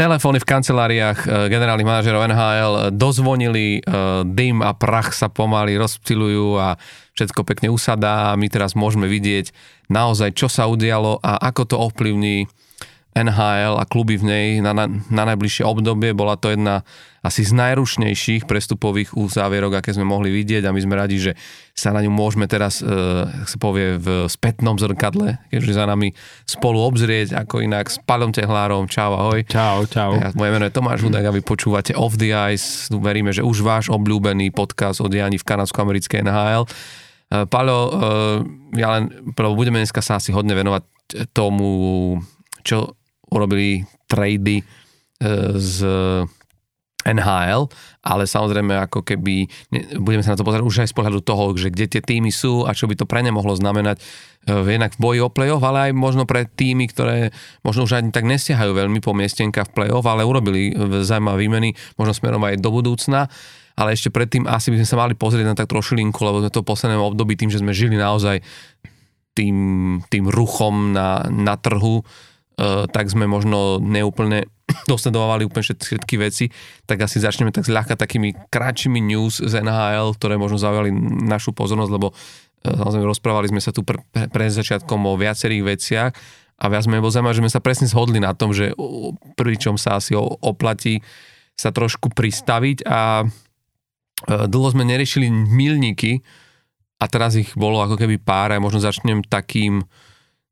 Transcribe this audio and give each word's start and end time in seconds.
telefóny 0.00 0.40
v 0.40 0.48
kanceláriách 0.48 1.18
e, 1.28 1.52
generálnych 1.52 1.84
manažerov 1.84 2.24
NHL 2.24 2.74
dozvonili, 2.96 3.68
e, 3.76 3.80
dym 4.24 4.64
a 4.64 4.72
prach 4.72 5.12
sa 5.12 5.28
pomaly 5.28 5.76
rozptilujú 5.76 6.56
a 6.56 6.80
všetko 7.12 7.44
pekne 7.44 7.68
usadá 7.68 8.32
a 8.32 8.38
my 8.40 8.48
teraz 8.48 8.72
môžeme 8.72 9.04
vidieť 9.04 9.52
naozaj, 9.92 10.32
čo 10.32 10.48
sa 10.48 10.64
udialo 10.72 11.20
a 11.20 11.36
ako 11.52 11.62
to 11.68 11.76
ovplyvní 11.76 12.48
NHL 13.10 13.74
a 13.74 13.84
kluby 13.90 14.14
v 14.14 14.24
nej 14.24 14.46
na, 14.62 14.70
na, 14.70 14.86
na 14.86 15.22
najbližšie 15.26 15.66
obdobie. 15.66 16.14
Bola 16.14 16.38
to 16.38 16.54
jedna 16.54 16.86
asi 17.20 17.44
z 17.44 17.52
najrušnejších 17.52 18.48
prestupových 18.48 19.12
uzávierok, 19.12 19.82
aké 19.82 19.92
sme 19.92 20.08
mohli 20.08 20.32
vidieť 20.32 20.64
a 20.64 20.72
my 20.72 20.80
sme 20.80 20.94
radi, 20.96 21.20
že 21.20 21.32
sa 21.76 21.92
na 21.92 22.00
ňu 22.00 22.08
môžeme 22.08 22.48
teraz, 22.48 22.80
e, 22.80 22.88
sa 23.26 23.56
povie, 23.60 24.00
v 24.00 24.24
spätnom 24.24 24.80
zrkadle, 24.80 25.36
keďže 25.52 25.76
za 25.76 25.84
nami 25.84 26.16
spolu 26.48 26.80
obzrieť, 26.80 27.36
ako 27.36 27.60
inak 27.60 27.92
s 27.92 28.00
Palom 28.00 28.32
Tehlárom. 28.32 28.88
Čau, 28.88 29.12
ahoj. 29.12 29.44
Čau, 29.44 29.84
čau. 29.90 30.16
Ja, 30.16 30.32
moje 30.32 30.50
meno 30.54 30.64
je 30.64 30.72
Tomáš 30.72 31.04
Hudák 31.04 31.28
a 31.28 31.34
vy 31.34 31.44
počúvate 31.44 31.92
Off 31.92 32.16
the 32.16 32.32
Ice. 32.54 32.88
Veríme, 32.88 33.36
že 33.36 33.44
už 33.44 33.60
váš 33.60 33.92
obľúbený 33.92 34.54
podcast 34.56 35.04
o 35.04 35.10
dianí 35.12 35.36
v 35.36 35.44
kanadsko-americkej 35.44 36.24
NHL. 36.24 36.64
E, 36.64 36.68
Palo, 37.50 37.78
e, 37.84 37.90
ja 38.80 38.96
len, 38.96 39.12
budeme 39.36 39.82
dneska 39.82 40.00
sa 40.00 40.16
asi 40.16 40.32
hodne 40.32 40.56
venovať 40.56 40.82
tomu, 41.36 41.68
čo 42.64 42.99
urobili 43.30 43.86
trady 44.06 44.60
e, 44.60 44.64
z 45.56 45.76
NHL, 47.00 47.64
ale 48.04 48.28
samozrejme 48.28 48.76
ako 48.88 49.00
keby, 49.00 49.48
budeme 49.96 50.20
sa 50.20 50.36
na 50.36 50.38
to 50.38 50.44
pozerať 50.44 50.64
už 50.68 50.76
aj 50.84 50.88
z 50.92 50.96
pohľadu 50.96 51.20
toho, 51.24 51.56
že 51.56 51.72
kde 51.72 51.88
tie 51.88 52.02
týmy 52.04 52.28
sú 52.28 52.68
a 52.68 52.76
čo 52.76 52.84
by 52.84 52.92
to 52.92 53.08
pre 53.08 53.24
ne 53.24 53.32
mohlo 53.32 53.56
znamenať 53.56 53.96
e, 53.96 54.04
jednak 54.68 54.92
v 54.96 55.00
boji 55.00 55.18
o 55.24 55.32
play-off, 55.32 55.64
ale 55.64 55.90
aj 55.90 55.92
možno 55.96 56.28
pre 56.28 56.44
týmy, 56.44 56.92
ktoré 56.92 57.32
možno 57.64 57.88
už 57.88 57.96
ani 57.96 58.12
tak 58.12 58.28
nesiahajú 58.28 58.76
veľmi 58.76 59.00
po 59.00 59.16
miestenka 59.16 59.64
v 59.64 59.72
play-off, 59.72 60.04
ale 60.04 60.28
urobili 60.28 60.76
zaujímavé 61.00 61.48
výmeny, 61.48 61.68
možno 61.96 62.12
smerom 62.12 62.44
aj 62.44 62.60
do 62.60 62.68
budúcna. 62.68 63.32
Ale 63.80 63.96
ešte 63.96 64.12
predtým 64.12 64.44
asi 64.44 64.68
by 64.68 64.84
sme 64.84 64.88
sa 64.92 65.00
mali 65.00 65.14
pozrieť 65.16 65.46
na 65.48 65.56
tak 65.56 65.72
trošilinku, 65.72 66.20
lebo 66.20 66.44
sme 66.44 66.52
to 66.52 66.60
v 66.60 66.68
poslednom 66.68 67.00
období 67.00 67.32
tým, 67.32 67.48
že 67.48 67.64
sme 67.64 67.72
žili 67.72 67.96
naozaj 67.96 68.44
tým, 69.32 69.56
tým 70.12 70.28
ruchom 70.28 70.92
na, 70.92 71.24
na 71.32 71.56
trhu, 71.56 72.04
tak 72.92 73.08
sme 73.08 73.24
možno 73.24 73.80
neúplne 73.80 74.44
dosledovali 74.90 75.46
úplne 75.46 75.64
všetky 75.64 76.14
veci, 76.20 76.48
tak 76.86 77.02
asi 77.04 77.22
začneme 77.22 77.50
tak 77.50 77.66
zľahka 77.66 77.98
takými 77.98 78.34
kratšími 78.50 79.00
news 79.00 79.42
z 79.42 79.52
NHL, 79.60 80.14
ktoré 80.16 80.36
možno 80.36 80.60
zaujali 80.60 80.92
našu 81.24 81.54
pozornosť, 81.54 81.92
lebo 81.92 82.12
eh, 82.12 82.70
samozrejme 82.70 83.06
rozprávali 83.06 83.50
sme 83.50 83.62
sa 83.62 83.74
tu 83.74 83.82
pre, 83.82 84.00
pre 84.12 84.46
začiatkom 84.48 84.98
o 85.06 85.18
viacerých 85.18 85.62
veciach 85.64 86.10
a 86.60 86.64
viac 86.68 86.84
sme 86.84 87.00
bol 87.00 87.08
zaujímavé, 87.08 87.34
že 87.36 87.42
sme 87.44 87.54
sa 87.54 87.64
presne 87.64 87.86
zhodli 87.88 88.20
na 88.20 88.36
tom, 88.36 88.52
že 88.52 88.76
pričom 89.34 89.80
sa 89.80 89.96
asi 89.96 90.12
oplatí 90.18 91.00
sa 91.56 91.72
trošku 91.72 92.12
pristaviť 92.12 92.84
a 92.86 93.24
eh, 93.24 94.46
dlho 94.48 94.68
sme 94.72 94.86
neriešili 94.86 95.28
milníky 95.30 96.20
a 97.00 97.08
teraz 97.08 97.32
ich 97.32 97.56
bolo 97.56 97.80
ako 97.80 97.96
keby 97.96 98.20
pár 98.20 98.52
a 98.52 98.60
možno 98.60 98.84
začnem 98.84 99.24
takým 99.24 99.80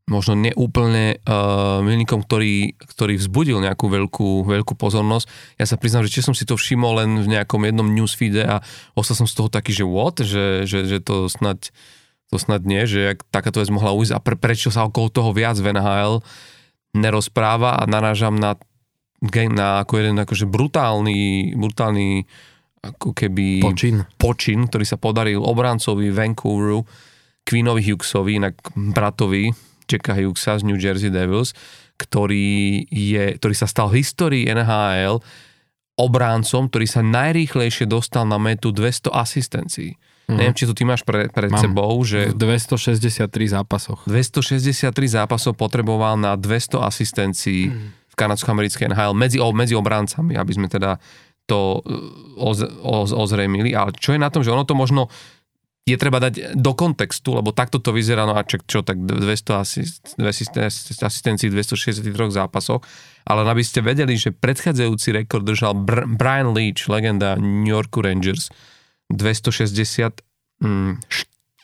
možno 0.09 0.35
neúplne 0.35 1.21
uh, 1.23 1.85
milníkom, 1.85 2.25
ktorý, 2.25 2.75
ktorý 2.81 3.21
vzbudil 3.21 3.61
nejakú 3.61 3.93
veľkú, 3.93 4.49
veľkú 4.49 4.75
pozornosť. 4.75 5.29
Ja 5.61 5.69
sa 5.69 5.77
priznám, 5.77 6.09
že 6.09 6.19
či 6.19 6.25
som 6.25 6.33
si 6.33 6.49
to 6.49 6.57
všimol 6.57 7.05
len 7.05 7.21
v 7.21 7.29
nejakom 7.37 7.61
jednom 7.69 7.87
newsfeede 7.87 8.43
a 8.49 8.65
ostal 8.97 9.21
som 9.21 9.29
z 9.29 9.37
toho 9.37 9.53
taký, 9.53 9.77
že 9.77 9.85
what? 9.85 10.19
Že, 10.25 10.65
že, 10.65 10.79
že 10.89 10.99
to 11.05 11.29
snad 11.29 11.69
to 12.29 12.37
snad 12.37 12.69
nie, 12.69 12.85
že 12.85 13.13
jak 13.13 13.25
takáto 13.33 13.61
vec 13.65 13.73
mohla 13.73 13.97
ujsť 13.97 14.13
a 14.13 14.21
pre, 14.21 14.37
prečo 14.37 14.69
sa 14.69 14.85
okolo 14.85 15.09
toho 15.09 15.31
viac 15.33 15.57
v 15.57 15.73
NHL 15.73 16.21
nerozpráva 16.93 17.81
a 17.81 17.89
narážam 17.89 18.37
na, 18.37 18.53
na 19.49 19.69
ako 19.81 19.93
jeden 19.97 20.21
akože 20.21 20.45
brutálny, 20.45 21.53
brutálny 21.57 22.29
ako 22.85 23.17
keby 23.17 23.65
počin. 23.65 24.05
počin, 24.21 24.69
ktorý 24.69 24.85
sa 24.85 25.01
podaril 25.01 25.41
obrancovi 25.41 26.13
Vancouveru, 26.13 26.85
Queenovi 27.49 27.81
Hughesovi, 27.81 28.37
inak 28.37 28.61
bratovi 28.77 29.68
Jacka 29.89 30.13
Hughesa 30.13 30.61
z 30.61 30.63
New 30.69 30.77
Jersey 30.77 31.09
Devils, 31.09 31.57
ktorý, 31.99 32.87
je, 32.93 33.35
ktorý 33.41 33.55
sa 33.57 33.67
stal 33.67 33.91
v 33.91 34.05
histórii 34.05 34.47
NHL 34.47 35.19
obráncom, 35.99 36.71
ktorý 36.71 36.87
sa 36.87 37.03
najrýchlejšie 37.03 37.91
dostal 37.91 38.23
na 38.23 38.39
metu 38.39 38.71
200 38.71 39.11
asistencií. 39.11 39.99
Mm. 40.31 40.37
Neviem, 40.39 40.55
či 40.55 40.65
to 40.69 40.77
ty 40.77 40.87
máš 40.87 41.03
pre, 41.03 41.27
pred 41.33 41.51
Mám 41.51 41.59
sebou, 41.59 41.91
že... 42.07 42.31
V 42.31 42.39
263 42.39 43.27
zápasoch. 43.59 44.07
263 44.07 44.95
zápasov 45.19 45.59
potreboval 45.59 46.15
na 46.21 46.39
200 46.39 46.85
asistencií 46.85 47.73
mm. 47.73 48.13
v 48.13 48.15
kanadsko-americkej 48.15 48.95
NHL 48.95 49.17
medzi, 49.17 49.43
medzi 49.57 49.75
obráncami, 49.75 50.39
aby 50.39 50.53
sme 50.55 50.71
teda 50.71 51.03
to 51.49 51.81
oz, 52.37 52.61
oz, 52.85 53.11
ozrejmili. 53.17 53.73
Ale 53.73 53.97
čo 53.97 54.13
je 54.13 54.21
na 54.21 54.29
tom, 54.29 54.45
že 54.45 54.53
ono 54.53 54.69
to 54.69 54.77
možno 54.77 55.09
je 55.89 55.97
treba 55.97 56.21
dať 56.21 56.59
do 56.59 56.73
kontextu, 56.77 57.41
lebo 57.41 57.57
takto 57.57 57.81
to 57.81 57.97
vyzerá, 57.97 58.29
no 58.29 58.37
a 58.37 58.45
čo, 58.45 58.61
čo 58.65 58.85
tak 58.85 59.01
200 59.01 59.57
asist, 59.57 60.03
asistencií 61.01 61.49
263 61.49 62.05
zápasoch, 62.29 62.85
ale 63.25 63.45
aby 63.49 63.65
ste 63.65 63.81
vedeli, 63.81 64.17
že 64.17 64.33
predchádzajúci 64.33 65.09
rekord 65.17 65.45
držal 65.49 65.73
Br- 65.77 66.09
Brian 66.09 66.53
Leach, 66.53 66.89
legenda 66.89 67.37
New 67.41 67.73
Yorku 67.73 68.05
Rangers, 68.05 68.53
260 69.09 70.21
mm, 70.61 71.01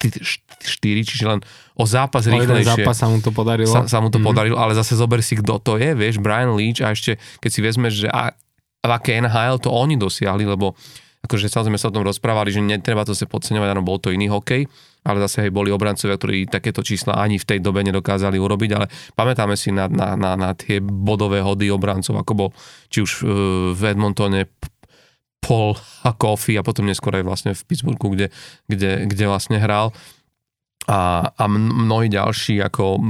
4, 0.04 1.08
čiže 1.08 1.24
len 1.24 1.40
o 1.76 1.84
zápas 1.88 2.28
o 2.28 2.32
rýchlejšie. 2.32 2.84
zápas 2.84 2.96
sa 2.96 3.08
mu 3.08 3.24
to 3.24 3.32
podarilo. 3.32 3.72
Sa, 3.72 3.88
sa 3.88 3.98
mu 4.04 4.12
to 4.12 4.20
mm. 4.20 4.24
podarilo, 4.24 4.56
ale 4.60 4.76
zase 4.76 4.96
zober 4.96 5.24
si, 5.24 5.36
kto 5.40 5.60
to 5.60 5.80
je, 5.80 5.96
vieš, 5.96 6.20
Brian 6.20 6.52
Leach 6.52 6.84
a 6.84 6.92
ešte, 6.92 7.16
keď 7.40 7.50
si 7.50 7.60
vezmeš, 7.64 7.94
že 8.04 8.08
a, 8.12 8.36
v 8.84 8.90
aké 8.92 9.16
NHL 9.16 9.64
to 9.64 9.72
oni 9.72 9.96
dosiahli, 9.96 10.44
lebo 10.44 10.76
akože 11.24 11.48
samozrejme 11.48 11.80
sa 11.80 11.88
o 11.88 11.96
tom 11.96 12.04
rozprávali, 12.04 12.52
že 12.52 12.60
netreba 12.60 13.08
to 13.08 13.16
sa 13.16 13.24
podceňovať, 13.24 13.68
áno, 13.72 13.80
bol 13.80 13.96
to 13.96 14.12
iný 14.12 14.28
hokej, 14.28 14.68
ale 15.04 15.18
zase 15.24 15.48
aj 15.48 15.56
boli 15.56 15.72
obrancovia, 15.72 16.20
ktorí 16.20 16.44
takéto 16.48 16.84
čísla 16.84 17.16
ani 17.16 17.40
v 17.40 17.48
tej 17.48 17.58
dobe 17.64 17.80
nedokázali 17.80 18.36
urobiť, 18.36 18.70
ale 18.76 18.86
pamätáme 19.16 19.56
si 19.56 19.72
na, 19.72 19.88
na, 19.88 20.16
na, 20.20 20.36
na 20.36 20.50
tie 20.52 20.84
bodové 20.84 21.40
hody 21.40 21.72
obrancov, 21.72 22.20
ako 22.20 22.32
bol 22.36 22.48
či 22.92 23.00
už 23.00 23.10
e, 23.20 23.22
v 23.72 23.80
Edmontone 23.88 24.52
Paul 25.44 25.76
a 26.08 26.16
Kofi 26.16 26.56
a 26.56 26.64
potom 26.64 26.88
neskôr 26.88 27.16
aj 27.20 27.24
vlastne 27.24 27.52
v 27.52 27.64
Pittsburghu, 27.68 28.16
kde, 28.16 28.32
kde, 28.68 29.04
kde 29.04 29.24
vlastne 29.28 29.60
hral. 29.60 29.92
A, 30.84 31.32
a 31.32 31.44
mnohí 31.48 32.12
ďalší, 32.12 32.60
ako 32.60 33.00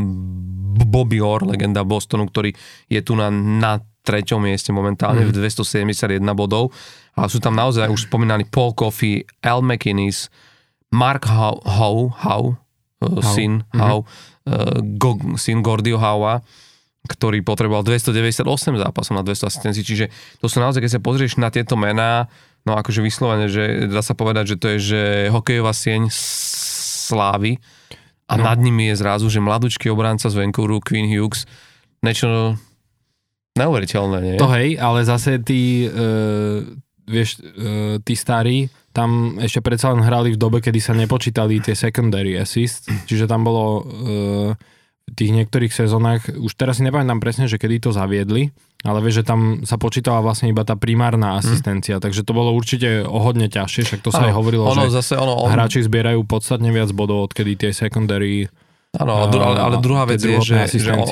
Bobby 0.86 1.18
Orr, 1.18 1.46
legenda 1.46 1.82
Bostonu, 1.86 2.26
ktorý 2.26 2.54
je 2.86 3.00
tu 3.02 3.18
na, 3.18 3.30
na 3.34 3.82
treťom 4.04 4.44
mieste 4.44 4.70
momentálne 4.70 5.24
mm. 5.24 5.32
v 5.32 5.48
271 5.48 6.20
bodov 6.36 6.70
ale 7.14 7.30
sú 7.30 7.38
tam 7.38 7.54
naozaj 7.54 7.86
už 7.86 8.10
spomínaní 8.10 8.46
Paul 8.50 8.74
Coffey, 8.74 9.22
Al 9.42 9.62
McInnes, 9.62 10.26
Mark 10.90 11.30
Howe, 11.30 11.62
Howe, 11.62 12.10
Howe 12.26 12.58
syn, 13.22 13.62
mm-hmm. 13.62 13.80
Howe, 13.80 14.02
uh, 14.02 14.78
Go, 14.98 15.18
syn 15.38 15.62
Gordio 15.62 15.98
Howa, 15.98 16.42
ktorý 17.04 17.44
potreboval 17.44 17.84
298 17.84 18.80
zápasov 18.80 19.12
na 19.14 19.22
200 19.22 19.50
asistencií, 19.50 19.84
čiže 19.84 20.06
to 20.40 20.48
sú 20.48 20.58
naozaj, 20.58 20.80
keď 20.80 20.92
sa 20.98 21.04
pozrieš 21.04 21.36
na 21.36 21.52
tieto 21.52 21.76
mená, 21.76 22.26
no 22.64 22.74
akože 22.80 23.04
vyslovene, 23.04 23.46
že 23.46 23.86
dá 23.92 24.00
sa 24.00 24.16
povedať, 24.16 24.56
že 24.56 24.56
to 24.56 24.66
je, 24.74 24.78
že 24.80 25.02
hokejová 25.28 25.76
sieň 25.76 26.08
slávy 26.08 27.60
a 28.24 28.40
no. 28.40 28.48
nad 28.48 28.56
nimi 28.56 28.88
je 28.88 28.96
zrazu, 28.96 29.28
že 29.28 29.44
mladúčky 29.44 29.92
obránca 29.92 30.32
z 30.32 30.40
Vancouveru, 30.40 30.80
Queen 30.80 31.04
Hughes, 31.12 31.44
niečo 32.00 32.56
neuveriteľné, 33.54 34.18
nie? 34.22 34.34
To 34.36 34.50
hej, 34.50 34.76
ale 34.78 35.06
zase 35.06 35.38
tí, 35.38 35.86
e, 35.86 35.90
vieš, 37.06 37.38
uh, 37.38 38.00
tí 38.02 38.14
starí 38.18 38.72
tam 38.94 39.36
ešte 39.42 39.58
predsa 39.58 39.90
len 39.90 40.06
hrali 40.06 40.32
v 40.32 40.38
dobe, 40.38 40.62
kedy 40.62 40.78
sa 40.78 40.94
nepočítali 40.94 41.58
tie 41.58 41.74
secondary 41.74 42.38
assists, 42.38 42.86
čiže 43.10 43.26
tam 43.26 43.42
bolo 43.42 43.82
uh, 43.82 44.50
v 45.04 45.12
tých 45.12 45.34
niektorých 45.34 45.74
sezónach, 45.74 46.24
už 46.30 46.54
teraz 46.56 46.80
si 46.80 46.86
nepamätám 46.86 47.20
presne, 47.20 47.44
že 47.50 47.60
kedy 47.60 47.84
to 47.84 47.90
zaviedli, 47.92 48.54
ale 48.86 48.98
vieš, 49.04 49.20
že 49.20 49.24
tam 49.28 49.40
sa 49.68 49.76
počítala 49.76 50.24
vlastne 50.24 50.48
iba 50.48 50.62
tá 50.64 50.78
primárna 50.78 51.36
mhm. 51.36 51.38
asistencia, 51.42 51.98
mm. 51.98 52.02
takže 52.06 52.22
to 52.22 52.32
bolo 52.32 52.54
určite 52.54 53.02
o 53.04 53.18
hodne 53.20 53.50
ťažšie, 53.50 53.82
však 53.84 54.00
to 54.00 54.14
sa 54.14 54.24
ano, 54.24 54.26
aj 54.30 54.34
hovorilo, 54.38 54.64
ono, 54.64 54.88
že 54.88 54.94
zase 54.94 55.18
ono, 55.18 55.34
on... 55.44 55.52
hráči 55.52 55.84
zbierajú 55.84 56.24
podstatne 56.24 56.70
viac 56.70 56.88
bodov, 56.94 57.28
odkedy 57.28 57.58
tie 57.58 57.70
secondary 57.74 58.48
Áno, 58.94 59.26
ale, 59.26 59.58
ale 59.58 59.76
druhá 59.82 60.06
vec 60.06 60.22
je, 60.22 60.38
že, 60.38 60.78
že 60.78 60.94
o, 60.94 61.02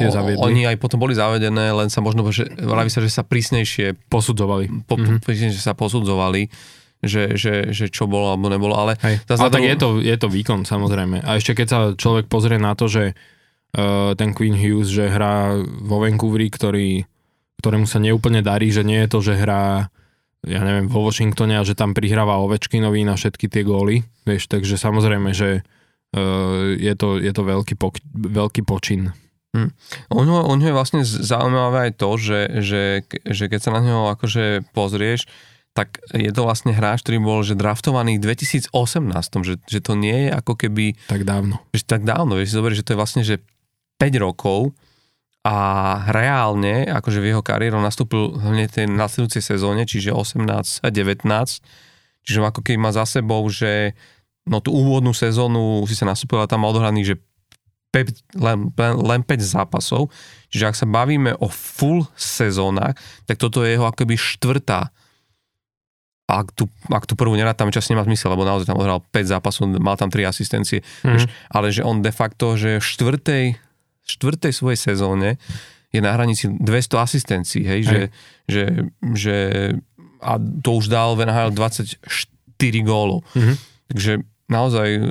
oni 0.47 0.71
aj 0.71 0.79
potom 0.79 1.03
boli 1.03 1.19
zavedené, 1.19 1.75
len 1.75 1.91
sa 1.91 1.99
možno, 1.99 2.23
že 2.31 2.47
vraví 2.55 2.87
sa, 2.87 3.03
že 3.03 3.11
sa 3.11 3.27
prísnejšie 3.27 4.07
posudzovali. 4.07 4.87
Po, 4.87 4.95
mm-hmm. 4.95 5.19
Prísnejšie 5.19 5.59
sa 5.59 5.75
posudzovali, 5.75 6.47
že, 7.03 7.35
že, 7.35 7.75
že 7.75 7.91
čo 7.91 8.07
bolo 8.07 8.39
alebo 8.39 8.47
nebolo, 8.47 8.79
ale... 8.79 8.95
Hej. 9.03 9.27
Ale 9.27 9.51
tak 9.51 9.67
je 9.67 9.75
to, 9.75 9.89
je 9.99 10.15
to 10.15 10.29
výkon, 10.31 10.63
samozrejme. 10.63 11.27
A 11.27 11.43
ešte 11.43 11.59
keď 11.59 11.67
sa 11.67 11.79
človek 11.99 12.31
pozrie 12.31 12.63
na 12.63 12.79
to, 12.79 12.87
že 12.87 13.19
uh, 13.75 14.15
ten 14.15 14.31
Queen 14.31 14.55
Hughes, 14.55 14.87
že 14.87 15.11
hrá 15.11 15.59
vo 15.83 15.99
Vancouveri, 15.99 16.47
ktorý, 16.55 17.03
ktorému 17.59 17.91
sa 17.91 17.99
neúplne 17.99 18.47
darí, 18.47 18.71
že 18.71 18.87
nie 18.87 19.03
je 19.03 19.11
to, 19.11 19.19
že 19.19 19.35
hrá 19.43 19.91
ja 20.43 20.59
neviem, 20.59 20.91
vo 20.91 21.07
Washingtone 21.07 21.55
a 21.55 21.63
že 21.63 21.79
tam 21.79 21.95
prihráva 21.95 22.43
Ovečkinovi 22.43 23.07
na 23.07 23.15
všetky 23.15 23.47
tie 23.47 23.63
góly, 23.63 24.03
vieš, 24.27 24.51
takže 24.51 24.75
samozrejme, 24.75 25.31
že 25.31 25.63
je 26.77 26.95
to, 26.95 27.17
je 27.17 27.33
to 27.33 27.43
veľký, 27.43 27.75
pok- 27.81 28.05
veľký 28.13 28.63
počin. 28.69 29.17
Ňo, 30.25 30.49
u 30.49 30.55
ňo 30.57 30.67
je 30.73 30.77
vlastne 30.77 31.01
zaujímavé 31.05 31.89
aj 31.89 31.93
to, 32.01 32.11
že, 32.17 32.41
že, 32.65 32.85
že 33.29 33.45
keď 33.53 33.61
sa 33.61 33.71
na 33.77 33.81
neho 33.85 34.09
akože 34.13 34.65
pozrieš, 34.73 35.29
tak 35.73 36.05
je 36.13 36.29
to 36.33 36.45
vlastne 36.45 36.73
hráč, 36.77 37.01
ktorý 37.05 37.21
bol 37.21 37.41
že 37.41 37.57
draftovaný 37.57 38.21
v 38.21 38.37
2018, 38.37 38.73
že, 39.45 39.55
že 39.65 39.81
to 39.81 39.97
nie 39.97 40.29
je 40.29 40.31
ako 40.37 40.53
keby... 40.57 40.97
Tak 41.09 41.25
dávno. 41.25 41.65
Že 41.73 41.85
tak 41.89 42.03
dávno, 42.05 42.37
vieš 42.37 42.53
si 42.53 42.59
zober, 42.61 42.73
že 42.77 42.85
to 42.85 42.93
je 42.93 43.01
vlastne 43.01 43.23
že 43.25 43.41
5 43.97 44.25
rokov 44.25 44.77
a 45.43 45.57
reálne, 46.13 46.87
akože 46.87 47.19
v 47.19 47.35
jeho 47.35 47.43
kariéru 47.43 47.81
nastúpil 47.81 48.37
hneď 48.37 48.69
tej 48.69 48.87
nasledujúcej 48.89 49.43
sezóne, 49.43 49.89
čiže 49.89 50.15
18 50.15 50.85
a 50.85 50.89
19, 50.89 51.25
čiže 52.23 52.39
ako 52.41 52.61
keby 52.63 52.79
má 52.79 52.93
za 52.93 53.09
sebou, 53.09 53.43
že 53.49 53.97
no 54.47 54.59
tú 54.59 54.75
úvodnú 54.75 55.15
sezónu 55.15 55.87
si 55.87 55.95
sa 55.95 56.09
nastúpil 56.09 56.43
a 56.43 56.51
tam 56.51 56.67
mal 56.67 56.75
odohraných, 56.75 57.15
že 57.15 57.17
5, 57.93 58.41
len, 58.41 58.73
len, 58.73 58.93
len 59.05 59.21
5 59.21 59.37
zápasov. 59.39 60.09
Čiže 60.49 60.65
ak 60.65 60.77
sa 60.77 60.87
bavíme 60.89 61.37
o 61.39 61.47
full 61.53 62.09
sezónach, 62.17 62.97
tak 63.29 63.37
toto 63.37 63.63
je 63.63 63.77
jeho 63.77 63.85
akoby 63.85 64.17
štvrtá. 64.17 64.89
A 66.25 66.33
ak 66.41 66.57
tu, 66.57 66.65
ak 66.89 67.05
tu 67.05 67.13
prvú 67.13 67.37
tam 67.53 67.69
čas 67.69 67.85
nemá 67.93 68.09
zmysel, 68.09 68.33
lebo 68.33 68.49
naozaj 68.49 68.73
tam 68.73 68.81
odhral 68.81 69.05
5 69.05 69.33
zápasov, 69.37 69.69
mal 69.77 70.01
tam 70.01 70.09
3 70.09 70.25
asistencie. 70.25 70.81
Mm-hmm. 70.81 71.13
Vieš, 71.13 71.25
ale 71.53 71.67
že 71.69 71.85
on 71.85 72.01
de 72.01 72.09
facto, 72.09 72.57
že 72.57 72.81
v 72.81 72.85
štvrtej, 72.85 73.45
štvrtej 74.09 74.53
svojej 74.57 74.81
sezóne 74.81 75.37
je 75.93 76.01
na 76.01 76.17
hranici 76.17 76.49
200 76.49 76.97
asistencií, 76.97 77.63
hej, 77.69 77.69
hej. 77.69 77.81
Že, 77.85 78.01
že, 78.49 78.65
že 79.13 79.37
a 80.25 80.41
to 80.41 80.81
už 80.81 80.89
dal 80.89 81.13
v 81.21 81.29
NHL 81.29 81.53
24 81.53 82.01
gólov. 82.89 83.21
Mm-hmm. 83.37 83.57
Takže 83.93 84.13
naozaj 84.51 84.89
e, 84.97 85.03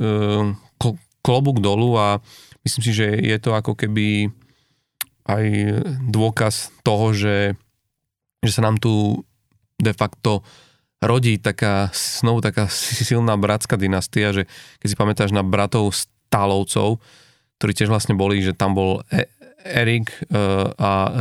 klobúk 1.21 1.61
dolu 1.61 1.95
a 1.95 2.19
myslím 2.65 2.83
si, 2.83 2.91
že 2.91 3.07
je 3.13 3.37
to 3.37 3.53
ako 3.53 3.77
keby 3.77 4.33
aj 5.29 5.45
dôkaz 6.09 6.73
toho, 6.81 7.13
že, 7.13 7.53
že 8.41 8.51
sa 8.51 8.65
nám 8.65 8.81
tu 8.81 9.21
de 9.77 9.93
facto 9.93 10.41
rodí 11.01 11.41
taká, 11.41 11.89
znovu 11.93 12.45
taká 12.45 12.69
silná 12.69 13.37
bratská 13.37 13.77
dynastia, 13.77 14.33
že 14.33 14.43
keď 14.81 14.87
si 14.87 14.99
pamätáš 14.99 15.31
na 15.33 15.41
bratov 15.41 15.93
Stálovcov, 15.93 17.01
ktorí 17.57 17.71
tiež 17.73 17.89
vlastne 17.89 18.17
boli, 18.17 18.41
že 18.41 18.57
tam 18.57 18.77
bol 18.77 19.01
e- 19.09 19.29
Erik 19.61 20.09
uh, 20.33 20.73
a 20.73 20.91
uh, 21.05 21.13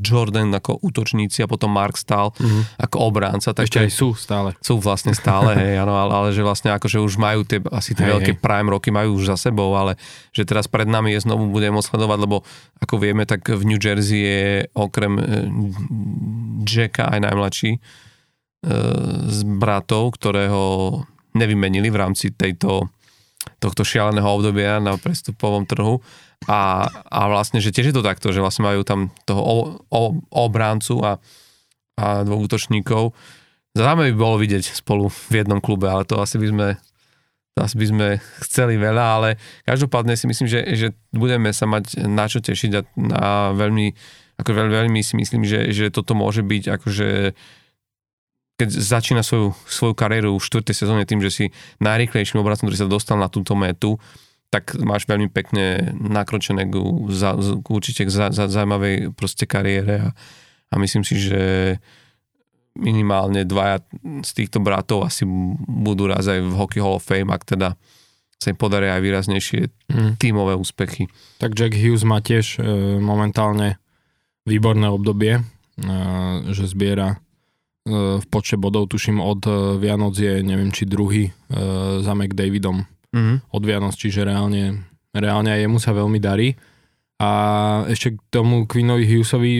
Jordan 0.00 0.52
ako 0.56 0.80
útočníci 0.80 1.44
a 1.44 1.50
potom 1.50 1.72
Mark 1.72 1.96
Stahl 2.00 2.32
mm-hmm. 2.32 2.80
ako 2.80 2.96
obránca. 3.00 3.52
Tak 3.52 3.68
Ešte 3.68 3.84
aj 3.84 3.90
sú 3.92 4.16
stále. 4.16 4.56
Sú 4.64 4.80
vlastne 4.80 5.12
stále, 5.12 5.54
hej, 5.60 5.74
áno, 5.80 5.94
ale, 5.96 6.12
ale 6.12 6.28
že 6.32 6.40
vlastne 6.44 6.72
akože 6.72 7.00
už 7.00 7.14
majú 7.20 7.44
tie, 7.44 7.60
asi 7.72 7.92
tie 7.92 8.08
hej, 8.08 8.12
veľké 8.16 8.32
hej. 8.36 8.40
prime 8.40 8.68
roky 8.72 8.88
majú 8.92 9.20
už 9.20 9.34
za 9.34 9.50
sebou, 9.50 9.72
ale 9.76 10.00
že 10.32 10.48
teraz 10.48 10.68
pred 10.68 10.88
nami 10.88 11.14
je 11.16 11.24
znovu 11.24 11.48
budeme 11.52 11.80
sledovať, 11.80 12.18
lebo 12.20 12.42
ako 12.80 12.94
vieme, 13.00 13.24
tak 13.28 13.44
v 13.44 13.62
New 13.64 13.80
Jersey 13.80 14.20
je 14.24 14.42
okrem 14.72 15.14
uh, 15.16 15.24
Jacka 16.64 17.12
aj 17.12 17.18
najmladší 17.24 17.70
uh, 17.76 17.80
z 19.28 19.38
bratov, 19.44 20.16
ktorého 20.16 20.62
nevymenili 21.34 21.90
v 21.90 21.98
rámci 21.98 22.30
tejto 22.32 22.88
tohto 23.60 23.84
šialeného 23.84 24.28
obdobia 24.28 24.80
na 24.80 24.96
prestupovom 24.96 25.64
trhu 25.64 26.00
a, 26.48 26.88
a 27.08 27.20
vlastne, 27.28 27.60
že 27.60 27.72
tiež 27.72 27.92
je 27.92 27.96
to 27.96 28.04
takto, 28.04 28.32
že 28.32 28.44
vlastne 28.44 28.68
majú 28.68 28.84
tam 28.84 29.08
toho 29.24 29.40
o, 29.40 29.54
o, 29.88 30.02
obráncu 30.32 31.00
a, 31.00 31.12
a 31.96 32.24
dvoch 32.24 32.44
útočníkov. 32.44 33.16
Zaujímavé 33.74 34.14
by 34.14 34.18
bolo 34.18 34.36
vidieť 34.38 34.76
spolu 34.76 35.10
v 35.10 35.42
jednom 35.42 35.58
klube, 35.58 35.88
ale 35.88 36.06
to 36.06 36.20
asi 36.20 36.38
by 36.38 36.48
sme 36.50 36.68
to 37.54 37.62
asi 37.62 37.78
by 37.78 37.86
sme 37.86 38.06
chceli 38.42 38.74
veľa, 38.74 39.04
ale 39.14 39.28
každopádne 39.62 40.18
si 40.18 40.26
myslím, 40.26 40.50
že, 40.50 40.60
že 40.74 40.86
budeme 41.14 41.54
sa 41.54 41.70
mať 41.70 42.02
na 42.02 42.26
čo 42.26 42.42
tešiť 42.42 42.70
a, 42.74 42.82
a 43.14 43.28
veľmi, 43.54 43.94
ako 44.42 44.50
veľ, 44.50 44.68
veľmi 44.82 45.00
si 45.06 45.14
myslím, 45.14 45.46
že, 45.46 45.70
že 45.70 45.94
toto 45.94 46.18
môže 46.18 46.42
byť 46.42 46.64
akože 46.74 47.08
keď 48.54 48.68
začína 48.70 49.22
svoju, 49.26 49.50
svoju 49.66 49.94
kariéru 49.98 50.38
v 50.38 50.46
4. 50.46 50.70
sezóne 50.70 51.02
tým, 51.02 51.18
že 51.18 51.30
si 51.30 51.44
najrychlejším 51.82 52.38
obrancom, 52.38 52.70
ktorý 52.70 52.86
sa 52.86 52.90
dostal 52.90 53.18
na 53.18 53.26
túto 53.26 53.58
metu, 53.58 53.98
tak 54.54 54.78
máš 54.78 55.10
veľmi 55.10 55.26
pekne 55.34 55.94
nakročené 55.98 56.70
k, 56.70 56.74
za, 57.10 57.34
k 57.34 57.66
určite 57.66 58.06
k 58.06 58.10
za, 58.14 58.30
za, 58.30 58.46
zaujímavej 58.46 59.10
proste 59.18 59.50
kariére 59.50 60.06
a, 60.06 60.08
a 60.70 60.74
myslím 60.78 61.02
si, 61.02 61.18
že 61.18 61.42
minimálne 62.78 63.42
dvaja 63.42 63.82
z 64.22 64.30
týchto 64.34 64.62
bratov 64.62 65.06
asi 65.06 65.26
budú 65.66 66.06
raz 66.06 66.26
aj 66.26 66.42
v 66.42 66.54
Hockey 66.54 66.82
Hall 66.82 66.98
of 66.98 67.06
Fame, 67.06 67.34
ak 67.34 67.46
teda 67.46 67.74
sa 68.38 68.50
im 68.50 68.58
podaria 68.58 68.98
aj 68.98 69.02
výraznejšie 69.02 69.60
mm. 69.90 70.10
tímové 70.18 70.58
úspechy. 70.58 71.06
Tak 71.38 71.54
Jack 71.54 71.74
Hughes 71.74 72.02
má 72.02 72.18
tiež 72.18 72.58
e, 72.58 72.98
momentálne 72.98 73.78
výborné 74.42 74.90
obdobie, 74.90 75.38
e, 75.38 75.42
že 76.50 76.66
zbiera 76.66 77.23
v 77.84 78.24
počte 78.32 78.56
bodov, 78.56 78.88
tuším 78.88 79.20
od 79.20 79.44
e, 79.44 79.52
Vianoc 79.76 80.16
je 80.16 80.40
neviem 80.40 80.72
či 80.72 80.88
druhý 80.88 81.28
e, 81.28 81.32
za 82.00 82.16
McDavidom 82.16 82.80
mm-hmm. 83.12 83.36
od 83.52 83.62
Vianoc, 83.62 83.92
čiže 83.92 84.24
reálne, 84.24 84.88
reálne 85.12 85.52
aj 85.52 85.60
jemu 85.68 85.78
sa 85.78 85.92
veľmi 85.92 86.16
darí. 86.16 86.56
A 87.22 87.30
ešte 87.86 88.18
k 88.18 88.20
tomu 88.32 88.66
Quinnovi 88.66 89.06
Hughesovi 89.06 89.54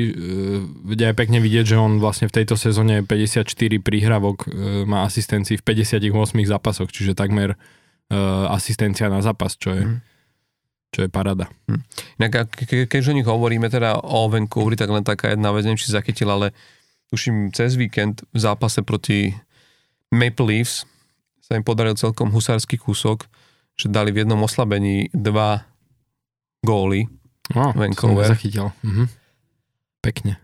e, 0.91 1.05
aj 1.07 1.15
pekne 1.15 1.39
vidieť, 1.39 1.77
že 1.77 1.77
on 1.79 2.03
vlastne 2.03 2.27
v 2.27 2.35
tejto 2.43 2.59
sezóne 2.59 3.07
54 3.07 3.47
príhravok 3.79 4.37
e, 4.45 4.89
má 4.89 5.07
asistencií 5.07 5.61
v 5.61 5.65
58 5.85 6.11
zápasoch, 6.49 6.91
čiže 6.91 7.15
takmer 7.15 7.55
e, 7.55 7.57
asistencia 8.51 9.07
na 9.07 9.23
zápas, 9.23 9.55
čo 9.55 9.71
je, 9.71 9.85
mm. 9.87 9.99
čo 10.97 10.99
je 11.07 11.09
parada. 11.13 11.47
Mm. 11.71 11.81
Inak, 12.25 12.57
ke, 12.59 12.91
keďže 12.91 13.15
o 13.15 13.17
nich 13.23 13.29
hovoríme 13.29 13.71
teda 13.71 14.03
o 14.03 14.27
Vancouveri, 14.27 14.75
tak 14.75 14.91
len 14.91 15.07
taká 15.07 15.31
jedna 15.37 15.55
vec, 15.55 15.63
neviem, 15.63 15.79
či 15.79 15.95
zachytil, 15.95 16.27
ale 16.35 16.51
tuším 17.15 17.55
cez 17.55 17.79
víkend 17.79 18.27
v 18.35 18.39
zápase 18.43 18.83
proti 18.83 19.31
Maple 20.11 20.51
Leafs 20.51 20.83
sa 21.39 21.55
im 21.55 21.63
podaril 21.63 21.95
celkom 21.95 22.35
husársky 22.35 22.75
kúsok, 22.75 23.31
že 23.79 23.87
dali 23.87 24.11
v 24.11 24.27
jednom 24.27 24.43
oslabení 24.43 25.15
dva 25.15 25.63
góly. 26.67 27.07
Oh, 27.55 27.71
Vancouver. 27.77 28.35
zachytil. 28.35 28.75
Mhm. 28.83 29.07
Pekne. 30.03 30.43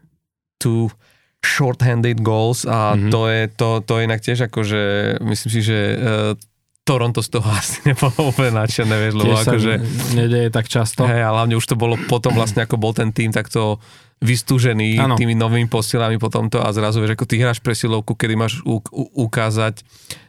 Two 0.62 0.94
short-handed 1.40 2.20
goals 2.20 2.68
a 2.68 2.94
mm-hmm. 2.94 3.10
to 3.10 3.20
je 3.32 3.42
to, 3.56 3.68
to 3.80 3.94
inak 4.04 4.20
tiež 4.20 4.44
že 4.44 4.82
myslím 5.24 5.50
si, 5.50 5.60
že 5.64 5.78
uh, 5.96 6.36
Toronto 6.84 7.20
z 7.22 7.28
toho 7.28 7.48
asi 7.60 7.84
nebolo 7.86 8.34
úplne 8.34 8.56
nadšené, 8.60 8.94
vieš, 8.96 9.14
lebo 9.20 9.32
akože... 9.36 9.72
Nedeje 10.16 10.48
tak 10.50 10.66
často. 10.66 11.06
Hej, 11.06 11.22
a 11.22 11.30
hlavne 11.30 11.54
už 11.54 11.66
to 11.66 11.76
bolo 11.78 11.94
potom 12.08 12.34
vlastne, 12.34 12.64
ako 12.64 12.76
bol 12.80 12.92
ten 12.96 13.14
tým 13.14 13.30
takto 13.30 13.78
vystúžený 14.20 15.00
ano. 15.00 15.16
tými 15.16 15.32
novými 15.32 15.64
posilami 15.72 16.20
po 16.20 16.28
tomto 16.28 16.60
a 16.60 16.68
zrazu 16.76 17.00
vieš, 17.00 17.16
ako 17.16 17.24
ty 17.24 17.40
hráš 17.40 17.64
presilovku, 17.64 18.12
kedy 18.12 18.36
máš 18.36 18.60
u, 18.68 18.84
u, 18.92 19.04
ukázať, 19.24 19.80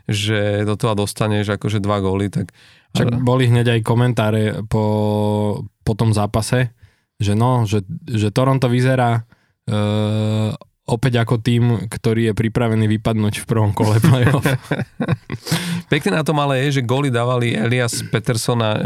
že 0.08 0.64
do 0.64 0.80
toho 0.80 0.96
dostaneš 0.96 1.60
akože 1.60 1.84
dva 1.84 2.00
góly, 2.00 2.32
tak 2.32 2.56
Čak 2.92 3.24
boli 3.24 3.48
hneď 3.48 3.80
aj 3.80 3.88
komentáre 3.88 4.44
po, 4.68 4.84
po 5.64 5.94
tom 5.96 6.12
zápase, 6.12 6.76
že 7.16 7.40
no, 7.40 7.64
že, 7.64 7.88
že 8.04 8.36
Toronto 8.36 8.68
vyzerá 8.68 9.24
uh, 9.24 10.52
opäť 10.92 11.24
ako 11.24 11.40
tým, 11.40 11.88
ktorý 11.88 12.32
je 12.32 12.34
pripravený 12.36 12.86
vypadnúť 13.00 13.42
v 13.42 13.46
prvom 13.48 13.72
kole 13.72 13.96
play-off. 14.04 14.44
Pekne 15.92 16.20
na 16.20 16.24
tom 16.28 16.36
ale 16.44 16.68
je, 16.68 16.80
že 16.80 16.88
góly 16.88 17.08
dávali 17.08 17.56
Elias 17.56 18.04
Peterson 18.12 18.60
a 18.60 18.76
e, 18.76 18.80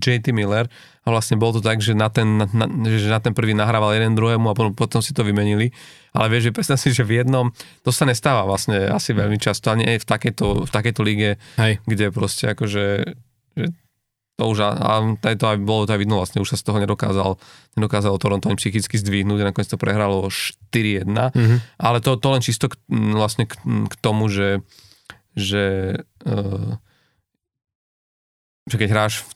JT 0.00 0.32
Miller 0.32 0.64
a 1.04 1.08
vlastne 1.12 1.36
bolo 1.36 1.60
to 1.60 1.62
tak, 1.64 1.84
že 1.84 1.92
na 1.92 2.08
ten, 2.08 2.40
na, 2.40 2.66
že 2.88 3.08
na 3.12 3.20
ten 3.20 3.36
prvý 3.36 3.52
nahrával 3.52 3.92
jeden 3.96 4.16
druhému 4.16 4.48
a 4.48 4.56
potom, 4.56 4.72
potom 4.72 5.00
si 5.04 5.12
to 5.12 5.20
vymenili. 5.20 5.72
Ale 6.16 6.32
vieš, 6.32 6.50
že 6.50 6.54
predstav 6.56 6.76
si, 6.80 6.90
že 6.96 7.04
v 7.04 7.20
jednom, 7.22 7.52
to 7.84 7.92
sa 7.92 8.08
nestáva 8.08 8.42
vlastne 8.48 8.88
asi 8.88 9.12
veľmi 9.12 9.36
často, 9.36 9.70
ani 9.70 10.00
v 10.00 10.06
takejto, 10.06 10.64
v 10.66 10.70
takejto 10.72 11.00
lige, 11.04 11.36
Hej. 11.60 11.78
kde 11.84 12.10
proste 12.10 12.50
akože 12.56 13.16
že 13.56 13.66
to 14.40 14.48
už, 14.48 14.64
a 14.64 15.04
to 15.20 15.44
aj 15.44 15.60
bolo 15.60 15.84
to 15.84 15.92
aj 15.92 16.00
vidno 16.00 16.16
vlastne, 16.16 16.40
už 16.40 16.56
sa 16.56 16.56
z 16.56 16.64
toho 16.64 16.80
nedokázal, 16.80 17.36
nedokázal 17.76 18.16
Toronto 18.16 18.48
ani 18.48 18.56
psychicky 18.56 18.96
zdvihnúť, 18.96 19.44
nakoniec 19.44 19.68
to 19.68 19.76
prehralo 19.76 20.32
4-1, 20.32 21.04
mm-hmm. 21.04 21.58
ale 21.76 22.00
to, 22.00 22.16
to 22.16 22.28
len 22.32 22.40
čisto 22.40 22.72
k, 22.72 22.80
vlastne 22.88 23.44
k, 23.44 23.60
k 23.60 23.94
tomu, 24.00 24.32
že, 24.32 24.64
že, 25.36 26.00
uh, 26.24 26.72
že 28.64 28.76
keď 28.80 28.88
hráš 28.96 29.28
v, 29.28 29.30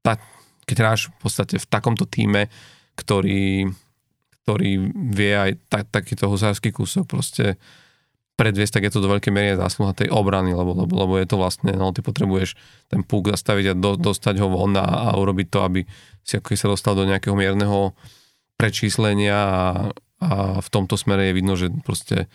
ta, 0.00 0.16
keď 0.64 0.76
hráš 0.80 1.12
v 1.12 1.16
podstate 1.20 1.54
v 1.60 1.66
takomto 1.68 2.08
týme, 2.08 2.48
ktorý, 2.96 3.68
ktorý 4.48 4.70
vie 5.12 5.32
aj 5.36 5.50
ta, 5.68 5.84
takýto 5.84 6.32
husársky 6.32 6.72
kúsok 6.72 7.04
proste 7.04 7.60
predviesť, 8.36 8.80
tak 8.80 8.84
je 8.88 8.92
to 8.96 9.04
do 9.04 9.12
veľkej 9.12 9.32
miery 9.32 9.54
zásluha 9.54 9.92
tej 9.92 10.08
obrany, 10.08 10.56
lebo, 10.56 10.72
lebo, 10.72 10.92
lebo 11.04 11.12
je 11.20 11.26
to 11.28 11.36
vlastne, 11.36 11.72
no 11.76 11.92
ty 11.92 12.00
potrebuješ 12.00 12.56
ten 12.88 13.04
púk 13.04 13.28
zastaviť 13.28 13.72
a 13.72 13.74
do, 13.76 14.00
dostať 14.00 14.40
ho 14.40 14.48
von 14.48 14.72
a, 14.76 15.12
a 15.12 15.16
urobiť 15.20 15.46
to, 15.52 15.58
aby 15.62 15.80
si 16.24 16.40
ako 16.40 16.56
sa 16.56 16.72
dostal 16.72 16.96
do 16.96 17.04
nejakého 17.04 17.36
mierneho 17.36 17.92
prečíslenia 18.56 19.36
a, 19.36 19.62
a 20.22 20.30
v 20.62 20.68
tomto 20.72 20.96
smere 20.96 21.30
je 21.30 21.36
vidno, 21.36 21.54
že 21.58 21.68
proste 21.84 22.30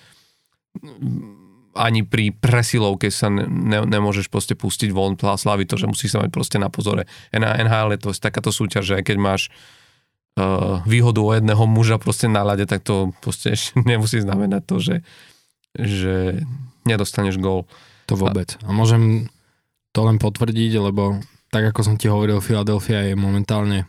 ani 1.78 2.02
pri 2.02 2.34
presilovke 2.34 3.14
sa 3.14 3.30
ne, 3.30 3.46
ne, 3.46 3.86
nemôžeš 3.86 4.34
proste 4.34 4.58
pustiť 4.58 4.90
von 4.90 5.14
slaviť 5.16 5.68
to, 5.70 5.76
že 5.78 5.90
musíš 5.90 6.12
sa 6.18 6.22
mať 6.26 6.30
proste 6.34 6.58
na 6.58 6.74
pozore. 6.74 7.06
NHL 7.30 7.94
je 7.96 8.00
to 8.02 8.10
takáto 8.18 8.50
súťaž, 8.50 8.94
že 8.94 8.96
aj 8.98 9.04
keď 9.14 9.18
máš 9.22 9.42
uh, 10.42 10.82
výhodu 10.90 11.22
o 11.22 11.32
jedného 11.32 11.64
muža 11.70 12.02
proste 12.02 12.26
na 12.26 12.42
ľade, 12.42 12.66
tak 12.66 12.82
to 12.82 13.14
proste 13.22 13.54
ešte 13.56 13.78
nemusí 13.86 14.18
znamenať 14.20 14.62
to, 14.66 14.76
že, 14.82 14.96
že 15.78 16.42
nedostaneš 16.84 17.38
gól. 17.38 17.70
To 18.08 18.16
vôbec. 18.16 18.56
A 18.64 18.72
môžem 18.72 19.28
to 19.92 20.06
len 20.08 20.18
potvrdiť, 20.18 20.80
lebo 20.80 21.20
tak 21.52 21.72
ako 21.72 21.82
som 21.84 21.96
ti 21.96 22.12
hovoril, 22.12 22.44
Philadelphia 22.44 23.08
je 23.08 23.16
momentálne, 23.16 23.88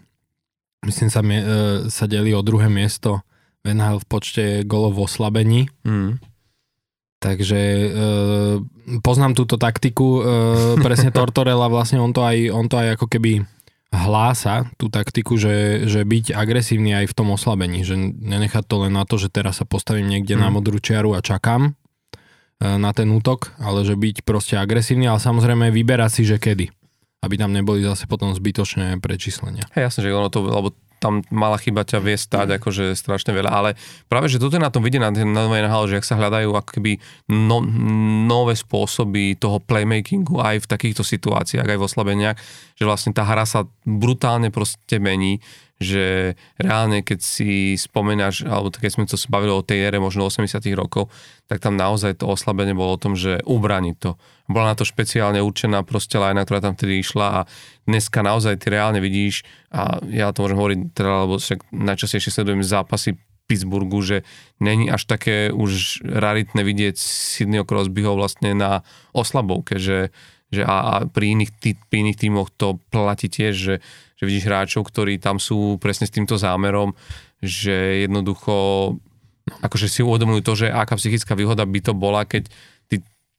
myslím 0.86 1.10
sa, 1.10 1.20
e, 1.22 1.42
sa 1.90 2.04
delí 2.06 2.34
o 2.34 2.42
druhé 2.42 2.70
miesto 2.70 3.22
v 3.66 3.74
NHL 3.74 4.02
v 4.02 4.06
počte 4.06 4.44
golov 4.62 4.94
v 4.98 5.04
oslabení. 5.04 5.60
Mm. 5.82 6.22
Takže 7.18 7.60
e, 7.60 7.88
poznám 9.02 9.34
túto 9.34 9.58
taktiku, 9.58 10.08
e, 10.08 10.22
presne 10.78 11.10
Tortorella, 11.16 11.66
vlastne 11.66 11.98
on 11.98 12.14
to, 12.14 12.22
aj, 12.22 12.36
on 12.54 12.66
to 12.70 12.78
aj 12.78 12.94
ako 12.94 13.06
keby 13.10 13.42
hlása 13.88 14.68
tú 14.76 14.92
taktiku, 14.92 15.40
že, 15.40 15.88
že 15.88 16.04
byť 16.04 16.36
agresívny 16.36 16.92
aj 17.04 17.06
v 17.08 17.16
tom 17.16 17.32
oslabení, 17.32 17.84
že 17.84 17.96
nenechať 17.96 18.64
to 18.68 18.84
len 18.84 18.92
na 18.92 19.08
to, 19.08 19.16
že 19.16 19.32
teraz 19.32 19.60
sa 19.60 19.64
postavím 19.64 20.08
niekde 20.12 20.36
mm. 20.36 20.40
na 20.44 20.48
modrú 20.52 20.76
čiaru 20.76 21.16
a 21.16 21.24
čakám 21.24 21.72
e, 21.72 21.72
na 22.64 22.92
ten 22.92 23.08
útok, 23.08 23.56
ale 23.56 23.88
že 23.88 23.96
byť 23.96 24.28
proste 24.28 24.60
agresívny, 24.60 25.08
ale 25.08 25.20
samozrejme 25.20 25.72
vyberať 25.72 26.20
si, 26.20 26.22
že 26.28 26.36
kedy 26.36 26.68
aby 27.18 27.34
tam 27.34 27.50
neboli 27.50 27.82
zase 27.82 28.06
potom 28.06 28.30
zbytočné 28.30 29.02
prečíslenia. 29.02 29.66
Hej, 29.74 29.90
jasne, 29.90 30.06
že 30.06 30.14
ono 30.14 30.30
to, 30.30 30.46
lebo 30.46 30.70
tam 30.98 31.22
mala 31.30 31.56
chyba 31.58 31.86
ťa 31.86 31.98
vie 32.02 32.18
stať 32.18 32.58
akože 32.58 32.94
strašne 32.98 33.32
veľa, 33.32 33.50
ale 33.50 33.70
práve, 34.10 34.26
že 34.26 34.42
toto 34.42 34.58
je 34.58 34.62
na 34.62 34.70
tom 34.70 34.82
vidieť 34.82 35.02
na, 35.02 35.10
na 35.14 35.46
novej 35.46 35.64
NHL, 35.64 35.88
že 35.90 35.98
ak 36.02 36.06
sa 36.06 36.18
hľadajú 36.18 36.50
akoby 36.52 36.98
no, 37.30 37.62
nové 38.26 38.58
spôsoby 38.58 39.38
toho 39.38 39.62
playmakingu 39.62 40.42
aj 40.42 40.66
v 40.66 40.70
takýchto 40.70 41.06
situáciách, 41.06 41.66
aj 41.66 41.78
v 41.78 41.86
oslabeniach, 41.86 42.36
že 42.74 42.84
vlastne 42.84 43.14
tá 43.14 43.22
hra 43.22 43.46
sa 43.46 43.64
brutálne 43.86 44.50
proste 44.50 44.98
mení, 44.98 45.38
že 45.78 46.34
reálne, 46.58 47.06
keď 47.06 47.22
si 47.22 47.78
spomenáš, 47.78 48.42
alebo 48.42 48.74
keď 48.74 48.90
sme 48.90 49.06
to 49.06 49.14
bavili 49.30 49.54
o 49.54 49.62
tej 49.62 49.86
ére 49.86 50.02
možno 50.02 50.26
80 50.26 50.58
rokov, 50.74 51.06
tak 51.46 51.62
tam 51.62 51.78
naozaj 51.78 52.18
to 52.18 52.26
oslabenie 52.26 52.74
bolo 52.74 52.98
o 52.98 53.02
tom, 53.02 53.14
že 53.14 53.38
ubraniť 53.46 53.96
to. 54.02 54.18
Bola 54.48 54.72
na 54.72 54.76
to 54.76 54.88
špeciálne 54.88 55.44
určená 55.44 55.84
proste 55.84 56.16
lajna, 56.16 56.48
ktorá 56.48 56.64
tam 56.64 56.74
vtedy 56.74 57.04
išla 57.04 57.26
a 57.28 57.40
dneska 57.84 58.24
naozaj 58.24 58.64
ty 58.64 58.72
reálne 58.72 58.98
vidíš, 58.98 59.44
a 59.68 60.00
ja 60.08 60.32
to 60.32 60.48
môžem 60.48 60.58
hovoriť 60.58 60.78
teda, 60.96 61.28
lebo 61.28 61.36
však 61.36 61.68
najčastejšie 61.68 62.32
sledujem 62.32 62.64
zápasy 62.64 63.20
Pittsburghu, 63.48 64.00
že 64.00 64.24
není 64.60 64.88
až 64.88 65.08
také 65.08 65.52
už 65.52 66.00
raritné 66.04 66.64
vidieť 66.64 66.96
Sydneyho 66.96 67.68
Crosbyho 67.68 68.16
vlastne 68.16 68.56
na 68.56 68.84
oslabovke, 69.12 69.76
že, 69.80 70.12
že 70.48 70.64
a, 70.64 70.76
a 70.80 70.94
pri, 71.04 71.36
iných 71.36 71.52
tý, 71.56 71.76
pri 71.88 72.08
iných 72.08 72.20
tímoch 72.28 72.48
to 72.52 72.80
platí 72.88 73.28
tiež, 73.28 73.54
že 73.56 73.76
že 74.18 74.26
vidíš 74.26 74.50
hráčov, 74.50 74.82
ktorí 74.90 75.22
tam 75.22 75.38
sú 75.38 75.78
presne 75.78 76.10
s 76.10 76.14
týmto 76.14 76.34
zámerom, 76.34 76.98
že 77.38 78.02
jednoducho 78.02 78.98
akože 79.48 79.86
si 79.88 80.04
uvedomujú 80.04 80.40
to, 80.44 80.52
že 80.66 80.74
aká 80.74 80.98
psychická 80.98 81.32
výhoda 81.38 81.64
by 81.64 81.80
to 81.80 81.94
bola, 81.96 82.26
keď 82.26 82.50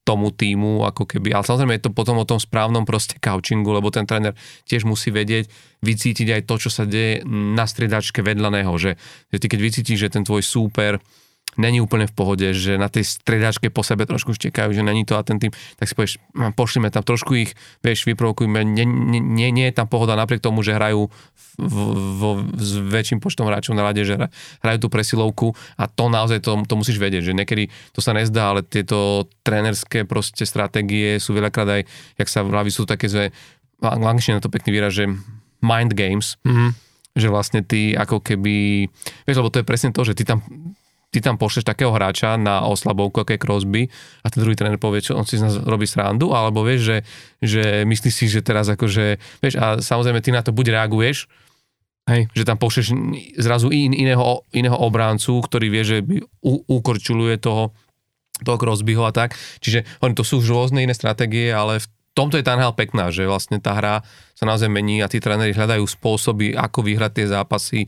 tomu 0.09 0.33
týmu 0.33 0.89
ako 0.89 1.05
keby, 1.05 1.37
ale 1.37 1.45
samozrejme 1.45 1.77
je 1.77 1.85
to 1.85 1.93
potom 1.93 2.17
o 2.17 2.25
tom 2.25 2.41
správnom 2.41 2.81
proste 2.81 3.21
couchingu, 3.21 3.69
lebo 3.69 3.93
ten 3.93 4.09
tréner 4.09 4.33
tiež 4.65 4.89
musí 4.89 5.13
vedieť, 5.13 5.45
vycítiť 5.85 6.33
aj 6.33 6.41
to, 6.49 6.55
čo 6.57 6.69
sa 6.73 6.89
deje 6.89 7.21
na 7.29 7.69
striedačke 7.69 8.25
vedľa 8.25 8.49
neho, 8.57 8.73
že, 8.81 8.97
že 9.29 9.37
ty 9.37 9.45
keď 9.45 9.59
vycítiš, 9.61 9.97
že 10.01 10.09
ten 10.09 10.25
tvoj 10.25 10.41
súper 10.41 10.97
není 11.57 11.81
úplne 11.81 12.05
v 12.05 12.13
pohode, 12.13 12.47
že 12.53 12.77
na 12.77 12.91
tej 12.91 13.07
stredačke 13.07 13.73
po 13.73 13.81
sebe 13.81 14.05
trošku 14.05 14.37
štekajú, 14.37 14.69
že 14.75 14.85
není 14.85 15.07
to 15.07 15.17
a 15.17 15.25
ten 15.25 15.41
tým, 15.41 15.49
tak 15.79 15.89
si 15.89 15.97
povieš, 15.97 16.13
hm, 16.35 16.53
pošlime 16.53 16.93
tam 16.93 17.01
trošku 17.01 17.33
ich, 17.39 17.51
vieš, 17.81 18.05
vyprovokujme, 18.05 18.61
nie, 18.61 18.85
nie, 18.85 19.21
nie, 19.23 19.49
nie 19.49 19.65
je 19.71 19.77
tam 19.81 19.89
pohoda 19.89 20.13
napriek 20.13 20.43
tomu, 20.43 20.61
že 20.61 20.77
hrajú 20.77 21.09
v, 21.59 21.75
v, 22.15 22.21
s 22.55 22.71
väčším 22.79 23.19
počtom 23.19 23.49
hráčov 23.49 23.75
na 23.75 23.83
rade, 23.83 24.05
že 24.05 24.15
hrajú 24.63 24.77
tú 24.85 24.87
presilovku 24.87 25.57
a 25.75 25.89
to 25.89 26.07
naozaj 26.07 26.39
to, 26.39 26.55
to 26.63 26.73
musíš 26.77 27.01
vedieť, 27.01 27.31
že 27.31 27.33
niekedy 27.35 27.67
to 27.91 27.99
sa 27.99 28.15
nezdá, 28.15 28.55
ale 28.55 28.61
tieto 28.63 29.27
trénerské 29.43 30.07
proste 30.07 30.47
stratégie 30.47 31.19
sú 31.19 31.35
veľakrát 31.35 31.67
aj, 31.67 31.81
jak 32.15 32.29
sa 32.31 32.45
vraví, 32.45 32.71
sú 32.71 32.87
také, 32.87 33.11
že 33.11 33.35
v 33.79 33.85
angličtine 33.87 34.43
to 34.43 34.51
pekný 34.51 34.75
výraz, 34.75 34.95
že 34.95 35.07
mind 35.59 35.91
games, 35.95 36.39
mm-hmm. 36.43 36.69
že 37.15 37.27
vlastne 37.27 37.59
ty 37.63 37.95
ako 37.95 38.23
keby, 38.23 38.87
vieš, 39.27 39.37
lebo 39.39 39.51
to 39.51 39.59
je 39.63 39.67
presne 39.67 39.91
to, 39.91 40.03
že 40.03 40.15
ty 40.15 40.23
tam 40.23 40.43
ty 41.09 41.19
tam 41.25 41.41
pošleš 41.41 41.65
takého 41.65 41.89
hráča 41.89 42.37
na 42.37 42.61
oslabovku, 42.69 43.25
ako 43.25 43.33
je 43.33 43.41
Crosby 43.41 43.83
a 44.21 44.27
ten 44.29 44.45
druhý 44.45 44.53
tréner 44.53 44.77
povie, 44.77 45.01
čo 45.01 45.17
on 45.17 45.25
si 45.25 45.41
z 45.41 45.45
nás 45.45 45.57
robí 45.57 45.89
srandu, 45.89 46.31
alebo 46.37 46.61
vieš, 46.61 46.81
že, 46.85 46.97
že 47.41 47.63
myslíš 47.85 48.13
si, 48.13 48.25
že 48.29 48.45
teraz 48.45 48.69
akože, 48.69 49.17
vieš, 49.41 49.55
a 49.57 49.81
samozrejme 49.81 50.21
ty 50.21 50.29
na 50.29 50.45
to 50.45 50.53
buď 50.53 50.77
reaguješ, 50.77 51.25
Hej. 52.09 52.29
že 52.33 52.43
tam 52.45 52.57
pošleš 52.57 52.93
zrazu 53.37 53.69
in, 53.69 53.93
iného, 53.93 54.41
iného 54.53 54.77
obráncu, 54.77 55.41
ktorý 55.45 55.67
vie, 55.69 55.83
že 55.85 55.97
u, 56.41 56.61
ukorčuluje 56.65 57.37
toho, 57.37 57.73
toho 58.41 58.57
Crosbyho 58.57 59.05
a 59.05 59.13
tak. 59.13 59.37
Čiže 59.61 59.85
oni 60.01 60.13
to 60.17 60.25
sú 60.25 60.41
už 60.41 60.49
rôzne 60.49 60.81
iné 60.81 60.97
stratégie, 60.97 61.53
ale 61.53 61.77
v 61.77 61.87
tomto 62.17 62.41
je 62.41 62.45
tá 62.45 62.57
NHL 62.57 62.73
pekná, 62.73 63.13
že 63.13 63.29
vlastne 63.29 63.61
tá 63.61 63.77
hra 63.77 64.01
sa 64.33 64.43
naozaj 64.49 64.73
mení 64.73 65.05
a 65.05 65.11
tí 65.11 65.21
tréneri 65.21 65.53
hľadajú 65.53 65.85
spôsoby, 65.85 66.57
ako 66.57 66.81
vyhrať 66.81 67.11
tie 67.13 67.25
zápasy 67.29 67.79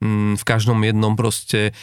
mm, 0.00 0.40
v 0.40 0.44
každom 0.44 0.80
jednom 0.80 1.12
proste 1.12 1.76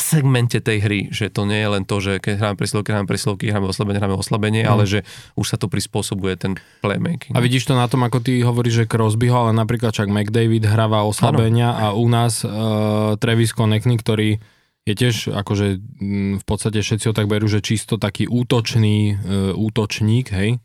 segmente 0.00 0.58
tej 0.58 0.78
hry, 0.80 1.00
že 1.12 1.28
to 1.28 1.44
nie 1.44 1.60
je 1.60 1.68
len 1.68 1.84
to, 1.84 2.00
že 2.00 2.18
keď 2.18 2.34
hráme 2.40 2.56
presilovky, 2.56 2.88
hráme 2.90 3.08
presilovky, 3.08 3.44
hráme 3.52 3.68
oslabenie, 3.68 3.98
hráme 4.00 4.16
oslabenie, 4.16 4.62
mm. 4.64 4.70
ale 4.72 4.84
že 4.88 5.00
už 5.36 5.46
sa 5.52 5.56
to 5.60 5.68
prispôsobuje 5.68 6.34
ten 6.40 6.56
playmaking. 6.80 7.36
A 7.36 7.44
vidíš 7.44 7.68
to 7.68 7.76
na 7.76 7.86
tom, 7.86 8.00
ako 8.02 8.24
ty 8.24 8.40
hovoríš, 8.40 8.84
že 8.84 8.90
Crosbyho, 8.90 9.46
ale 9.46 9.52
napríklad 9.52 9.92
čak 9.92 10.08
McDavid 10.08 10.64
hráva 10.64 11.04
oslabenia 11.04 11.76
ano. 11.76 11.80
a 11.84 11.86
u 11.92 12.06
nás 12.08 12.42
uh, 12.42 13.14
Travis 13.20 13.52
Konechny, 13.52 14.00
ktorý 14.00 14.40
je 14.88 14.94
tiež 14.96 15.36
akože 15.36 15.66
m, 16.00 16.40
v 16.40 16.44
podstate 16.48 16.80
všetci 16.80 17.12
ho 17.12 17.14
tak 17.14 17.28
berú, 17.28 17.44
že 17.46 17.60
čisto 17.60 18.00
taký 18.00 18.24
útočný 18.26 18.96
uh, 19.12 19.52
útočník, 19.52 20.32
hej, 20.32 20.56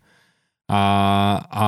a, 0.66 0.84
a 1.46 1.68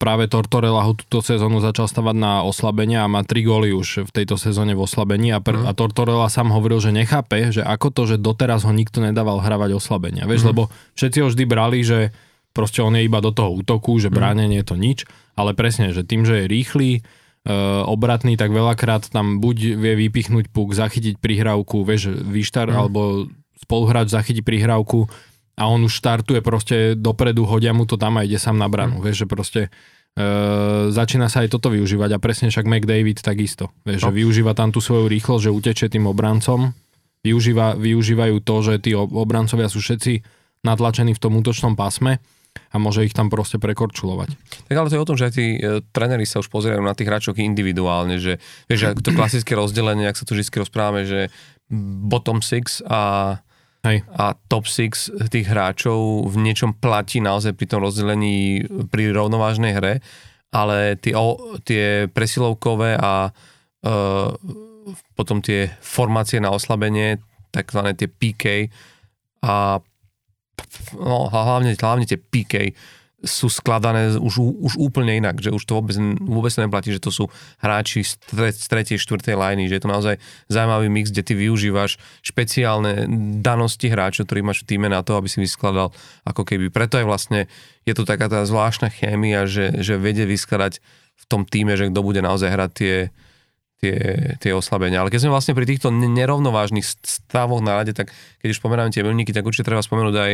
práve 0.00 0.24
Tortorella 0.24 0.80
ho 0.88 0.96
túto 0.96 1.20
sezónu 1.20 1.60
začal 1.60 1.84
stavať 1.84 2.16
na 2.16 2.40
oslabenie 2.48 2.96
a 2.96 3.04
má 3.04 3.20
tri 3.20 3.44
góly 3.44 3.76
už 3.76 4.08
v 4.08 4.10
tejto 4.10 4.40
sezóne 4.40 4.72
v 4.72 4.88
oslabení 4.88 5.36
a, 5.36 5.44
pr- 5.44 5.60
mm. 5.60 5.68
a 5.68 5.76
Tortorella 5.76 6.32
sám 6.32 6.56
hovoril, 6.56 6.80
že 6.80 6.88
nechápe, 6.88 7.52
že 7.52 7.60
ako 7.60 7.92
to, 7.92 8.02
že 8.08 8.16
doteraz 8.16 8.64
ho 8.64 8.72
nikto 8.72 9.04
nedával 9.04 9.44
hravať 9.44 9.76
oslabenia. 9.76 10.24
Vieš, 10.24 10.48
mm. 10.48 10.48
lebo 10.48 10.72
všetci 10.96 11.18
ho 11.20 11.28
vždy 11.28 11.44
brali, 11.44 11.84
že 11.84 12.08
proste 12.56 12.80
on 12.80 12.96
je 12.96 13.04
iba 13.04 13.20
do 13.20 13.36
toho 13.36 13.52
útoku, 13.52 14.00
že 14.00 14.08
mm. 14.08 14.16
bránenie 14.16 14.64
je 14.64 14.68
to 14.72 14.80
nič, 14.80 15.04
ale 15.36 15.52
presne, 15.52 15.92
že 15.92 16.08
tým, 16.08 16.24
že 16.24 16.40
je 16.40 16.44
rýchly, 16.48 16.90
e, 16.96 17.00
obratný, 17.84 18.40
tak 18.40 18.48
veľakrát 18.48 19.12
tam 19.12 19.44
buď 19.44 19.76
vie 19.76 20.08
vypichnúť 20.08 20.48
puk, 20.48 20.72
zachytiť 20.72 21.20
prihrávku, 21.20 21.84
vieš, 21.84 22.16
výštar, 22.16 22.72
mm. 22.72 22.76
alebo 22.80 23.28
spoluhráč 23.60 24.08
zachytí 24.08 24.40
prihrávku, 24.40 25.04
a 25.58 25.66
on 25.66 25.82
už 25.82 25.98
štartuje 25.98 26.38
proste 26.38 26.94
dopredu, 26.94 27.42
hodia 27.42 27.74
mu 27.74 27.82
to 27.82 27.98
tam 27.98 28.16
a 28.16 28.22
ide 28.22 28.38
sám 28.38 28.54
na 28.54 28.70
branu. 28.70 29.02
Mm. 29.02 29.04
Vieš, 29.04 29.16
že 29.18 29.26
proste 29.26 29.60
e, 29.66 29.68
začína 30.94 31.26
sa 31.26 31.42
aj 31.42 31.58
toto 31.58 31.74
využívať 31.74 32.14
a 32.14 32.22
presne 32.22 32.54
však 32.54 32.62
McDavid 32.62 33.18
takisto. 33.18 33.74
Vieš, 33.82 34.06
no. 34.06 34.06
že 34.08 34.12
využíva 34.22 34.54
tam 34.54 34.70
tú 34.70 34.78
svoju 34.78 35.10
rýchlosť, 35.10 35.50
že 35.50 35.52
utečie 35.52 35.86
tým 35.90 36.06
obrancom. 36.06 36.70
Využíva, 37.26 37.74
využívajú 37.74 38.38
to, 38.46 38.56
že 38.62 38.74
tí 38.78 38.94
obrancovia 38.94 39.66
sú 39.66 39.82
všetci 39.82 40.22
natlačení 40.62 41.18
v 41.18 41.22
tom 41.22 41.34
útočnom 41.34 41.74
pásme 41.74 42.22
a 42.70 42.76
môže 42.78 43.06
ich 43.06 43.14
tam 43.14 43.26
proste 43.26 43.58
prekorčulovať. 43.58 44.34
Tak 44.70 44.76
ale 44.78 44.88
to 44.90 44.96
je 44.98 45.02
o 45.02 45.08
tom, 45.08 45.18
že 45.18 45.26
aj 45.26 45.32
tí 45.34 45.46
e, 45.58 45.82
tréneri 45.90 46.22
sa 46.22 46.38
už 46.38 46.50
pozerajú 46.50 46.78
na 46.78 46.94
tých 46.94 47.10
hráčov 47.10 47.34
individuálne, 47.38 48.22
že 48.22 48.38
vieš, 48.70 48.94
to 49.02 49.10
klasické 49.10 49.58
rozdelenie, 49.58 50.06
ak 50.06 50.18
sa 50.18 50.26
tu 50.26 50.38
vždy 50.38 50.46
rozprávame, 50.54 51.02
že 51.02 51.34
bottom 52.06 52.40
six 52.40 52.80
a 52.86 53.34
Hej. 53.88 54.04
A 54.20 54.36
top 54.52 54.68
6 54.68 55.32
tých 55.32 55.48
hráčov 55.48 56.28
v 56.28 56.36
niečom 56.44 56.76
platí 56.76 57.24
naozaj 57.24 57.56
pri 57.56 57.66
tom 57.72 57.80
rozdelení 57.80 58.68
pri 58.92 59.16
rovnovážnej 59.16 59.72
hre, 59.72 60.04
ale 60.52 61.00
tie, 61.00 61.16
tie 61.64 62.04
presilovkové 62.12 63.00
a 63.00 63.32
uh, 63.32 64.28
potom 65.16 65.40
tie 65.40 65.72
formácie 65.80 66.36
na 66.36 66.52
oslabenie, 66.52 67.16
takzvané 67.48 67.96
tie 67.96 68.08
PK 68.12 68.68
a 69.44 69.80
no, 71.00 71.32
hlavne, 71.32 71.72
hlavne 71.72 72.04
tie 72.04 72.20
PK 72.20 72.76
sú 73.18 73.50
skladané 73.50 74.14
už, 74.14 74.38
už 74.38 74.78
úplne 74.78 75.18
inak, 75.18 75.42
že 75.42 75.50
už 75.50 75.66
to 75.66 75.74
vôbec, 75.74 75.98
vôbec 76.22 76.54
neplatí, 76.54 76.94
že 76.94 77.02
to 77.02 77.10
sú 77.10 77.26
hráči 77.58 78.06
z, 78.06 78.14
tre, 78.30 78.54
z 78.54 78.66
tretej, 78.70 78.98
štvrtej 79.02 79.34
lajny, 79.34 79.66
že 79.66 79.78
je 79.78 79.82
to 79.82 79.90
naozaj 79.90 80.14
zaujímavý 80.46 80.86
mix, 80.86 81.10
kde 81.10 81.26
ty 81.26 81.34
využívaš 81.34 81.98
špeciálne 82.22 83.10
danosti 83.42 83.90
hráčov, 83.90 84.30
ktorý 84.30 84.46
máš 84.46 84.62
v 84.62 84.70
týme 84.70 84.86
na 84.86 85.02
to, 85.02 85.18
aby 85.18 85.26
si 85.26 85.42
vyskladal 85.42 85.90
ako 86.22 86.46
keby. 86.46 86.70
Preto 86.70 86.94
je 87.02 87.06
vlastne, 87.10 87.50
je 87.82 87.94
to 87.98 88.06
taká 88.06 88.30
tá 88.30 88.46
zvláštna 88.46 88.86
chémia, 88.86 89.50
že, 89.50 89.82
že 89.82 89.98
vedie 89.98 90.22
vyskladať 90.22 90.78
v 91.18 91.24
tom 91.26 91.42
týme, 91.42 91.74
že 91.74 91.90
kto 91.90 92.00
bude 92.06 92.22
naozaj 92.22 92.54
hrať 92.54 92.70
tie, 92.70 92.96
tie, 93.82 93.96
tie 94.38 94.52
oslabenia. 94.54 95.02
Ale 95.02 95.10
keď 95.10 95.26
sme 95.26 95.34
vlastne 95.34 95.58
pri 95.58 95.66
týchto 95.66 95.90
nerovnovážnych 95.90 96.86
stavoch 97.02 97.58
na 97.58 97.82
rade, 97.82 97.98
tak 97.98 98.14
keď 98.38 98.48
už 98.54 98.60
spomenáme 98.62 98.94
tie 98.94 99.02
milníky, 99.02 99.34
tak 99.34 99.42
určite 99.42 99.66
treba 99.66 99.82
spomenúť 99.82 100.14
aj 100.14 100.32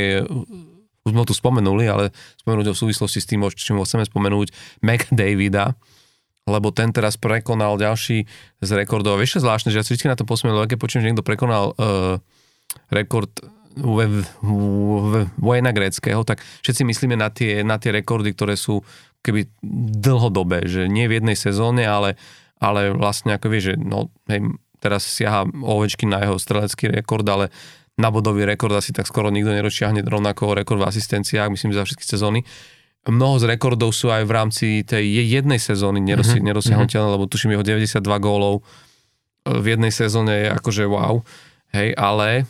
už 1.04 1.12
sme 1.12 1.20
ho 1.20 1.28
tu 1.28 1.37
spomenuli, 1.37 1.84
ale 1.84 2.11
spomenúť 2.40 2.73
ho 2.73 2.75
v 2.75 2.82
súvislosti 2.88 3.20
s 3.20 3.28
tým, 3.28 3.44
čím 3.52 3.76
ho 3.76 3.84
chceme 3.84 4.08
spomenúť, 4.08 4.80
Mac 4.80 5.08
Davida, 5.12 5.76
lebo 6.44 6.73
ten 6.73 6.92
teraz 6.92 7.16
prekonal 7.16 7.80
ďalší 7.80 8.28
z 8.61 8.70
rekordov. 8.76 9.20
Vieš, 9.20 9.40
zvláštne, 9.40 9.73
že 9.73 9.80
ja 9.80 9.84
si 9.84 9.96
vždy 9.96 10.12
na 10.12 10.18
to 10.18 10.28
posmiel, 10.28 10.56
lebo 10.56 10.68
keď 10.68 10.80
počujem, 10.80 11.02
že 11.04 11.08
niekto 11.12 11.25
prekonal 11.25 11.73
uh, 11.76 12.20
rekord 12.92 13.32
Wayna 15.40 15.73
Greckého, 15.75 16.23
tak 16.23 16.38
všetci 16.62 16.82
myslíme 16.84 17.16
na 17.18 17.28
tie, 17.32 17.66
na 17.66 17.80
tie 17.80 17.90
rekordy, 17.90 18.30
ktoré 18.30 18.54
sú 18.54 18.87
keby 19.25 19.49
dlhodobé, 19.99 20.68
že 20.68 20.87
nie 20.87 21.08
v 21.08 21.18
jednej 21.18 21.34
sezóne, 21.34 21.88
ale, 21.88 22.14
ale 22.61 22.92
vlastne 22.92 23.34
ako 23.34 23.46
vieš, 23.50 23.73
že 23.73 23.80
no, 23.80 24.12
hej, 24.28 24.44
teraz 24.78 25.08
siaha 25.08 25.49
Ovečky 25.49 26.04
na 26.04 26.20
jeho 26.23 26.37
strelecký 26.37 26.92
rekord, 26.92 27.25
ale 27.25 27.49
na 27.95 28.09
bodový 28.11 28.43
rekord 28.43 28.75
asi 28.75 28.91
tak 28.91 29.07
skoro 29.07 29.31
nikto 29.31 29.55
nerozčiahne 29.55 30.03
rovnako 30.03 30.59
rekord 30.59 30.83
v 30.83 30.89
asistenciách, 30.91 31.51
myslím, 31.51 31.75
za 31.75 31.87
všetky 31.87 32.03
sezóny 32.03 32.43
mnoho 33.09 33.37
z 33.37 33.45
rekordov 33.49 33.93
sú 33.93 34.09
aj 34.09 34.25
v 34.25 34.33
rámci 34.33 34.67
tej 34.85 35.05
jednej 35.05 35.61
sezóny 35.61 36.01
nerosi, 36.01 36.41
mm-hmm. 36.41 36.49
nerosiahnutelné, 36.49 37.09
lebo 37.13 37.29
tuším 37.29 37.57
jeho 37.57 37.65
92 37.65 38.01
gólov 38.21 38.61
e, 38.61 38.63
v 39.61 39.77
jednej 39.77 39.93
sezóne 39.93 40.33
je 40.33 40.49
akože 40.49 40.85
wow, 40.89 41.21
hej, 41.77 41.93
ale 41.97 42.49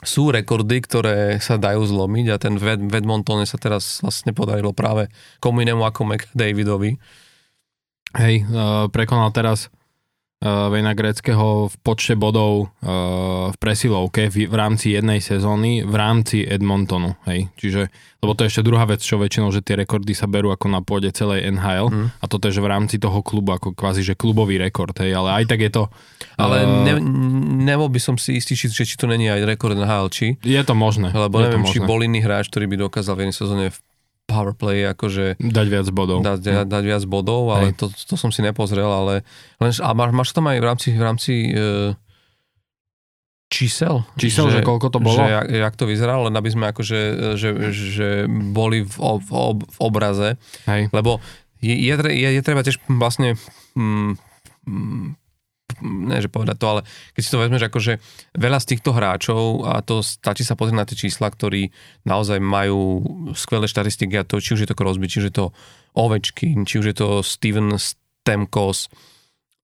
sú 0.00 0.32
rekordy, 0.32 0.80
ktoré 0.80 1.36
sa 1.44 1.60
dajú 1.60 1.84
zlomiť 1.84 2.26
a 2.32 2.36
ten 2.40 2.56
v 2.56 2.88
Edmontone 2.88 3.44
sa 3.44 3.60
teraz 3.60 4.00
vlastne 4.00 4.32
podarilo 4.32 4.72
práve 4.72 5.12
komu 5.44 5.60
inému 5.60 5.84
ako 5.84 6.08
McDavidovi. 6.08 6.96
Hej, 8.16 8.34
uh, 8.48 8.88
prekonal 8.88 9.28
teraz 9.36 9.68
Vejna 10.40 10.96
Greckého 10.96 11.68
v 11.68 11.76
počte 11.84 12.16
bodov 12.16 12.72
uh, 12.80 13.52
v 13.52 13.56
presilovke 13.60 14.32
v, 14.32 14.48
v 14.48 14.54
rámci 14.56 14.96
jednej 14.96 15.20
sezóny 15.20 15.84
v 15.84 15.92
rámci 15.92 16.48
Edmontonu. 16.48 17.12
Hej. 17.28 17.52
Čiže, 17.60 17.92
lebo 18.24 18.32
to 18.32 18.48
je 18.48 18.56
ešte 18.56 18.64
druhá 18.64 18.88
vec, 18.88 19.04
čo 19.04 19.20
väčšinou, 19.20 19.52
že 19.52 19.60
tie 19.60 19.76
rekordy 19.76 20.16
sa 20.16 20.24
berú 20.24 20.48
ako 20.48 20.72
na 20.72 20.80
pôde 20.80 21.12
celej 21.12 21.44
NHL 21.44 21.92
mm. 21.92 22.08
a 22.16 22.24
toto 22.24 22.48
je, 22.48 22.56
že 22.56 22.64
v 22.64 22.72
rámci 22.72 22.96
toho 22.96 23.20
klubu, 23.20 23.52
ako 23.52 23.76
kvázi, 23.76 24.00
že 24.00 24.16
klubový 24.16 24.56
rekord, 24.56 24.96
hej, 24.96 25.12
ale 25.12 25.44
aj 25.44 25.44
tak 25.44 25.60
je 25.60 25.72
to... 25.76 25.92
Ale 26.40 26.64
uh, 26.64 26.88
ne, 26.88 26.94
nebol 27.60 27.92
by 27.92 28.00
som 28.00 28.16
si 28.16 28.40
istý, 28.40 28.56
či, 28.56 28.72
či 28.72 28.96
to 28.96 29.04
není 29.04 29.28
aj 29.28 29.44
rekord 29.44 29.76
NHL, 29.76 30.08
či? 30.08 30.40
Je 30.40 30.62
to 30.64 30.72
možné. 30.72 31.12
Lebo 31.12 31.36
je 31.36 31.52
neviem, 31.52 31.68
možné. 31.68 31.74
či 31.76 31.84
bol 31.84 32.00
iný 32.00 32.24
hráč, 32.24 32.48
ktorý 32.48 32.64
by 32.64 32.88
dokázal 32.88 33.12
v 33.12 33.28
jednej 33.28 33.36
sezóne 33.36 33.64
v 33.68 33.78
powerplay 34.30 34.86
akože... 34.94 35.42
Dať 35.42 35.66
viac 35.66 35.90
bodov. 35.90 36.22
Dať, 36.22 36.38
dať, 36.38 36.66
dať 36.70 36.84
viac 36.86 37.02
bodov, 37.10 37.50
ale 37.50 37.74
to, 37.74 37.90
to 37.90 38.14
som 38.14 38.30
si 38.30 38.46
nepozrel, 38.46 38.86
ale... 38.86 39.26
Len, 39.58 39.74
a 39.82 39.90
máš, 39.90 40.10
máš 40.14 40.30
tam 40.30 40.46
aj 40.46 40.58
v 40.62 40.66
rámci, 40.70 40.88
v 40.94 41.02
rámci 41.02 41.32
uh, 41.50 41.90
čísel? 43.50 44.06
Čísel, 44.14 44.54
že, 44.54 44.62
že 44.62 44.66
koľko 44.66 44.94
to 44.94 45.02
bolo? 45.02 45.18
Že 45.18 45.26
jak, 45.26 45.46
jak 45.50 45.74
to 45.74 45.84
vyzeralo, 45.90 46.30
len 46.30 46.34
aby 46.38 46.50
sme 46.54 46.70
akože, 46.70 47.00
že, 47.34 47.48
že 47.74 48.08
boli 48.30 48.86
v, 48.86 48.94
v, 48.94 49.30
v 49.58 49.78
obraze. 49.82 50.38
Hej. 50.70 50.94
Lebo 50.94 51.18
je, 51.58 51.74
je, 51.74 51.94
je, 51.98 52.28
je 52.38 52.42
treba 52.46 52.62
tiež 52.62 52.78
vlastne 52.86 53.34
mm, 53.74 54.16
mm, 54.64 55.19
ne, 55.82 56.16
že 56.20 56.32
povedať 56.32 56.56
to, 56.56 56.66
ale 56.66 56.80
keď 57.16 57.22
si 57.24 57.32
to 57.32 57.42
vezmeš, 57.42 57.62
akože 57.66 57.92
veľa 58.36 58.58
z 58.60 58.68
týchto 58.76 58.90
hráčov, 58.92 59.66
a 59.66 59.80
to 59.80 60.04
stačí 60.04 60.44
sa 60.46 60.56
pozrieť 60.56 60.78
na 60.78 60.86
tie 60.88 60.96
čísla, 60.96 61.28
ktorí 61.28 61.72
naozaj 62.06 62.38
majú 62.38 63.02
skvelé 63.34 63.66
štatistiky 63.66 64.20
a 64.20 64.28
to, 64.28 64.38
či 64.38 64.56
už 64.56 64.64
je 64.64 64.68
to 64.70 64.78
Crosby, 64.78 65.10
či 65.10 65.20
už 65.24 65.26
je 65.32 65.36
to 65.36 65.46
Ovečkin, 65.96 66.68
či 66.68 66.78
už 66.78 66.86
je 66.92 66.96
to 66.96 67.08
Steven 67.26 67.74
Stemkos, 67.76 68.86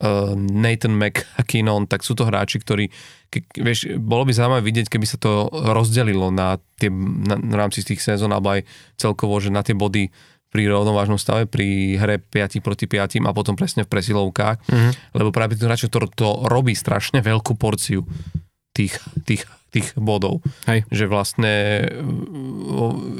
uh, 0.02 0.35
Nathan 0.37 0.96
McKinnon, 0.99 1.88
tak 1.88 2.04
sú 2.04 2.12
to 2.18 2.28
hráči, 2.28 2.61
ktorí, 2.61 2.90
ke, 3.32 3.46
vieš, 3.56 3.96
bolo 4.00 4.28
by 4.28 4.32
zaujímavé 4.35 4.62
vidieť, 4.64 4.90
keby 4.92 5.06
sa 5.06 5.16
to 5.16 5.49
rozdelilo 5.50 6.29
na 6.35 6.61
tie, 6.76 6.92
na, 6.92 7.38
na 7.40 7.57
rámci 7.57 7.81
tých 7.87 8.02
sezón, 8.02 8.35
alebo 8.35 8.59
aj 8.59 8.66
celkovo, 9.00 9.38
že 9.40 9.55
na 9.55 9.64
tie 9.64 9.76
body 9.76 10.12
pri 10.50 10.70
rovnovážnom 10.70 11.18
stave, 11.20 11.44
pri 11.44 11.98
hre 12.00 12.16
5 12.22 12.64
proti 12.64 12.87
5 12.88 13.20
a 13.22 13.30
potom 13.37 13.59
presne 13.59 13.85
v 13.85 13.92
presilovkách, 13.92 14.56
mm-hmm. 14.66 14.92
lebo 15.18 15.28
práve 15.35 15.59
tým 15.59 15.68
hráčom 15.68 15.90
to, 15.90 16.06
to 16.14 16.28
robí 16.48 16.72
strašne 16.72 17.20
veľkú 17.20 17.59
porciu 17.59 18.06
tých, 18.76 19.00
tých, 19.24 19.42
tých 19.72 19.96
bodov. 19.96 20.44
Hej. 20.68 20.85
Že 20.92 21.04
vlastne 21.09 21.52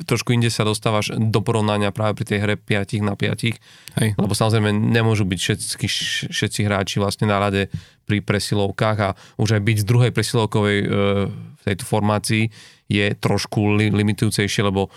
trošku 0.05 0.37
inde 0.37 0.53
sa 0.53 0.69
dostávaš 0.69 1.17
do 1.17 1.41
porovnania 1.41 1.97
práve 1.97 2.21
pri 2.21 2.27
tej 2.29 2.39
hre 2.45 2.55
5 2.61 3.01
na 3.01 3.17
5. 3.17 3.57
Hej. 4.05 4.09
Lebo 4.21 4.33
samozrejme 4.37 4.73
nemôžu 4.73 5.25
byť 5.25 5.39
všetci, 5.41 5.87
všetci 6.29 6.61
hráči 6.69 7.01
vlastne 7.01 7.25
na 7.33 7.41
rade 7.41 7.73
pri 8.05 8.21
presilovkách 8.21 8.99
a 9.01 9.17
už 9.41 9.57
aj 9.57 9.63
byť 9.65 9.77
z 9.83 9.89
druhej 9.89 10.13
presilovkovej 10.13 10.79
e, 10.85 10.87
v 11.33 11.63
tejto 11.65 11.85
formácii 11.89 12.45
je 12.87 13.07
trošku 13.19 13.75
li, 13.75 13.91
limitujúcejšie, 13.91 14.63
lebo 14.63 14.93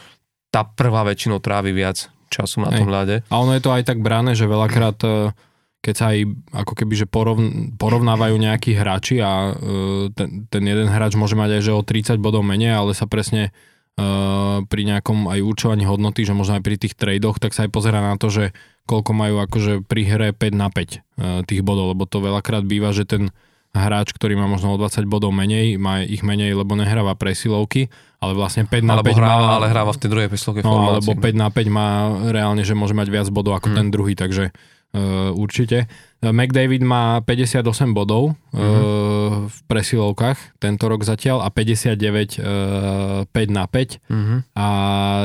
tá 0.54 0.62
prvá 0.62 1.02
väčšinou 1.08 1.42
trávi 1.42 1.74
viac 1.74 2.10
času 2.30 2.62
na 2.64 2.70
tom 2.72 2.88
ľade. 2.88 3.26
A 3.28 3.36
ono 3.42 3.58
je 3.58 3.64
to 3.66 3.74
aj 3.74 3.84
tak 3.90 4.00
brané, 4.00 4.38
že 4.38 4.46
veľakrát 4.46 4.98
e, 5.04 5.34
keď 5.80 5.96
sa 5.96 6.12
aj 6.12 6.20
ako 6.52 6.74
keby 6.76 6.94
že 6.96 7.08
porovn, 7.08 7.76
porovnávajú 7.80 8.36
nejakí 8.36 8.76
hráči 8.76 9.24
a 9.24 9.56
uh, 9.56 10.12
ten, 10.12 10.44
ten 10.52 10.64
jeden 10.68 10.92
hráč 10.92 11.16
môže 11.16 11.40
mať 11.40 11.60
aj 11.60 11.62
že 11.64 11.72
o 11.72 11.82
30 11.82 12.20
bodov 12.20 12.44
menej, 12.44 12.76
ale 12.76 12.92
sa 12.92 13.08
presne 13.08 13.56
uh, 13.96 14.60
pri 14.68 14.82
nejakom 14.84 15.32
aj 15.32 15.40
určovaní 15.40 15.88
hodnoty, 15.88 16.28
že 16.28 16.36
možno 16.36 16.60
aj 16.60 16.64
pri 16.68 16.76
tých 16.76 17.00
tradoch, 17.00 17.40
tak 17.40 17.56
sa 17.56 17.64
aj 17.64 17.72
pozera 17.72 18.04
na 18.04 18.20
to, 18.20 18.28
že 18.28 18.52
koľko 18.92 19.12
majú 19.16 19.40
akože 19.40 19.88
pri 19.88 20.02
hre 20.04 20.30
5 20.36 20.52
na 20.52 20.68
5 20.68 20.76
uh, 20.76 20.94
tých 21.48 21.64
bodov, 21.64 21.96
lebo 21.96 22.04
to 22.04 22.20
veľakrát 22.20 22.68
býva, 22.68 22.92
že 22.92 23.08
ten 23.08 23.32
hráč, 23.74 24.12
ktorý 24.18 24.34
má 24.34 24.50
možno 24.50 24.74
o 24.74 24.78
20 24.82 25.06
bodov 25.06 25.30
menej, 25.30 25.78
má 25.78 26.02
ich 26.02 26.26
menej, 26.26 26.58
lebo 26.58 26.74
nehráva 26.74 27.14
presilovky, 27.14 27.94
ale 28.18 28.34
vlastne 28.34 28.66
5 28.66 28.82
na 28.82 28.98
alebo 28.98 29.14
5 29.14 29.20
hráva, 29.20 29.46
má... 29.46 29.52
ale 29.62 29.68
hráva 29.70 29.92
v 29.94 30.00
tej 30.02 30.10
druhej 30.10 30.30
presilovke 30.30 30.66
no, 30.66 30.98
alebo 30.98 31.12
5 31.14 31.22
na 31.38 31.48
5 31.54 31.70
má 31.70 31.88
reálne, 32.34 32.64
že 32.66 32.74
môže 32.74 32.98
mať 32.98 33.08
viac 33.14 33.28
bodov 33.30 33.62
ako 33.62 33.70
hmm. 33.72 33.78
ten 33.78 33.88
druhý, 33.94 34.14
takže 34.18 34.50
uh, 34.50 35.32
určite. 35.38 35.86
McDavid 36.20 36.84
má 36.84 37.24
58 37.24 37.64
bodov 37.96 38.36
uh, 38.36 39.48
v 39.48 39.60
presilovkách 39.72 40.60
tento 40.60 40.86
rok 40.90 41.06
zatiaľ 41.08 41.46
a 41.46 41.50
59 41.54 41.96
uh, 41.96 43.24
5 43.30 43.32
na 43.54 43.66
5 43.70 44.04
uh-huh. 44.04 44.40
a 44.58 44.70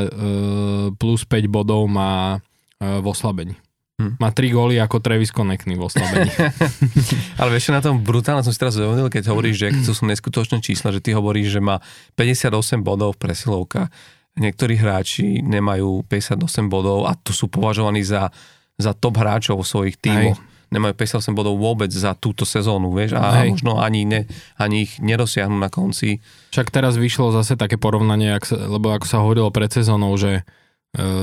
uh, 0.05 0.87
plus 0.95 1.27
5 1.27 1.51
bodov 1.51 1.89
má 1.91 2.39
uh, 2.39 3.03
v 3.03 3.07
oslabení. 3.09 3.64
Hm. 3.95 4.19
Má 4.19 4.35
tri 4.35 4.51
góly 4.51 4.83
ako 4.83 4.99
Travis 4.99 5.31
Connectný 5.31 5.79
v 5.79 5.87
oslabení. 5.87 6.27
Ale 7.41 7.49
vieš, 7.55 7.71
na 7.71 7.79
tom 7.79 8.03
brutálne 8.03 8.43
som 8.43 8.51
si 8.51 8.59
teraz 8.59 8.75
uvedomil, 8.75 9.07
keď 9.07 9.31
hovoríš, 9.31 9.57
že 9.57 9.69
to 9.87 9.95
sú 9.95 10.03
neskutočné 10.11 10.59
čísla, 10.59 10.91
že 10.91 10.99
ty 10.99 11.15
hovoríš, 11.15 11.55
že 11.55 11.61
má 11.63 11.79
58 12.19 12.83
bodov 12.83 13.15
v 13.15 13.23
presilovka. 13.23 13.95
Niektorí 14.35 14.75
hráči 14.75 15.39
nemajú 15.47 16.03
58 16.11 16.43
bodov 16.67 17.07
a 17.07 17.15
to 17.15 17.31
sú 17.31 17.47
považovaní 17.47 18.03
za, 18.03 18.35
za 18.75 18.91
top 18.99 19.23
hráčov 19.23 19.63
vo 19.63 19.67
svojich 19.67 19.95
tímoch. 20.03 20.43
Nemajú 20.75 20.99
58 20.99 21.31
bodov 21.39 21.55
vôbec 21.55 21.87
za 21.95 22.19
túto 22.19 22.43
sezónu, 22.43 22.91
vieš, 22.91 23.15
a 23.15 23.47
Hej. 23.47 23.55
možno 23.55 23.79
ani, 23.79 24.03
ne, 24.03 24.27
ani 24.59 24.91
ich 24.91 24.99
nerosiahnu 24.99 25.55
na 25.55 25.71
konci. 25.71 26.19
Však 26.51 26.75
teraz 26.75 26.99
vyšlo 26.99 27.31
zase 27.31 27.55
také 27.55 27.79
porovnanie, 27.79 28.35
sa, 28.43 28.59
lebo 28.59 28.91
ako 28.91 29.07
sa 29.07 29.23
hovorilo 29.23 29.55
pred 29.55 29.71
sezónou, 29.71 30.11
že 30.19 30.43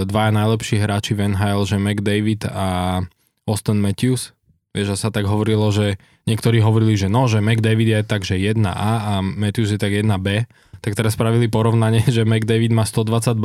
dvaja 0.05 0.31
najlepší 0.35 0.83
hráči 0.83 1.15
v 1.15 1.31
NHL, 1.31 1.63
že 1.63 1.79
McDavid 1.79 2.47
a 2.51 2.99
Austin 3.47 3.79
Matthews. 3.79 4.35
Vieš, 4.71 4.95
že 4.95 4.97
sa 4.99 5.09
tak 5.11 5.27
hovorilo, 5.27 5.67
že 5.71 5.99
niektorí 6.27 6.63
hovorili, 6.63 6.95
že 6.95 7.11
no, 7.11 7.27
že 7.27 7.43
McDavid 7.43 7.87
je 7.91 7.99
tak, 8.07 8.23
že 8.23 8.39
1A 8.39 8.71
a 8.71 9.13
Matthews 9.19 9.75
je 9.75 9.79
tak 9.79 9.91
1B. 9.91 10.47
Tak 10.79 10.95
teraz 10.95 11.15
spravili 11.15 11.51
porovnanie, 11.51 12.03
že 12.15 12.27
McDavid 12.27 12.71
má 12.71 12.87
122 12.87 13.39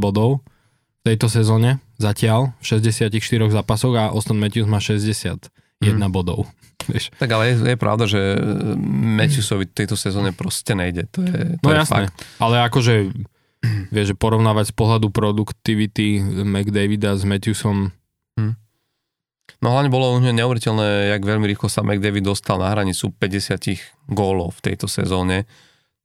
bodov 0.00 0.44
v 1.00 1.16
tejto 1.16 1.32
sezóne 1.32 1.80
zatiaľ 2.00 2.56
v 2.60 2.64
64 2.80 3.12
zápasoch 3.52 3.94
a 3.96 4.12
Austin 4.12 4.40
Matthews 4.40 4.68
má 4.68 4.80
61 4.80 5.48
mm. 5.80 6.12
bodov. 6.12 6.48
Vieš. 6.92 7.12
Tak 7.20 7.28
ale 7.28 7.52
je, 7.52 7.76
je 7.76 7.76
pravda, 7.76 8.04
že 8.08 8.20
Matthewsovi 9.20 9.68
tejto 9.68 10.00
sezóne 10.00 10.32
proste 10.32 10.72
nejde. 10.72 11.08
To 11.12 11.20
je, 11.20 11.60
to 11.60 11.66
no 11.68 11.70
je 11.72 11.76
jasné, 11.76 12.08
fakt. 12.08 12.16
ale 12.40 12.56
akože 12.64 12.94
vieš, 13.94 14.14
že 14.14 14.16
porovnávať 14.16 14.72
z 14.72 14.74
pohľadu 14.74 15.12
produktivity 15.12 16.22
McDavida 16.44 17.16
s 17.16 17.26
Matthewsom. 17.26 17.92
Hm. 18.40 18.54
No 19.60 19.66
hlavne 19.76 19.92
bolo 19.92 20.16
u 20.16 20.22
neuveriteľné, 20.22 21.12
jak 21.12 21.22
veľmi 21.26 21.44
rýchlo 21.44 21.68
sa 21.68 21.84
McDavid 21.84 22.24
dostal 22.24 22.56
na 22.56 22.72
hranicu 22.72 23.12
50 23.12 24.08
gólov 24.08 24.56
v 24.62 24.72
tejto 24.72 24.88
sezóne. 24.88 25.44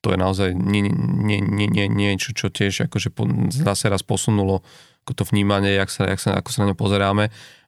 To 0.04 0.12
je 0.12 0.18
naozaj 0.20 0.50
nie, 0.54 0.86
nie, 0.92 1.40
nie, 1.42 1.68
nie, 1.72 1.88
niečo, 1.88 2.36
čo 2.36 2.52
tiež 2.52 2.90
akože 2.90 3.16
zase 3.50 3.90
raz 3.90 4.04
posunulo 4.06 4.62
to 5.06 5.22
vnímanie, 5.22 5.78
jak 5.78 5.94
sa, 5.94 6.10
jak 6.10 6.18
sa, 6.18 6.42
ako 6.42 6.50
sa 6.50 6.66
na 6.66 6.74
ňo 6.74 6.78
pozeráme. 6.78 7.26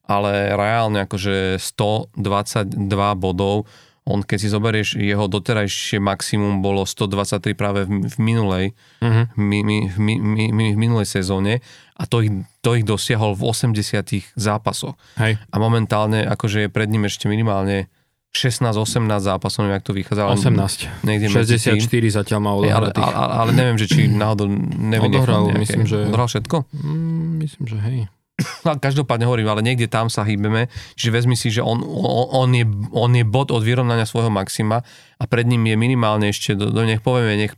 Ale 0.07 0.55
reálne 0.55 1.03
akože 1.03 1.59
122 1.61 2.73
bodov 3.19 3.69
on 4.07 4.23
keď 4.23 4.37
si 4.39 4.47
zoberieš, 4.47 4.87
jeho 4.95 5.27
doterajšie 5.27 5.99
maximum 5.99 6.63
bolo 6.63 6.87
123 6.87 7.51
práve 7.59 7.83
v, 7.83 8.07
v 8.07 8.17
minulej, 8.23 8.65
uh-huh. 9.03 9.27
mi, 9.35 9.59
mi, 9.67 9.91
mi, 9.99 10.15
mi, 10.47 10.65
v 10.71 10.77
minulej 10.79 11.07
sezóne 11.07 11.59
a 11.99 12.07
to 12.07 12.23
ich, 12.23 12.31
to 12.63 12.79
ich 12.79 12.87
dosiahol 12.87 13.35
v 13.35 13.51
80 13.51 14.39
zápasoch. 14.39 14.95
Hej. 15.19 15.35
A 15.51 15.55
momentálne 15.59 16.23
akože 16.23 16.65
je 16.65 16.69
pred 16.71 16.87
ním 16.87 17.03
ešte 17.05 17.27
minimálne 17.27 17.91
16-18 18.31 19.07
zápasov, 19.17 19.65
neviem, 19.65 19.81
jak 19.81 19.85
to 19.87 19.93
vychádza. 19.97 20.29
18. 20.29 21.07
Niekde 21.07 21.27
64 21.33 21.81
zatiaľ 22.21 22.39
má 22.43 22.51
odohratých. 22.53 23.01
Ale, 23.01 23.15
ale, 23.17 23.33
ale 23.33 23.51
neviem, 23.57 23.77
že 23.81 23.87
či 23.89 24.05
náhodou 24.05 24.45
neviem 24.77 25.09
Odohral, 25.09 25.49
myslím, 25.57 25.89
že... 25.89 26.05
Odohral 26.05 26.29
všetko? 26.29 26.57
Mm, 26.69 27.27
myslím, 27.41 27.63
že 27.65 27.77
hej. 27.81 27.97
každopádne 28.85 29.25
hovorím, 29.25 29.49
ale 29.49 29.65
niekde 29.65 29.89
tam 29.89 30.07
sa 30.13 30.21
hýbeme, 30.21 30.69
že 30.93 31.09
vezmi 31.09 31.33
si, 31.33 31.49
že 31.49 31.65
on, 31.65 31.81
on, 31.81 32.25
on, 32.45 32.49
je, 32.53 32.65
on 32.93 33.11
je 33.13 33.25
bod 33.25 33.49
od 33.49 33.65
vyrovnania 33.65 34.05
svojho 34.05 34.29
maxima 34.29 34.85
a 35.17 35.23
pred 35.25 35.49
ním 35.49 35.65
je 35.65 35.75
minimálne 35.75 36.29
ešte, 36.29 36.53
do, 36.53 36.69
do 36.69 36.81
nech 36.85 37.01
povieme, 37.01 37.47
nech 37.47 37.53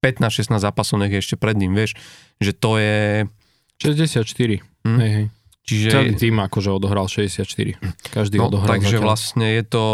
15-16 0.00 0.62
zápasov 0.62 1.02
nech 1.02 1.12
je 1.12 1.20
ešte 1.20 1.36
pred 1.36 1.56
ním, 1.56 1.76
vieš, 1.76 1.96
že 2.40 2.56
to 2.56 2.80
je... 2.80 3.28
64. 3.76 4.24
Hm? 4.86 4.98
Hej, 5.00 5.10
hej. 5.12 5.26
Čiže, 5.66 5.88
Celý 5.90 6.14
tým 6.14 6.38
akože 6.38 6.70
odohral 6.70 7.10
64. 7.10 7.42
Každý 8.14 8.38
no, 8.38 8.46
odohral 8.46 8.78
takže 8.78 9.02
zatiaľ. 9.02 9.02
vlastne 9.02 9.46
je 9.50 9.62
to, 9.66 9.84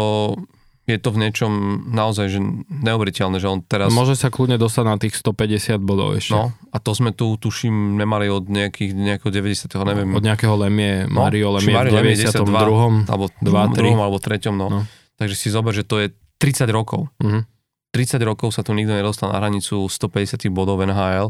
je 0.83 0.99
to 0.99 1.15
v 1.15 1.17
niečom 1.23 1.51
naozaj 1.95 2.27
že 2.27 2.39
neuveriteľné, 2.67 3.39
že 3.39 3.47
on 3.47 3.63
teraz... 3.63 3.87
Môže 3.87 4.19
sa 4.19 4.27
kľudne 4.27 4.59
dostať 4.59 4.83
na 4.83 4.99
tých 4.99 5.15
150 5.15 5.79
bodov 5.79 6.19
ešte. 6.19 6.35
No, 6.35 6.51
a 6.51 6.77
to 6.83 6.91
sme 6.91 7.15
tu, 7.15 7.39
tuším, 7.39 7.95
nemali 7.95 8.27
od 8.27 8.51
nejakých, 8.51 8.91
nejakého 8.91 9.31
90. 9.31 9.71
neviem. 9.87 10.11
Od 10.11 10.23
nejakého 10.23 10.55
Lemie, 10.59 11.07
No, 11.07 11.23
Mario 11.23 11.55
Lemie 11.55 11.71
Mario 11.71 11.91
v 11.95 11.95
Lemie 12.03 12.15
92. 12.19 13.07
alebo 13.07 13.25
dva, 13.39 13.71
tri. 13.71 13.87
druhom, 13.87 13.99
alebo 14.03 14.17
treťom, 14.19 14.55
no. 14.59 14.67
No. 14.67 14.79
Takže 15.15 15.35
si 15.39 15.47
zober, 15.47 15.71
že 15.71 15.87
to 15.87 16.03
je 16.03 16.11
30 16.43 16.67
rokov. 16.67 17.07
Mhm. 17.23 17.47
30 17.93 18.17
rokov 18.25 18.51
sa 18.51 18.65
tu 18.65 18.73
nikto 18.73 18.91
nedostal 18.91 19.29
na 19.29 19.37
hranicu 19.37 19.85
150 19.85 20.49
bodov 20.49 20.81
NHL 20.81 21.29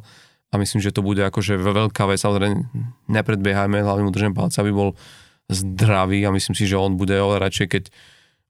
a 0.49 0.53
myslím, 0.55 0.79
že 0.79 0.95
to 0.95 1.03
bude 1.03 1.19
akože 1.19 1.59
veľká 1.59 2.07
vec, 2.07 2.23
samozrejme 2.23 2.71
nepredbiehajme, 3.11 3.83
hlavne 3.83 4.07
mu 4.07 4.15
držím 4.15 4.31
palce, 4.31 4.63
aby 4.63 4.71
bol 4.71 4.95
zdravý 5.51 6.23
a 6.23 6.31
myslím 6.31 6.55
si, 6.55 6.63
že 6.63 6.79
on 6.79 6.95
bude 6.95 7.11
oveľa 7.19 7.51
radšej, 7.51 7.67
keď 7.67 7.83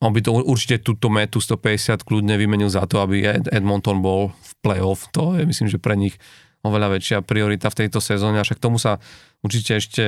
on 0.03 0.11
by 0.11 0.19
to 0.19 0.35
určite 0.35 0.83
túto 0.83 1.07
metu 1.07 1.39
150 1.39 2.03
kľudne 2.03 2.35
vymenil 2.35 2.67
za 2.67 2.83
to, 2.83 2.99
aby 2.99 3.23
Ed- 3.23 3.47
Edmonton 3.47 4.03
bol 4.03 4.35
v 4.35 4.51
playoff. 4.59 5.07
To 5.15 5.39
je 5.39 5.47
myslím, 5.47 5.71
že 5.71 5.79
pre 5.79 5.95
nich 5.95 6.19
oveľa 6.63 6.99
väčšia 6.99 7.23
priorita 7.23 7.71
v 7.71 7.87
tejto 7.87 8.03
sezóne 8.03 8.39
a 8.39 8.45
však 8.45 8.59
tomu 8.59 8.75
sa 8.75 8.99
určite 9.39 9.79
ešte, 9.79 10.05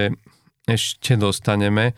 ešte 0.67 1.15
dostaneme. 1.15 1.95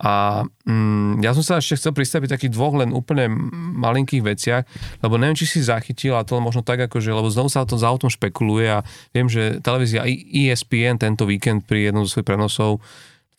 A 0.00 0.46
mm, 0.64 1.20
ja 1.20 1.36
som 1.36 1.44
sa 1.44 1.60
ešte 1.60 1.76
chcel 1.76 1.92
pristaviť 1.92 2.32
takých 2.32 2.54
dvoch 2.56 2.72
len 2.72 2.96
úplne 2.96 3.28
malinkých 3.76 4.24
veciach, 4.24 4.64
lebo 5.04 5.20
neviem, 5.20 5.36
či 5.36 5.44
si 5.44 5.60
zachytil, 5.60 6.16
a 6.16 6.24
to 6.24 6.40
možno 6.40 6.64
tak, 6.64 6.80
akože, 6.88 7.12
lebo 7.12 7.28
znovu 7.28 7.52
sa 7.52 7.68
to 7.68 7.76
za 7.76 7.84
autom 7.84 8.08
špekuluje 8.08 8.80
a 8.80 8.80
viem, 9.12 9.28
že 9.28 9.60
televízia 9.60 10.08
ESPN 10.08 10.96
tento 10.96 11.28
víkend 11.28 11.68
pri 11.68 11.92
jednom 11.92 12.08
zo 12.08 12.16
svojich 12.16 12.32
prenosov 12.32 12.80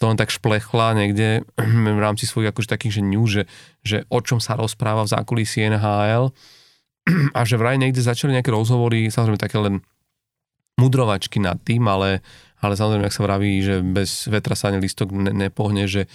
to 0.01 0.09
len 0.09 0.17
tak 0.17 0.33
šplechla 0.33 0.97
niekde 0.97 1.45
v 1.97 1.99
rámci 2.01 2.25
svojich 2.25 2.49
akože 2.49 2.65
takých, 2.67 2.97
že 2.97 3.01
news, 3.05 3.29
že, 3.29 3.43
že 3.85 3.97
o 4.09 4.17
čom 4.17 4.41
sa 4.41 4.57
rozpráva 4.57 5.05
v 5.05 5.13
zákulisí 5.13 5.61
NHL 5.61 6.33
a 7.37 7.39
že 7.45 7.61
vraj 7.61 7.77
niekde 7.77 8.01
začali 8.01 8.33
nejaké 8.33 8.49
rozhovory, 8.49 9.13
samozrejme 9.13 9.37
také 9.37 9.61
len 9.61 9.85
mudrovačky 10.81 11.37
nad 11.37 11.61
tým, 11.61 11.85
ale, 11.85 12.25
ale 12.57 12.73
samozrejme, 12.73 13.05
ak 13.05 13.13
sa 13.13 13.21
vraví, 13.21 13.61
že 13.61 13.85
bez 13.85 14.25
vetra 14.25 14.57
sa 14.57 14.73
ani 14.73 14.81
listok 14.81 15.13
ne, 15.13 15.29
nepohne, 15.29 15.85
že, 15.85 16.09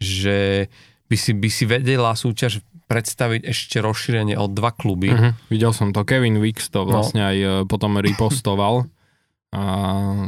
že 0.00 0.68
by 1.12 1.16
si, 1.20 1.30
by 1.36 1.48
si 1.52 1.64
vedela 1.68 2.16
súťaž 2.16 2.64
predstaviť 2.86 3.44
ešte 3.50 3.82
rozšírenie 3.82 4.38
o 4.38 4.46
dva 4.46 4.70
kluby. 4.72 5.10
Mhm. 5.12 5.52
Videl 5.52 5.74
som 5.74 5.90
to, 5.92 6.06
Kevin 6.06 6.40
Wicks 6.40 6.70
to 6.70 6.86
No. 6.86 7.02
vlastne 7.02 7.20
aj 7.20 7.36
e, 7.36 7.46
potom 7.68 7.98
ripostoval. 8.00 8.86
A 9.48 9.62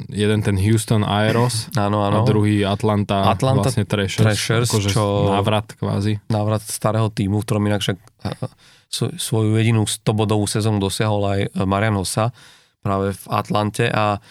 jeden 0.09 0.41
ten 0.41 0.55
Houston 0.57 1.03
Aeros 1.03 1.67
Áno, 1.77 2.01
a 2.01 2.09
áno. 2.09 2.23
druhý 2.23 2.63
Atlanta, 2.63 3.29
Atlanta 3.29 3.67
vlastne 3.67 3.85
Thrashers, 3.85 4.23
Thrashers, 4.23 4.69
akože 4.69 4.89
čo- 4.89 5.29
návrat 5.29 5.67
kvázi. 5.73 6.23
návrat 6.29 6.63
starého 6.63 7.09
týmu, 7.09 7.39
v 7.39 7.45
ktorom 7.45 7.65
inak 7.65 7.81
však 7.81 7.99
eh, 7.99 8.49
svo- 8.89 9.13
svoju 9.13 9.55
jedinú 9.55 9.85
100-bodovú 9.85 10.45
sezónu 10.45 10.79
dosiahol 10.79 11.23
aj 11.29 11.41
eh, 11.43 11.51
Marian 11.63 11.95
Hossa 11.95 12.31
práve 12.79 13.13
v 13.13 13.25
Atlante 13.29 13.85
a, 13.87 14.23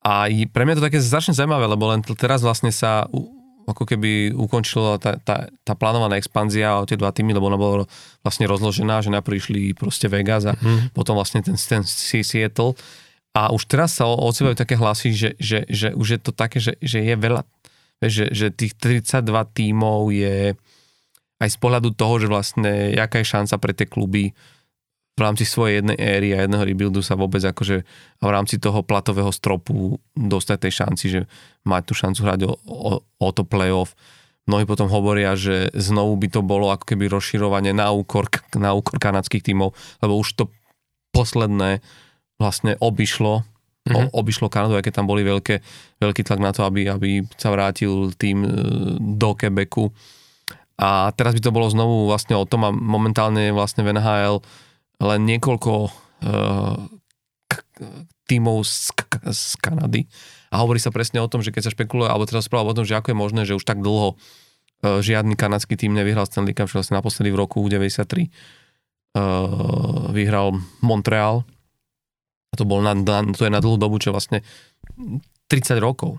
a 0.00 0.12
pre 0.46 0.62
mňa 0.62 0.74
to 0.74 0.86
také 0.86 0.98
strašne 0.98 1.32
zaujímavé, 1.32 1.66
lebo 1.66 1.84
len 1.88 2.00
teraz 2.06 2.38
vlastne 2.38 2.70
sa 2.70 3.04
ako 3.66 3.82
keby 3.84 4.30
ukončila 4.30 4.94
tá, 4.96 5.18
tá, 5.18 5.36
tá 5.60 5.74
plánovaná 5.74 6.14
expanzia 6.14 6.78
o 6.78 6.86
tie 6.86 6.94
dva 6.94 7.10
týmy, 7.10 7.34
lebo 7.34 7.44
ona 7.44 7.58
bola 7.58 7.82
vlastne 8.22 8.46
rozložená, 8.46 9.02
že 9.02 9.10
najprv 9.10 9.34
išli 9.34 9.60
proste 9.74 10.06
Vegas 10.06 10.46
a 10.46 10.54
Mhm. 10.54 10.94
potom 10.94 11.12
vlastne 11.12 11.42
ten, 11.42 11.58
ten 11.58 11.82
Seattle 11.82 12.78
a 13.36 13.52
už 13.52 13.68
teraz 13.68 14.00
sa 14.00 14.08
ozývajú 14.08 14.56
také 14.56 14.80
hlasy, 14.80 15.12
že, 15.12 15.30
že, 15.36 15.68
že 15.68 15.92
už 15.92 16.08
je 16.16 16.20
to 16.24 16.32
také, 16.32 16.56
že, 16.56 16.80
že 16.80 17.04
je 17.04 17.14
veľa, 17.20 17.44
že, 18.00 18.32
že 18.32 18.48
tých 18.48 18.72
32 18.80 19.20
tímov 19.52 20.08
je 20.08 20.56
aj 21.36 21.48
z 21.52 21.58
pohľadu 21.60 21.92
toho, 21.92 22.16
že 22.16 22.32
vlastne 22.32 22.96
jaká 22.96 23.20
je 23.20 23.28
šanca 23.28 23.54
pre 23.60 23.72
tie 23.76 23.84
kluby 23.84 24.32
v 25.16 25.20
rámci 25.20 25.44
svojej 25.44 25.80
jednej 25.80 25.96
éry 26.00 26.28
a 26.32 26.44
jedného 26.44 26.64
rebuildu 26.64 27.00
sa 27.04 27.16
vôbec 27.16 27.40
akože 27.44 27.84
v 28.20 28.28
rámci 28.28 28.56
toho 28.56 28.80
platového 28.80 29.28
stropu 29.32 30.00
dostať 30.16 30.56
tej 30.56 30.72
šanci, 30.84 31.04
že 31.08 31.20
mať 31.68 31.82
tú 31.88 31.92
šancu 31.92 32.20
hrať 32.24 32.40
o, 32.48 32.52
o, 32.64 33.00
o 33.00 33.28
to 33.36 33.44
playoff. 33.44 33.92
Mnohí 34.48 34.64
potom 34.68 34.88
hovoria, 34.88 35.36
že 35.36 35.72
znovu 35.76 36.16
by 36.20 36.28
to 36.32 36.40
bolo 36.40 36.72
ako 36.72 36.88
keby 36.88 37.08
rozširovanie 37.08 37.76
na 37.76 37.92
úkor, 37.92 38.28
na 38.56 38.72
úkor 38.76 38.96
kanadských 38.96 39.44
tímov, 39.44 39.76
lebo 40.04 40.20
už 40.20 40.28
to 40.36 40.44
posledné 41.16 41.80
vlastne 42.36 42.76
obišlo 42.78 43.44
Mhm. 43.86 44.10
o, 44.10 44.18
obišlo 44.18 44.50
Kanadu, 44.50 44.74
aj 44.74 44.82
keď 44.82 44.94
tam 44.98 45.06
boli 45.06 45.22
veľké, 45.22 45.62
veľký 46.02 46.26
tlak 46.26 46.42
na 46.42 46.50
to, 46.50 46.66
aby, 46.66 46.90
aby 46.90 47.22
sa 47.38 47.54
vrátil 47.54 48.10
tým 48.12 48.42
e, 48.42 48.50
do 48.98 49.30
Quebecu. 49.30 49.94
A 50.74 51.14
teraz 51.14 51.32
by 51.32 51.40
to 51.40 51.54
bolo 51.54 51.70
znovu 51.70 52.10
vlastne 52.10 52.34
o 52.34 52.42
tom 52.42 52.66
a 52.66 52.74
momentálne 52.74 53.46
je 53.46 53.54
vlastne 53.54 53.80
v 53.80 53.94
NHL 53.94 54.42
len 54.98 55.20
niekoľko 55.24 55.72
uh, 55.86 56.76
k- 57.46 57.64
tímov 58.26 58.60
z, 58.60 58.90
k- 58.92 59.24
z 59.24 59.56
Kanady. 59.56 60.04
A 60.50 60.60
hovorí 60.60 60.76
sa 60.76 60.90
presne 60.90 61.22
o 61.22 61.30
tom, 61.30 61.40
že 61.40 61.48
keď 61.48 61.62
sa 61.64 61.72
špekuluje, 61.72 62.10
alebo 62.10 62.26
teraz 62.26 62.44
správa 62.44 62.68
o 62.68 62.76
tom, 62.76 62.84
že 62.84 62.92
ako 62.92 63.08
je 63.08 63.16
možné, 63.16 63.40
že 63.44 63.54
už 63.54 63.62
tak 63.62 63.80
dlho 63.80 64.12
uh, 64.12 65.00
žiadny 65.00 65.32
kanadský 65.32 65.78
tým 65.78 65.94
nevyhral 65.94 66.26
Stanley 66.26 66.52
Cup, 66.52 66.68
že 66.68 66.76
vlastne 66.76 66.98
naposledy 66.98 67.30
v 67.30 67.38
roku 67.38 67.62
93 67.62 68.28
uh, 68.28 68.28
vyhral 70.10 70.58
Montreal. 70.80 71.46
To 72.56 72.64
bol 72.64 72.80
na, 72.80 72.96
na, 72.96 73.22
to 73.30 73.44
je 73.44 73.52
na 73.52 73.60
dlhú 73.60 73.76
dobu, 73.76 74.00
čo 74.00 74.10
vlastne 74.10 74.40
30 75.48 75.78
rokov. 75.78 76.18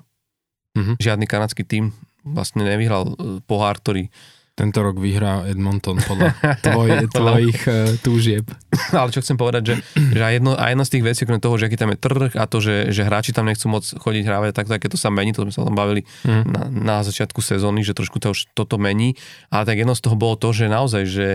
Mhm. 0.77 1.01
Žiadny 1.01 1.25
kanadský 1.25 1.65
tým 1.65 1.91
vlastne 2.23 2.61
nevyhral 2.63 3.03
uh, 3.07 3.39
pohár, 3.43 3.81
ktorý 3.81 4.13
Tento 4.57 4.81
rok 4.81 4.97
vyhrá 4.97 5.45
Edmonton 5.45 6.01
podľa 6.01 6.33
tvoj, 6.65 7.05
tvojich 7.13 7.61
uh, 7.69 7.93
túžieb. 8.01 8.49
Ale 8.97 9.13
čo 9.13 9.21
chcem 9.21 9.37
povedať, 9.37 9.69
že, 9.69 9.75
že 9.93 10.21
aj, 10.25 10.33
jedno, 10.41 10.57
aj 10.57 10.73
jedna 10.73 10.85
z 10.89 10.91
tých 10.97 11.05
vecí, 11.05 11.19
okrem 11.29 11.37
toho, 11.37 11.61
že 11.61 11.69
aký 11.69 11.77
tam 11.77 11.93
je 11.93 12.01
trh 12.01 12.33
a 12.33 12.43
to, 12.49 12.57
že, 12.57 12.89
že 12.89 13.05
hráči 13.05 13.37
tam 13.37 13.45
nechcú 13.45 13.69
moc 13.69 13.85
chodiť 13.85 14.25
hrávať, 14.25 14.57
tak 14.57 14.65
keď 14.81 14.89
to 14.89 14.97
sa 14.97 15.13
mení, 15.13 15.29
to 15.37 15.45
sme 15.45 15.53
sa 15.53 15.61
tam 15.61 15.77
bavili 15.77 16.09
Mhm. 16.25 16.41
na, 16.49 16.61
na 16.73 16.97
začiatku 17.05 17.37
sezóny, 17.37 17.85
že 17.85 17.93
trošku 17.93 18.17
to 18.17 18.33
už 18.33 18.49
toto 18.57 18.81
mení. 18.81 19.13
Ale 19.53 19.69
tak 19.69 19.77
jedno 19.77 19.93
z 19.93 20.01
toho 20.01 20.17
bolo 20.17 20.33
to, 20.33 20.49
že 20.49 20.73
naozaj, 20.73 21.05
že 21.05 21.27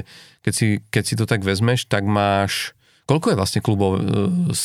keď 0.42 0.52
si, 0.58 0.66
keď 0.90 1.02
si 1.06 1.14
to 1.14 1.22
tak 1.22 1.46
vezmeš, 1.46 1.86
tak 1.86 2.02
máš... 2.02 2.74
Koľko 3.12 3.26
je 3.28 3.36
vlastne 3.36 3.60
klubov? 3.60 4.00
E, 4.00 4.56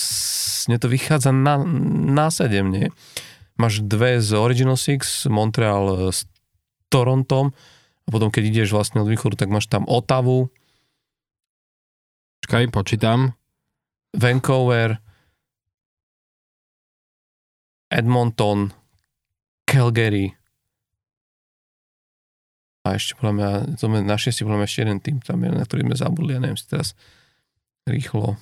Mne 0.71 0.79
to 0.79 0.88
vychádza 0.88 1.36
na, 1.36 1.60
na 2.07 2.31
7, 2.31 2.63
nie? 2.71 2.88
Máš 3.60 3.83
dve 3.83 4.23
z 4.23 4.39
Original 4.39 4.79
Six, 4.79 5.27
Montreal 5.27 6.15
s 6.15 6.23
Torontom 6.88 7.51
a 8.03 8.07
potom 8.07 8.31
keď 8.31 8.43
ideš 8.55 8.71
vlastne 8.71 9.03
od 9.03 9.12
východu, 9.12 9.36
tak 9.36 9.51
máš 9.51 9.67
tam 9.67 9.83
Ottavu, 9.83 10.47
Počkaj, 12.47 12.71
počítam. 12.71 13.36
Vancouver, 14.15 15.03
Edmonton, 17.91 18.71
Calgary 19.67 20.31
a 22.88 22.95
ešte 22.95 23.19
podľa 23.19 23.33
mňa, 23.36 23.49
to 23.75 23.86
na 23.91 24.15
šiesti 24.15 24.47
podľa 24.47 24.63
mňa 24.63 24.67
ešte 24.71 24.79
jeden 24.79 24.99
tým 25.03 25.17
tam 25.19 25.43
je, 25.43 25.49
na 25.51 25.67
ktorý 25.67 25.91
sme 25.91 25.95
zabudli, 25.99 26.31
ja 26.36 26.39
neviem 26.39 26.55
si 26.55 26.71
teraz 26.71 26.95
rýchlo, 27.88 28.36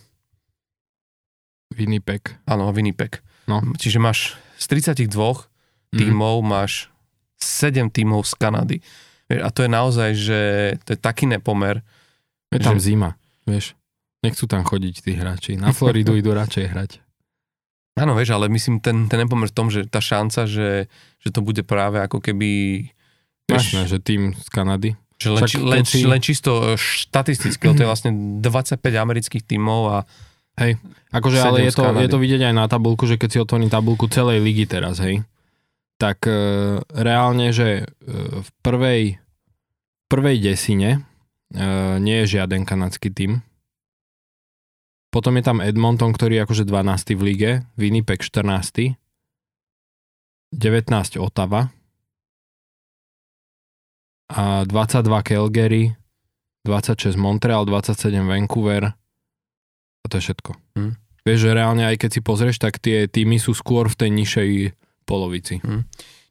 Winnipeg. 1.72 2.40
áno, 2.46 2.70
Winnipeg. 2.70 3.20
No. 3.46 3.62
Čiže 3.76 3.98
máš 3.98 4.34
z 4.58 4.66
32 4.72 5.50
Mhm. 5.92 5.98
tímov, 5.98 6.36
máš 6.42 6.90
7 7.38 7.88
tímov 7.88 8.24
z 8.24 8.34
Kanady. 8.36 8.78
Vieš, 9.26 9.42
A 9.42 9.50
to 9.50 9.60
je 9.62 9.70
naozaj, 9.70 10.10
že 10.14 10.40
to 10.82 10.94
je 10.94 11.00
taký 11.00 11.26
nepomer, 11.26 11.82
Je 12.52 12.60
tam 12.60 12.78
že- 12.78 12.94
zima, 12.94 13.18
vieš. 13.44 13.74
Nechcú 14.22 14.46
tam 14.46 14.64
chodiť 14.64 14.96
tí 15.02 15.12
hráči. 15.14 15.54
Na 15.56 15.70
Floridu 15.70 16.14
idú 16.18 16.32
radšej 16.32 16.66
hrať. 16.68 16.92
Áno, 17.96 18.12
vieš, 18.14 18.32
ale 18.32 18.48
myslím, 18.48 18.80
ten, 18.80 19.08
ten 19.08 19.20
nepomer 19.20 19.48
v 19.48 19.56
tom, 19.56 19.68
že 19.70 19.86
tá 19.86 20.00
šanca, 20.00 20.44
že, 20.46 20.92
že 21.18 21.30
to 21.30 21.40
bude 21.40 21.64
práve 21.64 21.96
ako 21.98 22.20
keby... 22.20 22.84
Jasné, 23.48 23.86
že 23.86 23.98
tým 23.98 24.34
z 24.34 24.48
Kanady. 24.50 24.92
Že 25.16 25.30
len, 25.32 25.42
či, 25.48 25.58
len, 25.64 25.84
si- 25.88 26.08
len 26.08 26.22
čisto 26.22 26.76
e, 26.76 26.80
štatisticky, 26.80 27.72
to 27.72 27.82
je 27.84 27.88
vlastne 27.88 28.12
25 28.44 28.80
amerických 28.84 29.44
tímov 29.48 29.82
a 29.92 29.98
Hej, 30.56 30.80
akože 31.12 31.38
ale 31.44 31.68
je 31.68 31.72
to, 31.76 31.84
je 31.84 32.08
to 32.08 32.16
vidieť 32.16 32.48
aj 32.48 32.56
na 32.56 32.66
tabulku, 32.72 33.04
že 33.04 33.20
keď 33.20 33.30
si 33.30 33.44
otvorím 33.44 33.68
tabulku 33.68 34.08
celej 34.08 34.40
ligy 34.40 34.64
teraz, 34.64 35.04
hej, 35.04 35.28
tak 36.00 36.24
e, 36.24 36.80
reálne, 36.96 37.52
že 37.52 37.84
e, 37.84 37.86
v 38.40 38.50
prvej, 38.64 39.20
prvej 40.08 40.38
desine 40.40 41.04
e, 41.52 41.60
nie 42.00 42.24
je 42.24 42.40
žiaden 42.40 42.64
kanadský 42.64 43.12
tím. 43.12 43.44
Potom 45.12 45.36
je 45.36 45.44
tam 45.44 45.60
Edmonton, 45.60 46.16
ktorý 46.16 46.40
je 46.40 46.44
akože 46.48 46.64
12. 46.68 47.20
v 47.20 47.22
lige, 47.24 47.52
Winnipeg 47.76 48.24
14. 48.24 48.96
19 50.56 51.20
Ottawa, 51.20 51.75
a 54.32 54.66
22 54.66 55.06
Calgary, 55.22 55.94
26 56.66 57.14
Montreal, 57.18 57.66
27 57.70 58.26
Vancouver 58.26 58.94
a 60.02 60.06
to 60.06 60.18
je 60.18 60.24
všetko. 60.30 60.52
Hm. 60.78 60.94
Vieš, 61.26 61.40
že 61.42 61.58
reálne 61.58 61.84
aj 61.90 61.98
keď 61.98 62.10
si 62.14 62.22
pozrieš, 62.22 62.58
tak 62.62 62.78
tie 62.78 63.10
týmy 63.10 63.42
sú 63.42 63.58
skôr 63.58 63.90
v 63.90 63.98
tej 63.98 64.10
nižšej 64.14 64.50
polovici. 65.10 65.58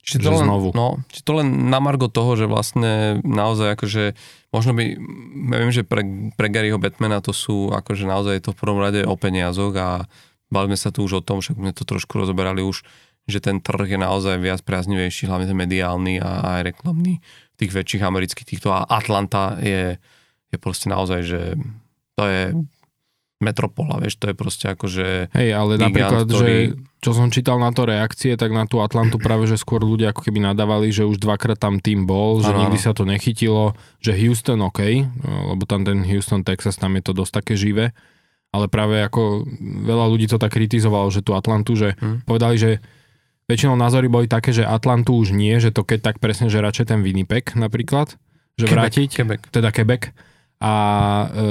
Čiže 0.04 0.20
Že 0.20 0.26
to, 0.28 0.30
len, 0.30 0.46
znovu. 0.46 0.68
No, 0.76 0.88
čiže 1.10 1.22
to 1.24 1.32
len 1.40 1.72
na 1.72 1.80
margo 1.80 2.06
toho, 2.12 2.36
že 2.36 2.46
vlastne 2.46 3.18
naozaj 3.24 3.74
akože 3.74 4.14
možno 4.52 4.76
by, 4.76 4.84
ja 5.50 5.58
viem, 5.58 5.72
že 5.72 5.82
pre, 5.82 6.02
pre 6.36 6.46
Garyho 6.52 6.78
Batmana 6.78 7.24
to 7.24 7.32
sú 7.34 7.72
akože 7.72 8.04
naozaj 8.06 8.44
to 8.44 8.50
v 8.52 8.60
prvom 8.60 8.78
rade 8.78 9.02
o 9.02 9.14
peniazoch 9.16 9.74
a 9.74 10.04
bavíme 10.52 10.76
sa 10.78 10.94
tu 10.94 11.02
už 11.02 11.18
o 11.18 11.24
tom, 11.24 11.40
však 11.42 11.56
sme 11.56 11.72
to 11.72 11.88
trošku 11.88 12.20
rozoberali 12.20 12.62
už, 12.62 12.84
že 13.24 13.40
ten 13.40 13.58
trh 13.64 13.96
je 13.96 13.98
naozaj 13.98 14.36
viac 14.38 14.60
priaznivejší, 14.62 15.26
hlavne 15.26 15.48
ten 15.48 15.56
mediálny 15.56 16.20
a 16.20 16.60
aj 16.60 16.76
reklamný 16.76 17.24
tých 17.64 17.72
väčších 17.72 18.02
amerických 18.02 18.46
týchto 18.46 18.68
a 18.68 18.84
Atlanta 18.84 19.56
je, 19.58 19.96
je 20.48 20.56
proste 20.56 20.86
naozaj, 20.86 21.20
že 21.24 21.40
to 22.14 22.24
je 22.24 22.42
metropola, 23.40 24.00
vieš, 24.00 24.16
to 24.16 24.30
je 24.30 24.34
proste 24.34 24.64
akože 24.66 25.28
Hej, 25.30 25.48
ale 25.52 25.76
Gigant, 25.76 25.84
napríklad, 25.90 26.24
ktorý- 26.24 26.68
že 26.72 26.80
čo 27.00 27.10
som 27.12 27.28
čítal 27.28 27.60
na 27.60 27.68
to 27.68 27.84
reakcie, 27.84 28.32
tak 28.34 28.48
na 28.48 28.64
tú 28.64 28.80
Atlantu 28.80 29.20
práve, 29.20 29.44
že 29.44 29.60
skôr 29.60 29.84
ľudia 29.84 30.14
ako 30.14 30.24
keby 30.24 30.40
nadávali, 30.40 30.88
že 30.88 31.04
už 31.04 31.20
dvakrát 31.20 31.58
tam 31.58 31.76
tým 31.76 32.04
bol, 32.04 32.40
že 32.40 32.48
Áno, 32.48 32.64
nikdy 32.64 32.78
áno. 32.80 32.86
sa 32.86 32.92
to 32.92 33.04
nechytilo, 33.04 33.64
že 34.00 34.16
Houston 34.16 34.64
OK, 34.64 34.80
no, 35.20 35.52
lebo 35.52 35.64
tam 35.64 35.84
ten 35.84 36.00
Houston, 36.02 36.40
Texas, 36.40 36.80
tam 36.80 36.96
je 36.96 37.04
to 37.04 37.12
dosť 37.12 37.32
také 37.34 37.52
živé, 37.54 37.92
ale 38.48 38.64
práve 38.66 39.04
ako 39.04 39.44
veľa 39.84 40.06
ľudí 40.08 40.24
to 40.24 40.40
tak 40.40 40.56
kritizovalo, 40.56 41.12
že 41.12 41.20
tú 41.20 41.36
Atlantu, 41.36 41.76
že 41.76 42.00
Hm. 42.00 42.24
povedali, 42.24 42.56
že 42.56 42.70
väčšinou 43.48 43.76
názory 43.76 44.08
boli 44.08 44.26
také, 44.26 44.52
že 44.52 44.64
Atlantu 44.64 45.20
už 45.20 45.36
nie, 45.36 45.56
že 45.60 45.70
to 45.74 45.84
keď 45.84 46.12
tak 46.12 46.16
presne, 46.20 46.48
že 46.48 46.64
radšej 46.64 46.94
ten 46.94 47.00
Winnipeg 47.04 47.52
napríklad, 47.56 48.16
že 48.56 48.64
Quebec, 48.64 48.76
vrátiť, 48.76 49.10
Quebec. 49.14 49.40
teda 49.52 49.68
Quebec, 49.74 50.14
a, 50.64 50.74
e, 51.28 51.48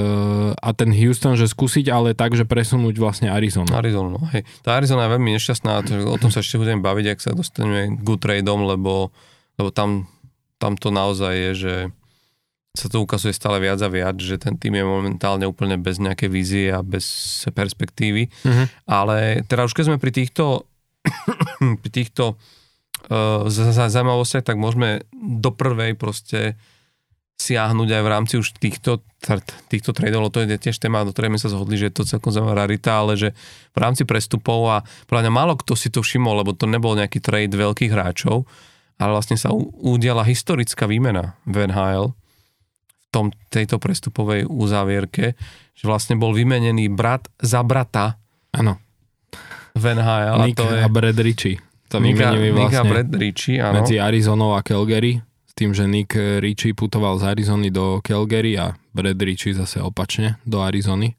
a 0.58 0.68
ten 0.74 0.90
Houston, 0.90 1.38
že 1.38 1.46
skúsiť, 1.46 1.86
ale 1.92 2.18
tak, 2.18 2.34
že 2.34 2.42
presunúť 2.42 2.98
vlastne 2.98 3.30
Arizonu. 3.30 3.70
Arizona, 3.70 4.18
no 4.18 4.22
hej. 4.34 4.42
Tá 4.66 4.74
Arizona 4.80 5.06
je 5.06 5.14
veľmi 5.14 5.30
nešťastná, 5.38 5.86
o 6.10 6.18
tom 6.18 6.34
sa 6.34 6.42
ešte 6.42 6.58
budem 6.58 6.82
baviť, 6.82 7.06
ak 7.14 7.18
sa 7.22 7.30
dostaneme 7.30 7.94
k 7.94 8.02
good 8.02 8.18
tradeom, 8.18 8.66
lebo, 8.66 9.14
lebo 9.54 9.70
tam, 9.70 10.10
tam 10.58 10.74
to 10.74 10.90
naozaj 10.90 11.30
je, 11.30 11.52
že 11.54 11.74
sa 12.74 12.90
to 12.90 13.06
ukazuje 13.06 13.30
stále 13.30 13.62
viac 13.62 13.78
a 13.78 13.86
viac, 13.86 14.18
že 14.18 14.34
ten 14.34 14.58
tým 14.58 14.74
je 14.74 14.82
momentálne 14.82 15.46
úplne 15.46 15.78
bez 15.78 16.02
nejakej 16.02 16.26
vízie 16.26 16.66
a 16.74 16.82
bez 16.82 17.06
perspektívy. 17.54 18.26
Mhm. 18.42 18.64
Ale 18.90 19.46
teda 19.46 19.62
už 19.70 19.78
keď 19.78 19.94
sme 19.94 20.02
pri 20.02 20.10
týchto, 20.10 20.66
pri 21.80 21.90
týchto 21.90 22.24
uh, 22.34 23.48
zaujímavostiach, 23.48 24.44
tak 24.44 24.56
môžeme 24.56 25.04
do 25.12 25.50
prvej 25.50 25.96
proste 25.96 26.58
siahnuť 27.34 27.88
aj 27.90 28.02
v 28.02 28.12
rámci 28.12 28.34
už 28.38 28.54
týchto, 28.56 29.02
t- 29.18 29.42
týchto 29.66 29.90
tradeov, 29.90 30.26
lebo 30.26 30.32
to 30.32 30.46
je 30.46 30.54
tiež 30.54 30.78
téma, 30.78 31.02
do 31.02 31.10
ktorej 31.10 31.34
sme 31.34 31.42
sa 31.42 31.50
zhodli, 31.50 31.74
že 31.74 31.90
je 31.90 31.94
to 31.98 32.06
celkom 32.06 32.30
zaujímavá 32.30 32.64
rarita, 32.64 33.02
ale 33.02 33.18
že 33.18 33.34
v 33.74 33.78
rámci 33.78 34.06
prestupov 34.06 34.70
a 34.70 34.76
podľa 35.10 35.22
mňa 35.26 35.32
málo 35.34 35.52
kto 35.58 35.74
si 35.74 35.90
to 35.90 36.00
všimol, 36.00 36.40
lebo 36.40 36.54
to 36.54 36.70
nebol 36.70 36.94
nejaký 36.94 37.18
trade 37.18 37.50
veľkých 37.50 37.90
hráčov, 37.90 38.46
ale 39.02 39.10
vlastne 39.10 39.34
sa 39.34 39.50
udiala 39.82 40.22
historická 40.22 40.86
výmena 40.86 41.34
v 41.42 41.66
NHL 41.66 42.14
v 42.14 43.06
tom, 43.10 43.34
tejto 43.50 43.82
prestupovej 43.82 44.46
uzávierke, 44.46 45.34
že 45.74 45.84
vlastne 45.90 46.14
bol 46.14 46.30
vymenený 46.30 46.86
brat 46.90 47.26
za 47.42 47.66
brata. 47.66 48.18
Áno, 48.54 48.78
v 49.74 49.84
NHL 49.94 50.38
a 50.38 50.46
Nick 50.46 50.56
to 50.58 50.70
je 50.70 50.80
a 50.82 50.88
Brad 50.88 51.18
Ritchie. 51.18 51.58
To 51.90 52.00
Nika, 52.00 52.30
vymenili 52.30 52.54
Nika 52.54 52.82
vlastne 52.82 52.90
Brad 52.90 53.10
Ritchie, 53.14 53.58
áno. 53.60 53.74
medzi 53.82 53.98
Arizonou 53.98 54.54
a 54.54 54.62
Calgary, 54.62 55.20
s 55.22 55.52
tým, 55.52 55.74
že 55.74 55.84
Nick 55.86 56.14
Ritchie 56.16 56.74
putoval 56.74 57.18
z 57.18 57.34
Arizony 57.34 57.68
do 57.70 57.98
Calgary 58.02 58.58
a 58.58 58.74
Brad 58.94 59.18
Ritchie 59.18 59.54
zase 59.54 59.82
opačne 59.82 60.38
do 60.46 60.62
Arizony. 60.62 61.18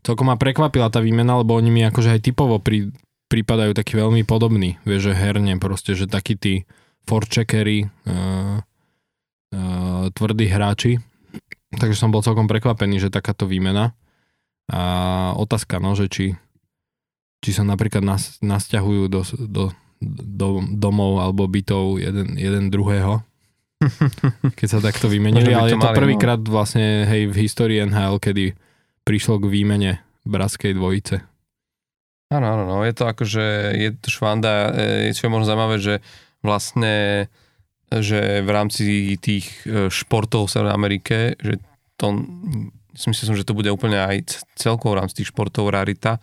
Celkom 0.00 0.30
ma 0.30 0.38
prekvapila 0.38 0.88
tá 0.88 1.02
výmena, 1.02 1.36
lebo 1.40 1.58
oni 1.58 1.68
mi 1.68 1.82
akože 1.82 2.14
aj 2.14 2.20
typovo 2.22 2.62
pri, 2.62 2.94
pripadajú 3.26 3.74
takí 3.74 3.98
veľmi 3.98 4.22
podobní. 4.22 4.78
Vieš, 4.86 5.12
že 5.12 5.18
herne 5.18 5.58
proste, 5.58 5.98
že 5.98 6.06
takí 6.06 6.38
tí 6.38 6.62
forcheckery, 7.10 7.90
uh, 8.06 8.62
uh, 9.50 10.04
tvrdí 10.14 10.46
hráči. 10.46 11.02
Takže 11.74 11.98
som 11.98 12.14
bol 12.14 12.22
celkom 12.22 12.46
prekvapený, 12.46 13.02
že 13.02 13.10
takáto 13.10 13.50
výmena. 13.50 13.98
A 14.70 14.82
otázka, 15.34 15.82
no, 15.82 15.98
že 15.98 16.06
či, 16.06 16.38
či 17.46 17.54
sa 17.54 17.62
napríklad 17.62 18.02
nas, 18.02 18.42
nasťahujú 18.42 19.06
do, 19.06 19.22
do, 19.46 19.64
do 20.02 20.48
domov 20.74 21.22
alebo 21.22 21.46
bytov 21.46 22.02
jeden, 22.02 22.34
jeden 22.34 22.74
druhého, 22.74 23.22
keď 24.58 24.66
sa 24.66 24.80
takto 24.82 25.06
vymenili, 25.06 25.54
ale 25.54 25.70
je 25.70 25.78
to 25.78 25.86
mali, 25.86 25.94
prvýkrát 25.94 26.42
vlastne 26.42 27.06
hej, 27.06 27.30
v 27.30 27.36
histórii 27.46 27.78
NHL, 27.86 28.18
kedy 28.18 28.58
prišlo 29.06 29.38
k 29.38 29.46
výmene 29.46 30.02
bratskej 30.26 30.74
dvojice. 30.74 31.22
Áno, 32.34 32.46
áno, 32.50 32.62
no, 32.66 32.76
je 32.82 32.90
to 32.90 33.06
akože, 33.06 33.46
je 33.78 33.90
to 34.02 34.10
švanda, 34.10 34.74
e, 34.74 35.14
čo 35.14 35.30
je 35.30 35.30
možno 35.30 35.46
zaujímavé, 35.46 35.78
že 35.78 35.94
vlastne, 36.42 37.30
že 37.86 38.42
v 38.42 38.50
rámci 38.50 39.14
tých 39.22 39.46
e, 39.62 39.86
športov 39.86 40.50
v 40.50 40.52
Severnej 40.58 40.74
Amerike, 40.74 41.16
že 41.38 41.62
to, 41.94 42.26
myslím, 42.98 43.38
že 43.38 43.46
to 43.46 43.54
bude 43.54 43.70
úplne 43.70 44.02
aj 44.02 44.42
celkovo 44.58 44.98
v 44.98 45.06
rámci 45.06 45.22
tých 45.22 45.30
športov 45.30 45.70
rarita, 45.70 46.18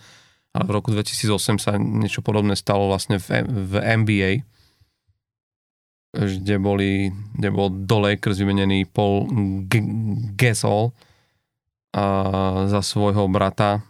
ale 0.53 0.63
v 0.63 0.71
roku 0.71 0.89
2008 0.89 1.57
sa 1.57 1.75
niečo 1.75 2.21
podobné 2.21 2.53
stalo 2.53 2.85
vlastne 2.87 3.17
v, 3.17 3.41
v 3.45 3.73
NBA, 4.05 4.31
kde, 6.13 6.55
boli, 6.61 7.09
kde 7.33 7.49
bol 7.49 7.73
do 7.73 7.97
Lakers 7.97 8.37
vymenený 8.37 8.85
Paul 8.85 9.25
Gasol 10.37 10.93
a 11.93 12.03
za 12.69 12.81
svojho 12.85 13.25
brata 13.29 13.81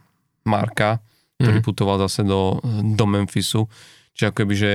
Marka, 0.44 1.04
ktorý 1.40 1.60
Mhm. 1.60 1.66
putoval 1.68 2.00
zase 2.00 2.24
do, 2.24 2.60
do 2.96 3.06
Memphisu. 3.08 3.68
Čiže 4.16 4.32
ako 4.32 4.38
keby, 4.44 4.54
že 4.56 4.72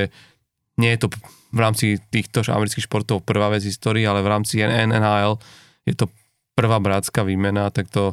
nie 0.76 0.92
je 0.92 1.00
to 1.00 1.08
v 1.48 1.58
rámci 1.58 1.96
týchto 2.12 2.44
amerických 2.44 2.84
športov 2.84 3.24
prvá 3.24 3.48
vec 3.48 3.64
histórii, 3.64 4.04
ale 4.04 4.20
v 4.20 4.28
rámci 4.28 4.60
NHL 4.60 5.40
je 5.88 5.94
to 5.96 6.12
prvá 6.52 6.76
bratská 6.76 7.24
výmena, 7.24 7.72
tak 7.72 7.88
to, 7.88 8.12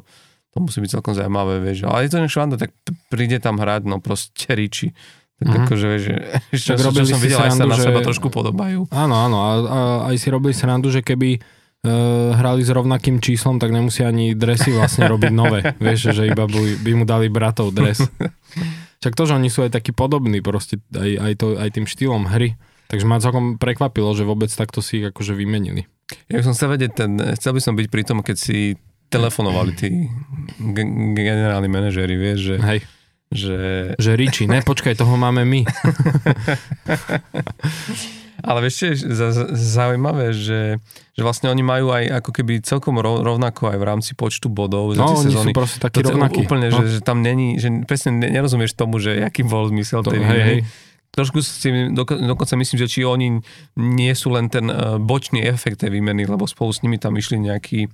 to 0.56 0.64
musí 0.64 0.80
byť 0.80 0.90
celkom 0.90 1.12
zaujímavé, 1.12 1.60
vieš. 1.60 1.84
Ale 1.84 2.02
je 2.02 2.10
to 2.10 2.20
nešvanda, 2.22 2.56
tak 2.56 2.72
príde 3.06 3.38
tam 3.38 3.60
hrať, 3.60 3.84
no 3.84 4.00
proste 4.00 4.48
riči. 4.50 4.96
Tak 5.36 5.46
Mhm. 5.46 5.60
akože, 5.62 5.86
vieš, 5.86 6.04
ešte 6.50 6.70
Tak 6.70 6.78
čo, 6.80 6.90
čo 6.96 7.04
som 7.06 7.20
videl, 7.20 7.36
aj 7.38 7.52
sa 7.52 7.56
srandu, 7.58 7.68
na 7.68 7.76
že- 7.76 7.84
seba 7.84 8.00
trošku 8.02 8.28
podobajú. 8.30 8.88
Áno, 8.88 9.16
áno, 9.20 9.38
a, 9.38 9.52
a 9.52 9.80
aj 10.08 10.16
si 10.16 10.28
robili 10.30 10.52
srandu, 10.52 10.88
že 10.88 11.02
keby 11.02 11.30
e, 11.36 11.40
hrali 12.34 12.64
s 12.64 12.72
rovnakým 12.72 13.20
číslom, 13.20 13.56
tak 13.56 13.70
nemusia 13.70 14.08
ani 14.08 14.32
dresy 14.32 14.72
vlastne 14.72 15.06
robiť 15.12 15.30
nové. 15.30 15.76
Vieš, 15.76 16.16
že 16.16 16.24
iba 16.26 16.44
by, 16.44 16.56
by 16.80 16.92
mu 16.94 17.04
dali 17.04 17.28
bratov 17.28 17.70
dres. 17.70 18.00
Však 18.98 19.14
to, 19.14 19.24
že 19.24 19.36
oni 19.36 19.50
sú 19.50 19.62
aj 19.62 19.76
takí 19.76 19.92
podobní 19.92 20.40
proste 20.40 20.80
aj, 20.90 21.12
aj, 21.20 21.34
to, 21.36 21.48
aj 21.54 21.70
tým 21.70 21.86
štýlom 21.86 22.26
hry. 22.26 22.56
Takže 22.88 23.04
ma 23.04 23.20
celkom 23.20 23.58
prekvapilo, 23.58 24.14
že 24.14 24.24
vôbec 24.24 24.48
takto 24.48 24.80
si 24.80 24.98
ich 24.98 25.06
akože 25.06 25.34
vymenili. 25.34 25.86
Ja 26.26 26.38
by 26.38 26.44
som 26.44 26.54
chcel 26.54 26.70
vedieť, 26.72 26.92
ten, 26.96 27.12
chcel 27.36 27.52
by 27.52 27.62
som 27.62 27.74
byť 27.74 27.88
pri 27.88 28.04
tom, 28.04 28.22
keď 28.22 28.36
si 28.36 28.78
telefonovali 29.08 29.72
tí 29.74 29.90
generálni 31.14 31.68
manažéri, 31.68 32.14
vieš, 32.14 32.40
že, 32.42 32.56
Hej, 32.60 32.80
že 33.28 33.56
že 33.96 34.12
Riči, 34.14 34.44
ne, 34.46 34.62
počkaj, 34.62 34.94
toho 34.94 35.14
máme 35.14 35.44
my. 35.44 35.62
Ale 38.38 38.62
vieš, 38.62 38.76
čo 38.76 38.86
je 38.86 38.96
za- 39.10 39.34
za- 39.34 39.50
zaujímavé, 39.50 40.30
že, 40.30 40.78
že 41.10 41.22
vlastne 41.24 41.50
oni 41.50 41.64
majú 41.64 41.90
aj 41.90 42.20
ako 42.20 42.32
keby 42.32 42.62
celkom 42.62 42.94
ro- 42.96 43.24
rovnako 43.24 43.74
aj 43.74 43.78
v 43.80 43.86
rámci 43.86 44.12
počtu 44.14 44.48
bodov 44.48 44.94
za 44.94 45.02
No, 45.02 45.18
sú 45.18 45.32
sezóny. 45.32 45.50
proste 45.50 45.80
takí 45.80 46.04
rovnakí. 46.04 46.44
Úplne, 46.44 46.68
no, 46.68 46.78
že, 46.78 47.00
že 47.00 47.02
tam 47.02 47.24
není, 47.24 47.58
že 47.58 47.74
presne 47.82 48.14
ne- 48.14 48.30
nerozumieš 48.30 48.76
tomu, 48.76 49.00
že 49.00 49.18
aký 49.20 49.42
bol 49.42 49.66
zmysel 49.68 50.04
to, 50.04 50.12
tej 50.12 50.22
hej, 50.22 50.42
hej. 50.44 50.60
Trošku 51.10 51.40
si 51.40 51.72
doko- 51.90 52.20
dokonca 52.20 52.54
myslím, 52.54 52.78
že 52.78 52.88
či 52.88 53.02
oni 53.02 53.40
nie 53.74 54.14
sú 54.14 54.30
len 54.30 54.46
ten 54.46 54.68
uh, 54.68 55.00
bočný 55.00 55.42
efekt 55.42 55.80
tej 55.80 55.90
výmeny, 55.90 56.28
lebo 56.28 56.44
spolu 56.44 56.70
s 56.70 56.84
nimi 56.84 57.00
tam 57.00 57.16
išli 57.16 57.40
nejakí, 57.40 57.88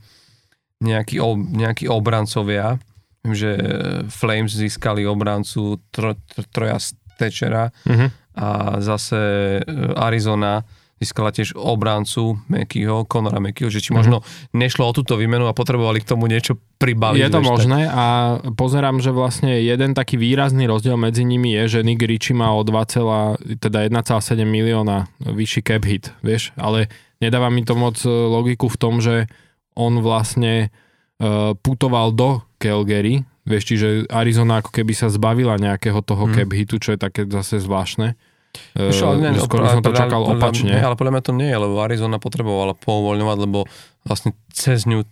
nejakí, 0.81 1.21
nejakí 1.53 1.85
obrancovia. 1.85 2.81
Viem, 3.21 3.33
že 3.33 3.51
eh, 3.51 3.61
Flames 4.07 4.49
získali 4.49 5.05
obrancu 5.05 5.77
tro, 5.89 6.17
tro, 6.25 6.41
Troja 6.49 6.77
Stečera 6.77 7.69
Mhm. 7.85 8.07
a 8.33 8.47
zase 8.79 9.19
e, 9.57 9.61
Arizona 9.93 10.65
získala 10.97 11.29
tiež 11.29 11.53
obrancu 11.53 12.37
Mekyho, 12.47 13.05
Conora 13.05 13.37
Mekyho, 13.37 13.67
že 13.67 13.77
či 13.77 13.91
možno 13.91 14.21
nešlo 14.51 14.85
o 14.85 14.95
túto 14.95 15.17
výmenu 15.17 15.45
a 15.45 15.51
potrebovali 15.51 15.97
k 15.97 16.07
tomu 16.07 16.25
niečo 16.25 16.55
pribaliť. 16.77 17.17
Je 17.19 17.27
to 17.27 17.37
vieš, 17.37 17.45
tak- 17.45 17.51
možné 17.51 17.79
a 17.85 18.05
pozerám, 18.47 18.97
že 18.97 19.09
vlastne 19.09 19.59
jeden 19.59 19.91
taký 19.91 20.15
výrazný 20.15 20.65
rozdiel 20.65 20.95
medzi 20.95 21.21
nimi 21.21 21.51
je, 21.51 21.63
že 21.67 21.79
Nick 21.81 22.01
Ritchie 22.01 22.33
má 22.33 22.49
o 22.51 22.61
2, 22.61 22.85
teda 23.57 23.83
1,7 23.83 24.01
milióna 24.41 25.05
vyšší 25.19 25.61
cap 25.61 25.83
hit, 25.83 26.13
vieš, 26.21 26.53
ale 26.55 26.85
nedáva 27.17 27.49
mi 27.49 27.61
to 27.61 27.73
moc 27.73 27.97
e, 27.97 28.09
logiku 28.09 28.65
v 28.65 28.77
tom, 28.77 28.97
že 28.97 29.25
on 29.73 29.99
vlastne 29.99 30.69
uh, 31.17 31.53
putoval 31.55 32.11
do 32.11 32.29
Calgary, 32.57 33.21
vieš, 33.41 33.63
čiže 33.67 33.87
Arizona 34.07 34.59
ako 34.59 34.69
keby 34.71 34.91
sa 34.91 35.07
zbavila 35.07 35.55
nejakého 35.55 35.99
toho 35.99 36.25
Hmm. 36.25 36.35
cap 36.35 36.49
hitu, 36.49 36.75
čo 36.75 36.93
je 36.93 36.99
také 36.99 37.25
zase 37.25 37.57
zvláštne. 37.57 38.13
Uh, 38.75 38.91
Čo, 38.91 39.15
ale 39.15 39.31
nie, 39.31 39.39
skôr 39.39 39.63
by 39.63 39.69
som 39.69 39.79
to 39.79 39.89
podľa- 39.89 40.01
čakal 40.01 40.21
podľa- 40.21 40.35
opačne. 40.37 40.69
Nie, 40.69 40.83
ale 40.83 40.93
podľa 40.93 41.13
mňa 41.13 41.23
to 41.23 41.33
nie 41.33 41.47
je, 41.47 41.57
lebo 41.57 41.75
Arizona 41.79 42.17
potrebovala 42.17 42.73
pouvoľňovať, 42.75 43.37
lebo 43.39 43.59
vlastne 44.03 44.31
cez 44.51 44.83
ňu 44.83 45.07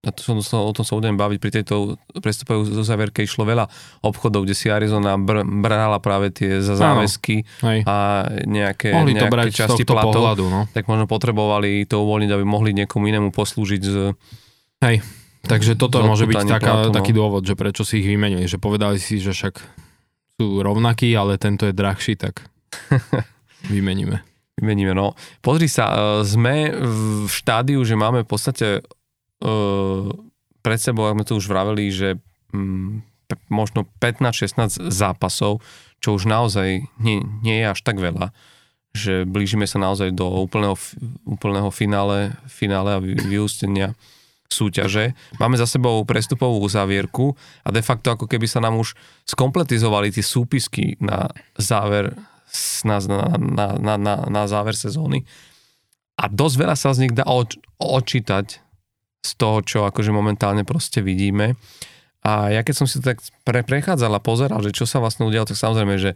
a 0.00 0.08
to 0.16 0.24
som, 0.24 0.40
o 0.40 0.72
tom 0.72 0.80
sa 0.80 0.96
budem 0.96 1.12
baviť, 1.20 1.38
pri 1.38 1.50
tejto 1.60 2.00
prestupovej 2.24 2.72
zo 2.72 2.80
záverke 2.80 3.20
išlo 3.20 3.44
veľa 3.44 3.68
obchodov, 4.00 4.48
kde 4.48 4.56
si 4.56 4.72
Arizona 4.72 5.20
br- 5.20 5.44
brala 5.44 6.00
práve 6.00 6.32
tie 6.32 6.64
za 6.64 6.72
záväzky 6.72 7.44
a 7.84 8.24
nejaké, 8.48 8.96
Mohli 8.96 9.12
to 9.12 9.28
nejaké 9.28 9.34
brať 9.36 9.46
z 9.52 9.56
časti 9.60 9.84
platov, 9.84 10.16
pohľadu, 10.16 10.44
no. 10.48 10.60
tak 10.72 10.88
možno 10.88 11.04
potrebovali 11.04 11.84
to 11.84 12.00
uvoľniť, 12.00 12.30
aby 12.32 12.44
mohli 12.48 12.72
niekomu 12.72 13.12
inému 13.12 13.28
poslúžiť 13.28 13.82
z, 13.84 14.16
Hej. 14.80 15.04
Takže 15.44 15.76
toto 15.76 16.04
môže 16.04 16.28
byť 16.28 16.48
taká, 16.48 16.84
platu, 16.84 16.88
no. 16.92 16.96
taký 16.96 17.12
dôvod, 17.16 17.44
že 17.44 17.56
prečo 17.56 17.84
si 17.84 18.00
ich 18.00 18.08
vymenili, 18.08 18.44
že 18.44 18.60
povedali 18.60 19.00
si, 19.00 19.20
že 19.20 19.32
však 19.32 19.60
sú 20.40 20.60
rovnakí, 20.60 21.12
ale 21.16 21.40
tento 21.40 21.68
je 21.68 21.76
drahší, 21.76 22.16
tak 22.16 22.44
vymeníme. 23.72 24.20
Vymeníme, 24.60 24.92
no. 24.92 25.16
Pozri 25.40 25.68
sa, 25.68 26.20
e, 26.20 26.28
sme 26.28 26.68
v 27.24 27.32
štádiu, 27.32 27.80
že 27.84 27.96
máme 27.96 28.24
v 28.24 28.28
podstate 28.28 28.84
pred 30.60 30.78
sebou, 30.80 31.08
ako 31.08 31.16
sme 31.16 31.24
to 31.24 31.38
už 31.40 31.46
vraveli, 31.48 31.84
že 31.88 32.08
p- 33.30 33.46
možno 33.48 33.88
15-16 34.02 34.92
zápasov, 34.92 35.64
čo 36.00 36.16
už 36.16 36.28
naozaj 36.28 36.84
nie, 37.00 37.24
nie 37.44 37.60
je 37.64 37.66
až 37.70 37.80
tak 37.80 38.00
veľa, 38.00 38.32
že 38.92 39.24
blížime 39.24 39.64
sa 39.64 39.78
naozaj 39.78 40.12
do 40.12 40.26
úplného, 40.28 40.74
úplného 41.24 41.70
finále, 41.70 42.34
finále 42.50 42.90
a 42.96 43.00
vy- 43.00 43.16
vyústenia 43.16 43.94
súťaže. 44.50 45.14
Máme 45.38 45.54
za 45.54 45.64
sebou 45.64 46.02
prestupovú 46.02 46.58
uzávierku 46.66 47.38
a 47.62 47.70
de 47.70 47.80
facto 47.86 48.10
ako 48.10 48.26
keby 48.26 48.50
sa 48.50 48.58
nám 48.58 48.82
už 48.82 48.98
skompletizovali 49.30 50.10
tie 50.10 50.26
súpisky 50.26 50.98
na 50.98 51.30
záver 51.54 52.18
na, 52.82 52.98
na, 53.38 53.66
na, 53.78 53.94
na, 53.94 54.14
na 54.26 54.42
záver 54.50 54.74
sezóny. 54.74 55.22
A 56.18 56.26
dosť 56.26 56.56
veľa 56.58 56.76
sa 56.76 56.90
z 56.90 57.06
nich 57.06 57.14
dá 57.14 57.22
oč, 57.24 57.56
očítať 57.78 58.58
z 59.20 59.30
toho, 59.36 59.60
čo 59.60 59.78
akože 59.84 60.10
momentálne 60.12 60.64
proste 60.64 61.04
vidíme. 61.04 61.56
A 62.20 62.52
ja 62.52 62.60
keď 62.60 62.84
som 62.84 62.86
si 62.88 63.00
to 63.00 63.12
tak 63.12 63.24
pre, 63.44 63.64
prechádzal 63.64 64.12
a 64.12 64.20
pozeral, 64.20 64.60
že 64.60 64.76
čo 64.76 64.84
sa 64.84 65.00
vlastne 65.00 65.24
udialo, 65.24 65.48
tak 65.48 65.56
samozrejme, 65.56 65.96
že 65.96 66.12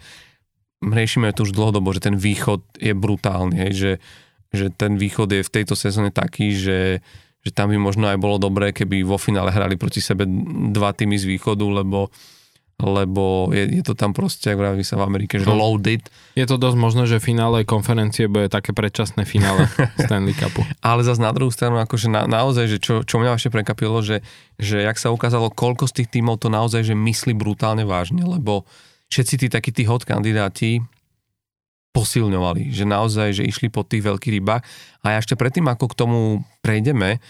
riešime 0.85 1.33
to 1.33 1.49
už 1.49 1.57
dlhodobo, 1.57 1.97
že 1.97 2.05
ten 2.05 2.17
východ 2.17 2.61
je 2.77 2.93
brutálny, 2.93 3.57
hej, 3.57 3.73
že, 3.73 3.93
že 4.53 4.67
ten 4.69 5.01
východ 5.01 5.33
je 5.33 5.41
v 5.41 5.53
tejto 5.53 5.73
sezóne 5.73 6.13
taký, 6.13 6.53
že, 6.53 7.01
že 7.41 7.51
tam 7.57 7.73
by 7.73 7.81
možno 7.81 8.05
aj 8.13 8.21
bolo 8.21 8.37
dobré, 8.37 8.77
keby 8.77 9.01
vo 9.01 9.17
finále 9.17 9.49
hrali 9.49 9.81
proti 9.81 10.05
sebe 10.05 10.29
dva 10.77 10.93
týmy 10.93 11.17
z 11.17 11.25
východu, 11.25 11.65
lebo 11.65 12.13
lebo 12.83 13.55
je, 13.55 13.81
je 13.81 13.85
to 13.87 13.95
tam 13.95 14.11
proste, 14.11 14.51
ako 14.51 14.61
vraví 14.61 14.83
sa 14.83 14.99
v 14.99 15.07
Amerike, 15.07 15.39
že 15.39 15.47
loaded. 15.47 16.03
Je 16.35 16.43
to 16.43 16.59
dosť 16.59 16.77
možné, 16.77 17.05
že 17.07 17.23
finále 17.23 17.63
konferencie 17.63 18.27
bude 18.27 18.51
také 18.51 18.75
predčasné 18.75 19.23
finále 19.23 19.71
Stanley 20.03 20.35
Cupu. 20.35 20.67
Ale 20.83 21.07
zase 21.07 21.23
na 21.23 21.31
druhú 21.31 21.55
stranu, 21.55 21.79
akože 21.79 22.11
na, 22.11 22.27
naozaj, 22.27 22.67
že 22.67 22.79
čo, 22.83 23.07
čo 23.07 23.23
mňa 23.23 23.39
ešte 23.39 23.55
prekapilo, 23.55 24.03
že, 24.03 24.27
že 24.59 24.83
jak 24.83 24.99
sa 24.99 25.15
ukázalo, 25.15 25.55
koľko 25.55 25.87
z 25.87 26.03
tých 26.03 26.19
tímov 26.19 26.43
to 26.43 26.51
naozaj, 26.51 26.83
že 26.83 26.99
myslí 26.99 27.39
brutálne 27.39 27.87
vážne, 27.87 28.27
lebo 28.27 28.67
všetci 29.15 29.35
tí 29.39 29.47
takí 29.47 29.71
tí 29.71 29.87
hot 29.87 30.03
kandidáti 30.03 30.83
posilňovali, 31.95 32.75
že 32.75 32.83
naozaj, 32.83 33.39
že 33.39 33.47
išli 33.47 33.71
po 33.71 33.87
tých 33.87 34.03
veľkých 34.03 34.43
rybách. 34.43 34.63
A 35.07 35.15
ja 35.15 35.23
ešte 35.23 35.39
predtým, 35.39 35.71
ako 35.71 35.95
k 35.95 35.99
tomu 36.03 36.19
prejdeme, 36.59 37.23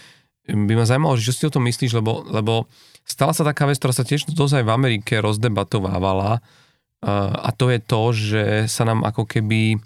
by 0.45 0.73
ma 0.77 0.85
zaujímalo, 0.85 1.17
že 1.17 1.33
čo 1.33 1.33
si 1.33 1.43
o 1.49 1.53
tom 1.53 1.65
myslíš, 1.65 1.97
lebo, 1.97 2.21
lebo 2.29 2.69
stala 3.01 3.33
sa 3.33 3.41
taká 3.41 3.65
vec, 3.65 3.81
ktorá 3.81 3.93
sa 3.93 4.05
tiež 4.05 4.29
dosť 4.29 4.61
aj 4.61 4.65
v 4.65 4.73
Amerike 4.73 5.13
rozdebatovávala 5.17 6.39
uh, 6.39 7.33
a 7.41 7.49
to 7.53 7.73
je 7.73 7.79
to, 7.81 8.01
že 8.13 8.43
sa 8.69 8.85
nám 8.85 9.01
ako 9.01 9.25
keby, 9.25 9.81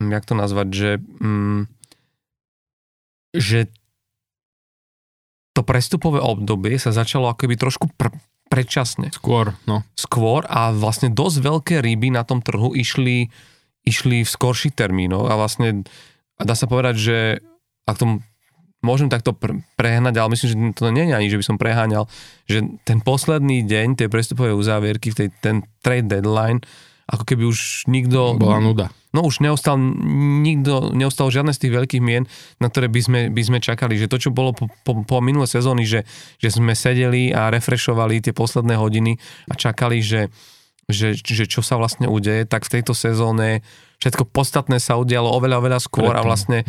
hm, 0.00 0.08
jak 0.08 0.24
to 0.24 0.34
nazvať, 0.36 0.68
že, 0.72 0.90
mm, 1.20 1.60
že 3.36 3.68
to 5.54 5.62
prestupové 5.62 6.18
obdobie 6.18 6.80
sa 6.80 6.90
začalo 6.90 7.30
ako 7.30 7.46
keby 7.46 7.54
trošku 7.54 7.86
pr- 7.94 8.16
predčasne 8.50 9.12
Skôr, 9.14 9.54
no. 9.68 9.86
skôr 9.94 10.44
a 10.50 10.74
vlastne 10.74 11.12
dosť 11.12 11.36
veľké 11.40 11.74
ryby 11.84 12.10
na 12.10 12.26
tom 12.26 12.42
trhu 12.42 12.74
išli, 12.74 13.30
išli 13.86 14.26
v 14.26 14.30
skorších 14.30 14.74
termínoch 14.74 15.30
a 15.30 15.38
vlastne 15.38 15.86
dá 16.40 16.54
sa 16.58 16.66
povedať, 16.66 16.94
že 16.98 17.18
ak 17.84 17.96
to 18.00 18.24
môžem 18.84 19.08
takto 19.08 19.32
pre, 19.32 19.64
prehnať, 19.80 20.20
ale 20.20 20.36
myslím, 20.36 20.48
že 20.52 20.56
to 20.76 20.92
nie 20.92 21.08
je 21.08 21.14
ani, 21.16 21.28
že 21.32 21.40
by 21.40 21.44
som 21.44 21.56
preháňal, 21.56 22.04
že 22.44 22.62
ten 22.84 23.00
posledný 23.00 23.64
deň 23.64 23.96
tej 23.96 24.08
prestupovej 24.12 24.52
uzávierky, 24.52 25.10
tej, 25.10 25.32
ten 25.40 25.64
trade 25.80 26.12
deadline, 26.12 26.60
ako 27.08 27.24
keby 27.24 27.48
už 27.48 27.88
nikto... 27.88 28.36
Bola 28.36 28.60
nuda. 28.60 28.86
No 29.14 29.22
už 29.22 29.38
neostal 29.38 29.78
nikto, 30.42 30.90
neostal 30.90 31.30
žiadne 31.30 31.54
z 31.54 31.62
tých 31.66 31.72
veľkých 31.76 32.02
mien, 32.02 32.26
na 32.58 32.66
ktoré 32.66 32.90
by 32.90 33.00
sme, 33.00 33.20
by 33.30 33.42
sme 33.46 33.58
čakali, 33.62 33.94
že 33.94 34.10
to, 34.10 34.18
čo 34.18 34.34
bolo 34.34 34.50
po, 34.50 34.66
po, 34.82 35.06
po 35.06 35.16
minulé 35.22 35.46
sezóny, 35.46 35.86
že, 35.86 36.02
že 36.42 36.50
sme 36.50 36.74
sedeli 36.74 37.30
a 37.30 37.46
refreshovali 37.52 38.18
tie 38.18 38.34
posledné 38.34 38.74
hodiny 38.74 39.14
a 39.46 39.54
čakali, 39.54 40.02
že, 40.02 40.34
že, 40.90 41.14
že 41.14 41.46
čo 41.46 41.62
sa 41.62 41.78
vlastne 41.78 42.10
udeje, 42.10 42.42
tak 42.42 42.66
v 42.66 42.80
tejto 42.80 42.90
sezóne 42.90 43.62
všetko 44.04 44.28
podstatné 44.28 44.76
sa 44.76 45.00
udialo 45.00 45.32
oveľa, 45.32 45.64
oveľa 45.64 45.78
skôr 45.80 46.12
a 46.12 46.20
Predtým. 46.20 46.28
vlastne 46.28 46.58
e, 46.60 46.64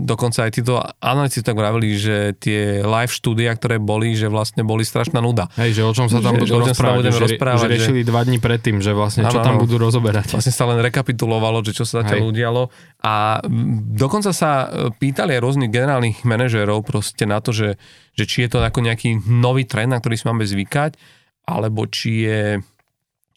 dokonca 0.00 0.48
aj 0.48 0.52
títo 0.56 0.80
analytici 0.98 1.44
tak 1.44 1.52
vravili, 1.52 1.92
že 1.92 2.32
tie 2.40 2.80
live 2.80 3.12
štúdia, 3.12 3.52
ktoré 3.52 3.76
boli, 3.76 4.16
že 4.16 4.32
vlastne 4.32 4.64
boli 4.64 4.80
strašná 4.80 5.20
nuda. 5.20 5.52
Hej, 5.60 5.76
že 5.76 5.82
o 5.84 5.92
čom 5.92 6.08
sa 6.08 6.24
tam 6.24 6.36
Že- 6.36 6.40
budú 6.40 6.48
že 6.48 6.56
čom 6.56 6.64
sa 6.64 6.72
rozprávať, 6.72 7.02
že, 7.04 7.20
rozprávať, 7.28 7.60
že 7.60 7.66
že- 7.68 7.72
riešili 7.76 8.00
dva 8.02 8.20
dní 8.24 8.38
predtým, 8.40 8.76
že 8.80 8.96
vlastne 8.96 9.28
čo 9.28 9.36
Áno, 9.36 9.44
tam 9.44 9.56
budú 9.60 9.76
rozoberať. 9.76 10.32
Vlastne 10.32 10.50
sa 10.50 10.64
len 10.64 10.80
rekapitulovalo, 10.80 11.60
že 11.60 11.76
čo 11.76 11.84
sa 11.84 12.00
zatiaľ 12.00 12.24
udialo 12.24 12.62
a 13.04 13.44
dokonca 13.92 14.32
sa 14.32 14.50
e, 14.64 14.66
pýtali 14.96 15.36
aj 15.36 15.40
rôznych 15.44 15.68
generálnych 15.68 16.24
manažérov 16.24 16.80
proste 16.80 17.28
na 17.28 17.44
to, 17.44 17.52
že, 17.52 17.76
že 18.16 18.24
či 18.24 18.48
je 18.48 18.56
to 18.56 18.64
ako 18.64 18.80
nejaký 18.80 19.20
nový 19.28 19.68
trend, 19.68 19.92
na 19.92 20.00
ktorý 20.00 20.16
si 20.16 20.24
máme 20.24 20.48
zvykať, 20.48 20.96
alebo 21.44 21.84
či 21.84 22.24
je 22.24 22.40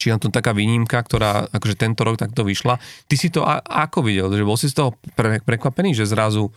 či 0.00 0.08
je 0.08 0.16
to 0.16 0.32
taká 0.32 0.56
výnimka, 0.56 0.96
ktorá 0.96 1.52
akože 1.52 1.76
tento 1.76 2.08
rok 2.08 2.16
takto 2.16 2.40
vyšla. 2.40 2.80
Ty 2.80 3.14
si 3.20 3.28
to 3.28 3.44
a, 3.44 3.60
ako 3.60 4.00
videl? 4.00 4.32
Že 4.32 4.48
bol 4.48 4.56
si 4.56 4.72
z 4.72 4.80
toho 4.80 4.96
pre, 5.12 5.44
prekvapený, 5.44 5.92
že 5.92 6.08
zrazu 6.08 6.48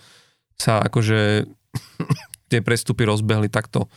sa 0.55 0.79
akože 0.79 1.43
tie 2.51 2.59
prestupy 2.63 3.03
rozbehli 3.03 3.51
takto? 3.51 3.91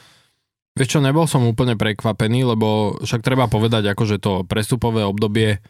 Vieš 0.77 0.99
čo, 0.99 1.01
nebol 1.01 1.25
som 1.25 1.47
úplne 1.47 1.79
prekvapený, 1.79 2.53
lebo 2.53 2.99
však 3.01 3.25
treba 3.25 3.47
povedať, 3.49 3.97
akože 3.97 4.21
to 4.21 4.45
prestupové 4.45 5.07
obdobie 5.07 5.63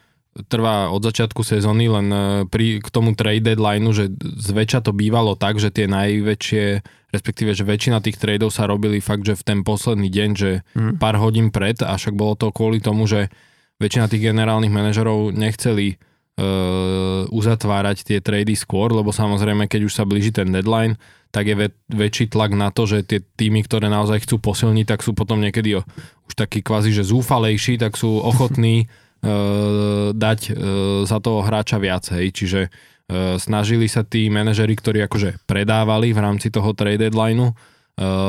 trvá 0.45 0.93
od 0.93 1.01
začiatku 1.01 1.41
sezóny, 1.41 1.89
len 1.89 2.07
e, 2.13 2.19
pri, 2.45 2.77
k 2.77 2.87
tomu 2.93 3.17
trade 3.17 3.41
deadlineu, 3.41 3.89
že 3.89 4.13
zväčša 4.21 4.85
to 4.85 4.91
bývalo 4.93 5.33
tak, 5.33 5.57
že 5.57 5.73
tie 5.73 5.89
najväčšie, 5.89 6.65
respektíve, 7.09 7.57
že 7.57 7.65
väčšina 7.65 8.03
tých 8.05 8.21
tradeov 8.21 8.53
sa 8.53 8.69
robili 8.69 9.01
fakt, 9.01 9.25
že 9.25 9.33
v 9.33 9.43
ten 9.47 9.59
posledný 9.65 10.11
deň, 10.11 10.29
že 10.37 10.51
Mm. 10.77 11.01
pár 11.01 11.17
hodín 11.17 11.49
pred 11.49 11.81
a 11.81 11.97
však 11.97 12.13
bolo 12.13 12.37
to 12.37 12.53
kvôli 12.53 12.77
tomu, 12.77 13.09
že 13.09 13.33
väčšina 13.77 14.09
tých 14.09 14.25
generálnych 14.33 14.73
manažerov 14.73 15.33
nechceli 15.33 15.93
e, 15.93 15.95
uzatvárať 17.29 17.97
tie 18.05 18.17
trady 18.21 18.57
skôr, 18.57 18.89
lebo 18.89 19.13
samozrejme, 19.13 19.69
keď 19.69 19.81
už 19.85 19.93
sa 19.93 20.03
blíži 20.05 20.33
ten 20.33 20.49
deadline, 20.49 20.97
tak 21.29 21.53
je 21.53 21.55
väč- 21.55 21.77
väčší 21.91 22.25
tlak 22.33 22.57
na 22.57 22.73
to, 22.73 22.89
že 22.89 23.05
tie 23.05 23.19
týmy, 23.21 23.61
ktoré 23.61 23.91
naozaj 23.91 24.25
chcú 24.25 24.41
posilniť, 24.41 24.85
tak 24.89 24.99
sú 25.05 25.13
potom 25.13 25.37
niekedy 25.37 25.77
už 25.77 26.33
takí 26.33 26.65
kvázi, 26.65 26.89
že 26.89 27.05
zúfalejší, 27.05 27.77
tak 27.77 27.93
sú 27.93 28.17
ochotní 28.17 28.85
e, 28.85 28.85
dať 30.17 30.39
e, 30.49 30.51
za 31.05 31.17
toho 31.21 31.45
hráča 31.45 31.77
viac, 31.77 32.09
hej. 32.17 32.33
Čiže 32.33 32.61
e, 32.65 32.69
snažili 33.37 33.85
sa 33.85 34.01
tí 34.01 34.25
manažeri, 34.33 34.73
ktorí 34.73 35.05
akože 35.05 35.45
predávali 35.45 36.17
v 36.17 36.19
rámci 36.19 36.49
toho 36.49 36.73
trade 36.73 37.05
deadlineu, 37.05 37.53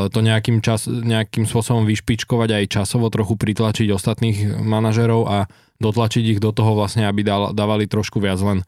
to 0.09 0.19
nejakým, 0.25 0.65
čas, 0.65 0.89
nejakým 0.89 1.45
spôsobom 1.45 1.85
vyšpičkovať 1.85 2.57
aj 2.57 2.65
časovo, 2.73 3.13
trochu 3.13 3.37
pritlačiť 3.37 3.93
ostatných 3.93 4.65
manažerov 4.65 5.29
a 5.29 5.45
dotlačiť 5.77 6.25
ich 6.25 6.41
do 6.41 6.57
toho 6.57 6.73
vlastne, 6.73 7.05
aby 7.05 7.21
dal, 7.21 7.53
dávali 7.53 7.85
trošku 7.85 8.17
viac 8.17 8.41
len. 8.41 8.65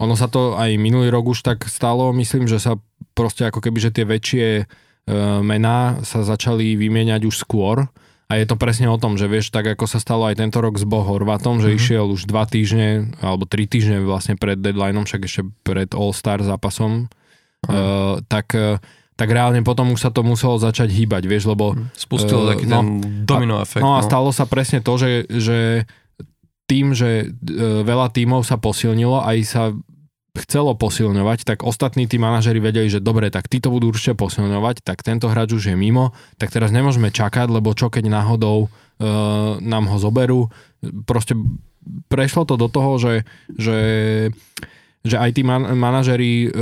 Ono 0.00 0.16
sa 0.16 0.26
to 0.26 0.56
aj 0.56 0.74
minulý 0.80 1.12
rok 1.12 1.28
už 1.30 1.44
tak 1.44 1.68
stalo, 1.68 2.10
myslím, 2.16 2.48
že 2.48 2.58
sa 2.58 2.80
proste 3.14 3.46
ako 3.46 3.62
keby, 3.62 3.78
že 3.78 3.94
tie 3.94 4.02
väčšie 4.08 4.46
e, 4.58 4.64
mená 5.44 6.02
sa 6.02 6.24
začali 6.24 6.74
vymieňať 6.74 7.22
už 7.28 7.44
skôr 7.44 7.86
a 8.26 8.32
je 8.34 8.48
to 8.48 8.56
presne 8.56 8.88
o 8.90 8.98
tom, 8.98 9.20
že 9.20 9.28
vieš, 9.30 9.52
tak 9.52 9.68
ako 9.68 9.84
sa 9.86 10.00
stalo 10.02 10.26
aj 10.26 10.40
tento 10.40 10.58
rok 10.58 10.80
s 10.80 10.88
Bo 10.88 11.04
Horvatom, 11.04 11.60
že 11.60 11.70
Mhm. 11.70 11.76
išiel 11.76 12.04
už 12.10 12.26
dva 12.26 12.48
týždne 12.48 13.14
alebo 13.20 13.44
tri 13.46 13.68
týždne 13.68 14.02
vlastne 14.02 14.34
pred 14.34 14.56
deadlineom, 14.58 15.04
však 15.04 15.28
ešte 15.28 15.46
pred 15.62 15.92
All-Star 15.94 16.40
zápasom, 16.42 17.06
e, 17.68 17.78
tak, 18.26 18.56
e, 18.56 18.80
tak 19.14 19.30
reálne 19.30 19.62
potom 19.62 19.94
už 19.94 20.00
sa 20.02 20.10
to 20.10 20.26
muselo 20.26 20.58
začať 20.58 20.90
hýbať, 20.90 21.30
vieš, 21.30 21.46
lebo 21.46 21.78
Spustilo 21.94 22.50
Eh, 22.50 22.58
taký 22.58 22.66
no. 22.66 22.82
ten 22.82 22.86
domino 23.22 23.62
efekt. 23.62 23.82
No 23.82 23.94
a 23.94 24.02
stalo 24.02 24.34
sa 24.34 24.44
presne 24.46 24.82
to, 24.82 24.98
že, 24.98 25.30
že 25.30 25.58
tým, 26.66 26.96
že 26.96 27.30
e, 27.30 27.84
veľa 27.84 28.10
tímov 28.10 28.42
sa 28.42 28.56
posilnilo, 28.56 29.20
aj 29.20 29.38
sa 29.44 29.62
chcelo 30.34 30.74
posilňovať, 30.74 31.46
tak 31.46 31.62
ostatní 31.62 32.10
tí 32.10 32.18
manažeri 32.18 32.58
vedeli, 32.58 32.90
že 32.90 32.98
dobre, 32.98 33.30
tak 33.30 33.46
títo 33.46 33.70
budú 33.70 33.94
určite 33.94 34.18
posilňovať, 34.18 34.82
tak 34.82 35.06
tento 35.06 35.30
hráč 35.30 35.54
už 35.54 35.70
je 35.70 35.76
mimo, 35.78 36.10
tak 36.42 36.50
teraz 36.50 36.74
nemôžeme 36.74 37.14
čakať, 37.14 37.46
lebo 37.54 37.70
čo 37.70 37.86
keď 37.86 38.10
náhodou 38.10 38.66
e, 38.66 38.68
nám 39.62 39.86
ho 39.86 39.96
zoberú, 40.02 40.50
proste 41.06 41.38
prešlo 42.10 42.48
to 42.48 42.58
do 42.58 42.66
toho, 42.66 42.98
že, 42.98 43.14
že 43.54 43.78
že 45.04 45.20
aj 45.20 45.30
tí 45.36 45.42
man- 45.44 45.76
manažeri 45.76 46.48
e, 46.48 46.58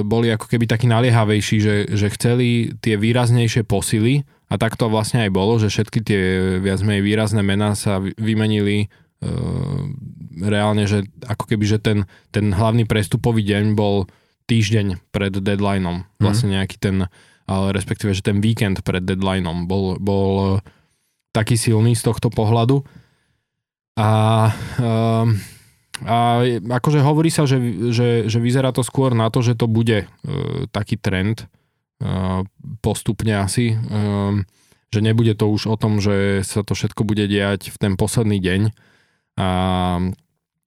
boli 0.00 0.32
ako 0.32 0.48
keby 0.48 0.64
takí 0.64 0.88
naliehavejší, 0.88 1.56
že, 1.60 1.74
že 1.92 2.08
chceli 2.16 2.72
tie 2.80 2.96
výraznejšie 2.96 3.68
posily 3.68 4.24
a 4.48 4.56
tak 4.56 4.80
to 4.80 4.88
vlastne 4.88 5.28
aj 5.28 5.30
bolo, 5.32 5.60
že 5.60 5.68
všetky 5.68 6.00
tie 6.00 6.22
viac 6.64 6.80
menej 6.80 7.04
výrazné 7.04 7.44
mená 7.44 7.76
sa 7.76 8.00
vymenili 8.00 8.88
e, 9.20 9.30
reálne, 10.40 10.88
že 10.88 11.04
ako 11.28 11.44
keby, 11.44 11.64
že 11.68 11.78
ten, 11.84 12.08
ten 12.32 12.48
hlavný 12.56 12.88
prestupový 12.88 13.44
deň 13.44 13.76
bol 13.76 14.08
týždeň 14.48 15.12
pred 15.12 15.36
deadlineom. 15.36 16.04
Mhm. 16.04 16.20
Vlastne 16.20 16.48
nejaký 16.56 16.76
ten, 16.80 16.96
ale 17.44 17.66
respektíve, 17.76 18.16
že 18.16 18.24
ten 18.24 18.40
víkend 18.40 18.80
pred 18.80 19.04
deadlineom 19.04 19.68
bol, 19.68 20.00
bol 20.00 20.64
taký 21.36 21.60
silný 21.60 21.92
z 21.92 22.08
tohto 22.08 22.32
pohľadu. 22.32 22.80
A 24.00 24.08
um, 24.80 25.36
a 26.02 26.42
akože 26.80 27.00
hovorí 27.02 27.30
sa, 27.30 27.46
že, 27.46 27.58
že, 27.94 28.26
že 28.26 28.38
vyzerá 28.42 28.74
to 28.74 28.82
skôr 28.82 29.14
na 29.14 29.30
to, 29.30 29.40
že 29.42 29.54
to 29.54 29.70
bude 29.70 30.04
uh, 30.04 30.08
taký 30.74 30.98
trend 30.98 31.46
uh, 32.02 32.42
postupne 32.82 33.32
asi, 33.38 33.74
um, 33.74 34.42
že 34.92 35.00
nebude 35.00 35.32
to 35.38 35.48
už 35.48 35.70
o 35.70 35.76
tom, 35.78 36.02
že 36.02 36.44
sa 36.44 36.66
to 36.66 36.76
všetko 36.76 37.06
bude 37.06 37.24
diať 37.24 37.72
v 37.72 37.76
ten 37.80 37.92
posledný 37.96 38.36
deň. 38.42 38.60
A, 39.40 39.48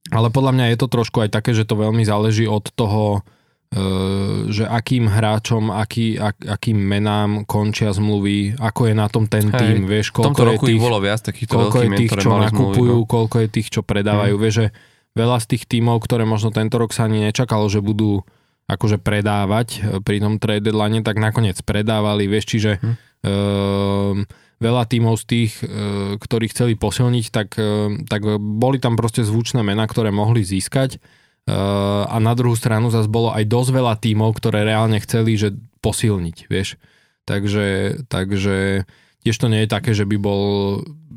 ale 0.09 0.27
podľa 0.33 0.51
mňa 0.57 0.65
je 0.73 0.77
to 0.81 0.88
trošku 0.89 1.21
aj 1.21 1.29
také, 1.29 1.53
že 1.53 1.69
to 1.69 1.77
veľmi 1.77 2.01
záleží 2.01 2.49
od 2.49 2.65
toho, 2.73 3.21
uh, 3.21 4.49
že 4.49 4.65
akým 4.65 5.11
hráčom, 5.11 5.69
aký, 5.69 6.17
ak, 6.17 6.41
akým 6.57 6.79
menám 6.79 7.43
končia 7.45 7.93
zmluvy, 7.93 8.57
ako 8.57 8.81
je 8.89 8.93
na 8.97 9.07
tom 9.11 9.29
ten 9.29 9.51
Hej, 9.51 9.59
tým, 9.61 9.79
vieš, 9.86 10.09
koľko 10.15 10.57
je 10.57 10.59
tých, 10.73 10.81
bolo 10.81 10.99
viac 11.03 11.21
takýchto 11.21 11.53
koľko 11.53 11.77
je 11.83 11.89
tých, 11.99 12.11
čo 12.17 12.29
nakupujú, 12.33 12.97
no? 13.03 13.09
koľko 13.09 13.36
je 13.45 13.47
tých, 13.51 13.67
čo 13.69 13.81
predávajú, 13.86 14.33
hmm. 14.39 14.41
vieš, 14.41 14.55
že 14.57 14.67
veľa 15.16 15.38
z 15.41 15.55
tých 15.55 15.63
tímov, 15.66 16.03
ktoré 16.03 16.28
možno 16.28 16.51
tento 16.51 16.76
rok 16.76 16.91
sa 16.91 17.07
ani 17.07 17.32
nečakalo, 17.32 17.72
že 17.72 17.80
budú 17.80 18.22
akože 18.68 18.99
predávať 18.99 19.68
e, 19.78 19.80
pri 20.03 20.20
tom 20.20 20.38
trade 20.38 20.68
deadline, 20.68 21.01
tak 21.01 21.18
nakoniec 21.18 21.57
predávali, 21.63 22.28
vieš, 22.28 22.45
čiže 22.51 22.72
hm. 22.82 22.93
uh, 23.26 24.13
veľa 24.59 24.84
tímov 24.89 25.16
z 25.22 25.26
tých, 25.26 25.53
uh, 25.61 26.18
ktorí 26.18 26.49
chceli 26.51 26.74
posilniť, 26.76 27.26
tak, 27.30 27.55
uh, 27.55 27.93
tak 28.09 28.26
boli 28.38 28.82
tam 28.82 28.99
proste 28.99 29.22
zvučné 29.22 29.61
mená, 29.61 29.86
ktoré 29.86 30.09
mohli 30.09 30.41
získať 30.41 30.97
uh, 30.97 32.09
a 32.09 32.18
na 32.18 32.34
druhú 32.34 32.57
stranu 32.57 32.89
zase 32.89 33.05
bolo 33.05 33.32
aj 33.32 33.45
dosť 33.45 33.72
veľa 33.72 33.93
tímov, 34.01 34.34
ktoré 34.34 34.66
reálne 34.66 34.97
chceli, 34.99 35.38
že 35.38 35.53
posilniť, 35.86 36.49
vieš. 36.49 36.82
Takže, 37.30 38.01
takže 38.09 38.86
tiež 39.22 39.38
to 39.38 39.49
nie 39.49 39.66
je 39.66 39.70
také, 39.70 39.93
že 39.93 40.05
by, 40.05 40.18
bol, 40.18 40.43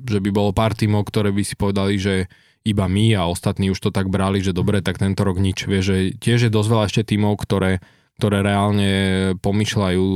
že 0.05 0.21
by 0.21 0.31
bolo 0.33 0.53
pár 0.53 0.77
tímov, 0.77 1.05
ktoré 1.09 1.33
by 1.33 1.43
si 1.45 1.57
povedali, 1.57 1.97
že 1.97 2.29
iba 2.69 2.85
my 2.85 3.17
a 3.17 3.25
ostatní 3.25 3.73
už 3.73 3.81
to 3.81 3.91
tak 3.91 4.13
brali, 4.13 4.45
že 4.45 4.53
dobre, 4.53 4.85
tak 4.85 5.01
tento 5.01 5.25
rok 5.25 5.41
nič. 5.41 5.65
Vieš, 5.65 5.85
že 5.85 5.97
tiež 6.21 6.41
je 6.49 6.53
dosť 6.53 6.69
veľa 6.69 6.85
ešte 6.85 7.03
tímov, 7.09 7.41
ktoré, 7.41 7.81
ktoré 8.21 8.45
reálne 8.45 8.93
pomýšľajú 9.41 10.09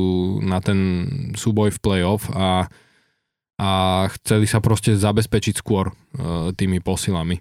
na 0.44 0.60
ten 0.60 0.78
súboj 1.32 1.72
v 1.72 1.82
playoff 1.82 2.28
a, 2.28 2.68
a 3.56 3.70
chceli 4.20 4.44
sa 4.44 4.60
proste 4.60 4.92
zabezpečiť 4.92 5.54
skôr 5.56 5.90
uh, 5.90 6.52
tými 6.52 6.84
posilami. 6.84 7.40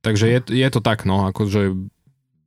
Takže 0.00 0.26
je, 0.32 0.40
je 0.56 0.68
to 0.72 0.80
tak, 0.80 1.04
no, 1.04 1.28
akože 1.28 1.76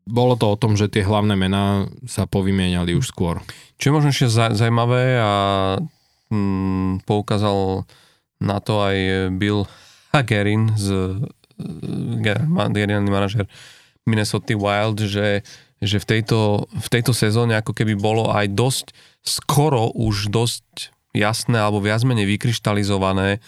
bolo 0.04 0.36
to 0.36 0.52
o 0.52 0.60
tom, 0.60 0.76
že 0.76 0.92
tie 0.92 1.06
hlavné 1.06 1.38
mená 1.38 1.88
sa 2.10 2.28
povymieniali 2.28 2.98
už 2.98 3.14
skôr. 3.14 3.40
Čo 3.80 3.92
je 3.92 3.96
možno 3.96 4.10
ešte 4.12 4.34
zaujímavé 4.34 5.22
a 5.22 5.32
mm, 6.28 7.08
poukázal 7.08 7.88
na 8.44 8.58
to 8.60 8.84
aj 8.84 8.98
Bill 9.40 9.64
Hagerin 10.12 10.76
z 10.76 11.20
generálny 12.74 13.12
manažer 13.12 13.46
Minnesota 14.04 14.56
Wild, 14.56 15.00
že, 15.08 15.42
že 15.80 15.98
v, 16.00 16.06
tejto, 16.06 16.68
v 16.68 16.88
tejto 16.92 17.16
sezóne 17.16 17.56
ako 17.56 17.72
keby 17.72 17.96
bolo 17.96 18.32
aj 18.32 18.52
dosť 18.52 18.86
skoro 19.24 19.88
už 19.96 20.28
dosť 20.28 20.92
jasné 21.16 21.62
alebo 21.62 21.80
viac 21.80 22.04
menej 22.04 22.28
vykryštalizované, 22.28 23.40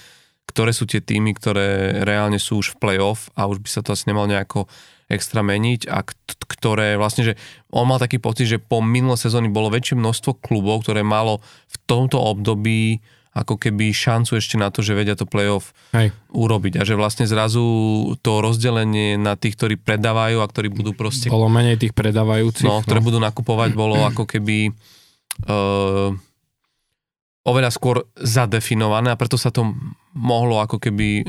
ktoré 0.47 0.71
sú 0.71 0.87
tie 0.87 1.03
týmy, 1.03 1.35
ktoré 1.35 1.99
reálne 2.05 2.39
sú 2.39 2.63
už 2.63 2.77
v 2.77 2.79
playoff 2.79 3.27
a 3.35 3.49
už 3.49 3.59
by 3.59 3.69
sa 3.69 3.81
to 3.83 3.91
asi 3.91 4.07
nemal 4.07 4.29
nejako 4.29 4.69
extra 5.05 5.45
meniť 5.45 5.85
a 5.85 6.01
ktoré 6.49 6.97
vlastne, 6.97 7.33
že 7.33 7.33
on 7.69 7.85
mal 7.85 8.01
taký 8.01 8.17
pocit, 8.17 8.49
že 8.49 8.61
po 8.61 8.81
minulé 8.81 9.17
sezóny 9.19 9.53
bolo 9.53 9.69
väčšie 9.69 9.97
množstvo 9.97 10.41
klubov, 10.41 10.85
ktoré 10.85 11.05
malo 11.05 11.45
v 11.69 11.75
tomto 11.85 12.17
období 12.17 13.05
ako 13.35 13.59
keby 13.59 13.91
šancu 13.91 14.39
ešte 14.39 14.55
na 14.55 14.71
to, 14.71 14.79
že 14.79 14.95
vedia 14.95 15.19
to 15.19 15.27
playoff 15.27 15.75
Hej. 15.91 16.15
urobiť. 16.31 16.79
A 16.79 16.87
že 16.87 16.95
vlastne 16.95 17.27
zrazu 17.27 17.59
to 18.23 18.39
rozdelenie 18.39 19.19
na 19.19 19.35
tých, 19.35 19.59
ktorí 19.59 19.75
predávajú 19.75 20.39
a 20.39 20.47
ktorí 20.47 20.71
budú 20.71 20.95
proste... 20.95 21.27
Bolo 21.27 21.51
menej 21.51 21.75
tých 21.75 21.91
predávajúcich. 21.91 22.63
No, 22.63 22.79
ktoré 22.79 23.03
no. 23.03 23.05
budú 23.11 23.19
nakupovať, 23.19 23.75
bolo 23.75 24.07
ako 24.07 24.23
keby 24.23 24.71
uh, 25.51 26.15
oveľa 27.43 27.71
skôr 27.75 28.07
zadefinované 28.15 29.11
a 29.11 29.19
preto 29.19 29.35
sa 29.35 29.51
to 29.51 29.75
mohlo 30.15 30.63
ako 30.63 30.79
keby 30.79 31.09
e, 31.19 31.23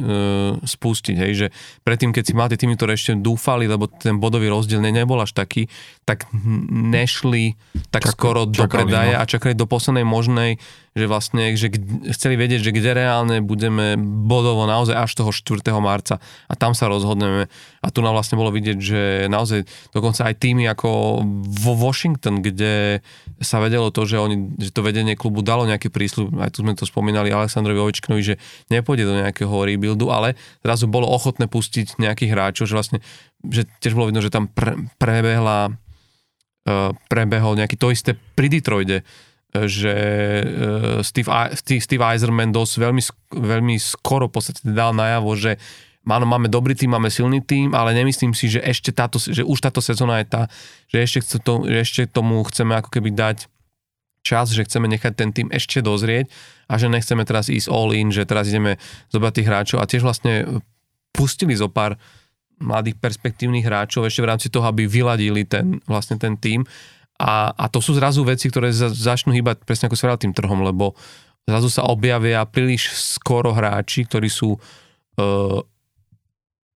spustiť, 0.63 1.17
hej, 1.19 1.33
že 1.35 1.47
predtým, 1.83 2.15
keď 2.15 2.23
si 2.23 2.35
máte 2.39 2.57
tými, 2.57 2.79
ktoré 2.79 2.95
ešte 2.95 3.19
dúfali, 3.19 3.67
lebo 3.67 3.91
ten 3.91 4.23
bodový 4.23 4.47
rozdiel 4.47 4.79
ne, 4.79 4.95
nebol 4.95 5.19
až 5.19 5.35
taký, 5.35 5.67
tak 6.07 6.31
nešli 6.71 7.59
tak 7.91 8.07
Čak, 8.07 8.15
skoro 8.15 8.47
čakali, 8.47 8.55
do 8.55 8.65
predaje 8.71 9.13
no. 9.13 9.21
a 9.21 9.25
čakali 9.27 9.53
do 9.59 9.67
poslednej 9.67 10.07
možnej 10.07 10.63
že 10.97 11.05
vlastne, 11.05 11.53
že 11.53 11.69
chceli 12.17 12.41
vedieť, 12.41 12.65
že 12.65 12.73
kde 12.73 12.97
reálne 12.97 13.37
budeme 13.45 14.01
bodovo 14.01 14.65
naozaj 14.65 14.97
až 14.97 15.13
toho 15.13 15.29
4. 15.29 15.61
marca 15.77 16.17
a 16.49 16.55
tam 16.57 16.73
sa 16.73 16.89
rozhodneme. 16.89 17.53
A 17.85 17.87
tu 17.93 18.01
nám 18.01 18.17
vlastne 18.17 18.41
bolo 18.41 18.49
vidieť, 18.49 18.79
že 18.81 19.01
naozaj 19.29 19.69
dokonca 19.93 20.25
aj 20.25 20.41
týmy 20.41 20.65
ako 20.73 21.21
vo 21.45 21.77
Washington, 21.77 22.41
kde 22.41 23.05
sa 23.45 23.61
vedelo 23.61 23.93
to, 23.93 24.09
že, 24.09 24.17
oni, 24.17 24.57
že 24.57 24.73
to 24.73 24.81
vedenie 24.81 25.21
klubu 25.21 25.45
dalo 25.45 25.69
nejaký 25.69 25.93
prísľub, 25.93 26.41
aj 26.41 26.57
tu 26.57 26.65
sme 26.65 26.73
to 26.73 26.89
spomínali 26.89 27.29
Aleksandrovi 27.29 27.77
Ovečkinovi, 27.77 28.23
že 28.25 28.41
nepôjde 28.81 29.05
do 29.09 29.17
nejakého 29.17 29.53
rebuildu, 29.53 30.13
ale 30.13 30.37
zrazu 30.61 30.87
bolo 30.87 31.09
ochotné 31.09 31.49
pustiť 31.49 31.97
nejakých 31.97 32.33
hráčov, 32.33 32.69
že 32.69 32.77
vlastne, 32.77 32.99
že 33.45 33.65
tiež 33.81 33.97
bolo 33.97 34.13
vidno, 34.13 34.21
že 34.21 34.33
tam 34.33 34.47
pre, 34.47 34.77
prebehla 35.01 35.73
uh, 35.73 36.93
prebehol 37.09 37.57
nejaký 37.57 37.77
to 37.81 37.89
isté 37.91 38.15
pri 38.37 38.53
Detroide, 38.53 39.07
že 39.65 39.95
e, 40.45 40.45
Steve, 41.01 41.33
Steve 41.57 42.05
Eiserman 42.05 42.53
dosť 42.53 42.75
veľmi, 42.77 43.03
veľmi 43.33 43.81
skoro 43.81 44.29
v 44.29 44.35
podstate 44.37 44.61
dal 44.69 44.93
najavo, 44.93 45.33
že 45.33 45.57
áno, 46.05 46.29
máme 46.29 46.53
dobrý 46.53 46.77
tým, 46.77 46.93
máme 46.93 47.09
silný 47.09 47.41
tým, 47.41 47.73
ale 47.73 47.97
nemyslím 47.97 48.37
si, 48.37 48.53
že 48.53 48.61
ešte 48.61 48.93
táto, 48.93 49.17
že 49.17 49.41
už 49.41 49.59
táto 49.65 49.81
sezóna 49.81 50.21
je 50.21 50.27
tá, 50.29 50.43
že 50.93 50.99
ešte, 51.01 51.41
to, 51.41 51.65
že 51.65 51.79
ešte 51.81 52.03
tomu 52.05 52.45
chceme 52.45 52.77
ako 52.77 52.93
keby 52.93 53.17
dať 53.17 53.49
čas, 54.21 54.53
že 54.53 54.67
chceme 54.69 54.91
nechať 54.93 55.13
ten 55.17 55.31
tým 55.33 55.49
ešte 55.49 55.81
dozrieť 55.81 56.29
a 56.67 56.75
že 56.79 56.91
nechceme 56.91 57.23
teraz 57.23 57.47
ísť 57.47 57.71
all 57.71 57.95
in, 57.95 58.11
že 58.11 58.27
teraz 58.27 58.51
ideme 58.51 58.79
zobrať 59.15 59.33
tých 59.39 59.49
hráčov 59.49 59.79
a 59.79 59.89
tiež 59.89 60.03
vlastne 60.03 60.63
pustili 61.15 61.55
zo 61.55 61.71
pár 61.71 61.95
mladých 62.59 62.99
perspektívnych 62.99 63.65
hráčov 63.65 64.09
ešte 64.09 64.25
v 64.25 64.31
rámci 64.33 64.49
toho, 64.49 64.67
aby 64.67 64.89
vyladili 64.89 65.45
ten, 65.47 65.79
vlastne 65.85 66.17
ten 66.17 66.35
tým 66.35 66.65
a, 67.17 67.53
a 67.57 67.65
to 67.73 67.81
sú 67.81 67.97
zrazu 67.97 68.21
veci, 68.29 68.53
ktoré 68.53 68.69
za, 68.73 68.93
začnú 68.93 69.33
hýbať 69.33 69.65
presne 69.65 69.89
ako 69.89 70.21
tým 70.21 70.37
trhom, 70.37 70.61
lebo 70.61 70.93
zrazu 71.49 71.73
sa 71.73 71.89
objavia 71.89 72.45
príliš 72.45 72.93
skoro 72.93 73.57
hráči, 73.57 74.05
ktorí 74.05 74.29
sú 74.29 74.57
uh, 74.57 75.61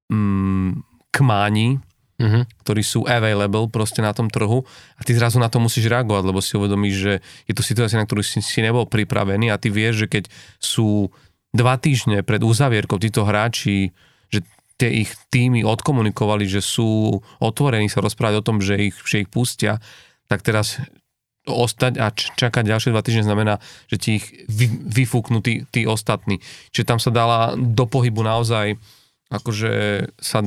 mm, 0.08 0.80
kmáni, 1.12 1.76
uh-huh. 2.20 2.44
ktorí 2.60 2.84
sú 2.84 3.08
available 3.08 3.72
proste 3.72 4.04
na 4.04 4.12
tom 4.12 4.28
trhu 4.28 4.62
a 4.94 5.00
ty 5.00 5.16
zrazu 5.16 5.40
na 5.40 5.48
to 5.48 5.56
musíš 5.56 5.88
reagovať, 5.88 6.22
lebo 6.28 6.44
si 6.44 6.52
uvedomíš, 6.60 6.94
že 7.00 7.12
je 7.48 7.54
to 7.56 7.64
situácia, 7.64 7.96
na 7.96 8.04
ktorú 8.04 8.20
si, 8.20 8.44
si 8.44 8.60
nebol 8.60 8.84
pripravený 8.84 9.48
a 9.48 9.56
ty 9.56 9.72
vieš, 9.72 10.04
že 10.04 10.20
keď 10.20 10.24
sú 10.60 11.08
dva 11.56 11.80
týždne 11.80 12.20
pred 12.22 12.44
uzavierkou 12.44 13.00
títo 13.00 13.24
hráči, 13.24 13.96
že 14.28 14.44
tie 14.78 15.02
ich 15.02 15.10
týmy 15.32 15.64
odkomunikovali, 15.64 16.46
že 16.46 16.62
sú 16.62 17.18
otvorení 17.42 17.90
sa 17.90 18.04
rozprávať 18.04 18.34
o 18.38 18.46
tom, 18.46 18.56
že 18.62 18.92
ich, 18.92 18.96
že 19.02 19.26
ich 19.26 19.30
pustia, 19.32 19.82
tak 20.30 20.46
teraz 20.46 20.78
ostať 21.48 21.98
a 21.98 22.12
čakať 22.14 22.64
ďalšie 22.68 22.92
dva 22.92 23.02
týždne 23.02 23.26
znamená, 23.26 23.58
že 23.88 23.96
ti 23.96 24.10
ich 24.20 24.26
vy, 24.46 24.70
vyfúknú 24.70 25.40
tí, 25.40 25.64
tí 25.72 25.88
ostatní. 25.88 26.38
Čiže 26.70 26.86
tam 26.86 27.00
sa 27.00 27.10
dala 27.10 27.56
do 27.56 27.88
pohybu 27.88 28.20
naozaj 28.20 28.76
akože 29.30 29.72
sa 30.18 30.42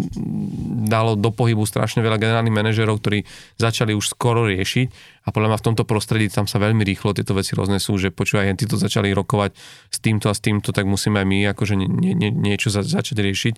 dalo 0.92 1.16
do 1.16 1.32
pohybu 1.32 1.64
strašne 1.64 2.04
veľa 2.04 2.20
generálnych 2.20 2.52
manažerov, 2.52 3.00
ktorí 3.00 3.24
začali 3.56 3.96
už 3.96 4.12
skoro 4.12 4.44
riešiť 4.44 4.88
a 5.24 5.32
podľa 5.32 5.56
mňa 5.56 5.60
v 5.64 5.68
tomto 5.72 5.84
prostredí 5.88 6.28
tam 6.28 6.52
sa 6.52 6.60
veľmi 6.60 6.84
rýchlo 6.84 7.16
tieto 7.16 7.32
veci 7.32 7.56
roznesú, 7.56 7.96
že 7.96 8.12
počúvaj, 8.12 8.60
tí 8.60 8.68
to 8.68 8.76
začali 8.76 9.16
rokovať 9.16 9.56
s 9.88 9.98
týmto 10.04 10.28
a 10.28 10.36
s 10.36 10.44
týmto, 10.44 10.76
tak 10.76 10.84
musíme 10.84 11.24
aj 11.24 11.28
my 11.28 11.38
akože 11.56 11.80
nie, 11.80 12.12
nie, 12.12 12.30
niečo 12.30 12.68
za, 12.68 12.84
začať 12.84 13.24
riešiť. 13.24 13.56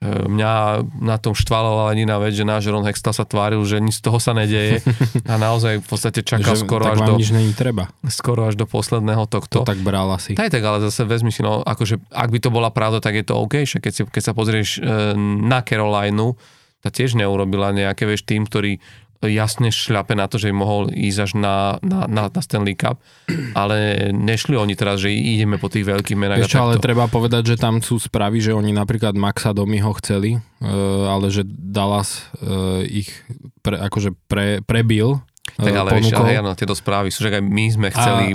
Mňa 0.00 0.52
na 0.96 1.20
tom 1.20 1.36
štvala 1.36 1.92
len 1.92 2.08
iná 2.08 2.16
vec, 2.16 2.32
že 2.32 2.40
náš 2.40 2.72
Ron 2.72 2.88
Hextall 2.88 3.12
sa 3.12 3.28
tváril, 3.28 3.60
že 3.68 3.76
nič 3.84 4.00
z 4.00 4.08
toho 4.08 4.16
sa 4.16 4.32
nedeje 4.32 4.80
a 5.30 5.36
naozaj 5.36 5.84
v 5.84 5.86
podstate 5.86 6.24
čakal 6.24 6.56
že, 6.56 6.64
skoro 6.64 6.88
až 6.88 7.04
do, 7.04 7.20
nič 7.20 7.36
není 7.36 7.52
treba. 7.52 7.92
skoro 8.08 8.48
až 8.48 8.56
do 8.56 8.64
posledného 8.64 9.28
To 9.28 9.44
tohto. 9.44 9.60
tak 9.68 9.84
bral 9.84 10.08
asi. 10.08 10.32
Aj 10.40 10.48
tak, 10.48 10.64
ale 10.64 10.80
zase 10.80 11.04
vezmi 11.04 11.28
si, 11.28 11.44
no 11.44 11.60
akože 11.60 12.00
ak 12.16 12.32
by 12.32 12.38
to 12.40 12.48
bola 12.48 12.72
pravda, 12.72 13.04
tak 13.04 13.20
je 13.20 13.28
to 13.28 13.36
OK, 13.36 13.60
však 13.68 13.80
keď, 13.84 13.92
si, 13.92 14.02
keď 14.08 14.22
sa 14.24 14.32
pozrieš 14.32 14.80
e, 14.80 15.12
na 15.44 15.60
Carolinu, 15.60 16.40
tá 16.80 16.88
tiež 16.88 17.12
neurobila 17.12 17.76
nejaké, 17.76 18.08
vieš, 18.08 18.24
tým, 18.24 18.48
ktorý 18.48 18.80
jasne 19.28 19.68
šľape 19.68 20.16
na 20.16 20.24
to, 20.32 20.40
že 20.40 20.48
mohol 20.48 20.88
ísť 20.88 21.18
až 21.20 21.32
na, 21.36 21.56
na, 21.84 22.08
na, 22.08 22.22
na 22.32 22.40
Stanley 22.40 22.72
Cup, 22.72 23.04
ale 23.52 24.08
nešli 24.16 24.56
oni 24.56 24.72
teraz, 24.72 25.04
že 25.04 25.12
ideme 25.12 25.60
po 25.60 25.68
tých 25.68 25.84
veľkých 25.84 26.16
menách. 26.16 26.40
a 26.40 26.48
Ešte 26.48 26.56
ale 26.56 26.80
treba 26.80 27.04
povedať, 27.04 27.52
že 27.52 27.56
tam 27.60 27.84
sú 27.84 28.00
správy, 28.00 28.40
že 28.40 28.56
oni 28.56 28.72
napríklad 28.72 29.12
Maxa 29.12 29.52
Domiho 29.52 29.92
chceli, 30.00 30.40
e, 30.40 30.68
ale 31.04 31.28
že 31.28 31.44
Dallas 31.44 32.32
e, 32.40 33.04
ich 33.04 33.12
pre, 33.60 33.76
akože 33.76 34.16
pre, 34.24 34.64
prebil 34.64 35.20
e, 35.60 35.68
tak 35.68 35.76
ale 35.76 36.00
vieš, 36.00 36.16
ale 36.16 36.40
áno, 36.40 36.56
tieto 36.56 36.72
správy 36.72 37.12
sú, 37.12 37.20
že 37.20 37.36
aj 37.36 37.44
my 37.44 37.64
sme 37.68 37.88
chceli... 37.92 38.26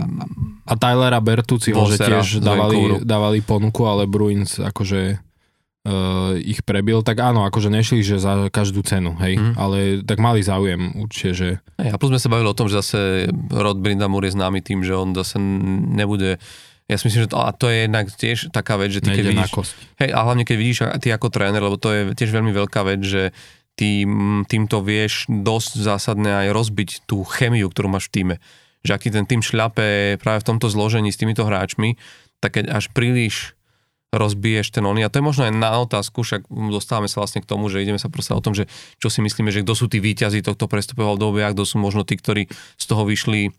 A 0.66 0.74
Tylera 0.74 1.22
Bertuciho, 1.22 1.78
že 1.86 2.02
tiež 2.02 2.42
dávali, 2.42 3.06
dávali 3.06 3.38
ponuku, 3.46 3.86
ale 3.86 4.10
Bruins 4.10 4.58
akože 4.58 5.25
uh, 5.86 6.34
ich 6.42 6.66
prebil, 6.66 7.06
tak 7.06 7.22
áno, 7.22 7.46
akože 7.46 7.70
nešli, 7.70 8.02
že 8.02 8.18
za 8.18 8.50
každú 8.50 8.82
cenu, 8.82 9.14
hej, 9.22 9.38
Mhm. 9.38 9.54
ale 9.56 9.78
tak 10.02 10.18
mali 10.18 10.42
záujem 10.42 10.98
určite, 10.98 11.32
že 11.32 11.48
Hej, 11.78 11.94
a 11.94 11.96
plus 12.02 12.10
sme 12.10 12.20
sa 12.20 12.32
bavili 12.34 12.50
o 12.50 12.58
tom, 12.58 12.68
že 12.68 12.82
zase 12.82 13.30
Rod 13.54 13.80
Brindamur 13.80 14.26
je 14.26 14.34
známy 14.34 14.66
tým, 14.66 14.82
že 14.82 14.98
on 14.98 15.14
zase 15.14 15.38
nebude 15.40 16.42
ja 16.86 17.02
si 17.02 17.10
myslím, 17.10 17.26
že 17.26 17.34
to, 17.34 17.42
a 17.42 17.50
to 17.50 17.66
je 17.66 17.90
jednak 17.90 18.06
tiež 18.14 18.54
taká 18.54 18.78
vec, 18.78 18.94
že 18.94 19.02
ty 19.02 19.10
keď 19.10 19.26
nejde 19.26 19.34
na 19.34 19.50
vidíš, 19.50 19.74
hej, 19.98 20.10
a 20.14 20.20
hlavne 20.22 20.46
keď 20.46 20.58
vidíš 20.62 20.78
ty 21.02 21.10
ako 21.10 21.34
tréner, 21.34 21.58
lebo 21.58 21.82
to 21.82 21.90
je 21.90 22.02
tiež 22.14 22.30
veľmi 22.30 22.54
veľká 22.54 22.86
vec, 22.86 23.02
že 23.02 23.34
ty 23.74 24.06
mm, 24.06 24.46
týmto 24.46 24.86
vieš 24.86 25.26
dosť 25.26 25.82
zásadne 25.82 26.46
aj 26.46 26.54
rozbiť 26.54 26.90
tú 27.10 27.26
chemiu, 27.26 27.74
ktorú 27.74 27.90
máš 27.90 28.14
v 28.14 28.14
týme. 28.14 28.36
Že 28.86 28.92
ak 28.94 29.02
ti 29.02 29.10
ten 29.10 29.26
tým 29.26 29.42
šľape 29.42 30.22
práve 30.22 30.46
v 30.46 30.48
tomto 30.48 30.70
zložení 30.70 31.10
s 31.10 31.18
týmito 31.18 31.42
hráčmi, 31.42 31.98
tak 32.38 32.62
keď 32.62 32.78
až 32.78 32.94
príliš 32.94 33.55
rozbiješ 34.16 34.72
ten 34.72 34.88
oný. 34.88 35.04
A 35.04 35.12
to 35.12 35.20
je 35.20 35.28
možno 35.28 35.44
aj 35.46 35.54
na 35.54 35.76
otázku, 35.84 36.24
však 36.24 36.48
dostávame 36.48 37.12
sa 37.12 37.20
vlastne 37.20 37.44
k 37.44 37.50
tomu, 37.50 37.68
že 37.68 37.84
ideme 37.84 38.00
sa 38.00 38.08
proste 38.08 38.32
o 38.32 38.40
tom, 38.40 38.56
že 38.56 38.72
čo 38.98 39.12
si 39.12 39.20
myslíme, 39.20 39.52
že 39.52 39.62
kto 39.62 39.76
sú 39.76 39.86
tí 39.92 40.00
výťazí 40.00 40.40
tohto 40.40 40.72
prestupového 40.72 41.20
obdobia, 41.20 41.52
kto 41.52 41.68
sú 41.68 41.78
možno 41.78 42.08
tí, 42.08 42.16
ktorí 42.16 42.48
z 42.80 42.86
toho 42.88 43.04
vyšli 43.04 43.52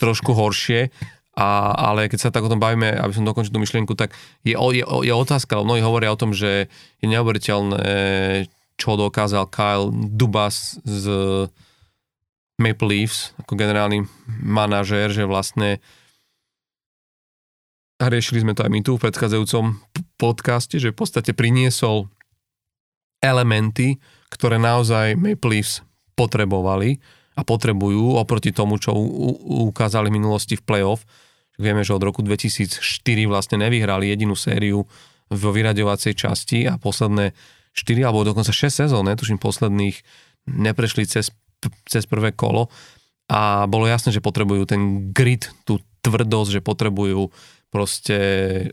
trošku 0.00 0.32
horšie. 0.32 0.88
A, 1.32 1.72
ale 1.72 2.12
keď 2.12 2.28
sa 2.28 2.32
tak 2.32 2.44
o 2.44 2.52
tom 2.52 2.60
bavíme, 2.60 2.92
aby 2.92 3.12
som 3.12 3.24
dokončil 3.24 3.56
tú 3.56 3.60
myšlienku, 3.60 3.96
tak 3.96 4.12
je, 4.44 4.52
je, 4.52 4.84
je 4.84 5.12
otázka, 5.16 5.56
lebo 5.56 5.72
mnohí 5.72 5.80
hovoria 5.80 6.12
o 6.12 6.20
tom, 6.20 6.36
že 6.36 6.68
je 7.00 7.06
neuveriteľné, 7.08 7.80
čo 8.76 9.00
dokázal 9.00 9.48
Kyle 9.48 9.88
Dubas 9.92 10.76
z 10.84 11.06
Maple 12.60 12.88
Leafs 12.88 13.32
ako 13.40 13.56
generálny 13.56 14.04
manažér, 14.44 15.08
že 15.08 15.24
vlastne 15.24 15.80
a 18.02 18.10
riešili 18.10 18.42
sme 18.42 18.58
to 18.58 18.66
aj 18.66 18.70
my 18.74 18.82
tu 18.82 18.98
v 18.98 19.04
predchádzajúcom 19.06 19.78
podcaste, 20.18 20.82
že 20.82 20.90
v 20.90 20.98
podstate 20.98 21.30
priniesol 21.30 22.10
elementy, 23.22 24.02
ktoré 24.34 24.58
naozaj 24.58 25.14
Maple 25.14 25.62
Leafs 25.62 25.86
potrebovali 26.18 26.98
a 27.38 27.46
potrebujú 27.46 28.18
oproti 28.18 28.50
tomu, 28.50 28.82
čo 28.82 28.90
ukázali 29.70 30.10
v 30.10 30.18
minulosti 30.18 30.58
v 30.58 30.66
playoff. 30.66 31.06
Vieme, 31.62 31.86
že 31.86 31.94
od 31.94 32.02
roku 32.02 32.26
2004 32.26 32.82
vlastne 33.30 33.62
nevyhrali 33.62 34.10
jedinú 34.10 34.34
sériu 34.34 34.82
vo 35.30 35.50
vyraďovacej 35.54 36.12
časti 36.18 36.66
a 36.66 36.76
posledné 36.76 37.32
4 37.72 38.02
alebo 38.04 38.26
dokonca 38.26 38.50
6 38.50 38.84
sezón, 38.84 39.06
netuším 39.08 39.38
posledných, 39.40 39.96
neprešli 40.50 41.06
cez, 41.06 41.30
cez 41.86 42.04
prvé 42.04 42.34
kolo 42.34 42.68
a 43.30 43.64
bolo 43.64 43.88
jasné, 43.88 44.12
že 44.12 44.20
potrebujú 44.20 44.68
ten 44.68 45.08
grit, 45.14 45.48
tú 45.64 45.80
tvrdosť, 46.02 46.58
že 46.58 46.60
potrebujú 46.60 47.30
proste 47.72 48.16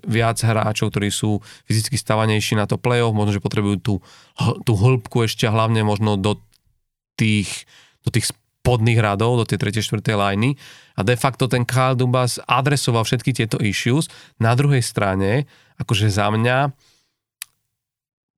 viac 0.03 0.35
hráčov, 0.43 0.91
ktorí 0.91 1.07
sú 1.07 1.39
fyzicky 1.71 1.95
stavanejší 1.95 2.59
na 2.59 2.67
to 2.67 2.75
playoff, 2.75 3.15
možno, 3.15 3.39
že 3.39 3.41
potrebujú 3.41 3.77
tú, 3.79 3.95
tú 4.67 4.73
hĺbku 4.75 5.23
ešte 5.23 5.47
hlavne 5.47 5.87
možno 5.87 6.19
do 6.19 6.43
tých, 7.15 7.63
do 8.03 8.11
tých 8.11 8.35
spodných 8.35 8.99
radov, 8.99 9.39
do 9.39 9.47
tej 9.47 9.71
3. 9.71 10.03
4. 10.03 10.03
lajny 10.19 10.59
a 10.99 11.01
de 11.07 11.15
facto 11.15 11.47
ten 11.47 11.63
Kyle 11.63 11.95
Dubas 11.95 12.43
adresoval 12.43 13.07
všetky 13.07 13.31
tieto 13.31 13.55
issues. 13.63 14.11
Na 14.35 14.51
druhej 14.51 14.83
strane, 14.83 15.47
akože 15.79 16.11
za 16.11 16.27
mňa 16.27 16.75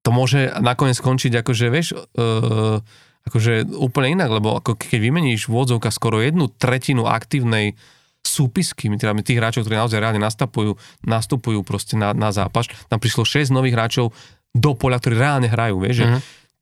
to 0.06 0.10
môže 0.14 0.54
nakoniec 0.62 0.98
skončiť 0.98 1.42
akože, 1.42 1.66
vieš, 1.74 1.94
uh, 1.98 2.82
akože 3.26 3.70
úplne 3.78 4.18
inak, 4.18 4.30
lebo 4.30 4.58
ako 4.58 4.78
keď 4.78 4.98
vymeníš 4.98 5.50
v 5.50 5.62
skoro 5.94 6.22
jednu 6.22 6.50
tretinu 6.50 7.06
aktívnej 7.06 7.78
súpisky, 8.22 8.88
teda 8.96 9.18
tých 9.20 9.38
hráčov, 9.42 9.66
ktorí 9.66 9.76
naozaj 9.76 9.98
reálne 9.98 10.22
nastupujú, 10.22 10.78
nastupujú 11.04 11.66
proste 11.66 11.98
na, 11.98 12.14
na 12.14 12.30
zápas, 12.30 12.70
tam 12.88 13.02
prišlo 13.02 13.26
6 13.26 13.50
nových 13.52 13.74
hráčov 13.76 14.14
do 14.52 14.72
poľa, 14.78 15.02
ktorí 15.02 15.16
reálne 15.18 15.48
hrajú, 15.50 15.76
vieš, 15.82 15.98
Mhm. 15.98 16.02
že 16.02 16.06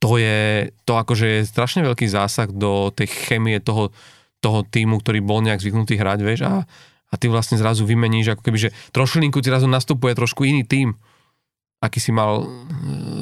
to 0.00 0.16
je, 0.16 0.40
to 0.88 0.92
akože 0.96 1.26
je 1.28 1.40
strašne 1.44 1.84
veľký 1.84 2.08
zásah 2.08 2.48
do 2.48 2.88
tej 2.88 3.12
chemie 3.28 3.60
toho, 3.60 3.92
toho 4.40 4.64
týmu, 4.64 5.04
ktorý 5.04 5.20
bol 5.20 5.44
nejak 5.44 5.60
zvyknutý 5.60 6.00
hrať, 6.00 6.18
vieš, 6.24 6.40
a, 6.48 6.64
a 7.10 7.14
ty 7.20 7.28
vlastne 7.28 7.60
zrazu 7.60 7.84
vymeníš, 7.84 8.32
ako 8.32 8.42
keby, 8.48 8.58
že 8.58 8.70
trošilinku 8.96 9.44
ti 9.44 9.52
zrazu 9.52 9.68
nastupuje 9.68 10.16
trošku 10.16 10.48
iný 10.48 10.64
tým, 10.64 10.96
aký 11.84 12.00
si 12.00 12.12
mal 12.16 12.40
e, 12.40 12.46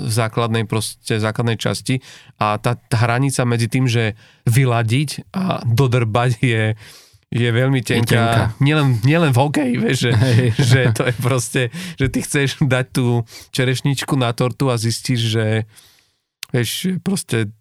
v 0.07 0.11
základnej 0.11 0.71
proste, 0.71 1.19
základnej 1.19 1.59
časti 1.59 1.99
a 2.39 2.59
tá, 2.63 2.79
tá 2.79 2.97
hranica 3.03 3.43
medzi 3.43 3.67
tým, 3.67 3.91
že 3.91 4.15
vyladiť 4.47 5.35
a 5.35 5.67
dodrbať 5.67 6.31
je, 6.39 6.63
je 7.29 7.49
veľmi 7.53 7.85
tenká. 7.85 8.09
tenká. 8.09 8.43
Nielen, 8.65 9.05
nielen 9.05 9.37
v 9.37 9.39
hokeji, 9.39 9.75
vieš, 9.77 9.99
že, 10.09 10.13
že 10.73 10.81
to 10.97 11.03
je 11.09 11.15
proste, 11.21 11.63
že 12.01 12.07
ty 12.09 12.25
chceš 12.25 12.61
dať 12.65 12.87
tú 12.89 13.07
čerešničku 13.53 14.17
na 14.17 14.33
tortu 14.33 14.73
a 14.73 14.81
zistíš, 14.81 15.21
že 15.37 15.45
vieš, 16.49 16.97
proste 17.05 17.53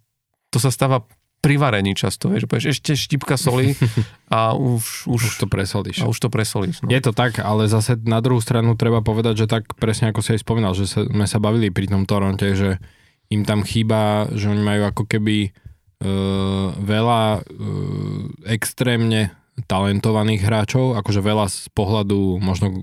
to 0.48 0.58
sa 0.64 0.72
stáva 0.72 1.04
pri 1.38 1.60
varení 1.60 1.94
často, 1.94 2.34
vieš, 2.34 2.50
povieš, 2.50 2.80
ešte 2.80 2.98
štipka 2.98 3.36
soli 3.38 3.76
a 4.34 4.56
už, 4.58 5.06
už, 5.06 5.22
Už 5.22 5.36
to 5.38 5.48
presolíš. 5.52 6.02
a 6.02 6.10
už 6.10 6.18
to 6.18 6.30
presolíš. 6.32 6.82
No. 6.82 6.90
Je 6.90 7.00
to 7.04 7.14
tak, 7.14 7.38
ale 7.44 7.70
zase 7.70 8.00
na 8.08 8.24
druhú 8.24 8.42
stranu 8.42 8.74
treba 8.74 9.04
povedať, 9.04 9.46
že 9.46 9.48
tak 9.48 9.76
presne 9.78 10.10
ako 10.10 10.24
si 10.24 10.34
aj 10.34 10.42
spomínal, 10.42 10.74
že 10.74 10.90
sa, 10.90 11.06
sme 11.06 11.28
sa 11.30 11.38
bavili 11.38 11.70
pri 11.70 11.92
tom 11.92 12.08
Toronte, 12.10 12.56
že 12.56 12.82
im 13.28 13.44
tam 13.44 13.62
chýba, 13.62 14.32
že 14.34 14.48
oni 14.48 14.64
majú 14.64 14.82
ako 14.88 15.04
keby 15.06 15.52
uh, 15.52 16.74
veľa 16.80 17.24
uh, 17.44 18.24
extrémne 18.48 19.36
talentovaných 19.66 20.46
hráčov, 20.46 20.94
akože 21.02 21.26
veľa 21.26 21.50
z 21.50 21.74
pohľadu 21.74 22.38
možno 22.38 22.68
uh, 22.70 22.82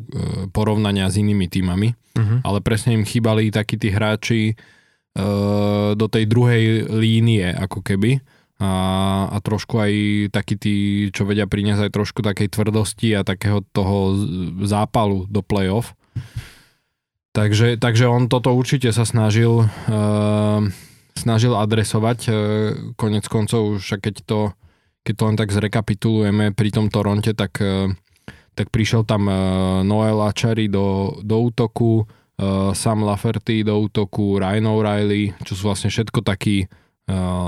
porovnania 0.50 1.06
s 1.06 1.22
inými 1.22 1.46
týmami, 1.46 1.94
Uh-huh. 2.14 2.38
ale 2.46 2.62
presne 2.62 2.94
im 2.94 3.02
chýbali 3.02 3.50
takí 3.50 3.74
tí 3.74 3.90
hráči 3.90 4.54
uh, 4.54 5.98
do 5.98 6.06
tej 6.06 6.30
druhej 6.30 6.86
línie 6.86 7.42
ako 7.50 7.82
keby 7.82 8.22
a, 8.62 8.70
a 9.34 9.36
trošku 9.42 9.82
aj 9.82 9.92
takí 10.30 10.54
tí, 10.54 10.74
čo 11.10 11.26
vedia 11.26 11.50
priniesť 11.50 11.90
aj 11.90 11.90
trošku 11.90 12.22
takej 12.22 12.54
tvrdosti 12.54 13.18
a 13.18 13.26
takého 13.26 13.66
toho 13.74 14.14
zápalu 14.62 15.26
do 15.26 15.42
play-off. 15.42 15.98
Takže, 17.34 17.82
takže 17.82 18.06
on 18.06 18.30
toto 18.30 18.54
určite 18.54 18.94
sa 18.94 19.02
snažil 19.02 19.66
uh, 19.66 20.62
snažil 21.18 21.58
adresovať. 21.58 22.18
Uh, 22.30 22.34
konec 22.94 23.26
koncov, 23.26 23.82
už 23.82 23.98
keď 23.98 24.22
to, 24.22 24.54
keď 25.04 25.14
to 25.14 25.24
len 25.28 25.36
tak 25.36 25.52
zrekapitulujeme 25.52 26.56
pri 26.56 26.72
tom 26.72 26.88
Toronte, 26.88 27.36
tak, 27.36 27.60
uh, 27.60 27.92
tak 28.56 28.72
prišiel 28.72 29.04
tam 29.04 29.28
uh, 29.28 29.36
Noel 29.84 30.16
Achari 30.24 30.72
do, 30.72 31.20
do 31.20 31.44
útoku, 31.44 32.08
uh, 32.08 32.72
Sam 32.72 33.04
Lafferty 33.04 33.60
do 33.60 33.76
útoku, 33.84 34.40
Ryan 34.40 34.72
O'Reilly, 34.72 35.36
čo 35.44 35.52
sú 35.52 35.68
vlastne 35.68 35.92
všetko 35.92 36.24
takí, 36.24 36.66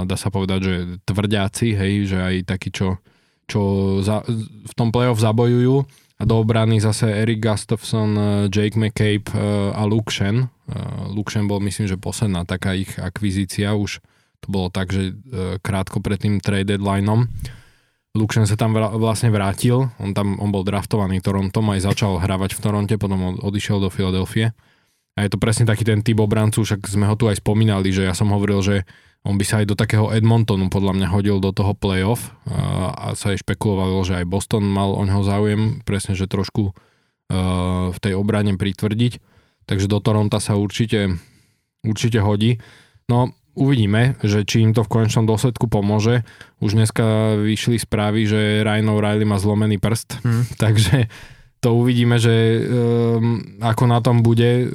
dá 0.04 0.20
sa 0.20 0.28
povedať, 0.28 0.60
že 0.60 0.74
tvrďáci, 1.08 1.72
hej, 1.72 2.12
že 2.12 2.18
aj 2.20 2.34
takí, 2.44 2.68
čo, 2.68 3.00
čo 3.48 3.60
za, 4.04 4.20
v 4.28 4.72
tom 4.76 4.92
playoff 4.92 5.16
zabojujú 5.16 5.80
a 6.20 6.22
do 6.28 6.36
obrany 6.36 6.76
zase 6.76 7.08
Eric 7.08 7.40
Gustafsson, 7.40 8.10
uh, 8.20 8.28
Jake 8.52 8.76
McCabe 8.76 9.32
a 9.72 9.80
Luke 9.88 10.12
Shen. 10.12 10.52
Luke 11.08 11.32
Shen 11.32 11.48
bol 11.48 11.64
myslím, 11.64 11.88
že 11.88 11.96
posledná 11.96 12.44
taká 12.44 12.76
ich 12.76 13.00
akvizícia, 13.00 13.72
už 13.72 14.04
to 14.42 14.46
bolo 14.48 14.68
tak, 14.68 14.92
že 14.92 15.12
uh, 15.12 15.56
krátko 15.60 16.00
pred 16.04 16.20
tým 16.20 16.42
trade 16.42 16.68
deadlineom. 16.68 17.28
Luke 18.16 18.32
Shen 18.32 18.48
sa 18.48 18.56
tam 18.56 18.72
vlastne 18.72 19.28
vrátil, 19.28 19.92
on 20.00 20.16
tam 20.16 20.40
on 20.40 20.48
bol 20.48 20.64
draftovaný 20.64 21.20
Torontom, 21.20 21.68
aj 21.76 21.84
začal 21.84 22.16
hravať 22.16 22.56
v 22.56 22.62
Toronte, 22.64 22.94
potom 22.96 23.36
od- 23.36 23.40
odišiel 23.44 23.76
do 23.76 23.92
Filadelfie. 23.92 24.56
A 25.16 25.24
je 25.24 25.30
to 25.32 25.40
presne 25.40 25.68
taký 25.68 25.84
ten 25.84 26.00
typ 26.00 26.16
obrancu, 26.20 26.64
však 26.64 26.84
sme 26.88 27.08
ho 27.08 27.16
tu 27.16 27.28
aj 27.28 27.40
spomínali, 27.40 27.92
že 27.92 28.08
ja 28.08 28.16
som 28.16 28.32
hovoril, 28.32 28.60
že 28.64 28.76
on 29.24 29.36
by 29.36 29.44
sa 29.44 29.60
aj 29.60 29.66
do 29.68 29.76
takého 29.76 30.12
Edmontonu 30.12 30.72
podľa 30.72 30.92
mňa 30.96 31.08
hodil 31.12 31.40
do 31.40 31.50
toho 31.52 31.72
playoff 31.76 32.32
a, 32.48 32.92
a 32.94 33.06
sa 33.12 33.34
aj 33.34 33.42
špekulovalo, 33.44 34.00
že 34.06 34.22
aj 34.22 34.28
Boston 34.28 34.64
mal 34.64 34.92
o 34.92 35.02
neho 35.04 35.20
záujem, 35.24 35.82
presne, 35.84 36.14
že 36.16 36.30
trošku 36.30 36.72
uh, 36.72 37.90
v 37.90 37.98
tej 37.98 38.14
obrane 38.14 38.54
pritvrdiť. 38.54 39.18
Takže 39.66 39.90
do 39.90 39.98
Toronta 39.98 40.38
sa 40.38 40.54
určite 40.54 41.18
určite 41.86 42.18
hodí. 42.18 42.58
No, 43.06 43.30
uvidíme, 43.56 44.14
že 44.20 44.44
či 44.44 44.62
im 44.62 44.76
to 44.76 44.84
v 44.84 44.92
konečnom 45.00 45.24
dôsledku 45.24 45.66
pomôže. 45.66 46.22
Už 46.60 46.76
dneska 46.76 47.34
vyšli 47.40 47.80
správy, 47.80 48.28
že 48.28 48.62
Ryan 48.62 48.92
O'Reilly 48.92 49.24
má 49.24 49.40
zlomený 49.40 49.80
prst, 49.80 50.20
hmm. 50.22 50.42
takže 50.62 51.08
to 51.64 51.74
uvidíme, 51.74 52.20
že 52.20 52.62
um, 52.62 53.58
ako 53.64 53.84
na 53.88 53.98
tom 54.04 54.20
bude. 54.20 54.70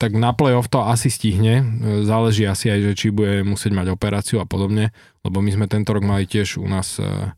Tak 0.00 0.16
na 0.16 0.32
playoff 0.32 0.72
to 0.72 0.80
asi 0.80 1.12
stihne. 1.12 1.60
Záleží 2.08 2.48
asi 2.48 2.72
aj, 2.72 2.80
že 2.88 2.92
či 2.96 3.06
bude 3.12 3.44
musieť 3.44 3.76
mať 3.76 3.92
operáciu 3.92 4.40
a 4.40 4.48
podobne, 4.48 4.96
lebo 5.20 5.44
my 5.44 5.52
sme 5.52 5.68
tento 5.68 5.92
rok 5.92 6.00
mali 6.00 6.24
tiež 6.24 6.56
u 6.56 6.64
nás 6.64 6.96
uh, 6.96 7.36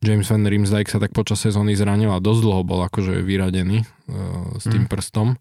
James 0.00 0.24
Van 0.24 0.40
Riemsdyk 0.40 0.88
sa 0.88 0.96
tak 0.96 1.12
počas 1.12 1.44
sezóny 1.44 1.76
zranil 1.76 2.08
a 2.08 2.24
dosť 2.24 2.40
dlho 2.40 2.62
bol 2.64 2.80
akože 2.88 3.20
vyradený 3.20 3.84
uh, 3.84 4.56
s 4.56 4.64
tým 4.64 4.88
mm. 4.88 4.90
prstom 4.90 5.36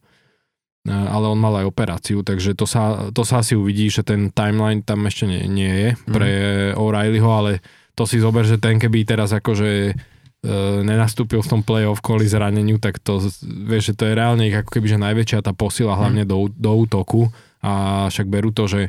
ale 0.88 1.26
on 1.28 1.36
mal 1.36 1.60
aj 1.60 1.66
operáciu, 1.68 2.24
takže 2.24 2.56
to 2.56 2.64
sa, 2.64 3.12
to 3.12 3.28
sa 3.28 3.44
asi 3.44 3.60
uvidí, 3.60 3.92
že 3.92 4.06
ten 4.06 4.32
timeline 4.32 4.80
tam 4.80 5.04
ešte 5.04 5.28
nie, 5.28 5.44
nie 5.52 5.74
je 5.76 5.90
pre 6.08 6.32
mm. 6.72 6.80
O'Reillyho, 6.80 7.30
ale 7.30 7.52
to 8.00 8.08
si 8.08 8.24
zober, 8.24 8.48
že 8.48 8.64
ten 8.64 8.80
keby 8.80 9.04
teraz 9.04 9.36
akože 9.36 9.92
e, 9.92 9.94
nenastúpil 10.88 11.44
v 11.44 11.52
tom 11.52 11.62
play-off 11.68 12.00
kvôli 12.00 12.32
zraneniu, 12.32 12.80
tak 12.80 13.04
to, 13.04 13.20
vieš, 13.44 13.92
že 13.92 13.98
to 14.00 14.04
je 14.08 14.14
reálne 14.16 14.48
ich 14.48 14.56
ako 14.56 14.80
keby, 14.80 14.88
že 14.88 15.04
najväčšia 15.04 15.44
tá 15.44 15.52
posila 15.52 16.00
hlavne 16.00 16.24
mm. 16.24 16.30
do, 16.32 16.48
do 16.48 16.72
útoku 16.72 17.28
a 17.60 18.08
však 18.08 18.32
berú 18.32 18.56
to, 18.56 18.72
že 18.72 18.82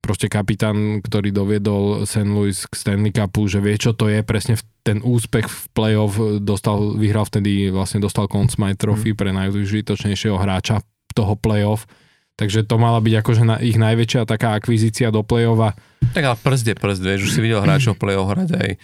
proste 0.00 0.32
kapitán, 0.32 1.04
ktorý 1.04 1.34
doviedol 1.36 2.08
St. 2.08 2.30
Louis 2.30 2.54
k 2.54 2.72
Stanley 2.72 3.12
Cupu, 3.12 3.44
že 3.50 3.60
vie, 3.60 3.76
čo 3.76 3.92
to 3.92 4.08
je, 4.08 4.24
presne 4.24 4.56
v 4.56 4.62
ten 4.86 4.98
úspech 5.04 5.50
v 5.50 5.62
play-off 5.76 6.16
dostal, 6.40 6.96
vyhral 6.96 7.28
vtedy, 7.28 7.68
vlastne 7.68 8.00
dostal 8.00 8.24
Conn 8.30 8.48
Smythe 8.48 8.80
Trophy 8.80 9.12
mm. 9.12 9.18
pre 9.18 9.36
najúžitočnejšieho 9.36 10.38
hráča 10.40 10.80
toho 11.16 11.32
playoff. 11.32 11.88
Takže 12.36 12.68
to 12.68 12.76
mala 12.76 13.00
byť 13.00 13.14
akože 13.24 13.42
na, 13.48 13.56
ich 13.64 13.80
najväčšia 13.80 14.28
taká 14.28 14.52
akvizícia 14.60 15.08
do 15.08 15.24
play-off. 15.24 15.72
Tak 16.12 16.20
ale 16.22 16.36
prst 16.36 16.64
je 16.68 16.74
prst, 16.76 17.00
vieš, 17.00 17.20
už 17.24 17.32
si 17.32 17.40
videl 17.40 17.64
hráčov 17.64 17.96
play-off 17.96 18.28
hrať 18.28 18.48
aj 18.60 18.68
e, 18.76 18.78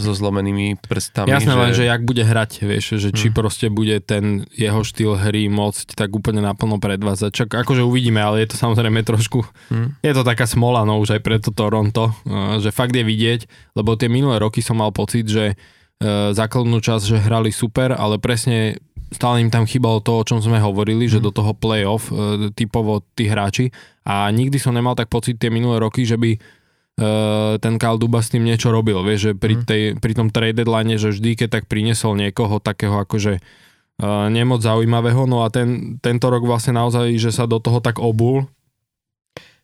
so 0.00 0.16
zlomenými 0.16 0.80
prstami. 0.80 1.28
Jasné, 1.28 1.52
že... 1.52 1.60
len, 1.60 1.70
že 1.76 1.84
jak 1.84 2.00
bude 2.08 2.24
hrať, 2.24 2.64
vieš, 2.64 2.96
že 2.96 3.12
či 3.12 3.28
hmm. 3.28 3.36
proste 3.36 3.68
bude 3.68 4.00
ten 4.00 4.48
jeho 4.56 4.80
štýl 4.80 5.12
hry 5.12 5.52
môcť 5.52 5.92
tak 5.92 6.08
úplne 6.16 6.40
naplno 6.40 6.80
predvázať. 6.80 7.44
Čak 7.44 7.68
akože 7.68 7.84
uvidíme, 7.84 8.16
ale 8.24 8.48
je 8.48 8.56
to 8.56 8.56
samozrejme 8.56 9.04
trošku, 9.04 9.44
hmm. 9.68 10.00
je 10.00 10.12
to 10.16 10.24
taká 10.24 10.48
smola, 10.48 10.88
no 10.88 10.96
už 11.04 11.20
aj 11.20 11.20
preto 11.20 11.52
Toronto, 11.52 12.16
e, 12.24 12.64
že 12.64 12.72
fakt 12.72 12.96
je 12.96 13.04
vidieť, 13.04 13.76
lebo 13.76 13.92
tie 14.00 14.08
minulé 14.08 14.40
roky 14.40 14.64
som 14.64 14.80
mal 14.80 14.88
pocit, 14.88 15.28
že 15.28 15.52
e, 15.52 15.54
základnú 16.32 16.80
časť, 16.80 17.04
že 17.04 17.20
hrali 17.28 17.52
super, 17.52 17.92
ale 17.92 18.16
presne 18.16 18.80
stále 19.10 19.42
im 19.42 19.50
tam 19.50 19.66
chýbalo 19.66 19.98
to, 20.00 20.22
o 20.22 20.26
čom 20.26 20.38
sme 20.38 20.62
hovorili, 20.62 21.10
že 21.10 21.18
mhm. 21.18 21.24
do 21.26 21.30
toho 21.34 21.52
play-off 21.52 22.08
e, 22.10 22.50
typovo 22.54 23.02
tí 23.18 23.26
hráči 23.26 23.74
a 24.06 24.30
nikdy 24.30 24.56
som 24.56 24.74
nemal 24.74 24.94
tak 24.94 25.10
pocit 25.10 25.36
tie 25.36 25.50
minulé 25.50 25.82
roky, 25.82 26.06
že 26.06 26.16
by 26.16 26.30
e, 26.34 26.38
ten 27.58 27.74
Kyle 27.76 27.98
Duba 27.98 28.22
s 28.22 28.30
tým 28.30 28.46
niečo 28.46 28.70
robil, 28.70 28.96
vieš, 29.02 29.30
že 29.30 29.32
pri, 29.36 29.54
mm. 29.58 29.64
tej, 29.66 29.82
pri 29.98 30.12
tom 30.14 30.28
trade 30.30 30.56
deadline, 30.62 30.96
že 30.96 31.10
vždy, 31.10 31.36
keď 31.36 31.48
tak 31.60 31.64
priniesol 31.66 32.14
niekoho 32.14 32.62
takého 32.62 32.96
akože 33.02 33.38
e, 33.38 33.40
nemoc 34.30 34.62
zaujímavého, 34.62 35.26
no 35.26 35.42
a 35.42 35.50
ten, 35.50 35.98
tento 35.98 36.30
rok 36.30 36.46
vlastne 36.46 36.78
naozaj, 36.78 37.18
že 37.18 37.34
sa 37.34 37.50
do 37.50 37.58
toho 37.58 37.82
tak 37.82 37.98
obul 37.98 38.46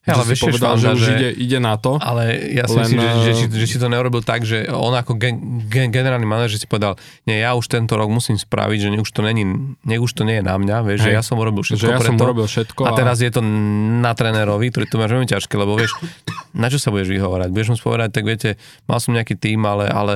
Ale 0.07 0.22
vieš, 0.22 0.40
povedal, 0.46 0.78
že, 0.78 0.86
že 0.86 0.94
už 0.94 1.04
ide, 1.18 1.30
ide 1.34 1.59
na 1.59 1.74
to. 1.74 1.98
Ale 1.98 2.30
ja 2.54 2.70
si 2.70 2.78
len, 2.78 2.86
myslím, 2.86 2.98
že, 3.02 3.11
že, 3.11 3.32
že, 3.34 3.46
že 3.59 3.66
si 3.66 3.76
to 3.82 3.90
neurobil 3.90 4.22
tak, 4.22 4.46
že 4.46 4.70
on 4.70 4.94
ako 4.94 5.18
gen, 5.18 5.66
gen, 5.66 5.90
generálny 5.90 6.22
manažer 6.22 6.62
si 6.62 6.70
povedal, 6.70 6.94
nie, 7.26 7.42
ja 7.42 7.59
už 7.59 7.66
tento 7.66 7.98
rok 7.98 8.07
musím 8.07 8.38
spraviť, 8.38 8.78
že 8.86 8.88
nech 8.94 9.02
už 9.02 9.11
to, 9.11 9.26
není, 9.26 9.42
nech 9.82 9.98
už 9.98 10.14
to 10.14 10.22
nie 10.22 10.38
je 10.38 10.44
na 10.46 10.54
mňa, 10.54 10.76
vieš, 10.86 11.11
že 11.11 11.11
ja 11.11 11.26
som 11.26 11.42
urobil 11.42 11.66
všetko 11.66 11.82
že 11.82 11.90
ja 11.90 11.98
preto. 11.98 12.14
som 12.14 12.22
urobil 12.22 12.46
všetko. 12.46 12.80
A, 12.86 12.88
a 12.88 12.90
teraz 12.94 13.18
je 13.18 13.30
to 13.34 13.42
na 13.98 14.14
trénerovi, 14.14 14.70
ktorý 14.70 14.86
to 14.86 14.96
máš 15.02 15.11
veľmi 15.11 15.28
ťažké, 15.28 15.54
lebo 15.59 15.74
vieš, 15.74 15.90
na 16.54 16.70
čo 16.70 16.78
sa 16.78 16.94
budeš 16.94 17.11
vyhovárať? 17.11 17.50
Budeš 17.50 17.68
mu 17.74 17.76
povedať, 17.82 18.11
tak 18.14 18.22
viete, 18.22 18.48
mal 18.86 19.02
som 19.02 19.11
nejaký 19.11 19.34
tým, 19.34 19.66
ale, 19.66 19.90
ale 19.90 20.14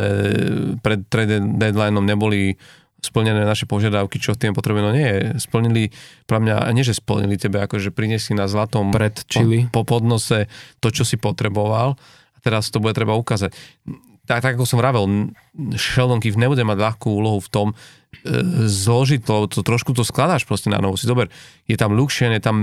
pred 0.78 1.02
trade 1.10 1.42
deadlineom 1.58 2.06
neboli 2.06 2.54
splnené 3.00 3.42
naše 3.44 3.64
požiadavky, 3.64 4.20
čo 4.20 4.36
tým 4.36 4.52
potrebujeme. 4.52 4.86
No 4.86 4.94
nie, 4.94 5.40
splnili, 5.40 5.92
pre 6.28 6.38
mňa, 6.38 6.68
nie 6.76 6.84
že 6.84 6.96
splnili 6.96 7.40
tebe, 7.40 7.60
akože 7.64 7.92
priniesli 7.92 8.36
na 8.36 8.46
zlatom 8.46 8.92
Pred 8.92 9.24
čili. 9.26 9.66
Po, 9.72 9.82
po 9.82 9.96
podnose 9.96 10.52
to, 10.78 10.92
čo 10.92 11.04
si 11.04 11.16
potreboval 11.16 11.96
a 11.96 12.38
teraz 12.44 12.68
to 12.68 12.80
bude 12.80 12.96
treba 12.96 13.16
ukázať. 13.16 13.52
Tak, 14.28 14.46
tak 14.46 14.52
ako 14.54 14.68
som 14.68 14.78
vravel, 14.78 15.32
Sheldon 15.74 16.22
Keefe 16.22 16.38
nebude 16.38 16.62
mať 16.62 16.78
ľahkú 16.78 17.18
úlohu 17.18 17.42
v 17.42 17.50
tom 17.50 17.68
e, 17.72 17.74
zložiť 18.70 19.26
to, 19.26 19.50
to, 19.50 19.66
trošku 19.66 19.90
to 19.90 20.06
skladáš 20.06 20.46
proste 20.46 20.70
na 20.70 20.78
novo. 20.78 20.94
Si 20.94 21.10
dober, 21.10 21.26
je 21.66 21.74
tam 21.74 21.98
Shen, 22.06 22.30
je 22.30 22.42
tam 22.44 22.54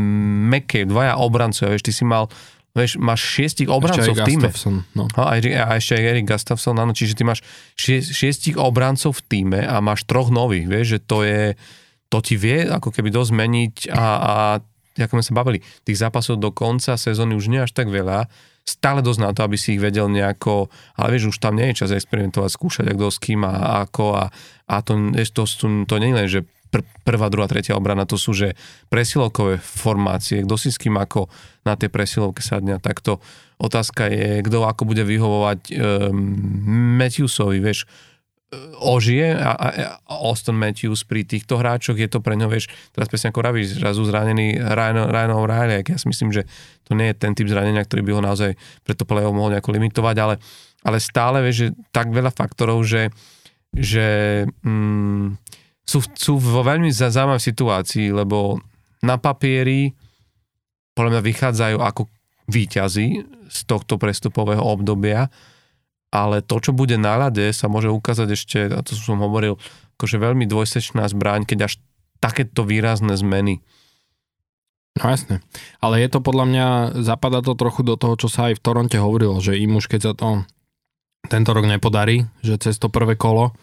McCabe, 0.47 0.87
dvaja 0.87 1.19
obrancovia, 1.19 1.75
vieš, 1.75 1.83
ty 1.83 1.91
si 1.91 2.07
mal 2.07 2.31
Vieš, 2.77 3.01
máš 3.01 3.25
šiestich 3.25 3.65
obrancov 3.73 4.13
v 4.13 4.21
týme. 4.21 4.53
No. 4.93 5.09
A, 5.17 5.33
aj, 5.33 5.39
a 5.49 5.81
ešte 5.81 5.97
aj 5.97 6.03
Erik 6.13 6.29
Gustafsson, 6.29 6.77
áno, 6.77 6.93
čiže 6.93 7.17
ty 7.17 7.25
máš 7.25 7.41
šie, 7.73 8.05
šiestich 8.05 8.61
obrancov 8.61 9.17
v 9.17 9.21
týme 9.25 9.61
a 9.65 9.81
máš 9.81 10.05
troch 10.05 10.29
nových, 10.29 10.69
vieš, 10.69 10.87
že 10.97 10.99
to 11.01 11.25
je, 11.25 11.43
to 12.13 12.17
ti 12.21 12.37
vie 12.37 12.69
ako 12.69 12.93
keby 12.93 13.09
dosť 13.09 13.31
meniť 13.33 13.75
a, 13.89 14.05
a 14.05 14.33
ako 14.97 15.21
sme 15.21 15.25
sa 15.25 15.33
bavili, 15.33 15.59
tých 15.85 15.97
zápasov 15.97 16.37
do 16.37 16.53
konca 16.53 16.97
sezóny 16.97 17.37
už 17.37 17.49
nie 17.49 17.61
až 17.61 17.73
tak 17.73 17.89
veľa, 17.89 18.29
stále 18.67 18.99
dosť 18.99 19.21
na 19.23 19.31
to, 19.31 19.47
aby 19.47 19.55
si 19.55 19.79
ich 19.79 19.81
vedel 19.81 20.11
nejako, 20.11 20.67
ale 20.99 21.15
vieš, 21.15 21.31
už 21.31 21.39
tam 21.39 21.55
nie 21.55 21.71
je 21.71 21.87
čas 21.87 21.95
experimentovať, 21.95 22.51
skúšať, 22.51 22.85
ako 22.91 23.07
s 23.07 23.17
kým 23.23 23.47
a 23.47 23.87
ako 23.87 24.05
a, 24.19 24.25
a 24.67 24.75
to, 24.83 25.15
to, 25.31 25.43
to, 25.47 25.65
to 25.87 25.95
nie 26.03 26.11
je 26.11 26.17
len, 26.19 26.27
že 26.27 26.39
pr- 26.69 26.85
prvá, 27.03 27.27
druhá, 27.31 27.47
tretia 27.49 27.75
obrana, 27.75 28.07
to 28.07 28.19
sú 28.19 28.35
že 28.35 28.53
presilovkové 28.91 29.59
formácie, 29.59 30.43
kto 30.43 30.55
si 30.55 30.69
s 30.69 30.77
kým 30.79 30.95
ako 30.95 31.31
na 31.67 31.75
tej 31.75 31.91
presilovke 31.91 32.39
sadne. 32.39 32.79
Takto 32.79 33.19
otázka 33.57 34.07
je, 34.07 34.45
kto 34.45 34.63
ako 34.63 34.83
bude 34.85 35.03
vyhovovať 35.03 35.59
um, 35.73 36.97
Matthewsovi, 36.99 37.59
vieš, 37.59 37.89
ožije 38.79 39.35
a, 39.35 39.51
a, 39.51 39.67
a 40.07 40.13
Austin 40.23 40.55
Matthews 40.55 41.03
pri 41.03 41.27
týchto 41.27 41.59
hráčoch, 41.59 41.99
je 41.99 42.07
to 42.07 42.23
pre 42.23 42.39
ňo, 42.39 42.47
vieš, 42.47 42.71
teraz 42.95 43.11
presne 43.11 43.35
ako 43.35 43.43
Ravi, 43.43 43.67
zrazu 43.67 44.07
zranený 44.07 44.55
Ryan, 44.55 45.11
Ryan 45.11 45.31
O'Reilly, 45.35 45.83
ja 45.83 45.99
si 45.99 46.07
myslím, 46.07 46.31
že 46.31 46.47
to 46.87 46.95
nie 46.95 47.11
je 47.11 47.15
ten 47.19 47.35
typ 47.35 47.51
zranenia, 47.51 47.83
ktorý 47.83 48.07
by 48.07 48.11
ho 48.15 48.21
naozaj 48.23 48.55
preto 48.87 49.03
play 49.03 49.27
mohol 49.27 49.51
nejako 49.51 49.75
limitovať, 49.75 50.15
ale, 50.23 50.35
ale 50.87 50.97
stále, 51.03 51.43
vieš, 51.43 51.55
že 51.59 51.67
tak 51.91 52.15
veľa 52.15 52.31
faktorov, 52.31 52.87
že, 52.87 53.11
že 53.75 54.07
mm, 54.63 55.35
sú, 55.87 56.03
sú 56.13 56.35
vo 56.35 56.61
veľmi 56.67 56.91
zaujímavej 56.91 57.41
situácii, 57.41 58.11
lebo 58.11 58.59
na 58.99 59.15
papieri 59.15 59.95
podľa 60.91 61.17
mňa 61.17 61.23
vychádzajú 61.23 61.77
ako 61.79 62.01
výťazí 62.51 63.07
z 63.47 63.59
tohto 63.69 63.95
prestupového 63.95 64.59
obdobia, 64.59 65.31
ale 66.11 66.43
to, 66.43 66.59
čo 66.59 66.71
bude 66.75 66.99
na 66.99 67.15
ľade, 67.15 67.47
sa 67.55 67.71
môže 67.71 67.87
ukázať 67.87 68.27
ešte, 68.33 68.59
a 68.71 68.81
to 68.83 68.97
som 68.97 69.23
hovoril, 69.23 69.55
akože 69.95 70.17
veľmi 70.19 70.49
dvojsečná 70.49 71.07
zbraň, 71.07 71.47
keď 71.47 71.71
až 71.71 71.73
takéto 72.19 72.65
výrazné 72.65 73.13
zmeny. 73.15 73.61
No 74.97 75.13
jasne. 75.13 75.45
Ale 75.77 76.01
je 76.01 76.09
to 76.09 76.19
podľa 76.25 76.45
mňa, 76.49 76.67
zapadá 77.05 77.45
to 77.45 77.53
trochu 77.53 77.85
do 77.85 77.93
toho, 77.93 78.17
čo 78.17 78.27
sa 78.27 78.49
aj 78.49 78.57
v 78.57 78.63
Toronte 78.63 78.97
hovorilo, 78.97 79.37
že 79.37 79.59
im 79.59 79.77
už 79.77 79.85
keď 79.85 80.01
sa 80.01 80.13
to 80.17 80.27
tento 81.29 81.51
rok 81.53 81.69
nepodarí, 81.69 82.25
že 82.41 82.57
cez 82.57 82.81
to 82.81 82.89
prvé 82.89 83.13
kolo 83.13 83.53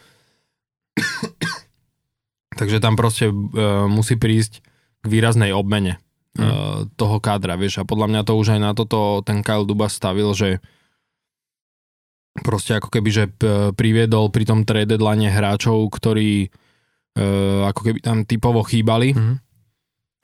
Takže 2.54 2.78
tam 2.78 2.94
proste 2.94 3.30
uh, 3.30 3.86
musí 3.90 4.14
prísť 4.14 4.62
k 5.02 5.06
výraznej 5.06 5.50
obmene 5.52 5.98
uh, 6.38 6.86
toho 6.94 7.18
kádra, 7.18 7.58
vieš. 7.58 7.82
A 7.82 7.88
podľa 7.88 8.10
mňa 8.10 8.22
to 8.22 8.32
už 8.38 8.56
aj 8.56 8.60
na 8.62 8.72
toto 8.72 9.20
ten 9.26 9.42
Kyle 9.42 9.66
Duba 9.66 9.90
stavil, 9.90 10.30
že 10.32 10.62
proste 12.42 12.74
ako 12.78 12.90
keby, 12.90 13.10
že 13.14 13.24
priviedol 13.78 14.34
pri 14.34 14.42
tom 14.42 14.66
trade 14.66 14.90
deadline 14.90 15.30
hráčov, 15.30 15.86
ktorí 15.94 16.50
uh, 16.50 17.70
ako 17.70 17.80
keby 17.90 17.98
tam 18.02 18.26
typovo 18.26 18.66
chýbali 18.66 19.14
mm. 19.14 19.36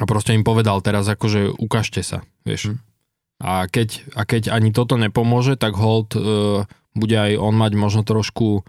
a 0.03 0.05
proste 0.11 0.35
im 0.35 0.43
povedal 0.43 0.83
teraz 0.83 1.07
akože 1.07 1.55
ukážte 1.55 2.03
sa, 2.03 2.27
vieš. 2.43 2.75
Mm. 2.75 2.79
A 3.41 3.53
keď, 3.71 3.89
a 4.19 4.23
keď 4.29 4.43
ani 4.53 4.75
toto 4.75 5.01
nepomôže, 5.01 5.57
tak 5.57 5.79
hold 5.79 6.19
uh, 6.19 6.67
bude 6.93 7.15
aj 7.15 7.39
on 7.39 7.55
mať 7.55 7.73
možno 7.79 8.03
trošku 8.03 8.67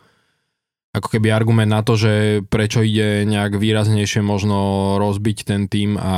ako 0.92 1.08
keby 1.08 1.32
argument 1.32 1.72
na 1.72 1.82
to, 1.88 1.96
že 1.96 2.44
prečo 2.52 2.84
ide 2.84 3.24
nejak 3.24 3.56
výraznejšie 3.56 4.20
možno 4.20 5.00
rozbiť 5.00 5.38
ten 5.48 5.72
tým 5.72 5.96
a 5.96 6.16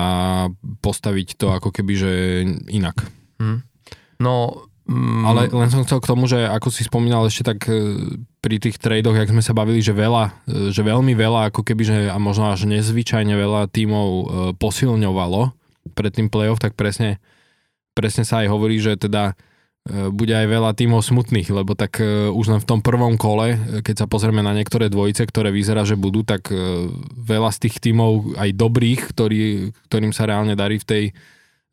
postaviť 0.82 1.38
to 1.38 1.53
ako 1.53 1.69
keby, 1.69 1.93
že 1.93 2.11
inak. 2.74 3.05
Hmm. 3.38 3.61
No, 4.17 4.65
mm, 4.89 5.21
ale 5.30 5.41
len 5.53 5.69
som 5.69 5.86
chcel 5.86 6.01
k 6.01 6.09
tomu, 6.09 6.26
že 6.26 6.49
ako 6.49 6.74
si 6.74 6.89
spomínal 6.89 7.30
ešte 7.30 7.53
tak 7.53 7.69
e, 7.69 8.01
pri 8.41 8.57
tých 8.57 8.82
tradoch, 8.82 9.13
jak 9.13 9.30
sme 9.30 9.45
sa 9.45 9.53
bavili, 9.53 9.78
že 9.78 9.93
veľa, 9.93 10.49
e, 10.49 10.74
že 10.74 10.82
veľmi 10.82 11.13
veľa, 11.13 11.53
ako 11.53 11.61
keby, 11.61 11.84
že 11.86 11.97
a 12.09 12.17
možno 12.17 12.49
až 12.49 12.65
nezvyčajne 12.65 13.38
veľa 13.38 13.69
tímov 13.69 14.07
e, 14.09 14.26
posilňovalo 14.57 15.53
pred 15.93 16.11
tým 16.17 16.34
playoff, 16.34 16.57
tak 16.57 16.74
presne, 16.74 17.21
presne 17.93 18.26
sa 18.26 18.41
aj 18.41 18.49
hovorí, 18.49 18.82
že 18.82 18.97
teda 18.97 19.38
bude 19.84 20.31
aj 20.31 20.47
veľa 20.47 20.71
tímov 20.79 21.03
smutných, 21.03 21.51
lebo 21.51 21.75
tak 21.75 21.99
e, 21.99 22.31
už 22.31 22.55
len 22.55 22.61
v 22.63 22.69
tom 22.71 22.79
prvom 22.79 23.19
kole, 23.19 23.51
e, 23.51 23.57
keď 23.84 24.03
sa 24.03 24.07
pozrieme 24.07 24.39
na 24.39 24.55
niektoré 24.55 24.88
dvojice, 24.88 25.27
ktoré 25.27 25.51
vyzerá, 25.51 25.84
že 25.84 25.99
budú, 25.99 26.23
tak 26.23 26.47
veľa 27.19 27.51
z 27.51 27.67
tých 27.67 27.84
tímov 27.84 28.39
aj 28.39 28.49
dobrých, 28.55 29.11
ktorý, 29.11 29.75
ktorým 29.91 30.15
sa 30.15 30.23
reálne 30.23 30.55
darí 30.55 30.79
v 30.79 30.88
tej 30.88 31.03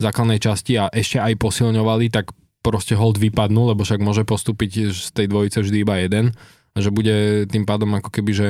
základnej 0.03 0.43
časti 0.43 0.75
a 0.81 0.91
ešte 0.91 1.23
aj 1.23 1.39
posilňovali, 1.39 2.11
tak 2.11 2.35
proste 2.67 2.99
hold 2.99 3.17
vypadnú, 3.21 3.73
lebo 3.73 3.87
však 3.87 4.03
môže 4.03 4.27
postúpiť 4.27 4.91
z 4.91 5.09
tej 5.15 5.27
dvojice 5.31 5.63
vždy 5.63 5.79
iba 5.87 5.95
jeden 6.03 6.35
a 6.75 6.79
že 6.83 6.91
bude 6.91 7.47
tým 7.47 7.63
pádom 7.63 7.95
ako 7.95 8.11
keby, 8.11 8.33
že 8.35 8.49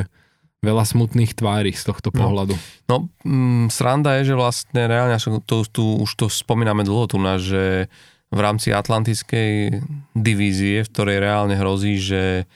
veľa 0.61 0.85
smutných 0.85 1.33
tvári 1.33 1.73
z 1.73 1.89
tohto 1.89 2.13
pohľadu. 2.13 2.53
No, 2.89 3.09
no 3.25 3.25
mm, 3.25 3.73
sranda 3.73 4.21
je, 4.21 4.33
že 4.33 4.35
vlastne 4.37 4.83
reálne, 4.85 5.17
to, 5.45 5.65
tu, 5.65 5.85
už 6.05 6.11
to 6.21 6.27
spomíname 6.29 6.85
dlho 6.85 7.09
tu 7.09 7.17
na, 7.17 7.41
že 7.41 7.89
v 8.31 8.39
rámci 8.39 8.71
Atlantickej 8.71 9.83
divízie, 10.15 10.87
v 10.87 10.91
ktorej 10.91 11.19
reálne 11.19 11.59
hrozí, 11.59 11.99
že 11.99 12.47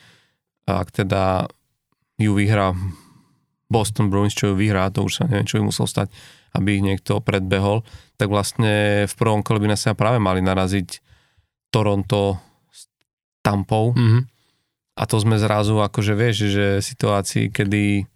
ak 0.64 0.94
teda 0.94 1.50
ju 2.16 2.32
vyhrá 2.38 2.72
Boston 3.66 4.06
Bruins, 4.06 4.32
čo 4.38 4.52
ju 4.52 4.54
vyhrá, 4.54 4.86
to 4.94 5.02
už 5.02 5.18
sa 5.18 5.24
neviem, 5.26 5.50
čo 5.50 5.58
by 5.58 5.66
musel 5.66 5.90
stať, 5.90 6.14
aby 6.54 6.78
ich 6.78 6.86
niekto 6.86 7.18
predbehol, 7.18 7.82
tak 8.14 8.30
vlastne 8.30 9.04
v 9.10 9.14
prvom 9.18 9.42
kole 9.42 9.58
by 9.58 9.74
nás 9.74 9.82
sa 9.82 9.98
práve 9.98 10.22
mali 10.22 10.38
naraziť 10.38 11.02
Toronto 11.74 12.38
s 12.70 12.86
Tampou. 13.42 13.90
Mm-hmm. 13.98 14.22
A 14.94 15.02
to 15.10 15.18
sme 15.18 15.42
zrazu 15.42 15.82
akože 15.82 16.14
vieš, 16.14 16.54
že 16.54 16.66
situácii, 16.78 17.50
kedy 17.50 18.06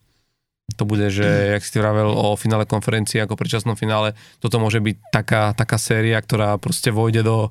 to 0.77 0.85
bude, 0.85 1.09
že 1.09 1.25
mm. 1.25 1.49
jak 1.57 1.63
si 1.65 1.71
ty 1.73 1.79
vravel 1.81 2.13
o 2.13 2.37
finále 2.37 2.69
konferencie 2.69 3.25
ako 3.25 3.41
predčasnom 3.41 3.79
finále, 3.79 4.13
toto 4.43 4.61
môže 4.61 4.83
byť 4.85 4.97
taká, 5.09 5.43
taká 5.57 5.81
séria, 5.81 6.21
ktorá 6.21 6.61
proste 6.61 6.93
vojde 6.93 7.25
do, 7.25 7.49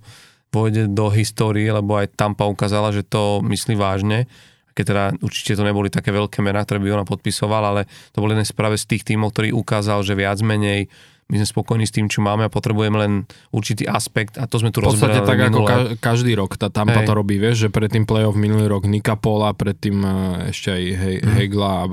vojde 0.53 0.85
do 0.91 1.09
histórie, 1.09 1.67
lebo 1.71 1.97
aj 1.97 2.13
Tampa 2.13 2.45
ukázala, 2.45 2.93
že 2.93 3.01
to 3.01 3.41
myslí 3.41 3.73
vážne 3.73 4.29
keď 4.77 4.85
teda 4.93 5.05
určite 5.25 5.57
to 5.57 5.65
neboli 5.65 5.89
také 5.89 6.13
veľké 6.13 6.45
mená, 6.45 6.61
ktoré 6.61 6.77
by 6.77 7.01
ona 7.01 7.01
podpisoval, 7.01 7.63
ale 7.65 7.81
to 8.13 8.21
bol 8.21 8.29
jeden 8.29 8.45
z 8.45 8.53
práve 8.53 8.77
z 8.77 8.85
tých 8.85 9.09
tímov, 9.09 9.33
ktorý 9.33 9.49
ukázal, 9.57 10.05
že 10.05 10.13
viac 10.13 10.37
menej 10.45 10.85
my 11.27 11.35
sme 11.43 11.47
spokojní 11.47 11.83
s 11.83 11.91
tým, 11.91 12.07
čo 12.07 12.23
máme 12.23 12.47
a 12.47 12.51
potrebujeme 12.51 12.97
len 13.03 13.13
určitý 13.51 13.83
aspekt 13.83 14.39
a 14.39 14.47
to 14.47 14.63
sme 14.63 14.71
tu 14.71 14.79
rozberali. 14.79 15.19
V 15.19 15.27
podstate 15.27 15.27
tak 15.27 15.39
minule. 15.51 15.67
ako 15.67 15.79
každý 15.99 16.31
rok 16.39 16.55
tá 16.55 16.71
Tampa 16.71 17.03
hey. 17.03 17.07
to 17.07 17.13
robí, 17.13 17.35
vieš, 17.35 17.67
že 17.67 17.69
predtým 17.69 18.07
playoff 18.07 18.39
minulý 18.39 18.71
rok 18.71 18.87
Nika 18.87 19.19
Pola, 19.19 19.51
predtým 19.51 19.99
e, 19.99 20.11
ešte 20.55 20.71
aj 20.71 20.83
He- 20.95 21.21
mm. 21.23 21.31
Hegla, 21.35 21.73
e, 21.83 21.89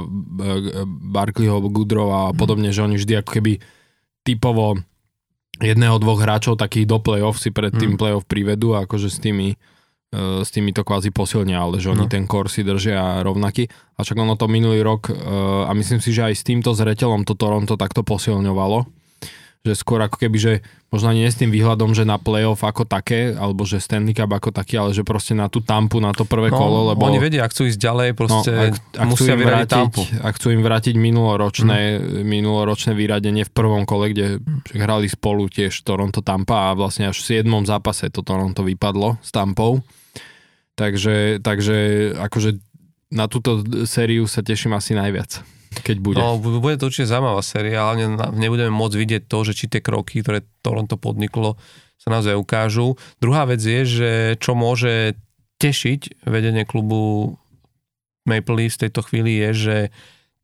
Barkleyho, 0.87 1.59
Goodrow 1.66 2.09
a 2.14 2.22
mm. 2.30 2.39
podobne, 2.39 2.70
že 2.70 2.87
oni 2.87 2.95
vždy 2.95 3.26
ako 3.26 3.30
keby 3.35 3.53
typovo 4.22 4.78
jedného, 5.59 5.99
dvoch 5.99 6.22
hráčov 6.22 6.55
takých 6.55 6.87
do 6.87 7.03
playoff 7.03 7.43
si 7.43 7.51
predtým 7.51 7.95
mm. 7.95 7.99
playoff 7.99 8.24
privedú 8.30 8.78
akože 8.78 9.11
s 9.11 9.18
tými 9.18 9.59
E, 10.14 10.47
s 10.47 10.55
tými 10.55 10.70
to 10.70 10.87
kvázi 10.87 11.11
posilnia, 11.11 11.59
ale 11.59 11.82
že 11.82 11.91
oni 11.91 12.07
no. 12.07 12.12
ten 12.12 12.30
kor 12.30 12.47
si 12.47 12.62
držia 12.62 13.18
rovnaký. 13.26 13.66
A 13.99 14.07
však 14.07 14.14
ono 14.14 14.39
to 14.39 14.47
minulý 14.47 14.82
rok, 14.82 15.11
a 15.66 15.70
myslím 15.74 15.99
si, 15.99 16.14
že 16.14 16.30
aj 16.30 16.35
s 16.39 16.47
týmto 16.47 16.70
zreteľom 16.74 17.26
to 17.26 17.35
Toronto 17.35 17.74
takto 17.74 18.03
posilňovalo, 18.03 19.03
že 19.64 19.72
skôr 19.72 19.96
ako 20.04 20.20
keby, 20.20 20.36
že 20.36 20.52
možno 20.92 21.16
nie 21.16 21.24
s 21.24 21.40
tým 21.40 21.48
výhľadom, 21.48 21.96
že 21.96 22.04
na 22.04 22.20
playoff 22.20 22.60
ako 22.60 22.84
také, 22.84 23.32
alebo 23.32 23.64
že 23.64 23.80
Stanley 23.80 24.12
Cup 24.12 24.28
ako 24.28 24.52
taký, 24.52 24.76
ale 24.76 24.92
že 24.92 25.02
proste 25.02 25.32
na 25.32 25.48
tú 25.48 25.64
tampu, 25.64 26.04
na 26.04 26.12
to 26.12 26.28
prvé 26.28 26.52
no, 26.52 26.60
kolo, 26.60 26.92
lebo... 26.92 27.08
Oni 27.08 27.16
vedia, 27.16 27.48
ak 27.48 27.56
chcú 27.56 27.72
ísť 27.72 27.80
ďalej, 27.80 28.08
no, 28.12 28.16
proste 28.20 28.50
no, 28.52 28.60
ak, 28.60 28.74
ak 28.76 29.08
musia 29.08 29.34
vrátiť 29.34 29.72
tampu. 29.72 30.02
Ak 30.20 30.36
chcú 30.36 30.52
im 30.52 30.60
vrátiť 30.60 30.94
minuloročné, 31.00 31.80
mm. 31.96 32.28
minuloročné 32.28 32.92
vyradenie 32.92 33.48
v 33.48 33.52
prvom 33.56 33.88
kole, 33.88 34.12
kde 34.12 34.44
hrali 34.76 35.08
spolu 35.08 35.48
tiež 35.48 35.72
Toronto 35.80 36.20
Tampa 36.20 36.70
a 36.70 36.76
vlastne 36.76 37.08
až 37.08 37.24
v 37.24 37.40
7. 37.40 37.48
zápase 37.64 38.12
to 38.12 38.20
Toronto 38.20 38.60
vypadlo 38.60 39.16
s 39.24 39.32
Tampou 39.32 39.80
Takže, 40.74 41.38
takže 41.38 41.76
akože 42.18 42.58
na 43.14 43.30
túto 43.30 43.62
sériu 43.86 44.26
sa 44.26 44.42
teším 44.42 44.74
asi 44.74 44.98
najviac 44.98 45.38
keď 45.81 45.97
bude. 45.99 46.18
No, 46.20 46.39
bude 46.39 46.77
to 46.79 46.93
určite 46.93 47.11
zaujímavá 47.11 47.43
séria, 47.43 47.83
ale 47.83 48.07
nebudeme 48.37 48.70
môcť 48.70 48.97
vidieť 48.99 49.22
to, 49.27 49.39
že 49.49 49.53
či 49.57 49.66
tie 49.66 49.81
kroky, 49.81 50.20
ktoré 50.20 50.45
Toronto 50.61 50.95
podniklo, 51.01 51.57
sa 51.99 52.12
naozaj 52.12 52.37
ukážu. 52.37 53.01
Druhá 53.18 53.49
vec 53.49 53.64
je, 53.64 53.83
že 53.89 54.11
čo 54.39 54.53
môže 54.53 55.16
tešiť 55.59 56.27
vedenie 56.29 56.68
klubu 56.68 57.35
Maple 58.29 58.64
Leafs 58.64 58.77
v 58.77 58.89
tejto 58.89 59.01
chvíli 59.09 59.41
je, 59.41 59.51
že 59.55 59.77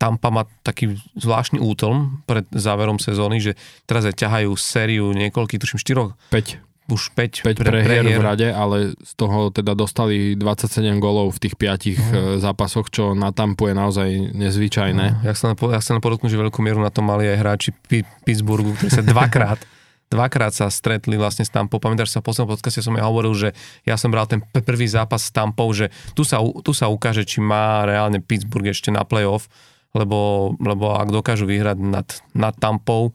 Tampa 0.01 0.33
má 0.33 0.49
taký 0.65 0.97
zvláštny 1.21 1.61
útlm 1.61 2.25
pred 2.25 2.49
záverom 2.49 2.97
sezóny, 2.97 3.45
že 3.45 3.53
teraz 3.85 4.09
aj 4.09 4.17
ťahajú 4.17 4.57
sériu 4.57 5.13
niekoľkých, 5.13 5.61
tuším, 5.61 5.77
štyroch 5.77 6.17
5 6.33 6.70
už 6.91 7.15
5, 7.15 7.47
5 7.47 7.63
pre, 7.63 7.81
prehier 7.87 8.19
v 8.19 8.23
rade, 8.23 8.49
ale 8.51 8.93
z 8.99 9.13
toho 9.15 9.55
teda 9.55 9.79
dostali 9.79 10.35
27 10.35 10.99
golov 10.99 11.39
v 11.39 11.49
tých 11.49 11.55
5 11.55 11.63
uh-huh. 11.63 11.95
zápasoch, 12.43 12.91
čo 12.91 13.15
na 13.15 13.31
Tampu 13.31 13.71
je 13.71 13.75
naozaj 13.75 14.09
nezvyčajné. 14.35 15.07
Uh, 15.23 15.31
ja 15.31 15.33
sa 15.33 15.55
ja 15.55 15.79
chcem 15.81 16.03
podotknúť, 16.03 16.31
že 16.35 16.43
veľkú 16.43 16.59
mieru 16.61 16.83
na 16.83 16.91
to 16.91 17.01
mali 17.01 17.31
aj 17.31 17.37
hráči 17.39 17.71
P- 17.87 18.07
Pittsburghu, 18.27 18.75
ktorí 18.77 18.91
sa 18.91 19.07
dvakrát 19.07 19.63
dvakrát 20.11 20.51
sa 20.51 20.67
stretli 20.67 21.15
vlastne 21.15 21.47
s 21.47 21.55
Tampou. 21.55 21.79
Pamätáš 21.79 22.11
sa, 22.11 22.19
v 22.19 22.29
poslednom 22.29 22.51
podcaste 22.59 22.83
som 22.83 22.99
ja 22.99 23.07
hovoril, 23.07 23.33
že 23.33 23.49
ja 23.87 23.95
som 23.95 24.11
bral 24.11 24.27
ten 24.27 24.43
prvý 24.43 24.91
zápas 24.91 25.23
s 25.23 25.31
Tampou, 25.31 25.71
že 25.71 25.95
tu 26.19 26.27
sa, 26.27 26.43
tu 26.43 26.75
sa 26.75 26.91
ukáže, 26.91 27.23
či 27.23 27.39
má 27.39 27.87
reálne 27.87 28.19
Pittsburgh 28.19 28.75
ešte 28.75 28.91
na 28.91 29.07
playoff, 29.07 29.47
lebo, 29.95 30.53
lebo 30.59 30.99
ak 30.99 31.15
dokážu 31.15 31.47
vyhrať 31.47 31.79
nad, 31.79 32.07
nad 32.35 32.55
Tampou, 32.59 33.15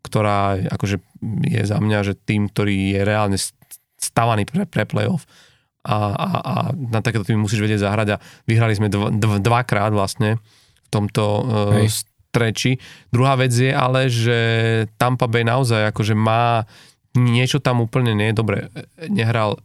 ktorá 0.00 0.56
akože 0.72 0.96
je 1.24 1.62
za 1.62 1.78
mňa, 1.78 1.98
že 2.02 2.14
tým, 2.16 2.48
ktorý 2.48 2.96
je 2.96 3.00
reálne 3.04 3.38
stavaný 4.00 4.48
pre, 4.48 4.64
pre 4.64 4.88
playoff 4.88 5.28
a, 5.84 5.96
a, 6.12 6.28
a 6.40 6.54
na 6.76 7.00
takéto 7.00 7.24
tým 7.24 7.40
musíš 7.40 7.64
vedieť 7.64 7.84
zahrať 7.84 8.08
a 8.16 8.20
vyhrali 8.44 8.76
sme 8.76 8.88
dva, 8.92 9.08
dva, 9.12 9.36
dvakrát 9.40 9.92
vlastne 9.92 10.40
v 10.84 10.88
tomto 10.92 11.24
uh, 11.40 11.88
streči. 11.88 12.76
Druhá 13.08 13.36
vec 13.36 13.52
je 13.52 13.72
ale, 13.72 14.12
že 14.12 14.38
Tampa 15.00 15.28
Bay 15.28 15.44
naozaj 15.44 15.88
akože 15.92 16.12
má 16.16 16.64
niečo 17.16 17.58
tam 17.58 17.82
úplne 17.82 18.14
nie 18.14 18.30
je 18.30 18.38
dobre. 18.38 18.70
Nehral 19.10 19.58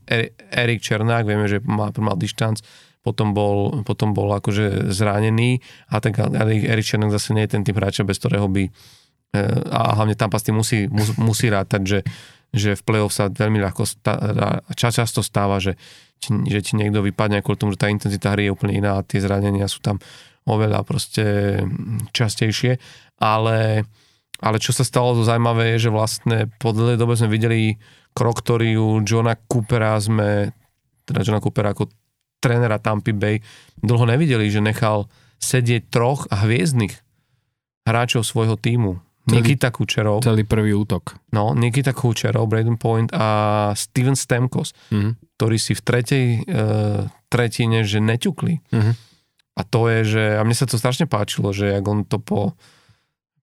Erik 0.49 0.81
Černák, 0.81 1.29
vieme, 1.29 1.45
že 1.45 1.61
má, 1.61 1.93
mal 1.93 2.17
dištanc, 2.17 2.57
potom 3.05 3.37
bol, 3.37 3.85
potom 3.85 4.17
bol 4.17 4.33
akože 4.33 4.89
zranený 4.89 5.61
a 5.93 6.01
tak 6.01 6.17
Erik 6.41 6.87
Černák 6.89 7.13
zase 7.13 7.37
nie 7.37 7.45
je 7.45 7.53
ten 7.53 7.61
typ 7.61 7.77
hráča, 7.77 8.01
bez 8.01 8.17
ktorého 8.17 8.49
by 8.49 8.65
E, 8.65 9.04
a 9.69 9.95
hlavne 9.99 10.15
tam 10.15 10.31
s 10.31 10.45
tým 10.45 10.57
musí, 10.57 10.87
musí 11.19 11.47
rátať, 11.51 11.81
že, 11.83 11.99
že 12.55 12.69
v 12.79 12.81
play-off 12.85 13.13
sa 13.15 13.27
veľmi 13.27 13.59
ľahko 13.59 13.83
stá, 13.83 14.15
často 14.75 15.19
stáva, 15.19 15.59
že, 15.59 15.75
že 16.23 16.59
ti 16.63 16.73
niekto 16.79 17.03
vypadne 17.03 17.43
kvôli 17.43 17.59
tomu, 17.59 17.73
že 17.75 17.81
tá 17.83 17.87
intenzita 17.91 18.33
hry 18.33 18.49
je 18.49 18.53
úplne 18.55 18.79
iná 18.79 18.99
a 18.99 19.05
tie 19.05 19.19
zranenia 19.19 19.67
sú 19.67 19.83
tam 19.83 19.99
oveľa 20.45 20.85
proste 20.85 21.57
častejšie, 22.13 22.77
ale, 23.17 23.83
ale 24.39 24.57
čo 24.61 24.71
sa 24.71 24.85
stalo 24.85 25.17
to 25.17 25.25
zaujímavé 25.25 25.75
je, 25.75 25.89
že 25.89 25.95
vlastne 25.95 26.37
po 26.61 26.69
dlhej 26.69 27.01
dobe 27.01 27.17
sme 27.17 27.33
videli 27.33 27.81
krok, 28.15 28.45
ktorý 28.45 29.01
Johna 29.03 29.35
Coopera 29.35 29.97
sme, 29.97 30.53
teda 31.03 31.25
Johna 31.25 31.41
Coopera 31.41 31.73
ako 31.73 31.89
trénera 32.39 32.77
Tampa 32.77 33.09
Bay, 33.09 33.41
dlho 33.81 34.05
nevideli, 34.05 34.47
že 34.53 34.61
nechal 34.61 35.09
sedieť 35.41 35.89
troch 35.89 36.29
hviezdnych 36.29 36.93
hráčov 37.85 38.25
svojho 38.25 38.57
týmu 38.57 39.01
Nikita 39.25 39.73
Kučerov. 39.73 40.21
Celý 40.21 40.45
prvý 40.45 40.77
útok. 40.77 41.17
No, 41.33 41.57
Nikita 41.57 41.97
Kučerov, 41.97 42.45
Braden 42.45 42.77
Point 42.77 43.09
a 43.09 43.71
Steven 43.73 44.13
Stemkos, 44.13 44.77
mm-hmm. 44.93 45.37
ktorí 45.37 45.57
si 45.57 45.73
v 45.73 45.81
tretej 45.81 46.25
uh, 46.45 47.09
tretine, 47.29 47.81
že 47.81 47.97
neťukli. 47.97 48.53
Mm-hmm. 48.69 48.93
A 49.55 49.61
to 49.65 49.87
je, 49.89 49.99
že, 50.03 50.23
a 50.37 50.41
mne 50.45 50.53
sa 50.53 50.69
to 50.69 50.77
strašne 50.77 51.09
páčilo, 51.09 51.55
že 51.55 51.73
jak 51.73 51.85
on 51.87 52.05
to 52.05 52.21
po, 52.21 52.53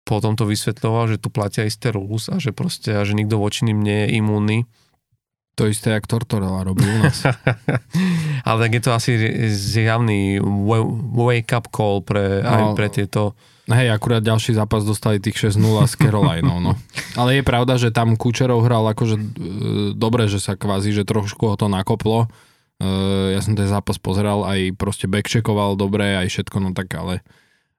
po 0.07 0.17
tomto 0.21 0.45
vysvetľoval, 0.47 1.17
že 1.17 1.23
tu 1.23 1.33
platia 1.33 1.67
isté 1.67 1.91
rules 1.91 2.29
a 2.29 2.37
že 2.39 2.55
proste, 2.55 2.95
a 2.95 3.03
že 3.03 3.17
nikto 3.17 3.41
voči 3.41 3.65
ním 3.65 3.81
nie 3.81 4.07
je 4.07 4.23
imúnny. 4.23 4.59
To 5.61 5.69
isté, 5.69 5.93
jak 5.93 6.09
Tortorella 6.09 6.65
robí 6.65 6.85
u 6.85 6.97
nás. 7.05 7.29
Ale 8.49 8.59
tak 8.65 8.73
je 8.73 8.83
to 8.83 8.91
asi 8.97 9.13
zjavný 9.53 10.41
wake-up 11.13 11.69
call 11.69 12.01
pre, 12.01 12.41
no, 12.41 12.49
aj 12.49 12.65
pre 12.73 12.89
tieto 12.89 13.37
Hej, 13.71 13.95
akurát 13.95 14.19
ďalší 14.19 14.59
zápas 14.59 14.83
dostali 14.83 15.23
tých 15.23 15.55
6-0 15.55 15.87
s 15.87 15.95
Carolinou, 15.95 16.59
no. 16.59 16.75
Ale 17.21 17.39
je 17.39 17.45
pravda, 17.47 17.79
že 17.79 17.95
tam 17.95 18.19
Kučerov 18.19 18.67
hral 18.67 18.83
akože 18.91 19.17
e, 19.17 19.25
dobre, 19.95 20.27
že 20.27 20.43
sa 20.43 20.59
kvázi, 20.59 20.91
že 20.91 21.07
trošku 21.07 21.47
ho 21.47 21.55
to 21.55 21.71
nakoplo. 21.71 22.27
E, 22.83 22.87
ja 23.35 23.41
som 23.41 23.55
ten 23.55 23.71
zápas 23.71 24.03
pozeral, 24.03 24.43
aj 24.43 24.75
proste 24.75 25.07
backcheckoval 25.07 25.79
dobre, 25.79 26.19
aj 26.19 26.27
všetko, 26.27 26.57
no 26.59 26.75
tak 26.75 26.91
ale 26.99 27.23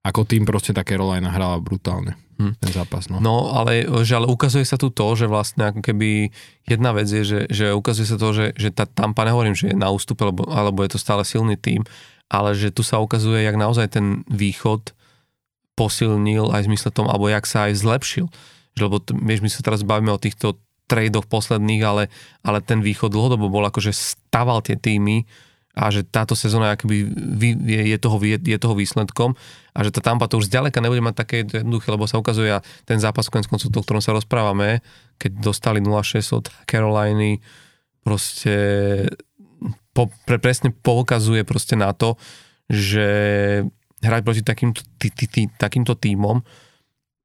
ako 0.07 0.23
tým 0.23 0.47
proste 0.47 0.71
tá 0.71 0.87
Carolina 0.87 1.31
hrala 1.31 1.59
brutálne 1.59 2.15
hm. 2.39 2.59
ten 2.59 2.71
zápas. 2.71 3.07
No. 3.07 3.19
no 3.19 3.51
ale, 3.51 3.87
že, 4.03 4.19
ale 4.19 4.27
ukazuje 4.27 4.63
sa 4.67 4.79
tu 4.79 4.91
to, 4.91 5.07
že 5.15 5.27
vlastne 5.27 5.71
ako 5.71 5.79
keby 5.79 6.31
jedna 6.67 6.91
vec 6.91 7.07
je, 7.07 7.23
že, 7.23 7.39
že 7.51 7.65
ukazuje 7.75 8.07
sa 8.07 8.17
to, 8.19 8.29
že, 8.35 8.55
že 8.55 8.69
tá 8.71 8.83
Tampa, 8.87 9.27
nehovorím, 9.27 9.55
že 9.55 9.71
je 9.71 9.77
na 9.77 9.91
ústupe, 9.91 10.23
alebo, 10.23 10.47
alebo 10.47 10.83
je 10.83 10.95
to 10.95 10.99
stále 10.99 11.23
silný 11.23 11.55
tým, 11.55 11.83
ale 12.27 12.55
že 12.55 12.71
tu 12.71 12.81
sa 12.81 12.99
ukazuje, 12.99 13.43
jak 13.43 13.59
naozaj 13.59 13.99
ten 13.99 14.27
východ 14.31 14.91
posilnil 15.73 16.53
aj 16.53 16.65
v 16.65 16.69
zmysle 16.73 16.89
tom, 16.93 17.09
alebo 17.09 17.29
jak 17.29 17.45
sa 17.49 17.69
aj 17.69 17.81
zlepšil. 17.81 18.27
Lebo 18.77 19.01
vieš, 19.01 19.41
my 19.45 19.49
sa 19.49 19.61
teraz 19.61 19.85
bavíme 19.85 20.13
o 20.13 20.21
týchto 20.21 20.57
tradoch 20.85 21.25
posledných, 21.25 21.81
ale, 21.81 22.03
ale 22.45 22.59
ten 22.59 22.83
východ 22.83 23.09
dlhodobo 23.09 23.49
bol 23.49 23.63
akože 23.65 23.93
staval 23.93 24.61
tie 24.61 24.75
týmy 24.75 25.25
a 25.73 25.89
že 25.89 26.05
táto 26.05 26.37
sezóna 26.37 26.77
akoby 26.77 27.09
je, 27.65 27.81
je, 27.89 27.97
toho, 27.97 28.21
je, 28.21 28.37
je 28.37 28.57
toho 28.61 28.77
výsledkom 28.77 29.33
a 29.73 29.79
že 29.81 29.89
tá 29.89 30.05
Tampa 30.05 30.29
to 30.29 30.37
už 30.37 30.53
zďaleka 30.53 30.77
nebude 30.77 31.01
mať 31.01 31.15
také 31.17 31.35
jednoduché, 31.41 31.89
lebo 31.89 32.05
sa 32.05 32.21
ukazuje 32.21 32.53
a 32.53 32.61
ten 32.85 33.01
zápas 33.01 33.25
konec 33.25 33.49
koncov, 33.49 33.73
o 33.73 33.81
ktorom 33.81 34.03
sa 34.03 34.13
rozprávame, 34.13 34.85
keď 35.17 35.41
dostali 35.41 35.81
0-6 35.81 36.37
od 36.37 36.45
Caroliny, 36.69 37.41
proste 38.05 38.53
po, 39.97 40.13
pre, 40.29 40.37
presne 40.37 40.69
poukazuje 40.69 41.41
proste 41.41 41.73
na 41.73 41.89
to, 41.97 42.21
že 42.69 43.07
hrať 44.03 44.21
proti 44.21 44.41
takýmto, 44.43 44.83
tý, 44.99 45.09
tý, 45.09 45.25
tý, 45.31 45.41
takýmto 45.55 45.95
tímom, 45.95 46.43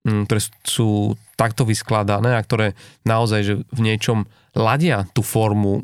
mm, 0.06 0.30
ktoré 0.30 0.40
sú 0.62 1.18
takto 1.34 1.66
vyskladané 1.66 2.38
a 2.38 2.44
ktoré 2.44 2.78
naozaj 3.02 3.40
že 3.42 3.54
v 3.74 3.80
niečom 3.82 4.30
ladia 4.54 5.06
tú 5.12 5.26
formu 5.26 5.82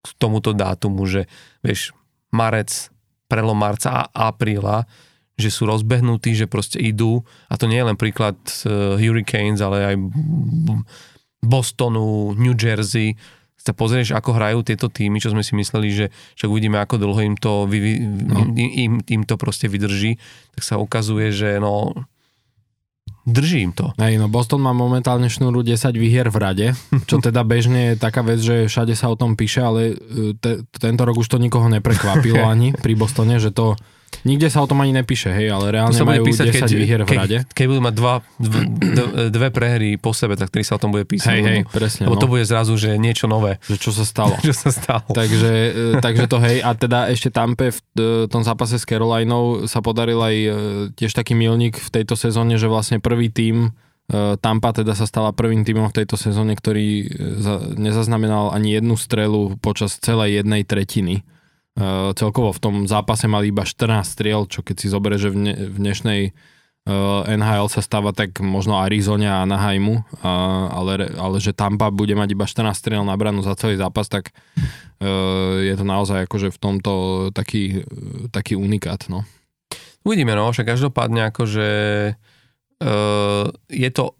k 0.00 0.08
tomuto 0.16 0.56
dátumu, 0.56 1.04
že 1.04 1.28
vieš, 1.60 1.92
marec, 2.32 2.88
prelom 3.28 3.56
marca 3.56 4.08
a 4.08 4.32
apríla, 4.32 4.88
že 5.36 5.48
sú 5.52 5.64
rozbehnutí, 5.68 6.36
že 6.36 6.50
proste 6.50 6.80
idú, 6.80 7.24
a 7.48 7.56
to 7.56 7.64
nie 7.64 7.80
je 7.80 7.88
len 7.88 7.96
príklad 7.96 8.36
uh, 8.64 8.96
Hurricanes, 9.00 9.60
ale 9.60 9.92
aj 9.92 9.96
Bostonu, 11.40 12.36
New 12.36 12.52
Jersey, 12.52 13.16
sa 13.60 13.76
pozrieš, 13.76 14.16
ako 14.16 14.40
hrajú 14.40 14.58
tieto 14.64 14.88
týmy, 14.88 15.20
čo 15.20 15.36
sme 15.36 15.44
si 15.44 15.52
mysleli, 15.52 15.88
že 15.92 16.06
však 16.40 16.48
uvidíme, 16.48 16.80
ako 16.80 16.96
dlho 16.96 17.20
im 17.20 17.36
to, 17.36 17.68
vy, 17.68 18.00
no. 18.00 18.56
im, 18.56 18.56
im, 18.56 18.92
im 19.04 19.22
to 19.28 19.36
proste 19.36 19.68
vydrží, 19.68 20.16
tak 20.56 20.62
sa 20.64 20.80
ukazuje, 20.80 21.28
že 21.28 21.60
no, 21.60 21.92
držím 23.28 23.76
to. 23.76 23.92
Hej, 24.00 24.16
no 24.16 24.32
Boston 24.32 24.64
má 24.64 24.72
momentálne 24.72 25.28
šnúru 25.28 25.60
10 25.60 25.92
výhier 25.92 26.32
v 26.32 26.36
rade, 26.40 26.66
čo 27.04 27.20
teda 27.26 27.44
bežne 27.44 27.92
je 27.92 28.00
taká 28.00 28.24
vec, 28.24 28.40
že 28.40 28.64
všade 28.66 28.96
sa 28.96 29.12
o 29.12 29.16
tom 29.16 29.36
píše, 29.36 29.60
ale 29.60 29.92
e, 29.92 30.32
te, 30.40 30.64
tento 30.80 31.02
rok 31.04 31.20
už 31.20 31.28
to 31.28 31.36
nikoho 31.36 31.68
neprekvapilo 31.68 32.48
ani 32.52 32.72
pri 32.72 32.96
Bostone, 32.96 33.36
že 33.36 33.52
to 33.52 33.76
Nikde 34.20 34.52
sa 34.52 34.60
o 34.60 34.68
tom 34.68 34.84
ani 34.84 34.92
nepíše, 34.92 35.32
hej, 35.32 35.48
ale 35.48 35.72
reálne 35.72 35.96
sa 35.96 36.04
majú 36.04 36.28
písať, 36.28 36.52
10 36.52 36.60
keď, 36.60 36.70
výhier 36.76 37.00
v 37.04 37.10
rade. 37.16 37.38
Keď, 37.48 37.56
keď 37.56 37.64
budú 37.72 37.80
mať 37.80 37.94
dva, 37.96 38.14
dve, 38.36 38.62
dve 39.32 39.48
prehry 39.48 39.90
po 39.96 40.12
sebe, 40.12 40.36
tak 40.36 40.52
ktorý 40.52 40.64
sa 40.64 40.76
o 40.76 40.80
tom 40.80 40.92
bude 40.92 41.08
písať. 41.08 41.32
Hej, 41.32 41.42
hej, 41.42 41.60
presne. 41.72 42.04
Lebo 42.04 42.20
no. 42.20 42.22
to 42.22 42.28
bude 42.28 42.44
zrazu, 42.44 42.76
že 42.76 43.00
niečo 43.00 43.24
nové. 43.24 43.56
Že 43.64 43.76
čo 43.80 43.90
sa 43.96 44.04
stalo. 44.04 44.34
čo 44.46 44.52
sa 44.52 44.68
stalo. 44.68 45.08
takže, 45.08 45.52
e, 45.96 46.02
takže 46.04 46.24
to 46.28 46.36
hej, 46.44 46.60
a 46.60 46.70
teda 46.76 47.08
ešte 47.08 47.32
Tampe 47.32 47.72
v 47.72 47.78
e, 47.96 48.04
tom 48.28 48.44
zápase 48.44 48.76
s 48.76 48.84
Carolinou 48.84 49.64
sa 49.64 49.80
podaril 49.80 50.20
aj 50.20 50.36
e, 50.36 50.50
tiež 50.92 51.16
taký 51.16 51.32
milník 51.32 51.80
v 51.80 51.88
tejto 51.88 52.12
sezóne, 52.12 52.60
že 52.60 52.68
vlastne 52.68 53.00
prvý 53.00 53.32
tím 53.32 53.72
Tampa 54.42 54.74
teda 54.74 54.98
sa 54.98 55.06
stala 55.06 55.30
prvým 55.30 55.62
tímom 55.62 55.86
v 55.86 56.02
tejto 56.02 56.18
sezóne, 56.18 56.58
ktorý 56.58 57.06
nezaznamenal 57.78 58.50
ani 58.50 58.74
jednu 58.74 58.98
strelu 58.98 59.54
počas 59.62 60.02
celej 60.02 60.42
jednej 60.42 60.66
tretiny 60.66 61.22
Uh, 61.78 62.10
celkovo 62.18 62.50
v 62.50 62.60
tom 62.60 62.74
zápase 62.90 63.30
mali 63.30 63.54
iba 63.54 63.62
14 63.62 64.02
striel, 64.02 64.44
čo 64.50 64.66
keď 64.66 64.76
si 64.76 64.86
zoberie, 64.90 65.22
že 65.22 65.30
v, 65.30 65.36
ne, 65.38 65.54
v 65.54 65.76
dnešnej 65.78 66.20
uh, 66.90 67.22
NHL 67.30 67.70
sa 67.70 67.78
stáva 67.78 68.10
tak 68.10 68.42
možno 68.42 68.74
Arizona 68.82 69.40
a 69.40 69.42
Anaheimu, 69.46 70.02
uh, 70.02 70.66
ale, 70.74 71.14
ale 71.14 71.36
že 71.38 71.54
Tampa 71.54 71.94
bude 71.94 72.18
mať 72.18 72.34
iba 72.34 72.44
14 72.44 72.74
striel 72.74 73.02
na 73.06 73.14
za 73.46 73.54
celý 73.54 73.78
zápas, 73.78 74.10
tak 74.10 74.34
uh, 74.98 75.62
je 75.62 75.74
to 75.78 75.84
naozaj 75.86 76.26
akože 76.26 76.50
v 76.50 76.58
tomto 76.58 76.92
taký, 77.30 77.86
taký 78.34 78.58
unikát. 78.58 79.06
No. 79.06 79.22
Uvidíme, 80.02 80.34
no, 80.34 80.50
však 80.50 80.74
každopádne 80.74 81.30
akože 81.30 81.68
uh, 82.82 83.46
je 83.70 83.90
to 83.94 84.19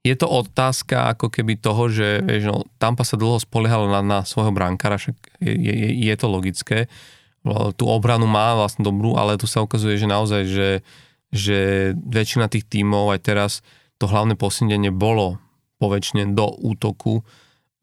je 0.00 0.14
to 0.16 0.24
otázka 0.24 1.12
ako 1.12 1.28
keby 1.28 1.60
toho, 1.60 1.92
že 1.92 2.24
vieš, 2.24 2.44
no, 2.48 2.64
Tampa 2.80 3.04
sa 3.04 3.20
dlho 3.20 3.36
spoliehalo 3.36 3.92
na, 3.92 4.00
na 4.00 4.18
svojho 4.24 4.48
brankára, 4.48 4.96
však 4.96 5.16
je, 5.44 5.52
je, 5.52 5.88
je 6.08 6.14
to 6.16 6.26
logické. 6.26 6.78
Tú 7.76 7.84
obranu 7.88 8.24
má 8.24 8.56
vlastne 8.56 8.84
dobrú, 8.84 9.16
ale 9.16 9.36
tu 9.36 9.44
sa 9.44 9.64
ukazuje, 9.64 10.00
že 10.00 10.08
naozaj, 10.08 10.42
že, 10.48 10.70
že 11.32 11.58
väčšina 11.96 12.48
tých 12.48 12.64
tímov 12.68 13.12
aj 13.12 13.20
teraz 13.24 13.52
to 14.00 14.08
hlavné 14.08 14.36
posilnenie 14.40 14.88
bolo 14.88 15.36
poväčšine 15.80 16.32
do 16.32 16.48
útoku 16.48 17.24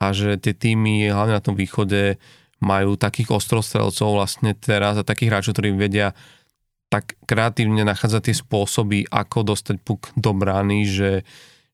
a 0.01 0.13
že 0.13 0.37
tie 0.41 0.53
týmy 0.53 1.09
hlavne 1.09 1.37
na 1.37 1.41
tom 1.41 1.57
východe 1.57 2.17
majú 2.57 2.97
takých 2.97 3.37
ostrostrelcov 3.37 4.17
vlastne 4.17 4.57
teraz 4.57 4.97
a 4.97 5.05
takých 5.05 5.29
hráčov, 5.29 5.53
ktorí 5.57 5.77
vedia 5.77 6.17
tak 6.89 7.13
kreatívne 7.29 7.85
nachádzať 7.85 8.21
tie 8.29 8.35
spôsoby, 8.37 9.05
ako 9.09 9.53
dostať 9.53 9.77
puk 9.85 10.09
do 10.17 10.33
brány, 10.33 10.87
že, 10.87 11.21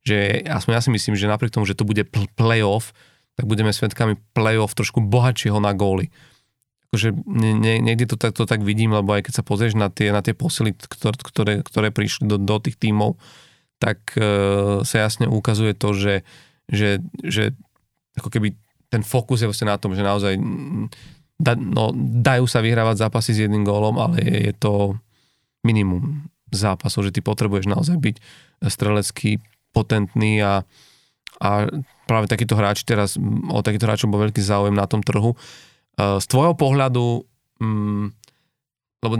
že 0.04 0.44
aspoň 0.44 0.72
ja 0.76 0.82
si 0.84 0.92
myslím, 0.92 1.16
že 1.16 1.32
napriek 1.32 1.56
tomu, 1.56 1.64
že 1.64 1.76
to 1.76 1.88
bude 1.88 2.04
playoff, 2.36 2.92
tak 3.40 3.48
budeme 3.48 3.74
svetkami 3.74 4.20
playoff 4.36 4.76
trošku 4.76 5.02
bohatšieho 5.02 5.58
na 5.58 5.74
góly. 5.74 6.12
Akože 6.92 7.16
nie, 7.26 7.82
niekde 7.82 8.14
to 8.14 8.16
tak, 8.20 8.38
to 8.38 8.46
tak 8.46 8.62
vidím, 8.62 8.94
lebo 8.94 9.18
aj 9.18 9.26
keď 9.26 9.34
sa 9.42 9.44
pozrieš 9.48 9.74
na 9.74 9.90
tie, 9.90 10.14
na 10.14 10.22
tie 10.22 10.38
posily, 10.38 10.78
ktoré, 10.78 11.18
ktoré, 11.18 11.54
ktoré 11.66 11.88
prišli 11.90 12.30
do, 12.30 12.38
do 12.38 12.62
tých 12.62 12.78
tímov, 12.78 13.18
tak 13.82 14.14
e, 14.14 14.24
sa 14.86 14.96
jasne 15.02 15.26
ukazuje 15.26 15.74
to, 15.74 15.98
že, 15.98 16.16
že, 16.70 17.02
že 17.26 17.58
ako 18.14 18.30
keby 18.30 18.54
ten 18.94 19.02
fokus 19.02 19.42
je 19.42 19.50
vlastne 19.50 19.74
na 19.74 19.82
tom, 19.82 19.98
že 19.98 20.06
naozaj 20.06 20.38
da, 21.42 21.58
no, 21.58 21.90
dajú 21.98 22.46
sa 22.46 22.62
vyhrávať 22.62 23.10
zápasy 23.10 23.34
s 23.34 23.42
jedným 23.50 23.66
gólom, 23.66 23.98
ale 23.98 24.22
je, 24.22 24.38
je 24.52 24.54
to 24.54 24.94
minimum 25.66 26.30
zápasov, 26.54 27.10
že 27.10 27.14
ty 27.18 27.26
potrebuješ 27.26 27.66
naozaj 27.66 27.98
byť 27.98 28.16
strelecký 28.70 29.42
potentný 29.74 30.40
a, 30.40 30.64
a 31.42 31.50
práve 32.06 32.30
takýto 32.30 32.54
hráč 32.54 32.86
teraz, 32.86 33.18
o 33.50 33.60
takýto 33.66 33.90
hráčov 33.90 34.14
bol 34.14 34.24
veľký 34.30 34.40
záujem 34.40 34.78
na 34.78 34.86
tom 34.86 35.02
trhu. 35.02 35.34
E, 35.34 35.38
z 36.22 36.26
tvojho 36.30 36.54
pohľadu, 36.54 37.26
mm, 37.60 38.06
lebo 39.04 39.16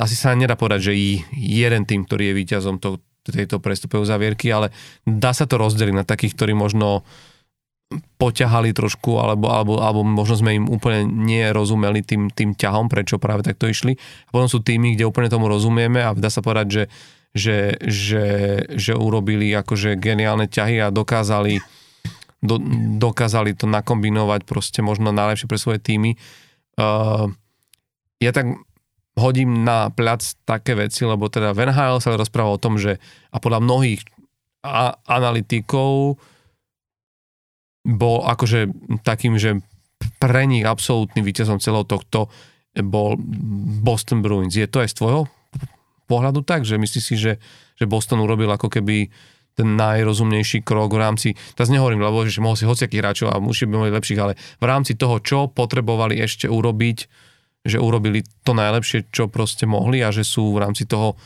asi 0.00 0.14
sa 0.16 0.32
nedá 0.38 0.56
povedať, 0.56 0.88
že 0.88 0.92
jeden 1.34 1.82
tým, 1.84 2.06
ktorý 2.06 2.32
je 2.32 2.38
víťazom 2.38 2.80
to, 2.80 3.02
tejto 3.28 3.60
prestupovej 3.60 4.08
uzavierky, 4.08 4.48
ale 4.48 4.72
dá 5.04 5.36
sa 5.36 5.44
to 5.44 5.60
rozdeliť 5.60 5.92
na 5.92 6.08
takých, 6.08 6.32
ktorí 6.32 6.56
možno 6.56 7.04
poťahali 8.20 8.76
trošku, 8.76 9.16
alebo, 9.16 9.48
alebo, 9.48 9.80
alebo 9.80 10.04
možno 10.04 10.36
sme 10.36 10.60
im 10.60 10.66
úplne 10.68 11.08
nerozumeli 11.08 12.04
tým, 12.04 12.28
tým 12.28 12.52
ťahom, 12.52 12.92
prečo 12.92 13.16
práve 13.16 13.40
takto 13.40 13.64
išli. 13.64 13.96
A 14.28 14.30
potom 14.32 14.48
sú 14.48 14.60
týmy, 14.60 14.92
kde 14.92 15.08
úplne 15.08 15.32
tomu 15.32 15.48
rozumieme 15.48 16.04
a 16.04 16.12
dá 16.12 16.28
sa 16.28 16.44
povedať, 16.44 16.66
že 16.68 16.82
že, 17.38 17.78
že, 17.86 18.26
že 18.74 18.92
urobili 18.98 19.54
akože 19.54 19.94
geniálne 19.94 20.50
ťahy 20.50 20.82
a 20.82 20.90
dokázali, 20.90 21.62
do, 22.42 22.58
dokázali 22.98 23.54
to 23.54 23.70
nakombinovať 23.70 24.42
proste 24.42 24.82
možno 24.82 25.14
najlepšie 25.14 25.46
pre 25.46 25.62
svoje 25.62 25.78
týmy. 25.78 26.18
Uh, 26.74 27.30
ja 28.18 28.34
tak 28.34 28.58
hodím 29.14 29.62
na 29.62 29.94
plac 29.94 30.22
také 30.42 30.74
veci, 30.74 31.06
lebo 31.06 31.30
teda 31.30 31.54
Van 31.54 31.70
Hale 31.70 32.02
sa 32.02 32.14
rozpráva 32.14 32.54
o 32.54 32.62
tom, 32.62 32.78
že 32.78 32.98
a 33.30 33.38
podľa 33.38 33.62
mnohých 33.62 34.02
a, 34.66 34.98
analytikov 35.06 36.18
bol 37.86 38.16
akože 38.26 38.68
takým, 39.06 39.38
že 39.38 39.62
pre 40.18 40.44
nich 40.46 40.66
absolútnym 40.66 41.22
víťazom 41.22 41.62
celého 41.62 41.86
tohto 41.86 42.30
bol 42.78 43.18
Boston 43.82 44.22
Bruins. 44.22 44.54
Je 44.54 44.66
to 44.70 44.82
aj 44.82 44.90
z 44.94 44.98
tvojho 44.98 45.22
pohľadu 46.08 46.40
tak, 46.42 46.64
že 46.64 46.80
myslíš 46.80 47.04
si, 47.04 47.14
že, 47.20 47.36
že 47.76 47.84
Boston 47.84 48.24
urobil 48.24 48.48
ako 48.48 48.72
keby 48.72 49.12
ten 49.58 49.74
najrozumnejší 49.74 50.62
krok 50.62 50.94
v 50.94 51.02
rámci, 51.02 51.28
teraz 51.58 51.66
nehovorím, 51.66 51.98
lebo 51.98 52.22
že 52.22 52.38
mohol 52.38 52.54
si 52.54 52.62
hociakých 52.62 53.02
hráčov 53.02 53.28
a 53.34 53.42
musí 53.42 53.66
by 53.66 53.74
mali 53.74 53.90
lepších, 53.90 54.20
ale 54.22 54.38
v 54.38 54.64
rámci 54.64 54.94
toho, 54.94 55.18
čo 55.18 55.50
potrebovali 55.50 56.14
ešte 56.22 56.46
urobiť, 56.46 56.98
že 57.66 57.82
urobili 57.82 58.22
to 58.46 58.54
najlepšie, 58.54 59.10
čo 59.10 59.26
proste 59.26 59.66
mohli 59.66 59.98
a 59.98 60.14
že 60.14 60.22
sú 60.22 60.54
v 60.54 60.62
rámci 60.62 60.86
toho 60.86 61.18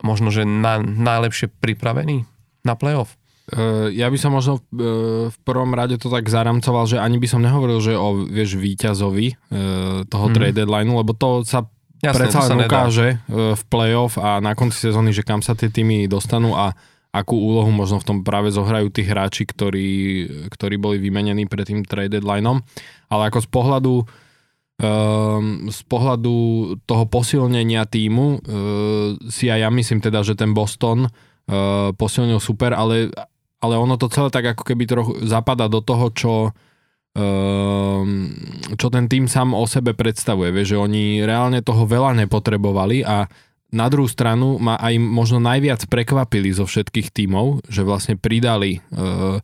možno, 0.00 0.32
že 0.32 0.48
na, 0.48 0.80
najlepšie 0.80 1.52
pripravení 1.60 2.24
na 2.64 2.72
playoff. 2.72 3.20
Uh, 3.48 3.88
ja 3.92 4.12
by 4.12 4.16
som 4.20 4.36
možno 4.36 4.60
uh, 4.60 5.28
v 5.28 5.38
prvom 5.44 5.72
rade 5.72 5.96
to 5.96 6.12
tak 6.12 6.28
zaramcoval, 6.28 6.84
že 6.84 7.00
ani 7.00 7.16
by 7.16 7.28
som 7.28 7.40
nehovoril, 7.40 7.80
že 7.80 7.96
o 7.96 8.28
vieš, 8.28 8.60
víťazovi 8.60 9.26
uh, 9.32 10.04
toho 10.08 10.26
mm. 10.28 10.34
trade 10.36 10.56
deadlineu, 10.56 11.00
lebo 11.00 11.16
to 11.16 11.44
sa 11.44 11.64
Jasne, 11.98 12.18
predsa 12.18 12.38
len 12.46 12.58
ukáže 12.64 13.08
nedá. 13.18 13.52
E, 13.52 13.58
v 13.58 13.62
playoff 13.66 14.14
a 14.22 14.38
na 14.38 14.54
konci 14.54 14.78
sezóny, 14.78 15.10
že 15.10 15.26
kam 15.26 15.42
sa 15.42 15.58
tie 15.58 15.66
týmy 15.66 16.06
dostanú 16.06 16.54
a 16.54 16.74
akú 17.10 17.34
úlohu 17.34 17.72
možno 17.74 17.98
v 17.98 18.06
tom 18.06 18.18
práve 18.22 18.54
zohrajú 18.54 18.92
tí 18.92 19.02
hráči, 19.02 19.48
ktorí, 19.48 19.90
ktorí 20.52 20.76
boli 20.78 21.02
vymenení 21.02 21.50
pred 21.50 21.66
tým 21.66 21.82
trade 21.82 22.20
deadlineom. 22.20 22.62
Ale 23.10 23.22
ako 23.30 23.38
z 23.44 23.48
pohľadu 23.50 23.94
Um, 24.78 25.74
z 25.74 25.82
pohľadu 25.90 26.36
toho 26.86 27.04
posilnenia 27.10 27.82
týmu 27.82 28.38
uh, 28.38 29.18
si 29.26 29.50
aj 29.50 29.66
ja 29.66 29.74
myslím 29.74 29.98
teda, 29.98 30.22
že 30.22 30.38
ten 30.38 30.54
Boston 30.54 31.02
uh, 31.02 31.90
posilnil 31.98 32.38
super, 32.38 32.78
ale, 32.78 33.10
ale 33.58 33.74
ono 33.74 33.98
to 33.98 34.06
celé 34.06 34.30
tak 34.30 34.54
ako 34.54 34.62
keby 34.62 34.86
trochu 34.86 35.18
zapada 35.26 35.66
do 35.66 35.82
toho, 35.82 36.14
čo 36.14 36.32
Ehm, 36.44 36.67
čo 38.78 38.86
ten 38.92 39.06
tým 39.10 39.26
sám 39.26 39.56
o 39.56 39.64
sebe 39.66 39.94
predstavuje. 39.94 40.54
Vieš, 40.54 40.68
že 40.74 40.78
oni 40.78 41.04
reálne 41.26 41.64
toho 41.64 41.88
veľa 41.88 42.14
nepotrebovali 42.24 43.02
a 43.02 43.26
na 43.68 43.86
druhú 43.92 44.08
stranu 44.08 44.56
ma 44.56 44.80
aj 44.80 44.96
možno 44.96 45.44
najviac 45.44 45.84
prekvapili 45.92 46.48
zo 46.56 46.64
všetkých 46.64 47.12
tímov, 47.12 47.68
že 47.68 47.84
vlastne 47.84 48.16
pridali 48.16 48.80
uh, 48.96 49.36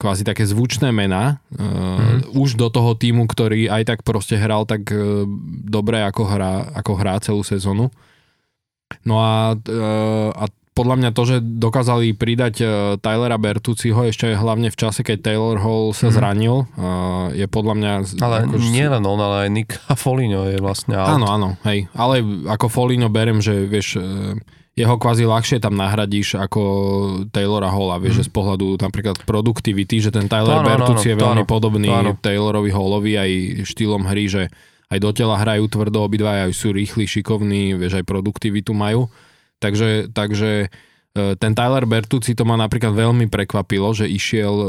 kvázi 0.00 0.24
také 0.24 0.48
zvučné 0.48 0.88
mená 0.96 1.44
mm. 1.52 2.32
už 2.32 2.56
do 2.56 2.72
toho 2.72 2.96
týmu, 2.96 3.28
ktorý 3.28 3.68
aj 3.68 3.82
tak 3.84 3.98
proste 4.00 4.40
hral 4.40 4.64
tak 4.64 4.88
uh, 4.88 5.28
dobre, 5.68 6.00
ako 6.00 6.22
hrá, 6.24 6.72
ako 6.72 6.92
hrá 6.96 7.20
celú 7.20 7.44
sezónu. 7.44 7.92
No 9.04 9.20
a, 9.20 9.52
uh, 9.52 10.28
a 10.32 10.48
podľa 10.80 10.96
mňa 10.96 11.10
to, 11.12 11.22
že 11.28 11.36
dokázali 11.44 12.16
pridať 12.16 12.54
uh, 12.64 12.70
Tylera 12.96 13.36
Bertuciho 13.36 14.08
ešte 14.08 14.32
hlavne 14.32 14.72
v 14.72 14.76
čase, 14.80 15.04
keď 15.04 15.28
Taylor 15.28 15.60
Hall 15.60 15.92
sa 15.92 16.08
mm. 16.08 16.14
zranil, 16.16 16.64
uh, 16.64 17.28
je 17.36 17.44
podľa 17.44 17.74
mňa... 17.76 17.92
Ale 18.16 18.36
ako, 18.48 18.56
nie 18.72 18.88
len 18.88 19.04
on, 19.04 19.20
ale 19.20 19.36
aj 19.44 19.50
Nick 19.52 19.76
Foligno 20.00 20.48
je 20.48 20.56
vlastne 20.56 20.96
out. 20.96 21.20
Áno, 21.20 21.28
áno, 21.28 21.48
hej. 21.68 21.92
Ale 21.92 22.24
ako 22.48 22.72
Foligno 22.72 23.12
berem, 23.12 23.44
že 23.44 23.68
vieš, 23.68 24.00
uh, 24.00 24.40
jeho 24.72 24.96
kvázi 24.96 25.28
ľahšie 25.28 25.60
tam 25.60 25.76
nahradíš 25.76 26.40
ako 26.40 26.60
Taylora 27.28 27.68
Halla, 27.68 28.00
vieš, 28.00 28.16
mm. 28.16 28.18
že 28.24 28.28
z 28.28 28.32
pohľadu 28.32 28.66
napríklad 28.80 29.20
produktivity, 29.28 30.00
že 30.00 30.08
ten 30.08 30.24
Tyler 30.24 30.64
Bertucci 30.64 31.12
je 31.12 31.16
veľmi 31.20 31.44
áno, 31.44 31.50
podobný 31.50 31.92
áno. 31.92 32.16
Taylorovi 32.16 32.72
Hallovi 32.72 33.12
aj 33.20 33.30
štýlom 33.68 34.08
hry, 34.08 34.24
že 34.32 34.42
aj 34.90 34.98
do 34.98 35.10
tela 35.14 35.38
hrajú 35.38 35.70
tvrdo 35.70 36.02
obidva, 36.02 36.48
aj 36.48 36.56
sú 36.56 36.74
rýchli, 36.74 37.06
šikovní, 37.06 37.78
vieš, 37.78 38.02
aj 38.02 38.08
produktivitu 38.08 38.74
majú. 38.74 39.06
Takže, 39.60 40.08
takže 40.10 40.66
e, 40.66 41.22
ten 41.36 41.52
Tyler 41.52 41.84
Bertucci 41.84 42.32
to 42.32 42.48
ma 42.48 42.56
napríklad 42.56 42.96
veľmi 42.96 43.28
prekvapilo, 43.28 43.92
že 43.92 44.08
išiel 44.08 44.54
e, 44.56 44.66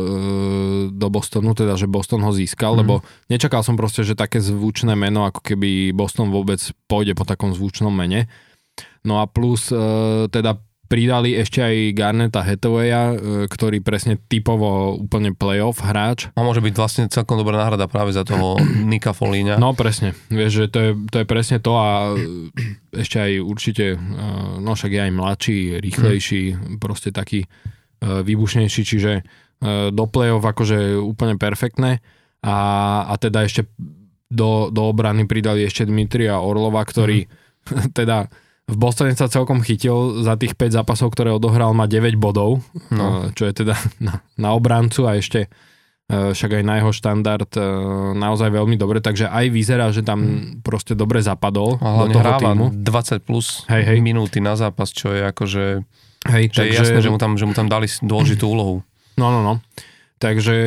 do 0.91 1.07
Bostonu, 1.07 1.55
teda 1.55 1.79
že 1.79 1.87
Boston 1.87 2.27
ho 2.27 2.31
získal, 2.35 2.75
mm. 2.75 2.79
lebo 2.83 2.93
nečakal 3.31 3.63
som 3.63 3.79
proste, 3.79 4.03
že 4.03 4.19
také 4.19 4.43
zvučné 4.43 4.93
meno, 4.99 5.23
ako 5.23 5.39
keby 5.41 5.95
Boston 5.95 6.29
vôbec 6.29 6.59
pôjde 6.91 7.15
po 7.15 7.23
takom 7.23 7.55
zvučnom 7.55 7.91
mene. 7.91 8.27
No 9.07 9.23
a 9.23 9.25
plus 9.25 9.71
e, 9.71 9.79
teda 10.27 10.59
pridali 10.91 11.39
ešte 11.39 11.63
aj 11.63 11.75
Garneta 11.95 12.43
Hathawaya, 12.43 13.15
e, 13.15 13.47
ktorý 13.47 13.79
presne 13.79 14.19
typovo 14.27 14.99
úplne 14.99 15.31
playoff 15.31 15.79
hráč. 15.79 16.27
A 16.35 16.43
môže 16.43 16.59
byť 16.59 16.73
vlastne 16.75 17.03
celkom 17.07 17.39
dobrá 17.39 17.63
náhrada 17.63 17.87
práve 17.87 18.11
za 18.11 18.27
toho 18.27 18.59
Nika 18.91 19.15
Folíňa. 19.15 19.55
No 19.55 19.71
presne, 19.71 20.11
vieš, 20.27 20.51
že 20.51 20.65
to 20.67 20.79
je, 20.83 20.91
to 21.07 21.17
je 21.23 21.25
presne 21.25 21.63
to 21.63 21.71
a 21.79 22.11
ešte 22.91 23.23
aj 23.23 23.31
určite, 23.39 23.85
e, 23.95 23.97
no 24.59 24.75
však 24.75 24.91
je 24.91 25.01
aj 25.07 25.11
mladší, 25.15 25.57
rýchlejší, 25.79 26.43
hmm. 26.51 26.83
proste 26.83 27.15
taký 27.15 27.47
výbušnejší, 28.01 28.81
čiže 28.81 29.21
do 29.93 30.05
play-off 30.09 30.41
akože 30.41 30.97
úplne 30.97 31.37
perfektné 31.37 32.01
a, 32.41 32.57
a 33.05 33.13
teda 33.21 33.45
ešte 33.45 33.69
do, 34.25 34.73
do 34.73 34.89
obrany 34.89 35.29
pridali 35.29 35.61
ešte 35.61 35.85
Dmitria 35.85 36.41
Orlova, 36.41 36.81
ktorý 36.81 37.29
hmm. 37.29 37.93
teda 37.99 38.25
v 38.69 38.75
Bostone 38.79 39.11
sa 39.17 39.27
celkom 39.27 39.59
chytil 39.59 40.23
za 40.23 40.39
tých 40.39 40.55
5 40.55 40.81
zápasov, 40.81 41.11
ktoré 41.11 41.33
odohral, 41.33 41.75
má 41.75 41.89
9 41.89 42.15
bodov, 42.15 42.63
no. 42.93 43.27
čo 43.35 43.49
je 43.49 43.53
teda 43.63 43.75
na, 44.05 44.23
na 44.37 44.49
obrancu 44.55 45.09
a 45.09 45.19
ešte 45.19 45.47
e, 46.07 46.31
však 46.31 46.61
aj 46.61 46.63
na 46.63 46.79
jeho 46.79 46.91
štandard 46.95 47.51
e, 47.57 47.61
naozaj 48.15 48.47
veľmi 48.53 48.79
dobre, 48.79 49.03
takže 49.03 49.27
aj 49.27 49.45
vyzerá, 49.51 49.91
že 49.91 50.05
tam 50.05 50.23
hmm. 50.23 50.63
proste 50.63 50.95
dobre 50.95 51.19
zapadol 51.19 51.81
a 51.83 52.07
do 52.07 52.15
toho 52.15 52.23
hráva 52.23 52.51
týmu. 52.55 52.65
20 52.79 53.27
plus 53.27 53.67
hej, 53.67 53.83
hej. 53.83 53.99
minúty 53.99 54.39
na 54.39 54.55
zápas, 54.55 54.93
čo 54.93 55.11
je 55.11 55.21
akože 55.25 55.63
hej, 56.31 56.43
že 56.53 56.59
takže... 56.63 56.71
je 56.71 56.79
jasné, 56.79 56.99
že 57.03 57.09
mu, 57.11 57.19
tam, 57.19 57.35
že 57.35 57.45
mu 57.49 57.53
tam 57.57 57.67
dali 57.67 57.89
dôležitú 57.89 58.47
úlohu. 58.47 58.85
No, 59.19 59.33
no, 59.35 59.43
no. 59.43 59.53
Takže, 60.21 60.57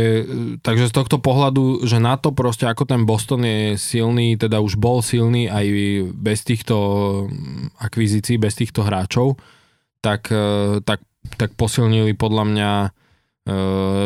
takže 0.66 0.90
z 0.90 0.94
tohto 0.98 1.22
pohľadu, 1.22 1.86
že 1.86 2.02
na 2.02 2.18
to 2.18 2.34
proste 2.34 2.66
ako 2.66 2.90
ten 2.90 3.06
Boston 3.06 3.46
je 3.46 3.78
silný, 3.78 4.34
teda 4.34 4.58
už 4.58 4.74
bol 4.74 4.98
silný 4.98 5.46
aj 5.46 5.66
bez 6.10 6.42
týchto 6.42 6.74
akvizícií, 7.78 8.34
bez 8.34 8.58
týchto 8.58 8.82
hráčov, 8.82 9.38
tak, 10.02 10.26
e, 10.34 10.82
tak, 10.82 11.06
tak 11.38 11.54
posilnili 11.54 12.18
podľa 12.18 12.44
mňa 12.50 12.70
e, 12.82 12.88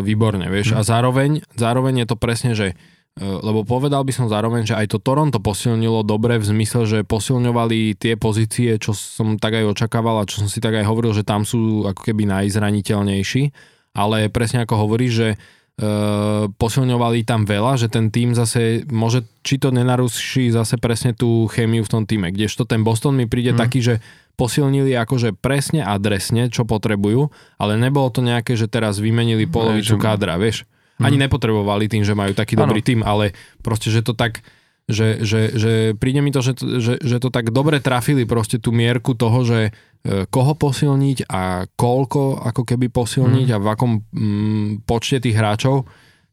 výborne, 0.05 0.53
vieš. 0.53 0.77
A 0.77 0.85
zároveň, 0.85 1.41
zároveň 1.57 2.05
je 2.05 2.07
to 2.13 2.21
presne, 2.21 2.53
že 2.53 2.77
e, 3.17 3.25
lebo 3.25 3.65
povedal 3.65 4.05
by 4.05 4.13
som 4.13 4.29
zároveň, 4.29 4.69
že 4.69 4.77
aj 4.77 4.93
to 4.93 5.01
Toronto 5.01 5.41
posilnilo 5.41 6.05
dobre 6.05 6.37
v 6.37 6.45
zmysle, 6.45 6.85
že 6.85 7.09
posilňovali 7.09 7.97
tie 7.97 8.21
pozície, 8.21 8.77
čo 8.77 8.93
som 8.93 9.41
tak 9.41 9.65
aj 9.65 9.73
očakával 9.73 10.21
a 10.21 10.29
čo 10.29 10.45
som 10.45 10.49
si 10.53 10.61
tak 10.61 10.77
aj 10.77 10.85
hovoril, 10.85 11.17
že 11.17 11.25
tam 11.25 11.49
sú 11.49 11.89
ako 11.89 12.05
keby 12.05 12.29
najzraniteľnejší 12.29 13.78
ale 13.99 14.31
presne 14.31 14.63
ako 14.63 14.87
hovorí, 14.87 15.11
že 15.11 15.35
e, 15.35 15.37
posilňovali 16.47 17.27
tam 17.27 17.43
veľa, 17.43 17.75
že 17.75 17.91
ten 17.91 18.15
tým 18.15 18.39
zase 18.39 18.87
môže, 18.87 19.27
či 19.43 19.59
to 19.59 19.75
nenaruší 19.75 20.55
zase 20.55 20.79
presne 20.79 21.19
tú 21.19 21.51
chémiu 21.51 21.83
v 21.83 21.91
tom 21.91 22.03
týme, 22.07 22.31
kdežto 22.31 22.63
ten 22.63 22.87
Boston 22.87 23.19
mi 23.19 23.27
príde 23.27 23.51
mm. 23.51 23.59
taký, 23.59 23.83
že 23.83 23.95
posilnili 24.39 24.95
akože 24.95 25.35
presne 25.35 25.83
adresne, 25.83 26.47
čo 26.47 26.63
potrebujú, 26.63 27.35
ale 27.59 27.75
nebolo 27.75 28.07
to 28.15 28.23
nejaké, 28.23 28.55
že 28.55 28.71
teraz 28.71 29.03
vymenili 29.03 29.51
polovicu 29.51 29.99
kádra, 29.99 30.39
vieš. 30.39 30.63
Ani 31.03 31.19
mm. 31.19 31.27
nepotrebovali 31.27 31.91
tým, 31.91 32.07
že 32.07 32.15
majú 32.15 32.39
taký 32.39 32.55
ano. 32.55 32.71
dobrý 32.71 32.83
tým, 32.87 33.03
ale 33.03 33.35
proste, 33.67 33.91
že 33.91 34.07
to 34.07 34.15
tak 34.15 34.47
že, 34.89 35.21
že, 35.21 35.53
že 35.53 35.73
príde 36.01 36.25
mi 36.25 36.33
to, 36.33 36.41
že, 36.41 36.57
že, 36.57 36.97
že 36.97 37.17
to 37.21 37.29
tak 37.29 37.53
dobre 37.53 37.77
trafili 37.77 38.25
proste 38.25 38.57
tú 38.57 38.73
mierku 38.73 39.13
toho, 39.13 39.45
že 39.45 39.77
koho 40.07 40.53
posilniť 40.57 41.29
a 41.29 41.69
koľko 41.69 42.41
ako 42.41 42.63
keby 42.65 42.89
posilniť 42.89 43.49
mm. 43.51 43.55
a 43.55 43.59
v 43.61 43.67
akom 43.69 43.93
mm, 44.01 44.69
počte 44.89 45.21
tých 45.21 45.37
hráčov. 45.37 45.85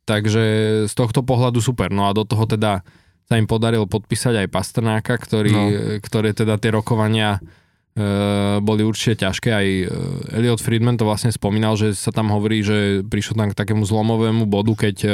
Takže 0.05 0.43
z 0.85 0.93
tohto 0.93 1.25
pohľadu 1.25 1.59
super. 1.59 1.89
No 1.89 2.05
a 2.05 2.13
do 2.13 2.23
toho 2.23 2.45
teda 2.45 2.85
sa 3.25 3.41
im 3.41 3.49
podarilo 3.49 3.89
podpísať 3.89 4.45
aj 4.45 4.53
Pastrnáka, 4.53 5.17
ktorý, 5.17 5.51
no. 5.51 5.65
ktoré 5.97 6.37
teda 6.37 6.61
tie 6.61 6.69
rokovania 6.69 7.41
e, 7.41 8.61
boli 8.61 8.85
určite 8.85 9.25
ťažké. 9.25 9.49
Aj 9.49 9.65
e, 9.65 9.85
Elliot 10.29 10.61
Friedman 10.61 11.01
to 11.01 11.09
vlastne 11.09 11.33
spomínal, 11.33 11.73
že 11.73 11.97
sa 11.97 12.13
tam 12.13 12.29
hovorí, 12.29 12.61
že 12.61 13.01
prišlo 13.01 13.33
tam 13.33 13.49
k 13.49 13.57
takému 13.57 13.81
zlomovému 13.81 14.45
bodu, 14.45 14.77
keď 14.77 14.95
e, 15.03 15.09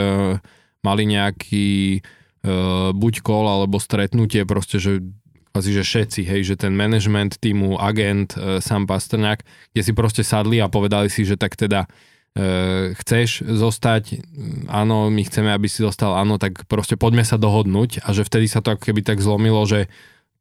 mali 0.81 1.05
nejaký 1.05 2.01
uh, 2.01 2.89
buď 2.89 3.21
call 3.21 3.45
alebo 3.45 3.77
stretnutie 3.77 4.41
proste, 4.49 4.81
že 4.81 5.05
asi, 5.51 5.69
že 5.75 5.83
všetci, 5.83 6.21
hej, 6.23 6.41
že 6.47 6.55
ten 6.55 6.71
management 6.71 7.39
týmu, 7.39 7.75
agent, 7.79 8.35
uh, 8.39 8.63
sám 8.63 8.87
Pastrňák, 8.87 9.43
kde 9.75 9.81
si 9.83 9.91
proste 9.91 10.23
sadli 10.23 10.63
a 10.63 10.71
povedali 10.71 11.11
si, 11.11 11.27
že 11.27 11.35
tak 11.35 11.59
teda 11.59 11.85
uh, 11.85 12.95
chceš 12.95 13.43
zostať, 13.43 14.23
áno, 14.71 15.11
my 15.11 15.21
chceme, 15.27 15.51
aby 15.51 15.67
si 15.67 15.83
zostal, 15.83 16.15
áno, 16.15 16.39
tak 16.39 16.63
proste 16.71 16.95
poďme 16.95 17.27
sa 17.27 17.35
dohodnúť 17.35 18.03
a 18.03 18.15
že 18.15 18.23
vtedy 18.23 18.47
sa 18.47 18.63
to 18.63 18.75
ako 18.75 18.91
keby 18.91 19.03
tak 19.03 19.19
zlomilo, 19.19 19.63
že 19.67 19.91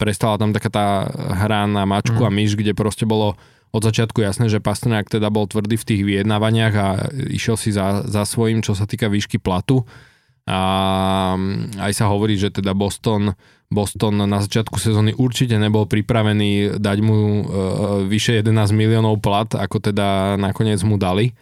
prestala 0.00 0.40
tam 0.40 0.56
taká 0.56 0.70
tá 0.72 0.86
hra 1.12 1.68
na 1.68 1.84
mačku 1.84 2.16
mm. 2.16 2.26
a 2.26 2.30
myš, 2.32 2.56
kde 2.56 2.72
proste 2.72 3.04
bolo 3.04 3.36
od 3.70 3.82
začiatku 3.86 4.18
jasné, 4.24 4.50
že 4.50 4.58
Pastrňák 4.58 5.06
teda 5.06 5.30
bol 5.30 5.46
tvrdý 5.46 5.78
v 5.78 5.86
tých 5.86 6.02
vyjednávaniach 6.02 6.74
a 6.74 6.88
išiel 7.30 7.54
si 7.54 7.70
za, 7.70 8.02
za 8.02 8.26
svojím, 8.26 8.66
čo 8.66 8.74
sa 8.74 8.88
týka 8.88 9.06
výšky 9.06 9.38
platu 9.38 9.86
a 10.50 10.61
mm, 11.38 11.78
aj 11.78 11.92
sa 11.94 12.11
hovorí, 12.11 12.34
že 12.34 12.50
teda 12.50 12.74
Boston, 12.74 13.38
Boston 13.70 14.18
na 14.26 14.42
začiatku 14.42 14.82
sezóny 14.82 15.14
určite 15.14 15.54
nebol 15.54 15.86
pripravený 15.86 16.82
dať 16.82 16.98
mu 17.06 17.16
e, 17.16 17.42
vyše 18.10 18.42
11 18.42 18.74
miliónov 18.74 19.22
plat, 19.22 19.46
ako 19.46 19.78
teda 19.78 20.34
nakoniec 20.34 20.82
mu 20.82 20.98
dali. 20.98 21.30
E, 21.30 21.32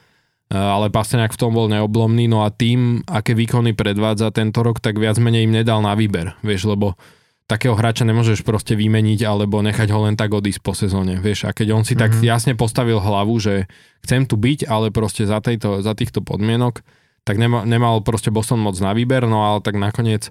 ale 0.52 0.92
Pastrňák 0.92 1.32
v 1.32 1.40
tom 1.40 1.56
bol 1.56 1.72
neoblomný, 1.72 2.28
no 2.28 2.44
a 2.44 2.52
tým, 2.52 3.00
aké 3.08 3.32
výkony 3.32 3.72
predvádza 3.72 4.28
tento 4.28 4.60
rok, 4.60 4.76
tak 4.76 5.00
viac 5.00 5.16
menej 5.16 5.48
im 5.48 5.56
nedal 5.56 5.80
na 5.80 5.96
výber, 5.96 6.36
vieš, 6.44 6.68
lebo 6.68 7.00
takého 7.48 7.72
hráča 7.72 8.04
nemôžeš 8.04 8.44
proste 8.44 8.76
vymeniť 8.76 9.24
alebo 9.24 9.64
nechať 9.64 9.88
ho 9.88 10.04
len 10.04 10.12
tak 10.12 10.28
odísť 10.28 10.60
po 10.60 10.76
sezóne, 10.76 11.16
vieš, 11.16 11.48
a 11.48 11.56
keď 11.56 11.80
on 11.80 11.82
si 11.88 11.96
mm-hmm. 11.96 12.04
tak 12.04 12.12
mhm. 12.20 12.24
jasne 12.28 12.52
postavil 12.60 13.00
hlavu, 13.00 13.40
že 13.40 13.64
chcem 14.04 14.28
tu 14.28 14.36
byť, 14.36 14.68
ale 14.68 14.92
proste 14.92 15.24
za, 15.24 15.40
tejto, 15.40 15.80
za 15.80 15.96
týchto 15.96 16.20
podmienok, 16.20 16.84
tak 17.24 17.40
nemal, 17.40 17.64
nemal 17.64 18.04
proste 18.04 18.28
Boston 18.28 18.60
moc 18.60 18.76
na 18.84 18.92
výber, 18.92 19.24
no 19.24 19.48
ale 19.48 19.64
tak 19.64 19.80
nakoniec, 19.80 20.28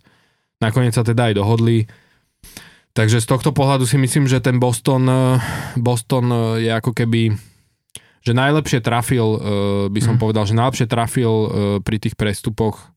nakoniec 0.62 0.94
sa 0.94 1.06
teda 1.06 1.32
aj 1.32 1.34
dohodli. 1.38 1.86
Takže 2.98 3.22
z 3.22 3.30
tohto 3.30 3.54
pohľadu 3.54 3.86
si 3.86 4.02
myslím, 4.02 4.26
že 4.26 4.42
ten 4.42 4.58
Boston, 4.58 5.06
eh, 5.06 5.38
Boston 5.78 6.26
eh, 6.34 6.42
je 6.66 6.72
ako 6.74 6.98
keby 6.98 7.38
že 8.26 8.36
najlepšie 8.36 8.84
trafil, 8.84 9.38
eh, 9.38 9.40
by 9.94 10.00
som 10.02 10.18
mm. 10.18 10.22
povedal, 10.22 10.44
že 10.50 10.58
najlepšie 10.58 10.88
trafil 10.90 11.34
pri 11.86 11.98
tých 12.02 12.18
prestupoch 12.18 12.90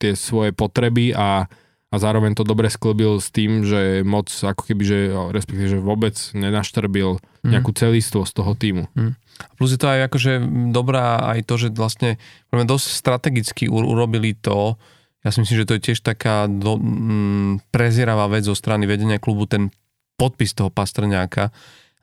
tie 0.00 0.16
svoje 0.16 0.54
potreby 0.54 1.12
a, 1.12 1.44
a 1.92 1.94
zároveň 1.98 2.32
to 2.32 2.46
dobre 2.46 2.72
sklbil 2.72 3.20
s 3.20 3.28
tým, 3.28 3.68
že 3.68 4.00
moc 4.00 4.32
ako 4.32 4.62
keby, 4.64 4.82
že 4.86 4.98
respektíve, 5.34 5.76
že 5.76 5.82
vôbec 5.82 6.16
nenaštrbil 6.32 7.20
mm. 7.20 7.50
nejakú 7.52 7.74
celistvosť 7.74 8.32
toho 8.32 8.52
týmu. 8.56 8.84
Mm. 8.96 9.12
Plus 9.60 9.70
je 9.72 9.80
to 9.80 9.92
aj 9.92 10.08
akože 10.08 10.40
dobrá 10.72 11.36
aj 11.36 11.44
to, 11.44 11.54
že 11.56 11.68
vlastne 11.76 12.16
dosť 12.52 12.86
strategicky 12.86 13.64
urobili 13.68 14.32
to, 14.36 14.80
ja 15.26 15.34
si 15.34 15.42
myslím, 15.42 15.58
že 15.58 15.66
to 15.66 15.74
je 15.74 15.84
tiež 15.90 16.06
taká 16.06 16.46
do, 16.46 16.78
mm, 16.78 17.74
prezieravá 17.74 18.30
vec 18.30 18.46
zo 18.46 18.54
strany 18.54 18.86
vedenia 18.86 19.18
klubu, 19.18 19.50
ten 19.50 19.74
podpis 20.14 20.54
toho 20.54 20.70
Pastrňáka, 20.70 21.50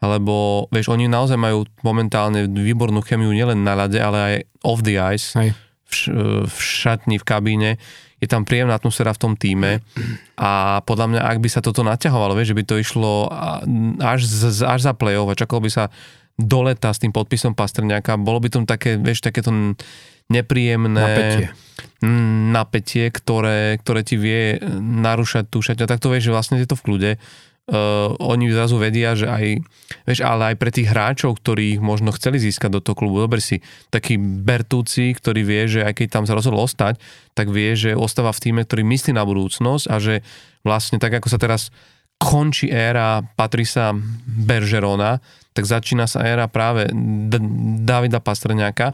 lebo 0.04 0.68
vieš, 0.68 0.92
oni 0.92 1.08
naozaj 1.08 1.40
majú 1.40 1.64
momentálne 1.88 2.52
výbornú 2.52 3.00
chemiu 3.00 3.32
nielen 3.32 3.64
na 3.64 3.80
ľade, 3.80 3.96
ale 3.96 4.18
aj 4.20 4.36
off 4.68 4.84
the 4.84 5.00
ice, 5.00 5.32
v, 5.88 5.96
v 6.44 6.58
šatni, 6.60 7.16
v 7.16 7.24
kabíne. 7.24 7.72
Je 8.20 8.28
tam 8.28 8.44
príjemná 8.44 8.76
atmosféra 8.76 9.16
v 9.16 9.20
tom 9.20 9.34
týme 9.36 9.84
a 10.40 10.80
podľa 10.84 11.06
mňa, 11.12 11.22
ak 11.28 11.38
by 11.44 11.50
sa 11.52 11.60
toto 11.60 11.84
naťahovalo, 11.84 12.36
vieš, 12.36 12.56
že 12.56 12.58
by 12.60 12.64
to 12.68 12.76
išlo 12.80 13.28
až, 14.00 14.28
až 14.64 14.80
za 14.80 14.94
play-off 14.96 15.32
a 15.32 15.40
čakalo 15.40 15.64
by 15.64 15.72
sa 15.72 15.84
do 16.36 16.60
leta 16.64 16.92
s 16.92 17.00
tým 17.00 17.12
podpisom 17.12 17.56
Pastrňáka, 17.56 18.20
bolo 18.20 18.40
by 18.44 18.48
tam 18.52 18.64
také, 18.68 18.96
vieš, 18.96 19.24
takéto 19.24 19.52
nepríjemné 20.32 21.04
Napätie. 21.04 21.48
Napätie 22.51 23.08
ktoré, 23.08 23.80
ktoré 23.80 24.04
ti 24.04 24.20
vie 24.20 24.60
narúšať 24.80 25.47
tú 25.47 25.64
šaťu. 25.64 25.88
A 25.88 25.91
tak 25.91 26.04
to 26.04 26.12
vieš, 26.12 26.30
že 26.30 26.36
vlastne 26.36 26.60
je 26.60 26.68
to 26.68 26.76
v 26.76 26.86
kľude. 26.86 27.12
Uh, 27.64 28.12
oni 28.20 28.51
zrazu 28.51 28.76
vedia, 28.76 29.16
že 29.16 29.24
aj, 29.24 29.64
vieš, 30.04 30.20
ale 30.20 30.51
aj 30.51 30.56
pre 30.60 30.68
tých 30.68 30.91
hráčov, 30.91 31.39
ktorí 31.39 31.80
možno 31.80 32.12
chceli 32.12 32.36
získať 32.36 32.76
do 32.76 32.84
toho 32.84 32.99
klubu, 32.99 33.24
dobre 33.24 33.39
si, 33.39 33.64
taký 33.88 34.20
Bertúci, 34.20 35.16
ktorý 35.16 35.47
vie, 35.47 35.64
že 35.72 35.88
aj 35.88 35.95
keď 35.95 36.08
tam 36.12 36.24
sa 36.28 36.36
rozhodol 36.36 36.68
ostať, 36.68 36.99
tak 37.32 37.47
vie, 37.47 37.72
že 37.80 37.95
ostáva 37.95 38.36
v 38.36 38.43
týme, 38.43 38.68
ktorý 38.68 38.84
myslí 38.84 39.16
na 39.16 39.24
budúcnosť 39.24 39.88
a 39.88 39.95
že 39.95 40.28
vlastne 40.68 40.99
tak, 40.99 41.16
ako 41.24 41.32
sa 41.32 41.39
teraz 41.39 41.72
končí 42.20 42.68
éra 42.68 43.24
Patrisa 43.39 43.95
Bergerona, 44.28 45.24
tak 45.56 45.64
začína 45.64 46.04
sa 46.04 46.20
éra 46.28 46.51
práve 46.51 46.91
D- 47.32 47.47
Davida 47.88 48.20
Pastrňáka 48.20 48.91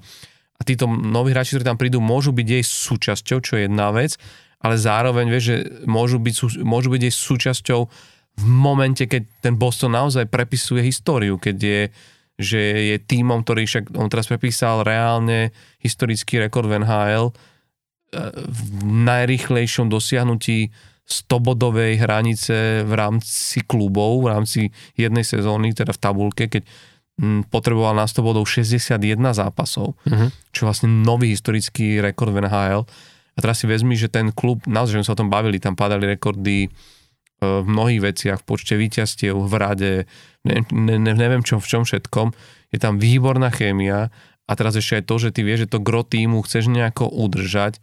a 0.60 0.62
títo 0.68 0.92
noví 0.92 1.32
hráči, 1.32 1.56
ktorí 1.56 1.66
tam 1.66 1.80
prídu, 1.80 2.04
môžu 2.04 2.36
byť 2.36 2.48
jej 2.48 2.64
súčasťou, 2.64 3.40
čo 3.40 3.56
je 3.56 3.72
jedna 3.72 3.96
vec, 3.96 4.20
ale 4.60 4.76
zároveň, 4.76 5.32
vieš, 5.32 5.46
že 5.48 5.58
môžu 5.88 6.20
byť, 6.20 6.64
môžu 6.68 6.92
byť 6.92 7.02
jej 7.08 7.16
súčasťou 7.16 7.82
v 8.40 8.46
momente, 8.46 9.04
keď 9.08 9.24
ten 9.40 9.56
Boston 9.56 9.96
naozaj 9.96 10.28
prepisuje 10.28 10.84
históriu, 10.84 11.40
keď 11.40 11.58
je, 11.60 11.82
že 12.40 12.62
je 12.92 12.96
tímom, 13.00 13.44
ktorý 13.44 13.68
však, 13.68 13.96
on 13.96 14.12
teraz 14.12 14.28
prepísal 14.28 14.84
reálne 14.84 15.52
historický 15.80 16.44
rekord 16.44 16.68
v 16.68 16.84
NHL 16.84 17.32
e, 17.32 17.34
v 18.48 18.60
najrychlejšom 18.84 19.92
dosiahnutí 19.92 20.72
100-bodovej 21.10 22.00
hranice 22.00 22.86
v 22.86 22.94
rámci 22.94 23.66
klubov, 23.66 24.24
v 24.24 24.32
rámci 24.32 24.62
jednej 24.94 25.26
sezóny, 25.26 25.74
teda 25.74 25.92
v 25.92 26.00
tabulke, 26.00 26.46
keď 26.46 26.64
potreboval 27.46 27.92
na 27.94 28.08
100 28.08 28.22
bodov 28.22 28.48
61 28.48 28.96
zápasov, 29.30 29.94
Mhm. 30.08 30.32
čo 30.50 30.60
je 30.62 30.68
vlastne 30.68 30.90
nový 30.90 31.30
historický 31.30 32.00
rekord 32.00 32.32
v 32.32 32.42
NHL. 32.42 32.84
A 33.36 33.38
teraz 33.38 33.60
si 33.60 33.68
vezmi, 33.68 33.94
že 33.94 34.08
ten 34.08 34.32
klub, 34.32 34.64
naozaj, 34.64 34.92
že 34.92 34.98
sme 35.00 35.08
sa 35.08 35.16
o 35.16 35.20
tom 35.20 35.30
bavili, 35.30 35.58
tam 35.58 35.72
padali 35.74 36.08
rekordy 36.10 36.66
e, 36.66 36.70
v 37.40 37.64
mnohých 37.66 38.02
veciach, 38.06 38.40
v 38.40 38.48
počte 38.48 38.76
víťazstiev, 38.76 39.32
v 39.32 39.54
rade, 39.54 39.92
ne, 40.44 40.56
ne, 40.68 40.96
ne, 40.98 41.14
neviem 41.14 41.40
čom, 41.40 41.58
v 41.58 41.68
čom 41.68 41.84
všetkom. 41.84 42.36
Je 42.72 42.78
tam 42.78 43.00
výborná 43.00 43.48
chémia 43.48 44.12
a 44.44 44.52
teraz 44.54 44.76
ešte 44.76 45.00
aj 45.00 45.04
to, 45.08 45.16
že 45.18 45.30
ty 45.32 45.42
vieš, 45.42 45.64
že 45.64 45.72
to 45.72 45.80
gro 45.80 46.04
týmu 46.04 46.44
chceš 46.44 46.68
nejako 46.68 47.08
udržať, 47.08 47.80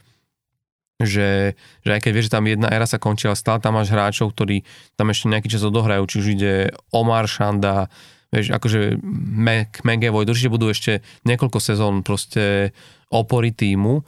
že, 0.97 1.53
že 1.85 1.91
aj 1.93 2.01
keď 2.01 2.13
vieš, 2.13 2.27
že 2.29 2.37
tam 2.37 2.45
jedna 2.45 2.69
éra 2.69 2.85
sa 2.85 2.97
končila, 2.97 3.37
stále 3.37 3.61
tam 3.61 3.77
máš 3.77 3.93
hráčov, 3.93 4.33
ktorí 4.33 4.65
tam 4.93 5.09
ešte 5.09 5.29
nejaký 5.29 5.49
čas 5.49 5.61
odohrajú, 5.61 6.05
či 6.05 6.17
už 6.21 6.27
ide 6.33 6.55
Omar 6.89 7.29
Šanda, 7.29 7.93
vieš, 8.37 8.53
akože 8.53 9.01
Mac, 9.33 9.81
McAvoy, 9.83 10.29
určite 10.29 10.53
budú 10.53 10.69
ešte 10.69 11.01
niekoľko 11.25 11.59
sezón 11.59 12.05
proste 12.05 12.77
opory 13.09 13.57
týmu 13.57 14.05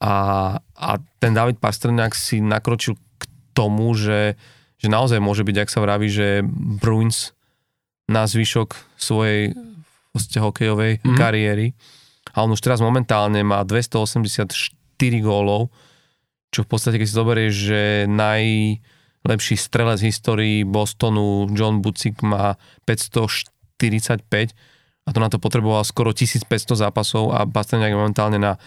a, 0.00 0.16
a 0.60 0.90
ten 1.20 1.32
David 1.32 1.60
Pastrňák 1.60 2.12
si 2.12 2.40
nakročil 2.40 2.96
k 2.96 3.22
tomu, 3.56 3.92
že, 3.96 4.36
že 4.76 4.88
naozaj 4.92 5.20
môže 5.20 5.44
byť, 5.44 5.56
ak 5.60 5.72
sa 5.72 5.80
vraví, 5.84 6.08
že 6.08 6.44
Bruins 6.80 7.32
na 8.06 8.28
zvyšok 8.28 8.96
svojej 8.96 9.56
proste 10.12 10.38
hokejovej 10.40 11.04
mm. 11.04 11.16
kariéry 11.16 11.76
a 12.36 12.44
on 12.44 12.52
už 12.52 12.60
teraz 12.60 12.84
momentálne 12.84 13.40
má 13.40 13.64
284 13.64 14.72
gólov, 15.24 15.72
čo 16.52 16.64
v 16.64 16.68
podstate, 16.68 17.00
keď 17.00 17.06
si 17.08 17.16
zoberieš, 17.16 17.54
že 17.54 17.80
najlepší 18.08 19.56
strelec 19.56 20.00
z 20.00 20.08
histórii 20.12 20.58
Bostonu 20.64 21.48
John 21.52 21.80
Bucik 21.80 22.20
má 22.20 22.60
545 23.78 24.56
a 25.06 25.08
to 25.14 25.18
na 25.22 25.30
to 25.30 25.38
potreboval 25.38 25.86
skoro 25.86 26.10
1500 26.10 26.50
zápasov 26.74 27.30
a 27.30 27.46
Pastrňák 27.46 27.94
je 27.94 27.98
momentálne 27.98 28.38
na 28.42 28.58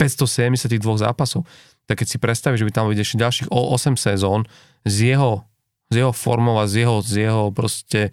572 0.00 0.82
zápasov. 0.98 1.46
Tak 1.86 2.02
keď 2.02 2.08
si 2.10 2.18
predstavíš, 2.18 2.66
že 2.66 2.66
by 2.66 2.72
tam 2.74 2.86
vidieť 2.90 3.04
ešte 3.06 3.22
ďalších 3.22 3.48
o 3.54 3.70
8 3.74 3.94
sezón 3.94 4.50
z 4.82 5.14
jeho, 5.14 5.46
z 5.94 6.02
jeho 6.02 6.12
formou 6.14 6.58
a 6.58 6.66
z 6.66 6.82
jeho, 6.82 6.98
z 6.98 7.30
jeho 7.30 7.44
proste 7.54 8.10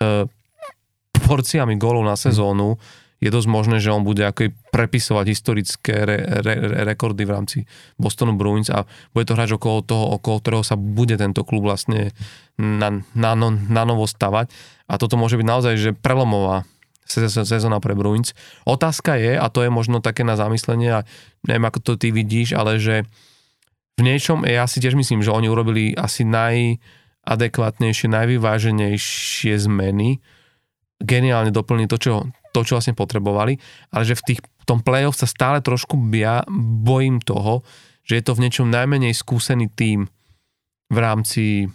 e, 0.00 0.24
porciami 1.28 1.76
gólov 1.76 2.08
na 2.08 2.16
sezónu, 2.16 2.80
je 3.16 3.32
dosť 3.32 3.48
možné, 3.48 3.76
že 3.80 3.92
on 3.92 4.04
bude 4.04 4.20
ako 4.20 4.52
prepisovať 4.68 5.24
historické 5.24 6.04
re, 6.04 6.20
re, 6.44 6.54
re, 6.56 6.80
rekordy 6.84 7.24
v 7.24 7.32
rámci 7.32 7.58
Bostonu 7.96 8.36
Bruins 8.36 8.68
a 8.68 8.84
bude 9.16 9.24
to 9.24 9.36
hráč 9.36 9.56
okolo 9.56 9.80
toho, 9.80 10.04
okolo 10.20 10.36
ktorého 10.44 10.64
sa 10.64 10.76
bude 10.76 11.16
tento 11.16 11.40
klub 11.40 11.64
vlastne 11.64 12.12
na, 12.60 13.00
na, 13.16 13.32
no, 13.32 13.52
na 13.52 13.88
novo 13.88 14.04
stavať. 14.04 14.52
A 14.86 14.98
toto 14.98 15.18
môže 15.18 15.38
byť 15.38 15.46
naozaj 15.46 15.74
že 15.78 15.90
prelomová 15.92 16.62
se- 17.06 17.30
se- 17.30 17.46
sezóna 17.46 17.78
pre 17.78 17.94
Bruins. 17.94 18.34
Otázka 18.66 19.14
je, 19.18 19.38
a 19.38 19.46
to 19.50 19.62
je 19.62 19.70
možno 19.70 20.02
také 20.02 20.26
na 20.26 20.34
zamyslenie, 20.34 20.90
a 20.90 21.06
neviem 21.46 21.66
ako 21.66 21.78
to 21.80 21.92
ty 21.96 22.10
vidíš, 22.10 22.58
ale 22.58 22.82
že 22.82 23.06
v 23.96 24.00
niečom, 24.04 24.44
ja 24.44 24.68
si 24.68 24.82
tiež 24.82 24.92
myslím, 24.98 25.24
že 25.24 25.32
oni 25.32 25.48
urobili 25.48 25.96
asi 25.96 26.26
najadekvátnejšie, 26.28 28.12
najvyváženejšie 28.12 29.54
zmeny, 29.56 30.20
geniálne 31.00 31.48
doplniť 31.48 31.88
to, 31.88 31.98
čo, 32.00 32.14
to, 32.52 32.60
čo 32.60 32.76
vlastne 32.76 32.92
potrebovali, 32.92 33.56
ale 33.92 34.02
že 34.04 34.18
v, 34.20 34.22
tých, 34.32 34.40
v 34.44 34.64
tom 34.68 34.84
play-off 34.84 35.16
sa 35.16 35.28
stále 35.28 35.64
trošku 35.64 35.96
ja 36.12 36.44
bojím 36.84 37.24
toho, 37.24 37.64
že 38.04 38.20
je 38.20 38.24
to 38.24 38.36
v 38.36 38.42
niečom 38.44 38.68
najmenej 38.68 39.16
skúsený 39.16 39.72
tím 39.72 40.12
v 40.92 40.96
rámci 41.00 41.72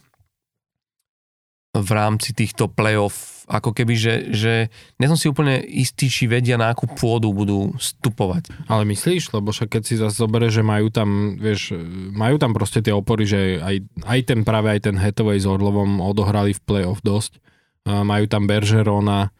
v 1.72 1.90
rámci 1.96 2.36
týchto 2.36 2.68
play-off, 2.68 3.48
ako 3.48 3.72
keby, 3.72 3.96
že, 3.96 4.14
že 4.36 4.54
nie 5.00 5.08
som 5.08 5.16
si 5.16 5.32
úplne 5.32 5.64
istý, 5.64 6.12
či 6.12 6.28
vedia, 6.28 6.60
na 6.60 6.68
akú 6.68 6.84
pôdu 6.84 7.32
budú 7.32 7.72
stupovať. 7.80 8.52
Ale 8.68 8.84
myslíš, 8.92 9.32
lebo 9.32 9.56
však 9.56 9.80
keď 9.80 9.84
si 9.88 9.96
zase 9.96 10.20
zoberie, 10.20 10.52
že 10.52 10.68
majú 10.68 10.92
tam, 10.92 11.40
vieš, 11.40 11.72
majú 12.12 12.36
tam 12.36 12.52
proste 12.52 12.84
tie 12.84 12.92
opory, 12.92 13.24
že 13.24 13.64
aj, 13.64 13.88
aj 14.04 14.20
ten 14.28 14.40
práve 14.44 14.68
aj 14.68 14.92
ten 14.92 15.00
Hathaway 15.00 15.40
s 15.40 15.48
Orlovom 15.48 16.04
odohrali 16.04 16.52
v 16.52 16.64
play-off 16.64 17.00
dosť. 17.08 17.40
Majú 17.88 18.28
tam 18.28 18.46
Bergerona, 18.52 19.32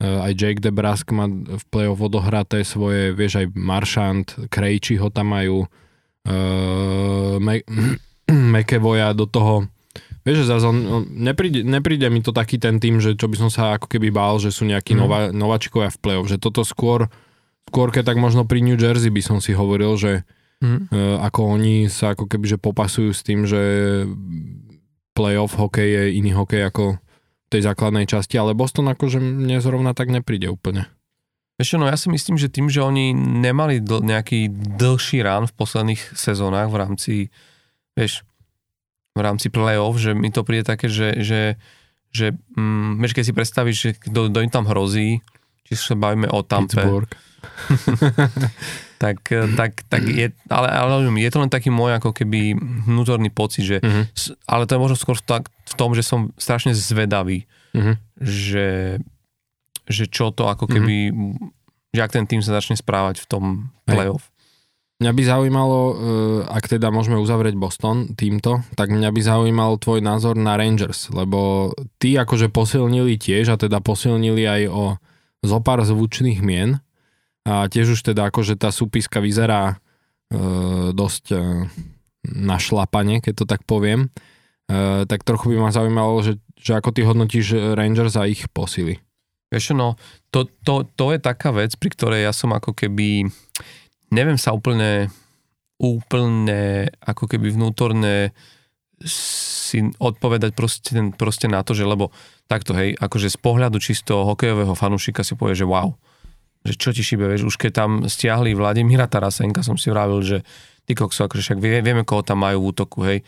e, 0.00 0.08
aj 0.08 0.32
Jake 0.34 0.64
DeBrusk 0.64 1.12
má 1.12 1.28
v 1.30 1.64
play-off 1.68 2.00
odohraté 2.00 2.64
svoje, 2.64 3.12
vieš, 3.12 3.44
aj 3.44 3.46
Maršant, 3.54 4.28
Krejči 4.48 4.96
ho 4.96 5.12
tam 5.12 5.36
majú, 5.36 5.68
uh, 6.26 7.36
McEvoya 8.52 9.12
do 9.12 9.28
toho. 9.28 9.68
Vieš, 10.24 10.44
že 10.44 10.50
zase 10.56 10.64
on, 10.64 11.04
nepríde, 11.04 11.60
nepríde 11.60 12.08
mi 12.08 12.24
to 12.24 12.32
taký 12.32 12.56
ten 12.56 12.80
tým, 12.80 12.96
že 12.98 13.12
čo 13.12 13.28
by 13.28 13.36
som 13.36 13.50
sa 13.52 13.76
ako 13.76 13.92
keby 13.92 14.08
bál, 14.08 14.40
že 14.40 14.48
sú 14.48 14.64
nejakí 14.64 14.96
mm. 14.96 14.98
nova, 14.98 15.18
nováčikovia 15.28 15.92
v 15.92 16.00
play-off, 16.00 16.32
že 16.32 16.40
toto 16.40 16.64
skôr, 16.64 17.12
skôr 17.68 17.92
keď 17.92 18.12
tak 18.12 18.18
možno 18.18 18.48
pri 18.48 18.64
New 18.64 18.80
Jersey 18.80 19.12
by 19.12 19.20
som 19.20 19.38
si 19.44 19.52
hovoril, 19.52 19.94
že 20.00 20.24
Hm. 20.64 20.88
e, 20.88 20.98
ako 21.20 21.40
oni 21.60 21.92
sa 21.92 22.16
ako 22.16 22.24
keby 22.24 22.56
že 22.56 22.58
popasujú 22.60 23.12
s 23.12 23.20
tým, 23.20 23.44
že 23.44 23.60
playoff 25.12 25.60
hokej 25.60 25.88
je 25.88 26.04
iný 26.16 26.32
hokej 26.32 26.64
ako 26.64 26.96
v 26.96 27.48
tej 27.52 27.60
základnej 27.68 28.08
časti, 28.08 28.40
ale 28.40 28.56
Boston 28.56 28.88
akože 28.88 29.20
mne 29.20 29.60
zrovna 29.60 29.92
tak 29.92 30.08
nepríde 30.08 30.48
úplne. 30.48 30.88
Čo, 31.62 31.78
no 31.78 31.86
ja 31.86 31.94
si 31.94 32.10
myslím, 32.10 32.34
že 32.34 32.50
tým, 32.50 32.66
že 32.66 32.82
oni 32.82 33.14
nemali 33.14 33.78
dl- 33.78 34.02
nejaký 34.02 34.50
dlhší 34.74 35.22
rán 35.22 35.46
v 35.46 35.54
posledných 35.54 36.18
sezónach 36.18 36.66
v 36.66 36.80
rámci, 36.82 37.14
vieš, 37.94 38.26
v 39.14 39.20
rámci 39.20 39.46
play-off, 39.46 39.94
že 39.94 40.10
mi 40.10 40.28
to 40.28 40.42
príde 40.42 40.64
také, 40.64 40.86
že, 40.86 41.14
že, 41.16 41.54
že 42.10 42.26
mm, 42.52 42.98
vieš, 42.98 43.12
keď 43.12 43.24
si 43.24 43.32
predstavíš, 43.32 43.76
že 43.76 43.90
kto, 43.96 44.28
kto 44.28 44.38
im 44.40 44.50
tam 44.50 44.64
hrozí, 44.64 45.22
či 45.62 45.72
sa 45.72 45.94
bavíme 45.94 46.26
o 46.28 46.42
Tampe, 46.42 46.82
tak, 48.96 49.20
tak, 49.52 49.70
tak 49.84 50.02
je, 50.02 50.32
ale, 50.46 50.68
ale 50.68 50.90
je 51.14 51.30
to 51.30 51.38
len 51.38 51.48
taký 51.48 51.68
môj 51.68 51.94
ako 51.94 52.10
keby 52.12 52.56
vnútorný 52.84 53.28
pocit, 53.28 53.64
že, 53.64 53.78
s- 54.10 54.32
ale 54.44 54.64
to 54.64 54.74
je 54.74 54.82
možno 54.82 54.96
skôr 54.96 55.14
v, 55.14 55.22
tak, 55.22 55.42
v 55.46 55.74
tom, 55.74 55.92
že 55.92 56.02
som 56.02 56.34
strašne 56.34 56.72
zvedavý, 56.72 57.46
Mhm. 57.70 57.92
že, 58.16 58.68
že 59.84 60.04
čo 60.06 60.30
to 60.30 60.46
ako 60.46 60.66
keby, 60.68 61.10
že 61.90 62.00
ak 62.00 62.12
ten 62.12 62.24
tým 62.24 62.38
sa 62.38 62.50
začne 62.52 62.74
správať 62.74 63.18
v 63.18 63.26
tom 63.28 63.44
playoff. 63.84 64.30
Mňa 65.04 65.12
by 65.12 65.22
zaujímalo, 65.28 65.80
e, 65.84 65.94
ak 66.48 66.64
teda 66.64 66.88
môžeme 66.88 67.20
uzavrieť 67.20 67.60
Boston 67.60 68.16
týmto, 68.16 68.64
tak 68.72 68.88
mňa 68.88 69.12
by 69.12 69.20
zaujímal 69.20 69.76
tvoj 69.76 70.00
názor 70.00 70.32
na 70.32 70.56
Rangers, 70.56 71.12
lebo 71.12 71.68
tí 72.00 72.16
akože 72.16 72.48
posilnili 72.48 73.20
tiež 73.20 73.52
a 73.52 73.60
teda 73.60 73.84
posilnili 73.84 74.48
aj 74.48 74.62
o 74.72 74.96
zopár 75.44 75.84
zvučných 75.84 76.40
mien 76.40 76.80
a 77.44 77.68
tiež 77.68 78.00
už 78.00 78.00
teda 78.00 78.32
akože 78.32 78.56
tá 78.56 78.72
súpiska 78.72 79.20
vyzerá 79.20 79.76
e, 80.32 80.96
dosť 80.96 81.24
e, 81.36 81.68
na 82.24 82.56
šlapanie, 82.56 83.20
keď 83.20 83.34
to 83.36 83.44
tak 83.44 83.60
poviem. 83.68 84.08
E, 84.72 85.04
tak 85.04 85.20
trochu 85.28 85.52
by 85.52 85.68
ma 85.68 85.70
zaujímalo, 85.70 86.24
že, 86.24 86.40
že 86.56 86.80
ako 86.80 86.96
ty 86.96 87.04
hodnotíš 87.04 87.76
Rangers 87.76 88.16
a 88.16 88.24
ich 88.24 88.48
posily. 88.48 89.04
Vieš 89.52 89.76
no, 89.76 90.00
to, 90.32 90.48
to, 90.64 90.88
to 90.96 91.12
je 91.12 91.20
taká 91.20 91.52
vec, 91.52 91.76
pri 91.76 91.92
ktorej 91.92 92.24
ja 92.24 92.32
som 92.32 92.56
ako 92.56 92.72
keby, 92.72 93.28
neviem 94.10 94.36
sa 94.36 94.52
úplne, 94.52 95.08
úplne 95.78 96.90
ako 97.04 97.28
keby 97.30 97.54
vnútorne 97.54 98.34
si 99.04 99.84
odpovedať 99.98 100.54
proste, 100.54 100.96
proste 101.18 101.46
na 101.50 101.60
to, 101.66 101.76
že 101.76 101.84
lebo 101.84 102.14
takto 102.46 102.72
hej, 102.76 102.94
akože 102.96 103.28
z 103.32 103.38
pohľadu 103.40 103.76
čisto 103.82 104.24
hokejového 104.24 104.72
fanúšika 104.72 105.26
si 105.26 105.34
povie, 105.36 105.58
že 105.58 105.66
wow, 105.66 105.92
že 106.64 106.74
čo 106.80 106.90
ti 106.96 107.04
šíbe, 107.04 107.28
vieš, 107.28 107.52
už 107.52 107.56
keď 107.60 107.72
tam 107.74 107.90
stiahli 108.08 108.56
Vladimíra 108.56 109.04
Tarasenka, 109.04 109.60
som 109.60 109.76
si 109.76 109.92
vravil, 109.92 110.24
že 110.24 110.38
ty 110.88 110.96
kokso, 110.96 111.28
akože 111.28 111.42
však 111.52 111.58
vie, 111.60 111.84
vieme, 111.84 112.08
koho 112.08 112.24
tam 112.24 112.40
majú 112.40 112.64
v 112.64 112.68
útoku, 112.72 112.98
hej. 113.04 113.20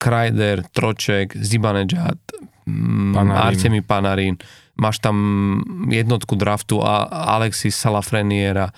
Krajder, 0.00 0.64
Troček, 0.70 1.34
Zibanejad, 1.36 2.16
mm, 2.64 3.12
Panarin. 3.12 3.42
Artemi 3.42 3.80
Panarin, 3.82 4.36
máš 4.78 5.02
tam 5.02 5.16
jednotku 5.90 6.38
draftu 6.38 6.78
a 6.80 7.04
Alexis 7.36 7.74
Salafreniera, 7.74 8.70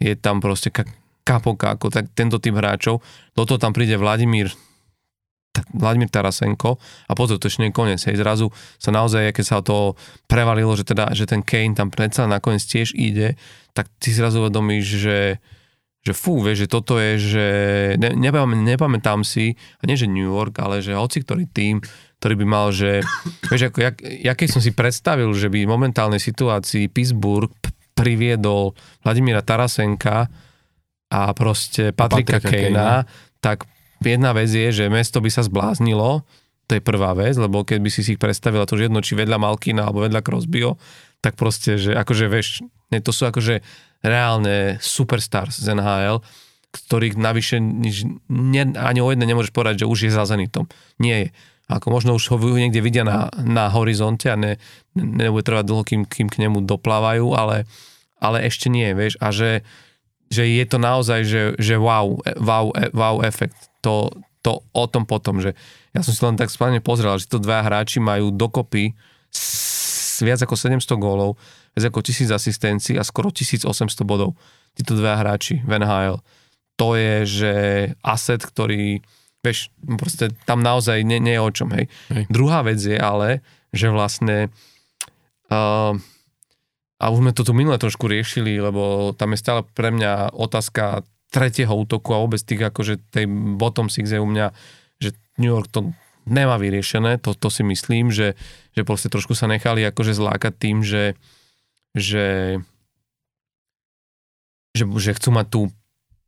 je 0.00 0.16
tam 0.16 0.40
proste 0.40 0.72
ka- 0.72 0.88
Kapoka, 1.20 1.76
ako 1.76 1.92
tak, 1.92 2.10
tento 2.16 2.40
typ 2.40 2.56
hráčov. 2.56 3.04
Do 3.36 3.44
toho 3.44 3.60
tam 3.60 3.76
príde 3.76 4.00
Vladimír 4.00 4.50
Vladimír 5.74 6.06
Tarasenko 6.06 6.78
a 7.10 7.12
potom 7.18 7.36
to 7.36 7.50
ešte 7.50 7.66
nie 7.66 7.70
je 7.74 7.76
koniec. 7.76 8.00
Hej, 8.06 8.22
zrazu 8.22 8.54
sa 8.78 8.94
naozaj, 8.94 9.34
keď 9.34 9.44
sa 9.44 9.58
to 9.60 9.98
prevalilo, 10.30 10.72
že, 10.78 10.86
teda, 10.86 11.10
že 11.10 11.26
ten 11.26 11.42
Kane 11.42 11.74
tam 11.74 11.90
predsa 11.90 12.30
nakoniec 12.30 12.62
tiež 12.62 12.94
ide, 12.94 13.34
tak 13.74 13.90
ty 13.98 14.14
zrazu 14.14 14.46
uvedomíš, 14.46 14.86
že, 14.86 15.18
že 16.06 16.12
fú, 16.14 16.38
vieš, 16.38 16.64
že 16.64 16.68
toto 16.70 17.02
je, 17.02 17.12
že 17.18 17.46
ne, 17.98 18.14
nepamätám, 18.14 18.62
nepamätám 18.62 19.20
si, 19.26 19.58
a 19.82 19.90
nie 19.90 19.98
že 19.98 20.06
New 20.06 20.30
York, 20.30 20.54
ale 20.62 20.86
že 20.86 20.94
hoci 20.94 21.26
ktorý 21.26 21.50
tým, 21.50 21.82
ktorý 22.22 22.34
by 22.40 22.46
mal, 22.46 22.70
že 22.70 23.02
vieš, 23.50 23.74
ako, 23.74 23.78
jak, 23.82 23.96
jak 24.00 24.36
keď 24.38 24.48
som 24.54 24.62
si 24.62 24.70
predstavil, 24.70 25.28
že 25.34 25.50
by 25.50 25.66
v 25.66 25.72
momentálnej 25.72 26.22
situácii 26.22 26.86
Pittsburgh 26.94 27.50
priviedol 28.00 28.72
Vladimíra 29.04 29.44
Tarasenka 29.44 30.26
a 31.10 31.20
proste 31.36 31.92
Patrika, 31.92 32.40
Patrika 32.40 32.48
Kejna, 32.48 33.04
tak 33.44 33.68
jedna 34.00 34.32
vec 34.32 34.48
je, 34.48 34.72
že 34.72 34.84
mesto 34.88 35.20
by 35.20 35.28
sa 35.28 35.44
zbláznilo, 35.44 36.24
to 36.70 36.78
je 36.78 36.82
prvá 36.86 37.12
vec, 37.18 37.34
lebo 37.34 37.66
keď 37.66 37.78
by 37.82 37.90
si 37.90 38.00
si 38.06 38.14
ich 38.14 38.22
predstavila 38.22 38.62
to, 38.62 38.78
že 38.78 38.86
jedno 38.86 39.02
či 39.02 39.18
vedľa 39.18 39.42
Malkina 39.42 39.90
alebo 39.90 40.06
vedľa 40.06 40.22
Crosbyho, 40.22 40.78
tak 41.18 41.34
proste, 41.34 41.76
že 41.76 41.98
akože 41.98 42.30
vieš, 42.30 42.62
ne, 42.94 43.02
to 43.02 43.10
sú 43.10 43.26
akože 43.26 43.60
reálne 44.06 44.78
superstars 44.78 45.58
z 45.58 45.76
NHL, 45.76 46.22
ktorých 46.70 47.18
navyše 47.18 47.58
nič, 47.58 48.06
ne, 48.30 48.62
ani 48.78 49.02
o 49.02 49.10
jedné 49.10 49.26
nemôžeš 49.26 49.50
povedať, 49.50 49.82
že 49.84 49.90
už 49.90 49.98
je 50.06 50.12
za 50.14 50.22
Zenitom. 50.24 50.70
Nie 51.02 51.16
je. 51.26 51.28
Ako 51.70 51.90
možno 51.94 52.18
už 52.18 52.34
ho 52.34 52.38
niekde 52.38 52.82
vidia 52.82 53.06
na, 53.06 53.30
na 53.38 53.70
horizonte 53.70 54.30
a 54.30 54.38
ne, 54.38 54.58
ne, 54.94 55.04
nebude 55.26 55.46
trvať 55.46 55.64
dlho, 55.66 55.82
kým, 55.82 56.02
kým 56.06 56.26
k 56.30 56.46
nemu 56.46 56.62
doplávajú, 56.66 57.34
ale, 57.34 57.66
ale 58.20 58.44
ešte 58.44 58.68
nie, 58.68 58.92
vieš. 58.92 59.16
A 59.18 59.32
že, 59.32 59.64
že 60.28 60.44
je 60.44 60.64
to 60.68 60.76
naozaj, 60.76 61.24
že, 61.24 61.42
že 61.56 61.74
wow, 61.80 62.20
e- 62.22 62.36
wow, 62.38 62.70
e- 62.76 62.92
wow 62.92 63.24
efekt. 63.24 63.72
To, 63.80 64.12
to 64.44 64.60
o 64.70 64.84
tom 64.86 65.08
potom, 65.08 65.40
že 65.40 65.56
ja 65.96 66.04
som 66.04 66.12
si 66.12 66.20
len 66.22 66.36
tak 66.36 66.52
správne 66.52 66.78
pozrel, 66.84 67.16
že 67.16 67.26
to 67.26 67.40
dva 67.40 67.64
hráči 67.64 67.98
majú 67.98 68.30
dokopy 68.30 68.94
s, 69.32 70.20
viac 70.22 70.38
ako 70.44 70.54
700 70.54 70.84
gólov, 71.00 71.40
viac 71.74 71.90
ako 71.90 72.04
1000 72.04 72.30
asistencií 72.30 72.94
a 73.00 73.02
skoro 73.02 73.32
1800 73.32 73.66
bodov. 74.04 74.36
Títo 74.76 74.94
dva 74.94 75.18
hráči 75.18 75.64
v 75.66 75.80
NHL. 75.80 76.22
To 76.78 76.94
je, 76.94 77.16
že 77.26 77.54
aset, 78.00 78.40
ktorý, 78.40 79.02
vieš, 79.42 79.72
proste 79.98 80.32
tam 80.46 80.62
naozaj 80.62 81.02
nie, 81.02 81.18
nie 81.18 81.36
je 81.36 81.42
o 81.42 81.50
čom, 81.50 81.68
hej. 81.74 81.90
Hej. 82.12 82.24
Druhá 82.30 82.62
vec 82.62 82.78
je 82.80 82.96
ale, 82.96 83.44
že 83.74 83.90
vlastne 83.90 84.48
uh, 85.50 85.92
a 87.00 87.08
už 87.08 87.24
sme 87.24 87.32
to 87.32 87.48
tu 87.48 87.56
minule 87.56 87.80
trošku 87.80 88.04
riešili, 88.04 88.60
lebo 88.60 89.16
tam 89.16 89.32
je 89.32 89.40
stále 89.40 89.64
pre 89.64 89.88
mňa 89.88 90.36
otázka 90.36 91.00
tretieho 91.32 91.72
útoku 91.72 92.12
a 92.12 92.20
vôbec 92.20 92.44
tých 92.44 92.60
akože 92.60 93.00
tej 93.08 93.24
bottom 93.56 93.88
six 93.88 94.12
je 94.12 94.20
u 94.20 94.28
mňa, 94.28 94.52
že 95.00 95.16
New 95.40 95.48
York 95.48 95.72
to 95.72 95.96
nemá 96.28 96.60
vyriešené, 96.60 97.16
to, 97.24 97.32
to 97.32 97.48
si 97.48 97.64
myslím, 97.64 98.12
že, 98.12 98.36
že 98.76 98.84
proste 98.84 99.08
trošku 99.08 99.32
sa 99.32 99.48
nechali 99.48 99.80
akože 99.88 100.12
zlákať 100.12 100.52
tým, 100.60 100.84
že, 100.84 101.16
že, 101.96 102.60
že, 104.76 104.84
že 104.84 105.16
chcú 105.16 105.30
mať 105.32 105.46
tú 105.48 105.60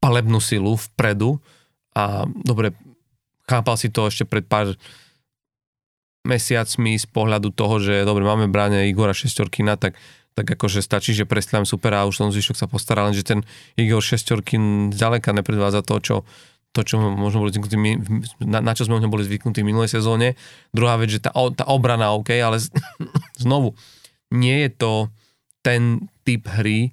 palebnú 0.00 0.40
silu 0.40 0.74
vpredu. 0.74 1.38
A 1.92 2.24
dobre, 2.24 2.72
chápal 3.44 3.76
si 3.76 3.92
to 3.92 4.08
ešte 4.08 4.24
pred 4.24 4.48
pár 4.48 4.74
mesiacmi 6.24 6.96
z 6.96 7.06
pohľadu 7.10 7.52
toho, 7.52 7.82
že 7.82 8.06
dobre, 8.06 8.24
máme 8.24 8.48
bráne 8.48 8.88
Igora 8.88 9.12
Šestorkina, 9.12 9.76
tak 9.76 9.98
tak 10.32 10.48
akože 10.48 10.80
stačí, 10.80 11.12
že 11.12 11.28
prestrelám 11.28 11.68
super 11.68 11.92
a 11.92 12.08
už 12.08 12.24
som 12.24 12.32
zvyšok 12.32 12.56
sa 12.56 12.66
postará, 12.68 13.04
lenže 13.04 13.24
ten 13.24 13.44
Igor 13.76 14.00
Šestorkin 14.00 14.92
zďaleka 14.92 15.36
nepredvádza 15.36 15.84
to, 15.84 15.96
čo, 16.00 16.16
to, 16.72 16.80
čo 16.80 16.96
možno 16.98 17.44
boli 17.44 17.52
zvyknutí, 17.52 17.76
na, 18.48 18.64
na 18.64 18.72
čo 18.72 18.88
sme 18.88 18.96
možno 18.96 19.12
boli 19.12 19.28
zvyknutí 19.28 19.60
v 19.60 19.68
minulej 19.68 19.92
sezóne. 19.92 20.40
Druhá 20.72 20.96
vec, 20.96 21.12
že 21.12 21.20
tá, 21.20 21.36
tá 21.52 21.64
obrana 21.68 22.16
OK, 22.16 22.32
ale 22.32 22.64
z- 22.64 22.72
znovu, 23.44 23.76
nie 24.32 24.64
je 24.64 24.70
to 24.72 24.92
ten 25.60 26.08
typ 26.24 26.48
hry, 26.48 26.88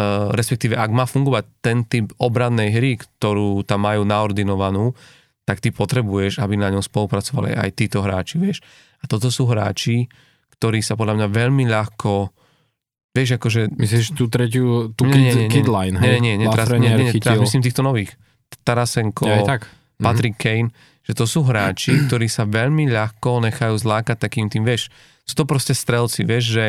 uh, 0.00 0.32
respektíve 0.32 0.74
ak 0.80 0.90
má 0.90 1.04
fungovať 1.04 1.44
ten 1.60 1.84
typ 1.84 2.08
obrannej 2.16 2.72
hry, 2.72 2.96
ktorú 2.96 3.68
tam 3.68 3.84
majú 3.84 4.08
naordinovanú, 4.08 4.96
tak 5.46 5.62
ty 5.62 5.70
potrebuješ, 5.70 6.42
aby 6.42 6.58
na 6.58 6.72
ňom 6.74 6.82
spolupracovali 6.82 7.54
aj 7.54 7.70
títo 7.78 8.02
hráči, 8.02 8.40
vieš. 8.40 8.64
A 8.98 9.06
toto 9.06 9.30
sú 9.30 9.46
hráči, 9.46 10.10
ktorí 10.58 10.82
sa 10.82 10.98
podľa 10.98 11.22
mňa 11.22 11.28
veľmi 11.30 11.64
ľahko 11.70 12.35
vieš, 13.16 13.30
akože 13.34 13.60
Myslíš 13.72 14.12
tú 14.12 14.28
tretiu, 14.28 14.92
tú 14.92 15.02
Nie, 15.02 15.10
nie, 15.10 15.16
kid, 15.16 15.24
nie, 15.32 15.42
nie. 15.42 15.50
kid 15.50 15.66
line, 15.66 15.96
nie, 15.96 16.04
hej? 16.06 16.18
nie, 16.20 16.34
nie, 16.36 16.46
teraz, 16.46 16.68
nie, 16.68 16.76
Lafreniere 16.76 17.02
nie, 17.02 17.12
teraz 17.14 17.16
chytil. 17.32 17.40
myslím 17.40 17.62
týchto 17.64 17.82
nových. 17.82 18.10
Tarasenko, 18.60 19.24
Ja, 19.24 19.40
tak. 19.42 19.64
Mhm. 19.96 20.04
Patrick 20.04 20.36
Kane, 20.36 20.68
že 21.00 21.12
to 21.12 21.24
sú 21.24 21.40
hráči, 21.40 21.96
ktorí 22.06 22.28
sa 22.28 22.44
veľmi 22.44 22.84
ľahko 22.86 23.40
nechajú 23.42 23.74
zlákať 23.74 24.20
takým 24.20 24.46
tým, 24.46 24.62
vieš, 24.62 24.92
sú 25.24 25.34
to 25.34 25.44
proste 25.44 25.72
strelci, 25.72 26.22
vieš, 26.22 26.44
že, 26.52 26.66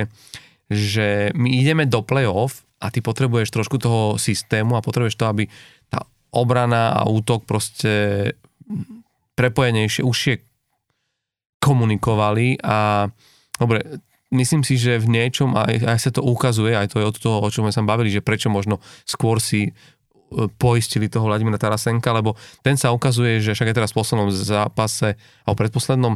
že 0.66 1.08
my 1.34 1.52
ideme 1.52 1.84
do 1.84 2.00
play-off 2.00 2.64
a 2.78 2.88
ty 2.88 3.00
potrebuješ 3.00 3.52
trošku 3.52 3.78
toho 3.78 4.16
systému 4.16 4.74
a 4.74 4.82
potrebuješ 4.82 5.14
to, 5.14 5.26
aby 5.26 5.44
tá 5.88 6.02
obrana 6.30 6.94
a 6.94 7.06
útok 7.06 7.44
proste 7.44 8.34
prepojenejšie, 9.34 10.02
užšie 10.02 10.34
komunikovali 11.60 12.62
a 12.62 13.10
dobre, 13.54 13.82
myslím 14.32 14.62
si, 14.64 14.76
že 14.76 15.00
v 15.00 15.08
niečom 15.08 15.56
aj, 15.56 15.88
aj 15.88 16.00
sa 16.00 16.12
to 16.12 16.22
ukazuje, 16.24 16.76
aj 16.76 16.92
to 16.92 17.00
je 17.00 17.06
od 17.08 17.18
toho, 17.18 17.38
o 17.40 17.50
čom 17.52 17.68
sme 17.68 17.74
sa 17.74 17.86
bavili, 17.86 18.12
že 18.12 18.26
prečo 18.26 18.52
možno 18.52 18.84
skôr 19.08 19.40
si 19.40 19.72
e, 19.72 19.72
poistili 20.60 21.08
toho 21.08 21.32
Vladimíra 21.32 21.56
Tarasenka, 21.60 22.12
lebo 22.12 22.36
ten 22.60 22.76
sa 22.76 22.92
ukazuje, 22.92 23.40
že 23.40 23.56
však 23.56 23.72
aj 23.72 23.78
teraz 23.78 23.92
v 23.96 24.00
poslednom 24.04 24.30
zápase, 24.34 25.16
alebo 25.48 25.58
predposlednom, 25.64 26.14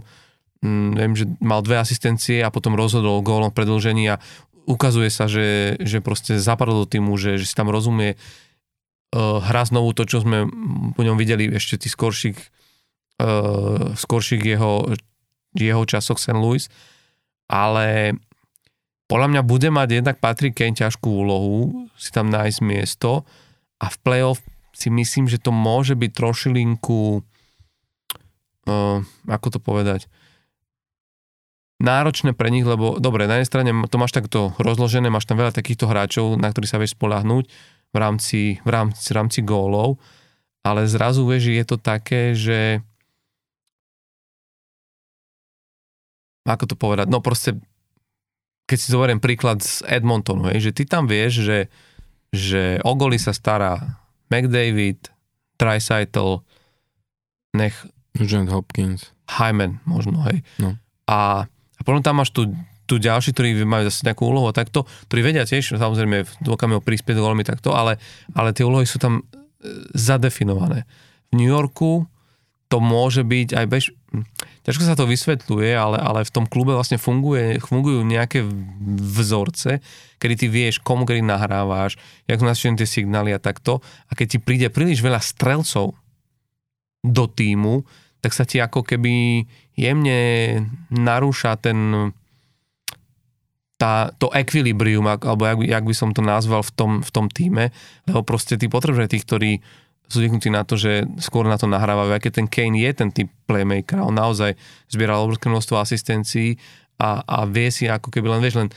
mm, 0.60 0.90
viem, 1.00 1.14
že 1.16 1.26
mal 1.40 1.64
dve 1.64 1.80
asistencie 1.80 2.44
a 2.44 2.52
potom 2.52 2.76
rozhodol 2.76 3.24
gólom 3.24 3.52
v 3.52 3.58
predlžení 3.58 4.12
a 4.12 4.20
ukazuje 4.68 5.10
sa, 5.10 5.26
že, 5.26 5.80
že 5.82 6.04
proste 6.04 6.38
zapadol 6.38 6.86
do 6.86 6.88
týmu, 6.88 7.18
že, 7.18 7.40
že 7.40 7.50
si 7.50 7.56
tam 7.58 7.74
rozumie 7.74 8.16
uh, 8.16 9.42
hra 9.42 9.66
znovu 9.66 9.92
to, 9.98 10.06
čo 10.06 10.22
sme 10.22 10.46
po 10.94 11.02
ňom 11.02 11.18
videli 11.18 11.50
ešte 11.50 11.82
tých 11.82 11.98
skorších, 11.98 12.38
uh, 13.20 13.98
skorších 13.98 14.44
jeho, 14.46 14.94
jeho 15.58 15.84
časoch 15.90 16.22
St. 16.22 16.38
Louis, 16.38 16.70
ale 17.52 18.16
podľa 19.12 19.28
mňa 19.28 19.42
bude 19.44 19.68
mať 19.68 20.00
jednak 20.00 20.24
Patrick 20.24 20.56
Kane 20.56 20.80
ťažkú 20.80 21.12
úlohu 21.12 21.92
si 22.00 22.16
tam 22.16 22.32
nájsť 22.32 22.60
miesto 22.64 23.28
a 23.84 23.92
v 23.92 23.98
playoff 24.00 24.40
si 24.72 24.88
myslím, 24.88 25.28
že 25.28 25.36
to 25.36 25.52
môže 25.52 26.00
byť 26.00 26.12
trošilinku 26.16 27.20
uh, 28.72 28.98
ako 29.28 29.48
to 29.52 29.60
povedať 29.60 30.08
náročné 31.82 32.38
pre 32.38 32.54
nich, 32.54 32.64
lebo 32.64 33.02
dobre, 33.02 33.26
na 33.26 33.42
jednej 33.42 33.50
strane 33.50 33.72
to 33.90 33.98
máš 33.98 34.14
takto 34.14 34.54
rozložené, 34.62 35.10
máš 35.10 35.26
tam 35.26 35.42
veľa 35.42 35.52
takýchto 35.52 35.90
hráčov, 35.90 36.38
na 36.38 36.54
ktorých 36.54 36.72
sa 36.72 36.80
vieš 36.80 36.94
spolahnúť 36.94 37.50
v 37.92 37.98
rámci, 37.98 38.62
v 38.62 38.70
rámci, 38.70 39.10
v 39.12 39.16
rámci 39.18 39.40
gólov, 39.42 39.98
ale 40.62 40.86
zrazu 40.86 41.26
vieš, 41.26 41.50
je 41.50 41.66
to 41.66 41.82
také, 41.82 42.38
že 42.38 42.86
ako 46.46 46.74
to 46.74 46.76
povedať, 46.78 47.08
no 47.10 47.22
proste 47.22 47.58
keď 48.66 48.78
si 48.80 48.88
zoberiem 48.94 49.20
príklad 49.20 49.60
z 49.60 49.84
Edmontonu, 49.84 50.48
hej, 50.48 50.72
že 50.72 50.72
ty 50.72 50.84
tam 50.88 51.04
vieš, 51.04 51.44
že, 51.44 51.60
že 52.32 52.80
o 52.88 52.96
goly 52.96 53.20
sa 53.20 53.36
stará 53.36 54.00
McDavid, 54.32 55.12
Tricytle, 55.60 56.42
nech 57.52 57.76
Nugent 58.16 58.48
Hopkins. 58.48 59.12
Hyman 59.28 59.84
možno, 59.84 60.24
hej. 60.32 60.40
No. 60.56 60.80
A, 61.08 61.46
a 61.52 61.82
potom 61.84 62.00
tam 62.00 62.24
máš 62.24 62.32
tu, 62.32 62.48
tu 62.88 62.96
ďalší, 62.96 63.36
ktorí 63.36 63.64
majú 63.68 63.92
zase 63.92 64.08
nejakú 64.08 64.24
úlohu 64.24 64.48
a 64.48 64.56
takto, 64.56 64.88
ktorí 65.12 65.20
vedia 65.32 65.44
tiež, 65.44 65.76
samozrejme, 65.76 66.24
dokáme 66.44 66.80
ho 66.80 66.82
prispieť 66.84 67.20
golmi 67.20 67.44
takto, 67.44 67.76
ale, 67.76 68.00
ale 68.32 68.56
tie 68.56 68.64
úlohy 68.64 68.88
sú 68.88 69.00
tam 69.04 69.20
e, 69.20 69.24
zadefinované. 69.96 70.88
V 71.32 71.40
New 71.40 71.48
Yorku 71.48 72.08
to 72.72 72.80
môže 72.80 73.28
byť 73.28 73.50
aj 73.52 73.66
bež... 73.68 73.84
Ťažko 74.64 74.84
sa 74.88 74.96
to 74.96 75.04
vysvetľuje, 75.04 75.76
ale, 75.76 76.00
ale 76.00 76.24
v 76.24 76.32
tom 76.32 76.48
klube 76.48 76.72
vlastne 76.72 76.96
funguje, 76.96 77.60
fungujú 77.60 78.08
nejaké 78.08 78.48
vzorce, 79.12 79.84
kedy 80.24 80.36
ty 80.40 80.48
vieš, 80.48 80.80
komu 80.80 81.04
kedy 81.04 81.20
nahrávaš, 81.20 82.00
jak 82.32 82.40
sú 82.40 82.48
nastavené 82.48 82.80
tie 82.80 82.88
signály 82.88 83.36
a 83.36 83.44
takto. 83.44 83.84
A 84.08 84.16
keď 84.16 84.28
ti 84.32 84.38
príde 84.40 84.68
príliš 84.72 85.04
veľa 85.04 85.20
strelcov 85.20 86.00
do 87.04 87.26
týmu, 87.28 87.84
tak 88.24 88.32
sa 88.32 88.48
ti 88.48 88.64
ako 88.64 88.88
keby 88.88 89.44
jemne 89.76 90.20
narúša 90.94 91.60
ten 91.60 92.14
tá, 93.82 94.14
to 94.22 94.30
equilibrium, 94.30 95.10
alebo 95.10 95.42
jak, 95.42 95.58
jak 95.66 95.84
by 95.90 95.96
som 95.98 96.14
to 96.14 96.22
nazval 96.22 96.62
v 96.62 96.72
tom, 96.78 96.92
v 97.02 97.10
tom 97.10 97.26
týme, 97.34 97.74
lebo 98.06 98.22
proste 98.22 98.54
ty 98.54 98.70
potrebuješ 98.70 99.10
tých, 99.10 99.26
ktorí 99.26 99.52
sú 100.12 100.20
zvyknutí 100.20 100.52
na 100.52 100.68
to, 100.68 100.76
že 100.76 101.08
skôr 101.24 101.48
na 101.48 101.56
to 101.56 101.72
nahrávajú. 101.72 102.12
Aj 102.12 102.22
keď 102.22 102.44
ten 102.44 102.48
Kane 102.52 102.76
je 102.76 102.92
ten 102.92 103.10
typ 103.10 103.32
playmaker, 103.48 104.04
on 104.04 104.12
naozaj 104.12 104.60
zbieral 104.92 105.24
obrovské 105.24 105.48
množstvo 105.48 105.80
asistencií 105.80 106.60
a, 107.00 107.24
a 107.24 107.48
vie 107.48 107.72
si 107.72 107.88
ako 107.88 108.12
keby 108.12 108.28
len, 108.38 108.44
vieš, 108.44 108.60
len 108.60 108.70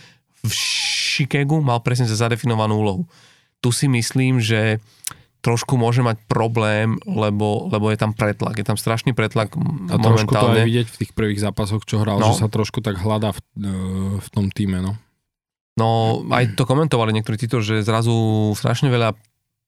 v 0.47 0.53
Chicagu 0.55 1.59
mal 1.59 1.83
presne 1.83 2.07
zadefinovanú 2.07 2.79
úlohu. 2.79 3.03
Tu 3.59 3.75
si 3.75 3.91
myslím, 3.91 4.39
že 4.39 4.79
trošku 5.45 5.77
môže 5.77 6.01
mať 6.01 6.17
problém, 6.25 6.97
lebo, 7.05 7.69
lebo 7.69 7.93
je 7.93 8.01
tam 8.01 8.17
pretlak. 8.17 8.57
Je 8.57 8.65
tam 8.65 8.81
strašný 8.81 9.13
pretlak 9.13 9.53
a 9.53 9.61
momentálne. 9.61 10.01
trošku 10.01 10.33
to 10.33 10.49
aj 10.57 10.65
vidieť 10.65 10.89
v 10.89 10.99
tých 11.05 11.13
prvých 11.13 11.41
zápasoch, 11.45 11.85
čo 11.85 12.01
hral, 12.01 12.17
no. 12.17 12.33
že 12.33 12.41
sa 12.41 12.49
trošku 12.49 12.81
tak 12.81 12.97
hľadá 12.97 13.37
v, 13.37 13.41
e, 13.61 13.71
v 14.25 14.29
tom 14.33 14.49
týme, 14.49 14.81
no. 14.81 14.97
No, 15.75 16.23
aj 16.31 16.55
to 16.55 16.65
komentovali 16.65 17.11
niektorí 17.13 17.35
títo, 17.35 17.59
že 17.59 17.83
zrazu 17.83 18.15
strašne 18.55 18.89
veľa 18.89 19.19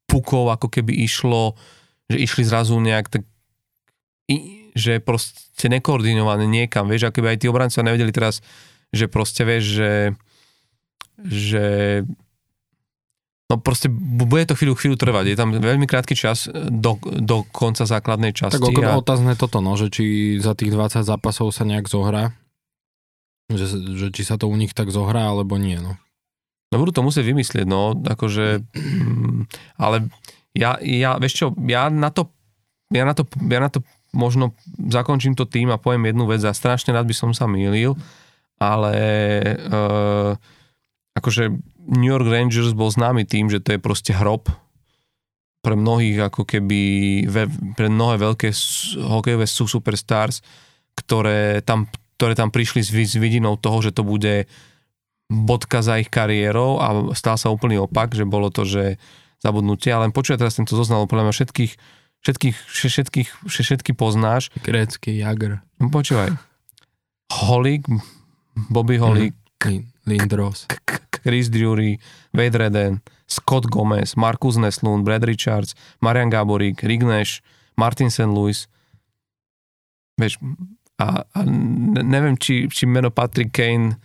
pukov 0.07 0.51
ako 0.55 0.71
keby 0.71 1.05
išlo, 1.05 1.59
že 2.07 2.19
išli 2.23 2.43
zrazu 2.47 2.79
nejak 2.79 3.07
tak 3.11 3.23
že 4.77 4.99
proste 5.01 5.71
nekoordinované 5.71 6.45
niekam, 6.51 6.91
vieš, 6.91 7.09
ako 7.09 7.23
by 7.23 7.29
aj 7.33 7.39
tí 7.41 7.47
obrancovia 7.47 7.89
nevedeli 7.95 8.13
teraz, 8.13 8.43
že 8.91 9.07
proste 9.07 9.47
vieš, 9.47 9.65
že 9.79 9.91
že 11.17 11.67
No 13.47 13.63
proste 13.63 13.87
bude 13.95 14.43
to 14.43 14.59
chvíľu, 14.59 14.75
chvíľu 14.75 14.99
trvať. 14.99 15.25
Je 15.31 15.39
tam 15.39 15.55
veľmi 15.55 15.87
krátky 15.87 16.19
čas 16.19 16.51
do, 16.51 16.99
do 16.99 17.47
konca 17.55 17.87
základnej 17.87 18.35
časti. 18.35 18.59
Tak 18.59 18.83
a... 18.83 18.99
otázne 18.99 19.39
toto, 19.39 19.63
no, 19.63 19.79
že 19.79 19.87
či 19.87 20.37
za 20.43 20.59
tých 20.59 20.75
20 20.75 21.07
zápasov 21.07 21.55
sa 21.55 21.63
nejak 21.63 21.87
zohrá. 21.87 22.35
Že, 23.47 23.95
že 23.95 24.07
či 24.11 24.27
sa 24.27 24.35
to 24.35 24.51
u 24.51 24.57
nich 24.59 24.75
tak 24.75 24.91
zohrá, 24.91 25.31
alebo 25.31 25.63
nie, 25.63 25.79
no. 25.79 25.95
No 26.77 26.85
budú 26.85 26.93
to 26.93 27.01
musieť 27.01 27.25
vymyslieť, 27.25 27.65
no, 27.65 27.97
akože, 27.97 28.61
mm, 28.77 29.49
ale 29.81 30.13
ja, 30.53 30.77
ja, 30.85 31.17
vieš 31.17 31.41
čo, 31.41 31.47
ja 31.65 31.89
na 31.89 32.13
to, 32.13 32.29
ja 32.93 33.09
na 33.09 33.17
to, 33.17 33.25
ja 33.49 33.65
na 33.65 33.73
to 33.73 33.81
možno 34.13 34.53
zakončím 34.77 35.33
to 35.33 35.49
tým 35.49 35.73
a 35.73 35.81
poviem 35.81 36.13
jednu 36.13 36.29
vec 36.29 36.45
a 36.45 36.53
strašne 36.53 36.93
rád 36.93 37.09
by 37.09 37.17
som 37.17 37.33
sa 37.33 37.49
mýlil, 37.49 37.97
ale 38.61 38.93
uh, 39.73 40.37
akože 41.17 41.49
New 41.97 42.13
York 42.13 42.29
Rangers 42.29 42.77
bol 42.77 42.93
známy 42.93 43.25
tým, 43.25 43.49
že 43.49 43.65
to 43.65 43.73
je 43.73 43.81
proste 43.81 44.13
hrob 44.13 44.53
pre 45.65 45.75
mnohých 45.75 46.29
ako 46.29 46.45
keby, 46.45 46.83
pre 47.75 47.89
mnohé 47.89 48.21
veľké 48.21 48.53
hokejové 49.01 49.49
sú 49.49 49.67
superstars, 49.67 50.45
ktoré 50.95 51.65
tam, 51.65 51.91
ktoré 52.21 52.39
tam 52.39 52.55
prišli 52.55 52.87
s, 52.87 52.95
s 52.95 53.17
vidinou 53.19 53.59
toho, 53.59 53.83
že 53.83 53.91
to 53.91 54.07
bude 54.07 54.47
bodka 55.27 55.83
za 55.83 55.99
ich 55.99 56.11
kariérou 56.11 56.79
a 56.79 57.13
stal 57.19 57.35
sa 57.35 57.51
úplný 57.51 57.83
opak, 57.83 58.15
že 58.15 58.23
bolo 58.23 58.51
to, 58.51 58.63
že 58.63 58.97
zabudnutie, 59.43 59.91
ale 59.91 60.11
počúvaj 60.15 60.41
teraz 60.41 60.59
tento 60.59 60.79
zoznal, 60.79 61.11
podľa 61.11 61.31
mňa 61.31 61.35
všetkých, 61.35 61.73
všetkých, 62.23 62.57
všetkých, 62.67 63.29
všetky 63.47 63.93
poznáš. 63.95 64.55
Grécky 64.63 65.19
Jagr. 65.21 65.63
Počúvaj. 65.79 66.35
Holik, 67.47 67.85
Bobby 68.71 68.97
Holik, 69.03 69.35
mm, 69.63 70.07
Lindros. 70.07 70.71
Chris 71.27 71.51
Drury, 71.51 71.99
Wade 72.31 72.55
Redden, 72.55 73.03
Scott 73.27 73.67
Gomez, 73.67 74.15
Marcus 74.15 74.55
Neslund, 74.55 75.03
Brad 75.03 75.27
Richards, 75.27 75.75
Marian 75.99 76.31
Gaborík, 76.31 76.87
Rick 76.87 77.03
Nash, 77.03 77.43
Martin 77.75 78.15
St. 78.15 78.31
Louis. 78.31 78.71
Vieš, 80.15 80.39
a, 81.03 81.27
a 81.27 81.41
neviem, 82.01 82.39
či, 82.39 82.71
či 82.71 82.87
meno 82.87 83.11
Patrick 83.11 83.51
Kane 83.51 83.99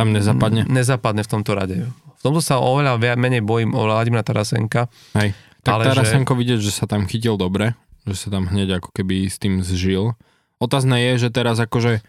tam 0.00 0.16
nezapadne? 0.16 0.64
Nezapadne 0.64 1.20
v 1.20 1.28
tomto 1.28 1.52
rade. 1.52 1.76
V 1.92 2.20
tomto 2.24 2.40
sa 2.40 2.56
oveľa 2.56 2.96
menej 3.20 3.44
bojím 3.44 3.76
o 3.76 3.84
Vladimira 3.84 4.24
Tarasenka. 4.24 4.88
Hej. 5.12 5.36
Tak 5.60 5.72
ale 5.76 5.82
Tarasenko 5.92 6.32
že... 6.32 6.38
vidieť, 6.40 6.60
že 6.64 6.72
sa 6.72 6.88
tam 6.88 7.04
chytil 7.04 7.36
dobre, 7.36 7.76
že 8.08 8.16
sa 8.16 8.28
tam 8.32 8.48
hneď 8.48 8.80
ako 8.80 8.96
keby 8.96 9.28
s 9.28 9.36
tým 9.36 9.60
zžil. 9.60 10.16
Otázne 10.56 10.96
je, 10.96 11.12
že 11.20 11.28
teraz 11.28 11.60
akože 11.60 12.00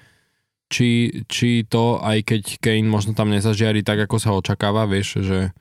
či, 0.72 1.24
či 1.28 1.68
to, 1.68 2.00
aj 2.00 2.24
keď 2.24 2.42
Kane 2.64 2.88
možno 2.88 3.12
tam 3.12 3.28
nezažiari 3.28 3.84
tak, 3.84 4.08
ako 4.08 4.16
sa 4.24 4.32
očakáva, 4.32 4.88
vieš, 4.88 5.20
že 5.20 5.52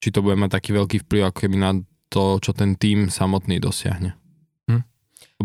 či 0.00 0.08
to 0.08 0.24
bude 0.24 0.40
mať 0.40 0.56
taký 0.56 0.72
veľký 0.72 1.04
vplyv 1.04 1.28
ako 1.28 1.38
keby 1.44 1.56
na 1.60 1.70
to, 2.08 2.40
čo 2.40 2.56
ten 2.56 2.80
tým 2.80 3.12
samotný 3.12 3.60
dosiahne. 3.60 4.16
Hm. 4.72 4.82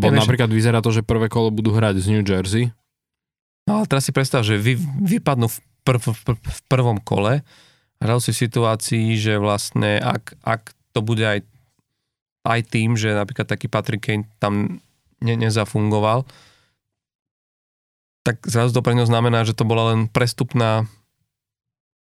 Lebo 0.00 0.04
ja, 0.08 0.24
napríklad 0.24 0.48
vieš, 0.48 0.56
vyzerá 0.64 0.80
to, 0.80 0.88
že 0.88 1.04
prvé 1.04 1.28
kolo 1.28 1.52
budú 1.52 1.76
hrať 1.76 2.00
z 2.00 2.06
New 2.16 2.24
Jersey. 2.24 2.72
No 3.68 3.80
ale 3.80 3.88
teraz 3.88 4.08
si 4.08 4.12
predstav, 4.12 4.40
že 4.40 4.56
vy, 4.56 4.80
vypadnú 5.04 5.52
v, 5.52 5.56
prv, 5.84 6.00
v, 6.00 6.34
v 6.40 6.60
prvom 6.66 6.98
kole, 6.98 7.44
hrajú 8.00 8.20
si 8.20 8.30
v 8.32 8.42
situácii, 8.48 9.06
že 9.20 9.36
vlastne 9.36 10.00
ak, 10.00 10.36
ak 10.42 10.62
to 10.96 11.00
bude 11.04 11.22
aj, 11.22 11.40
aj 12.44 12.60
tým, 12.68 12.96
že 12.96 13.12
napríklad 13.12 13.46
taký 13.46 13.68
Patrick 13.68 14.04
Kane 14.04 14.28
tam 14.40 14.80
ne, 15.20 15.34
nezafungoval, 15.36 16.24
tak 18.24 18.40
zrazu 18.48 18.72
to 18.72 18.80
pre 18.80 18.96
ňo 18.96 19.04
znamená, 19.04 19.44
že 19.44 19.52
to 19.52 19.68
bola 19.68 19.92
len 19.92 20.08
prestupná 20.08 20.88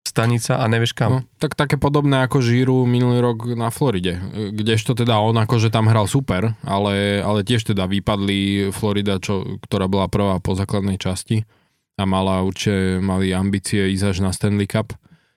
stanica 0.04 0.60
a 0.60 0.64
nevieš 0.68 0.92
kam. 0.92 1.10
No, 1.10 1.20
tak 1.40 1.56
také 1.56 1.80
podobné 1.80 2.28
ako 2.28 2.44
Žíru 2.44 2.84
minulý 2.84 3.24
rok 3.24 3.56
na 3.56 3.72
Floride, 3.72 4.20
kdežto 4.52 4.92
teda 4.92 5.16
on 5.16 5.34
akože 5.40 5.72
tam 5.72 5.88
hral 5.88 6.04
super, 6.04 6.54
ale, 6.60 7.24
ale 7.24 7.40
tiež 7.40 7.72
teda 7.72 7.88
vypadli 7.88 8.68
Florida, 8.70 9.16
čo, 9.16 9.58
ktorá 9.64 9.88
bola 9.88 10.06
prvá 10.12 10.36
po 10.44 10.52
základnej 10.52 11.00
časti 11.00 11.48
a 11.94 12.02
mala 12.04 12.42
určite, 12.42 12.98
mali 12.98 13.30
ambície 13.30 13.90
ísť 13.94 14.04
až 14.10 14.16
na 14.24 14.30
Stanley 14.34 14.66
Cup, 14.66 14.94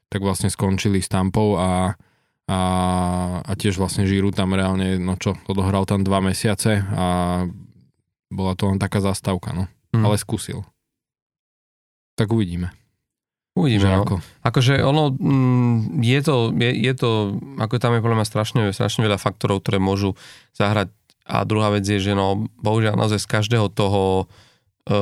tak 0.09 0.23
vlastne 0.23 0.49
skončili 0.49 1.03
s 1.03 1.11
Tampou 1.11 1.59
a, 1.59 1.93
a, 2.49 2.59
a 3.43 3.51
tiež 3.53 3.77
vlastne 3.77 4.09
Žíru 4.09 4.33
tam 4.33 4.57
reálne, 4.57 4.97
no 4.97 5.19
čo, 5.19 5.37
odohral 5.45 5.85
tam 5.85 6.01
dva 6.01 6.23
mesiace 6.23 6.81
a 6.81 7.05
bola 8.27 8.53
to 8.57 8.73
len 8.73 8.81
taká 8.81 8.99
zastávka, 9.03 9.53
no 9.53 9.69
mm. 9.93 10.03
ale 10.03 10.15
skúsil. 10.17 10.65
Tak 12.17 12.33
uvidíme. 12.33 12.73
Uvidíme, 13.57 13.89
no. 13.89 14.05
ako. 14.05 14.15
Akože 14.45 14.85
ono, 14.85 15.09
mm, 15.13 16.01
je 16.05 16.19
to, 16.21 16.35
je, 16.53 16.71
je 16.77 16.93
to, 16.93 17.09
ako 17.57 17.81
tam 17.81 17.97
je 17.97 18.05
podľa 18.05 18.17
mňa 18.21 18.27
strašne, 18.29 18.61
strašne 18.69 19.01
veľa 19.01 19.17
faktorov, 19.17 19.65
ktoré 19.65 19.81
môžu 19.81 20.13
zahrať. 20.53 20.93
A 21.27 21.43
druhá 21.43 21.73
vec 21.73 21.83
je, 21.83 21.97
že 21.97 22.13
no, 22.13 22.47
bohužiaľ 22.61 22.95
naozaj 22.95 23.19
z 23.19 23.27
každého 23.27 23.67
toho 23.73 24.29
e, 24.87 24.95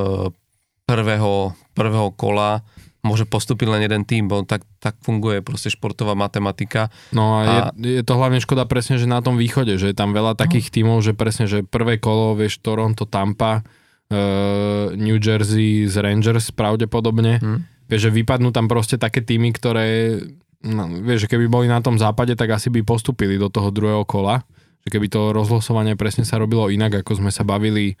prvého, 0.86 1.52
prvého 1.74 2.14
kola 2.14 2.62
môže 3.06 3.22
postúpiť 3.22 3.70
len 3.70 3.86
jeden 3.86 4.02
tým, 4.02 4.26
bo 4.26 4.42
tak, 4.42 4.66
tak 4.82 4.98
funguje 4.98 5.38
proste 5.38 5.70
športová 5.70 6.18
matematika. 6.18 6.90
No 7.14 7.38
a, 7.38 7.42
a 7.42 7.46
je, 7.78 8.02
je 8.02 8.02
to 8.02 8.18
hlavne 8.18 8.42
škoda 8.42 8.66
presne, 8.66 8.98
že 8.98 9.06
na 9.06 9.22
tom 9.22 9.38
východe, 9.38 9.78
že 9.78 9.94
je 9.94 9.96
tam 9.96 10.10
veľa 10.10 10.34
takých 10.34 10.70
no. 10.70 10.74
tímov, 10.74 10.96
že 11.06 11.12
presne, 11.14 11.46
že 11.46 11.62
prvé 11.62 12.02
kolo, 12.02 12.34
vieš, 12.34 12.58
Toronto, 12.58 13.06
Tampa, 13.06 13.62
uh, 13.62 14.90
New 14.98 15.22
Jersey 15.22 15.86
z 15.86 16.02
Rangers 16.02 16.50
pravdepodobne. 16.50 17.38
Hmm. 17.38 17.62
Vieš, 17.86 18.10
že 18.10 18.16
vypadnú 18.18 18.50
tam 18.50 18.66
proste 18.66 18.98
také 18.98 19.22
týmy, 19.22 19.54
ktoré, 19.54 20.18
no, 20.66 20.90
vieš, 21.06 21.30
že 21.30 21.38
keby 21.38 21.46
boli 21.46 21.66
na 21.70 21.78
tom 21.78 21.94
západe, 22.02 22.34
tak 22.34 22.50
asi 22.50 22.74
by 22.74 22.82
postupili 22.82 23.38
do 23.38 23.46
toho 23.46 23.70
druhého 23.70 24.02
kola. 24.02 24.42
Že 24.82 24.98
keby 24.98 25.06
to 25.06 25.30
rozlosovanie 25.30 25.94
presne 25.94 26.26
sa 26.26 26.42
robilo 26.42 26.66
inak, 26.66 27.06
ako 27.06 27.22
sme 27.22 27.30
sa 27.30 27.46
bavili, 27.46 27.94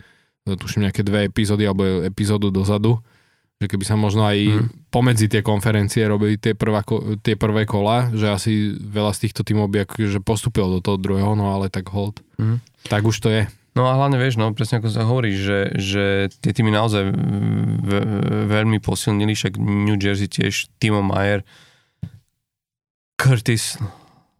tuším 0.46 0.86
nejaké 0.86 1.02
dve 1.02 1.26
epizódy 1.26 1.66
alebo 1.66 2.06
epizódu 2.06 2.54
dozadu, 2.54 3.02
že 3.58 3.66
keby 3.66 3.84
sa 3.88 3.98
možno 3.98 4.22
aj 4.22 4.38
hmm. 4.38 4.92
pomedzi 4.94 5.26
tie 5.26 5.42
konferencie 5.42 6.04
robili 6.06 6.38
tie, 6.38 6.54
prvá, 6.54 6.86
tie 7.24 7.34
prvé 7.34 7.66
kola, 7.66 8.14
že 8.14 8.30
asi 8.30 8.52
veľa 8.78 9.16
z 9.16 9.26
týchto 9.26 9.42
tímov 9.42 9.72
by 9.72 9.88
akože 9.88 10.20
postupilo 10.22 10.78
do 10.78 10.80
toho 10.84 11.00
druhého, 11.00 11.32
no 11.34 11.50
ale 11.56 11.72
tak 11.72 11.88
hold. 11.90 12.20
Hmm. 12.36 12.60
Tak 12.86 13.02
už 13.08 13.16
to 13.18 13.32
je. 13.32 13.42
No 13.76 13.88
a 13.88 13.96
hlavne 13.96 14.16
vieš, 14.16 14.40
no 14.40 14.48
presne 14.56 14.80
ako 14.80 14.88
sa 14.88 15.04
hovorí, 15.04 15.36
že, 15.36 15.68
že 15.76 16.32
tie 16.40 16.52
týmy 16.56 16.72
naozaj 16.72 17.12
veľmi 18.48 18.80
posilnili, 18.80 19.36
však 19.36 19.60
New 19.60 20.00
Jersey 20.00 20.32
tiež, 20.32 20.72
Timo 20.80 21.04
Mayer, 21.04 21.44
Curtis, 23.20 23.76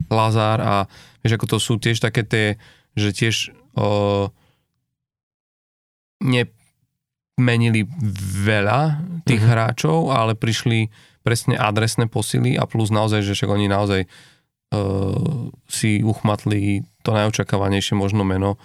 Lazar 0.08 0.60
a 0.64 0.74
vieš, 1.20 1.36
ako 1.36 1.46
to 1.52 1.58
sú 1.60 1.76
tiež 1.76 2.00
také 2.00 2.24
tie, 2.24 2.46
že 2.96 3.12
tiež 3.12 3.52
o, 3.76 4.28
nemenili 6.26 7.86
veľa 8.42 9.00
tých 9.22 9.40
mm-hmm. 9.40 9.54
hráčov, 9.54 10.10
ale 10.10 10.34
prišli 10.34 10.90
presne 11.22 11.58
adresné 11.58 12.06
posily 12.06 12.54
a 12.54 12.66
plus 12.66 12.90
naozaj, 12.90 13.22
že 13.22 13.34
však 13.34 13.50
oni 13.50 13.66
naozaj 13.66 14.06
uh, 14.06 15.50
si 15.66 16.02
uchmatli 16.02 16.86
to 17.02 17.10
najočakávanejšie 17.14 17.98
možno 17.98 18.22
meno 18.22 18.58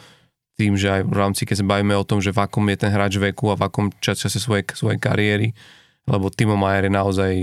tým, 0.61 0.77
že 0.77 0.93
aj 0.93 1.01
v 1.09 1.15
rámci, 1.17 1.41
keď 1.49 1.65
sa 1.65 1.69
bavíme 1.73 1.97
o 1.97 2.05
tom, 2.05 2.21
že 2.21 2.29
v 2.29 2.45
akom 2.45 2.69
je 2.69 2.77
ten 2.77 2.93
hráč 2.93 3.17
veku 3.17 3.49
a 3.49 3.57
v 3.57 3.65
akom 3.65 3.89
čase 3.97 4.29
svojej, 4.29 4.61
svojej 4.77 5.01
kariéry, 5.01 5.57
lebo 6.05 6.29
Timo 6.29 6.53
Majer 6.53 6.85
je 6.85 6.93
naozaj 6.93 7.33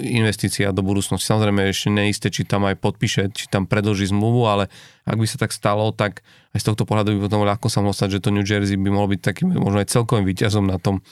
investícia 0.00 0.68
do 0.68 0.80
budúcnosti. 0.80 1.24
Samozrejme 1.24 1.66
ešte 1.66 1.88
neisté, 1.88 2.26
či 2.28 2.42
tam 2.42 2.64
aj 2.64 2.76
podpíše, 2.76 3.28
či 3.30 3.46
tam 3.46 3.64
predlží 3.64 4.06
zmluvu, 4.06 4.42
ale 4.44 4.64
ak 5.02 5.14
by 5.14 5.24
sa 5.24 5.36
tak 5.36 5.50
stalo, 5.50 5.90
tak 5.90 6.24
aj 6.50 6.58
z 6.58 6.66
tohto 6.66 6.82
pohľadu 6.82 7.12
by 7.12 7.20
potom 7.22 7.42
ľahko 7.42 7.66
sa 7.66 7.78
mohlo 7.78 7.92
stať, 7.92 8.10
že 8.12 8.20
to 8.20 8.30
New 8.30 8.42
Jersey 8.42 8.74
by 8.74 8.88
mohlo 8.88 9.08
byť 9.08 9.20
takým 9.20 9.52
možno 9.52 9.78
aj 9.78 9.90
celkovým 9.90 10.24
výťazom 10.24 10.64
na 10.64 10.76
tom, 10.76 11.04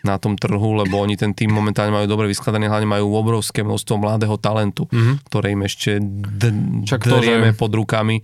na 0.00 0.16
tom 0.16 0.34
trhu, 0.34 0.56
lebo 0.76 0.96
oni 0.96 1.14
ten 1.14 1.30
tým 1.30 1.48
momentálne 1.48 1.90
majú 1.90 2.04
dobre 2.06 2.26
vyskladaný, 2.26 2.66
hlavne 2.66 2.88
majú 2.90 3.08
obrovské 3.10 3.60
množstvo 3.60 3.94
mladého 3.96 4.36
talentu, 4.36 4.84
Mhm. 4.86 5.24
ktoré 5.24 5.46
im 5.50 5.62
ešte 5.62 6.00
d- 6.00 6.84
Čak 6.84 7.04
drieme 7.06 7.52
pod 7.52 7.70
rukami, 7.70 8.20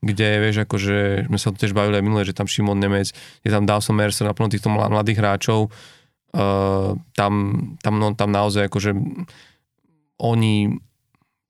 kde, 0.00 0.28
vieš, 0.38 0.56
akože 0.60 0.96
sme 1.26 1.38
sa 1.38 1.48
tu 1.48 1.56
tiež 1.56 1.72
bavili 1.72 1.96
aj 1.96 2.04
minule, 2.04 2.22
že 2.22 2.32
tam 2.32 2.44
Šimon 2.44 2.76
Nemec, 2.76 3.08
je 3.40 3.48
tam 3.48 3.64
Dawson 3.64 3.94
Mercer, 3.94 4.22
naplno 4.22 4.46
týchto 4.46 4.68
mla- 4.68 4.92
mladých 4.92 5.16
hráčov, 5.16 5.72
uh, 6.34 6.98
tam, 7.14 7.32
tam, 7.78 7.94
no, 7.96 8.12
tam 8.18 8.34
naozaj 8.34 8.66
akože 8.66 8.90
oni 10.18 10.82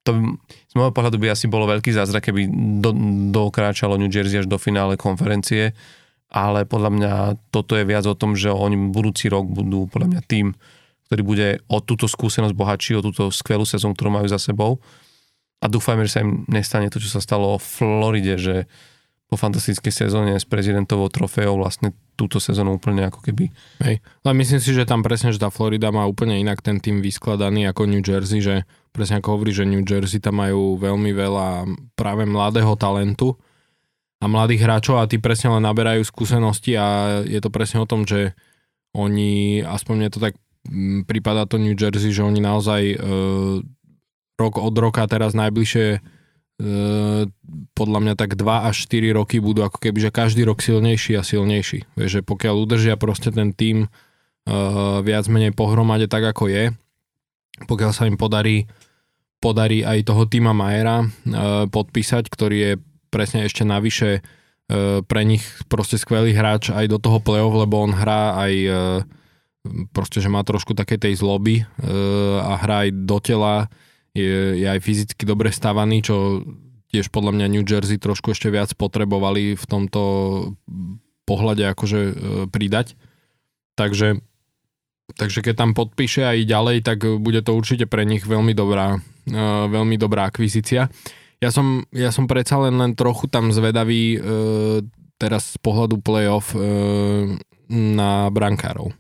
to 0.04 0.12
by, 0.12 0.20
z 0.44 0.72
môjho 0.76 0.92
pohľadu 0.92 1.16
by 1.16 1.32
asi 1.32 1.48
bolo 1.48 1.64
veľký 1.64 1.88
zázrak, 1.96 2.28
keby 2.28 2.44
do, 2.84 2.92
dokráčalo 3.32 3.96
New 3.96 4.12
Jersey 4.12 4.44
až 4.44 4.46
do 4.46 4.60
finále 4.60 5.00
konferencie, 5.00 5.72
ale 6.28 6.68
podľa 6.68 6.90
mňa 6.92 7.12
toto 7.48 7.72
je 7.72 7.88
viac 7.88 8.04
o 8.04 8.12
tom, 8.12 8.36
že 8.36 8.52
oni 8.52 8.92
budúci 8.92 9.32
rok 9.32 9.48
budú 9.48 9.88
podľa 9.88 10.08
mňa 10.12 10.22
tým, 10.28 10.52
ktorý 11.08 11.22
bude 11.24 11.48
o 11.72 11.80
túto 11.80 12.04
skúsenosť 12.04 12.52
bohatší, 12.52 13.00
o 13.00 13.04
túto 13.04 13.32
skvelú 13.32 13.64
sezónu, 13.64 13.96
ktorú 13.96 14.12
majú 14.12 14.28
za 14.28 14.36
sebou. 14.36 14.76
A 15.64 15.72
dúfajme, 15.72 16.04
že 16.04 16.20
sa 16.20 16.20
im 16.20 16.44
nestane 16.52 16.92
to, 16.92 17.00
čo 17.00 17.08
sa 17.08 17.24
stalo 17.24 17.56
v 17.56 17.64
Floride, 17.64 18.36
že 18.36 18.68
po 19.24 19.40
fantastickej 19.40 19.90
sezóne 19.90 20.36
s 20.36 20.44
prezidentovou 20.44 21.08
trofeou 21.08 21.56
vlastne 21.56 21.96
túto 22.14 22.38
sezónu 22.38 22.76
úplne 22.76 23.08
ako 23.08 23.24
keby 23.24 23.50
Hej. 23.82 24.04
Ale 24.22 24.32
myslím 24.36 24.60
si, 24.60 24.70
že 24.76 24.86
tam 24.86 25.00
presne, 25.02 25.32
že 25.32 25.40
tá 25.40 25.48
Florida 25.48 25.90
má 25.90 26.04
úplne 26.04 26.38
inak 26.38 26.60
ten 26.60 26.78
tým 26.78 27.00
vyskladaný 27.00 27.66
ako 27.72 27.88
New 27.88 28.04
Jersey, 28.04 28.44
že 28.44 28.68
presne 28.94 29.18
ako 29.18 29.40
hovorí, 29.40 29.50
že 29.50 29.66
New 29.66 29.82
Jersey 29.82 30.22
tam 30.22 30.38
majú 30.38 30.78
veľmi 30.78 31.10
veľa 31.10 31.66
práve 31.98 32.28
mladého 32.28 32.76
talentu 32.78 33.34
a 34.22 34.30
mladých 34.30 34.64
hráčov 34.64 35.02
a 35.02 35.08
tí 35.10 35.18
presne 35.18 35.56
len 35.58 35.66
naberajú 35.66 36.04
skúsenosti 36.06 36.78
a 36.78 37.20
je 37.26 37.40
to 37.42 37.50
presne 37.50 37.82
o 37.82 37.88
tom, 37.88 38.06
že 38.06 38.32
oni, 38.94 39.60
aspoň 39.66 39.94
mne 39.98 40.10
to 40.14 40.22
tak 40.22 40.38
mm, 40.70 41.10
prípada 41.10 41.44
to 41.50 41.58
New 41.58 41.74
Jersey, 41.74 42.14
že 42.14 42.22
oni 42.22 42.38
naozaj 42.38 42.82
e, 42.94 42.96
rok 44.38 44.54
od 44.62 44.74
roka 44.78 45.02
teraz 45.10 45.34
najbližšie 45.34 45.98
podľa 47.74 47.98
mňa 47.98 48.14
tak 48.14 48.38
2 48.38 48.70
až 48.70 48.86
4 48.86 49.18
roky 49.18 49.42
budú 49.42 49.66
ako 49.66 49.82
keby, 49.82 50.06
že 50.06 50.10
každý 50.14 50.46
rok 50.46 50.62
silnejší 50.62 51.18
a 51.18 51.26
silnejší. 51.26 51.82
Vieš, 51.98 52.10
že 52.10 52.20
pokiaľ 52.22 52.54
udržia 52.62 52.94
proste 52.94 53.34
ten 53.34 53.50
tým 53.50 53.90
uh, 53.90 55.02
viac 55.02 55.26
menej 55.26 55.50
pohromade 55.50 56.06
tak 56.06 56.22
ako 56.22 56.46
je, 56.46 56.70
pokiaľ 57.66 57.90
sa 57.90 58.06
im 58.06 58.14
podarí 58.14 58.70
podarí 59.42 59.84
aj 59.84 60.08
toho 60.08 60.24
týma 60.30 60.54
Majera 60.54 61.04
uh, 61.04 61.66
podpísať, 61.68 62.30
ktorý 62.30 62.56
je 62.56 62.72
presne 63.10 63.44
ešte 63.44 63.66
navyše 63.66 64.22
uh, 64.22 65.02
pre 65.02 65.26
nich 65.26 65.42
proste 65.66 65.98
skvelý 65.98 66.38
hráč 66.38 66.70
aj 66.70 66.86
do 66.86 67.02
toho 67.02 67.18
play-off, 67.18 67.58
lebo 67.58 67.82
on 67.82 67.92
hrá 67.92 68.38
aj 68.38 68.54
proste, 69.96 70.20
že 70.20 70.28
má 70.28 70.44
trošku 70.44 70.76
také 70.76 71.00
tej 71.00 71.16
zloby 71.16 71.64
a 72.36 72.52
hrá 72.60 72.84
aj 72.84 72.90
do 73.08 73.16
tela, 73.16 73.72
je, 74.14 74.62
je 74.62 74.66
aj 74.70 74.80
fyzicky 74.80 75.26
dobre 75.26 75.50
stavaný, 75.50 76.06
čo 76.06 76.46
tiež 76.94 77.10
podľa 77.10 77.34
mňa 77.34 77.46
New 77.50 77.66
Jersey 77.66 77.98
trošku 77.98 78.30
ešte 78.30 78.54
viac 78.54 78.70
potrebovali 78.78 79.58
v 79.58 79.64
tomto 79.66 80.00
pohľade 81.26 81.66
akože 81.74 82.00
e, 82.00 82.14
pridať. 82.46 82.94
Takže, 83.74 84.22
takže 85.18 85.42
keď 85.42 85.54
tam 85.58 85.70
podpíše 85.74 86.22
aj 86.22 86.46
ďalej, 86.46 86.76
tak 86.86 87.02
bude 87.18 87.42
to 87.42 87.58
určite 87.58 87.90
pre 87.90 88.06
nich 88.06 88.22
veľmi 88.22 88.54
dobrá, 88.54 89.02
e, 89.26 89.42
veľmi 89.66 89.98
dobrá 89.98 90.30
akvizícia. 90.30 90.86
Ja 91.42 91.50
som, 91.50 91.82
ja 91.90 92.14
som 92.14 92.30
predsa 92.30 92.62
len, 92.62 92.78
len 92.78 92.94
trochu 92.94 93.26
tam 93.26 93.50
zvedavý 93.50 94.14
e, 94.14 94.18
teraz 95.18 95.54
z 95.54 95.58
pohľadu 95.58 95.98
playoff 95.98 96.54
na 97.70 98.28
brankárov. 98.30 98.94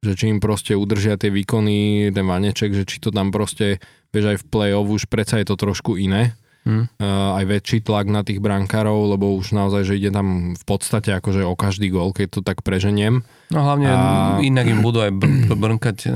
Že 0.00 0.12
či 0.16 0.24
im 0.26 0.40
proste 0.40 0.72
udržia 0.72 1.20
tie 1.20 1.28
výkony, 1.28 2.08
ten 2.08 2.24
vaneček, 2.24 2.72
že 2.72 2.84
či 2.84 2.96
to 2.98 3.12
tam 3.12 3.28
proste, 3.28 3.76
vieš 4.08 4.26
aj 4.26 4.38
v 4.40 4.48
play-off 4.48 4.88
už 4.88 5.04
predsa 5.06 5.36
je 5.36 5.44
to 5.44 5.54
trošku 5.54 5.94
iné. 5.94 6.32
hm. 6.60 6.88
Uh, 6.96 7.36
aj 7.36 7.44
väčší 7.46 7.78
tlak 7.80 8.04
na 8.06 8.20
tých 8.20 8.36
brankárov, 8.36 8.96
lebo 9.10 9.32
už 9.34 9.52
naozaj, 9.52 9.80
že 9.82 9.96
ide 9.96 10.08
tam 10.08 10.52
v 10.52 10.64
podstate 10.66 11.08
akože 11.10 11.40
o 11.42 11.52
každý 11.52 11.88
gól, 11.88 12.12
keď 12.12 12.28
to 12.30 12.40
tak 12.40 12.60
preženiem. 12.60 13.24
No 13.48 13.60
hlavne 13.60 13.88
A- 13.88 14.40
inak 14.40 14.68
im 14.68 14.80
budú 14.80 15.00
aj 15.00 15.12
br- 15.14 15.52
brnkať 15.54 15.96
eh, 16.04 16.12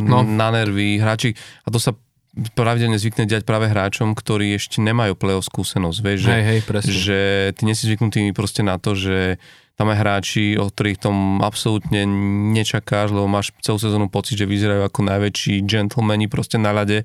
No. 0.00 0.20
no. 0.20 0.28
na 0.28 0.48
nervy 0.48 0.96
hráči. 0.96 1.32
A 1.64 1.68
to 1.68 1.76
sa 1.76 1.92
pravidelne 2.52 2.96
zvykne 2.96 3.24
diať 3.24 3.44
práve 3.44 3.68
hráčom, 3.68 4.12
ktorí 4.12 4.56
ešte 4.56 4.80
nemajú 4.80 5.12
play-off 5.12 5.44
skúsenosť. 5.44 5.98
Vieš, 6.00 6.18
že, 6.20 6.30
hej, 6.30 6.44
hej, 6.46 6.60
presne. 6.64 6.88
že 6.90 7.18
ty 7.52 7.62
nie 7.64 7.76
si 7.76 7.84
zvyknutý 7.84 8.32
proste 8.32 8.60
na 8.60 8.76
to, 8.76 8.92
že 8.92 9.36
tam 9.82 9.90
aj 9.90 9.98
hráči, 9.98 10.54
o 10.62 10.70
ktorých 10.70 11.02
tom 11.02 11.42
absolútne 11.42 12.06
nečakáš, 12.54 13.10
lebo 13.10 13.26
máš 13.26 13.50
celú 13.66 13.82
sezónu 13.82 14.06
pocit, 14.06 14.38
že 14.38 14.46
vyzerajú 14.46 14.86
ako 14.86 15.10
najväčší 15.10 15.66
gentlemani 15.66 16.30
proste 16.30 16.54
na 16.54 16.70
ľade, 16.70 17.02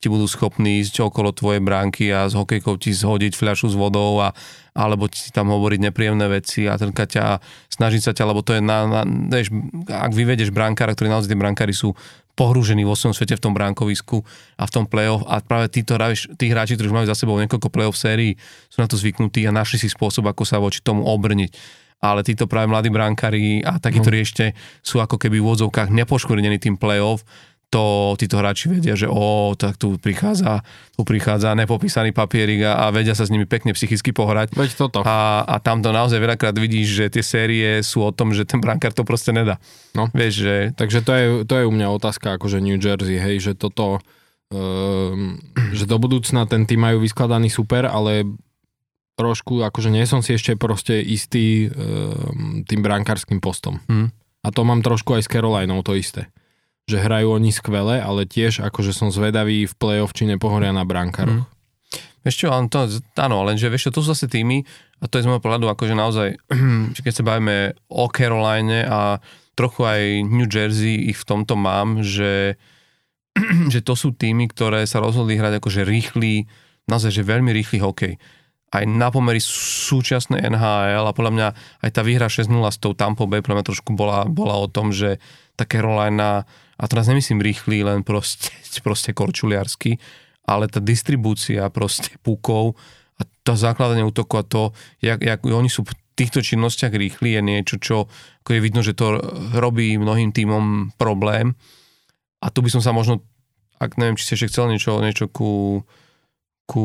ti 0.00 0.08
budú 0.12 0.28
schopní 0.28 0.84
ísť 0.84 1.00
okolo 1.00 1.32
tvojej 1.32 1.64
bránky 1.64 2.12
a 2.12 2.28
s 2.28 2.36
hokejkou 2.36 2.76
ti 2.76 2.92
zhodiť 2.92 3.36
fľašu 3.36 3.72
s 3.72 3.76
vodou 3.76 4.20
a, 4.20 4.36
alebo 4.76 5.08
ti 5.08 5.32
tam 5.32 5.52
hovoriť 5.52 5.80
nepríjemné 5.88 6.28
veci 6.28 6.68
a 6.68 6.76
trnkať 6.76 7.08
ťa 7.08 7.24
snažiť 7.72 8.00
sa 8.04 8.12
ťa, 8.12 8.24
lebo 8.28 8.44
to 8.44 8.56
je 8.56 8.64
na, 8.64 8.84
na 8.84 9.00
vieš, 9.04 9.52
ak 9.88 10.12
vyvedeš 10.12 10.52
brankára, 10.52 10.92
ktorí 10.92 11.08
naozaj 11.08 11.28
tí 11.28 11.36
brankári 11.36 11.72
sú 11.72 11.96
pohrúžení 12.32 12.84
vo 12.88 12.96
svojom 12.96 13.12
svete 13.12 13.36
v 13.36 13.44
tom 13.44 13.52
bránkovisku 13.52 14.24
a 14.56 14.64
v 14.64 14.72
tom 14.72 14.84
play-off 14.88 15.24
a 15.28 15.44
práve 15.44 15.68
títo 15.68 15.96
tí 16.36 16.48
hráči, 16.48 16.76
ktorí 16.76 16.88
už 16.88 16.96
majú 16.96 17.06
za 17.08 17.16
sebou 17.16 17.36
niekoľko 17.36 17.68
play-off 17.68 18.00
sérií, 18.00 18.40
sú 18.72 18.80
na 18.80 18.88
to 18.88 18.96
zvyknutí 18.96 19.44
a 19.44 19.52
našli 19.52 19.76
si 19.76 19.88
spôsob, 19.92 20.24
ako 20.28 20.48
sa 20.48 20.56
voči 20.56 20.80
tomu 20.80 21.04
obrniť. 21.04 21.80
Ale 22.00 22.24
títo 22.24 22.48
práve 22.48 22.72
mladí 22.72 22.88
brankári 22.88 23.60
a 23.60 23.76
takí, 23.76 24.00
No. 24.00 24.08
ešte 24.08 24.56
sú 24.80 25.04
ako 25.04 25.20
keby 25.20 25.36
v 25.36 25.44
úvodzovkách 25.44 25.92
nepoškodení 25.92 26.56
tým 26.56 26.80
play-off, 26.80 27.24
to 27.70 28.18
títo 28.18 28.42
hráči 28.42 28.66
vedia, 28.66 28.98
že 28.98 29.06
o, 29.06 29.54
tak 29.54 29.78
tu 29.78 29.94
prichádza, 29.94 30.66
tu 30.98 31.06
prichádza 31.06 31.54
nepopísaný 31.54 32.10
papierik 32.10 32.66
a, 32.66 32.82
a 32.82 32.84
vedia 32.90 33.14
sa 33.14 33.22
s 33.22 33.30
nimi 33.30 33.46
pekne 33.46 33.70
psychicky 33.70 34.10
pohrať. 34.10 34.58
Veď 34.58 34.70
toto. 34.74 35.06
A, 35.06 35.46
a 35.46 35.62
tam 35.62 35.78
to 35.78 35.94
naozaj 35.94 36.18
veľakrát 36.18 36.58
vidíš, 36.58 36.88
že 36.90 37.04
tie 37.14 37.22
série 37.22 37.68
sú 37.86 38.02
o 38.02 38.10
tom, 38.10 38.34
že 38.34 38.42
ten 38.42 38.58
brankár 38.58 38.90
to 38.90 39.06
proste 39.06 39.30
nedá. 39.30 39.62
No. 39.94 40.10
Vieš, 40.10 40.34
že 40.34 40.54
Takže 40.74 40.98
to 41.06 41.12
je, 41.14 41.24
to 41.46 41.54
je 41.62 41.64
u 41.64 41.70
mňa 41.70 41.94
otázka 41.94 42.42
akože 42.42 42.58
New 42.58 42.74
Jersey, 42.74 43.22
hej, 43.22 43.38
že 43.38 43.52
toto, 43.54 44.02
um, 44.50 45.38
že 45.70 45.86
do 45.86 45.94
budúcna 46.02 46.50
ten 46.50 46.66
tým 46.66 46.82
majú 46.82 46.98
vyskladaný 46.98 47.54
super, 47.54 47.86
ale 47.86 48.26
trošku, 49.20 49.60
akože 49.60 49.92
nie 49.92 50.08
som 50.08 50.24
si 50.24 50.32
ešte 50.32 50.56
proste 50.56 51.04
istý 51.04 51.68
um, 51.68 52.64
tým 52.64 52.80
brankárským 52.80 53.44
postom. 53.44 53.84
hm, 53.84 54.08
A 54.40 54.48
to 54.48 54.64
mám 54.64 54.80
trošku 54.80 55.20
aj 55.20 55.28
s 55.28 55.28
Carolinou 55.28 55.84
to 55.84 55.92
isté. 55.92 56.32
Že 56.88 57.04
hrajú 57.04 57.28
oni 57.36 57.52
skvele, 57.52 58.00
ale 58.00 58.24
tiež 58.24 58.64
akože 58.64 58.96
som 58.96 59.12
zvedavý 59.12 59.68
v 59.68 59.74
play-off, 59.76 60.16
či 60.16 60.24
nepohoria 60.24 60.72
na 60.72 60.88
brankároch. 60.88 61.44
Vieš 62.20 62.36
čo, 62.36 62.46
áno, 62.52 62.68
to, 62.68 62.84
áno, 63.16 63.44
lenže 63.48 63.68
vieš 63.72 63.88
čo, 63.88 63.96
to 63.96 64.00
sú 64.04 64.12
zase 64.12 64.28
týmy, 64.28 64.64
a 65.00 65.08
to 65.08 65.16
je 65.16 65.24
z 65.24 65.28
môjho 65.28 65.40
pohľadu 65.40 65.72
akože 65.72 65.94
naozaj, 65.96 66.28
keď 67.04 67.12
sa 67.16 67.24
bavíme 67.24 67.72
o 67.88 68.04
Caroline 68.12 68.84
a 68.84 69.24
trochu 69.56 69.88
aj 69.88 70.00
New 70.28 70.48
Jersey 70.48 71.08
ich 71.08 71.16
v 71.16 71.28
tomto 71.28 71.56
mám, 71.56 72.04
že, 72.04 72.60
že 73.72 73.80
to 73.80 73.96
sú 73.96 74.12
týmy, 74.12 74.52
ktoré 74.52 74.84
sa 74.84 75.00
rozhodli 75.00 75.40
hrať 75.40 75.60
akože 75.60 75.84
rýchly, 75.88 76.44
naozaj, 76.88 77.12
že 77.12 77.22
veľmi 77.24 77.52
rýchly 77.56 77.80
hokej. 77.80 78.20
Aj 78.70 78.86
na 78.86 79.10
pomery 79.10 79.42
súčasnej 79.42 80.46
NHL 80.46 81.02
a 81.02 81.16
podľa 81.16 81.32
mňa 81.34 81.48
aj 81.82 81.90
tá 81.90 82.06
výhra 82.06 82.30
6-0 82.30 82.54
s 82.70 82.78
tou 82.78 82.94
Tampa 82.94 83.26
Bay 83.26 83.42
podľa 83.42 83.62
mňa 83.62 83.66
trošku 83.66 83.90
bola, 83.98 84.22
bola 84.30 84.54
o 84.62 84.70
tom, 84.70 84.94
že 84.94 85.18
tá 85.58 85.66
Carolina, 85.66 86.46
a 86.80 86.84
teraz 86.88 87.10
nemyslím 87.12 87.44
rýchly, 87.44 87.84
len 87.84 88.00
proste, 88.00 88.54
proste 88.86 89.12
korčuliarsky, 89.12 90.00
ale 90.48 90.70
tá 90.70 90.80
distribúcia 90.80 91.66
proste 91.68 92.16
pukov 92.24 92.78
a 93.20 93.28
to 93.44 93.52
základanie 93.52 94.06
útoku 94.06 94.40
a 94.40 94.46
to, 94.46 94.72
jak, 95.04 95.20
jak 95.20 95.44
oni 95.44 95.68
sú 95.68 95.84
v 95.84 95.92
týchto 96.16 96.40
činnostiach 96.40 96.92
rýchli, 96.92 97.36
je 97.36 97.42
niečo, 97.44 97.76
čo 97.80 97.96
ako 98.44 98.50
je 98.56 98.60
vidno, 98.60 98.80
že 98.80 98.96
to 98.96 99.20
robí 99.56 99.96
mnohým 99.96 100.32
týmom 100.32 100.92
problém. 100.96 101.56
A 102.40 102.48
tu 102.48 102.64
by 102.64 102.72
som 102.72 102.84
sa 102.84 102.92
možno, 102.92 103.24
ak 103.76 104.00
neviem, 104.00 104.16
či 104.16 104.24
si 104.24 104.32
ešte 104.36 104.52
chcel 104.52 104.72
niečo, 104.72 105.00
niečo 105.00 105.28
ku, 105.28 105.84
ku 106.68 106.84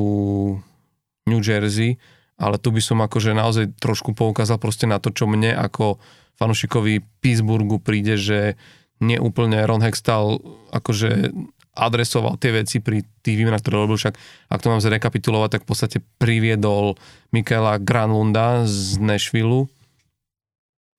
New 1.26 1.42
Jersey, 1.42 1.98
ale 2.38 2.62
tu 2.62 2.70
by 2.70 2.82
som 2.84 3.02
akože 3.02 3.34
naozaj 3.34 3.82
trošku 3.82 4.14
poukázal 4.14 4.62
proste 4.62 4.86
na 4.86 5.02
to, 5.02 5.10
čo 5.10 5.26
mne 5.26 5.56
ako 5.56 5.98
fanušikovi 6.36 7.24
Pittsburghu 7.24 7.80
príde, 7.80 8.20
že 8.20 8.60
neúplne 9.00 9.60
Ron 9.64 9.84
Hextall 9.84 10.40
akože 10.72 11.32
adresoval 11.76 12.40
tie 12.40 12.56
veci 12.56 12.80
pri 12.80 13.04
tých 13.20 13.36
výmenách, 13.36 13.60
ktoré 13.60 13.84
robil, 13.84 14.00
však 14.00 14.16
ak 14.48 14.64
to 14.64 14.72
mám 14.72 14.80
zrekapitulovať, 14.80 15.60
tak 15.60 15.64
v 15.68 15.70
podstate 15.70 15.98
priviedol 16.16 16.96
Mikaela 17.36 17.76
Granlunda 17.84 18.64
z 18.64 18.96
Nashville. 19.04 19.68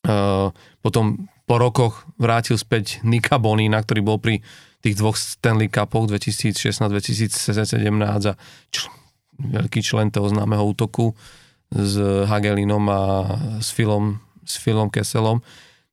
Uh, 0.05 0.53
potom 0.85 1.32
po 1.48 1.57
rokoch 1.57 2.05
vrátil 2.20 2.61
späť 2.61 3.01
Nika 3.03 3.40
Bonina, 3.40 3.81
ktorý 3.81 4.01
bol 4.05 4.20
pri 4.20 4.44
tých 4.85 5.01
dvoch 5.01 5.16
Stanley 5.16 5.73
Cupoch 5.73 6.12
2016-2017 6.12 8.31
a 8.31 8.36
čl- 8.70 8.93
veľký 9.37 9.81
člen 9.85 10.13
toho 10.13 10.29
známeho 10.29 10.65
útoku 10.65 11.13
s 11.73 11.99
Hagelinom 12.01 12.85
a 12.89 13.03
s 13.59 13.75
Philom, 13.75 14.23
s 14.47 14.57
Philom 14.63 14.89
Kesselom. 14.89 15.43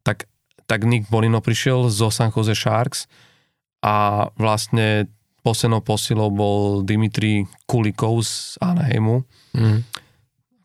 Tak 0.06 0.30
tak 0.74 0.88
Nick 0.88 1.12
Bonino 1.12 1.44
prišiel 1.44 1.92
zo 1.92 2.08
San 2.08 2.32
Jose 2.32 2.56
Sharks 2.56 3.06
a 3.84 4.28
vlastne 4.40 5.12
poslednou 5.44 5.84
posilou 5.84 6.32
bol 6.32 6.88
Dimitri 6.88 7.44
Kulikov 7.68 8.24
z 8.24 8.56
Anaheimu. 8.64 9.28
Mm. 9.54 9.84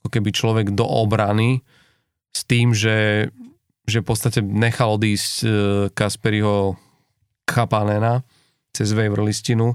Ako 0.01 0.09
keby 0.09 0.31
človek 0.31 0.67
do 0.71 0.87
obrany 0.87 1.67
s 2.31 2.47
tým, 2.47 2.71
že, 2.71 3.29
že 3.91 4.01
v 4.01 4.07
podstate 4.07 4.39
nechal 4.39 4.95
odísť 4.95 5.33
e, 5.43 5.49
Kasperiho 5.91 6.79
Kapanena 7.43 8.23
cez 8.71 8.95
waiver 8.95 9.27
listinu 9.27 9.75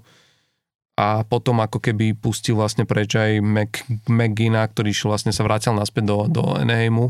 a 0.94 1.26
potom 1.26 1.57
ako 1.57 1.82
keby 1.82 2.14
pustil 2.14 2.53
vlastne 2.53 2.86
preč 2.86 3.18
aj 3.18 3.41
Mac, 3.41 3.82
McGina, 4.06 4.61
ktorý 4.70 4.94
šiel 4.94 5.10
vlastne 5.10 5.34
sa 5.34 5.41
vrátil 5.41 5.74
naspäť 5.74 6.06
do, 6.06 6.18
do 6.30 6.44
Anaheimu 6.53 7.10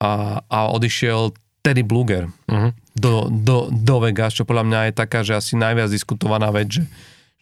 a, 0.00 0.40
a 0.48 0.58
odišiel 0.72 1.36
Teddy 1.60 1.84
Bluger 1.84 2.32
Uh-huh. 2.48 2.72
do, 2.96 3.28
do, 3.28 3.68
do 3.68 3.96
Vegas, 4.00 4.32
čo 4.32 4.48
podľa 4.48 4.64
mňa 4.64 4.80
je 4.88 4.92
taká, 4.96 5.20
že 5.20 5.36
asi 5.36 5.60
najviac 5.60 5.92
diskutovaná 5.92 6.48
vec, 6.48 6.72
že, 6.72 6.84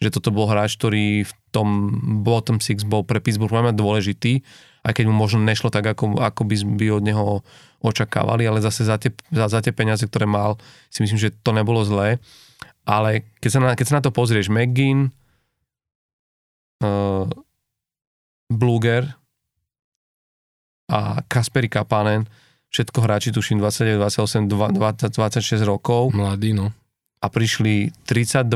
že 0.03 0.11
toto 0.11 0.29
bol 0.35 0.45
hráč, 0.45 0.75
ktorý 0.75 1.23
v 1.23 1.33
tom 1.55 1.67
bottom 2.21 2.59
six 2.59 2.83
bol 2.83 3.07
pre 3.07 3.23
Pittsburgh 3.23 3.49
veľmi 3.49 3.71
dôležitý, 3.71 4.43
aj 4.83 4.91
keď 4.91 5.05
mu 5.07 5.15
možno 5.15 5.39
nešlo 5.43 5.71
tak, 5.71 5.87
ako, 5.87 6.19
ako 6.19 6.41
by, 6.45 6.55
by 6.75 6.85
od 6.99 7.03
neho 7.03 7.25
očakávali, 7.79 8.43
ale 8.43 8.59
zase 8.59 8.83
za 8.83 8.99
tie, 8.99 9.15
za, 9.31 9.47
za 9.47 9.59
tie 9.63 9.71
peniaze, 9.71 10.03
ktoré 10.03 10.27
mal, 10.27 10.59
si 10.91 10.99
myslím, 10.99 11.19
že 11.19 11.31
to 11.31 11.55
nebolo 11.55 11.79
zlé. 11.87 12.19
Ale 12.83 13.23
keď 13.39 13.49
sa 13.49 13.59
na, 13.59 13.71
keď 13.75 13.85
sa 13.87 13.95
na 13.99 14.03
to 14.03 14.11
pozrieš, 14.11 14.51
McGinn, 14.51 15.15
uh, 16.81 17.25
Bluger 18.47 19.05
a 20.89 21.21
Kasperi 21.23 21.69
Kapanen, 21.69 22.25
všetko 22.69 22.97
hráči, 22.99 23.29
tuším 23.29 23.61
29, 23.61 24.01
28, 24.01 24.49
20, 24.49 25.13
26 25.13 25.61
rokov 25.63 26.09
Mladý, 26.11 26.57
no. 26.57 26.73
a 27.21 27.25
prišli 27.29 27.93
32, 28.05 28.49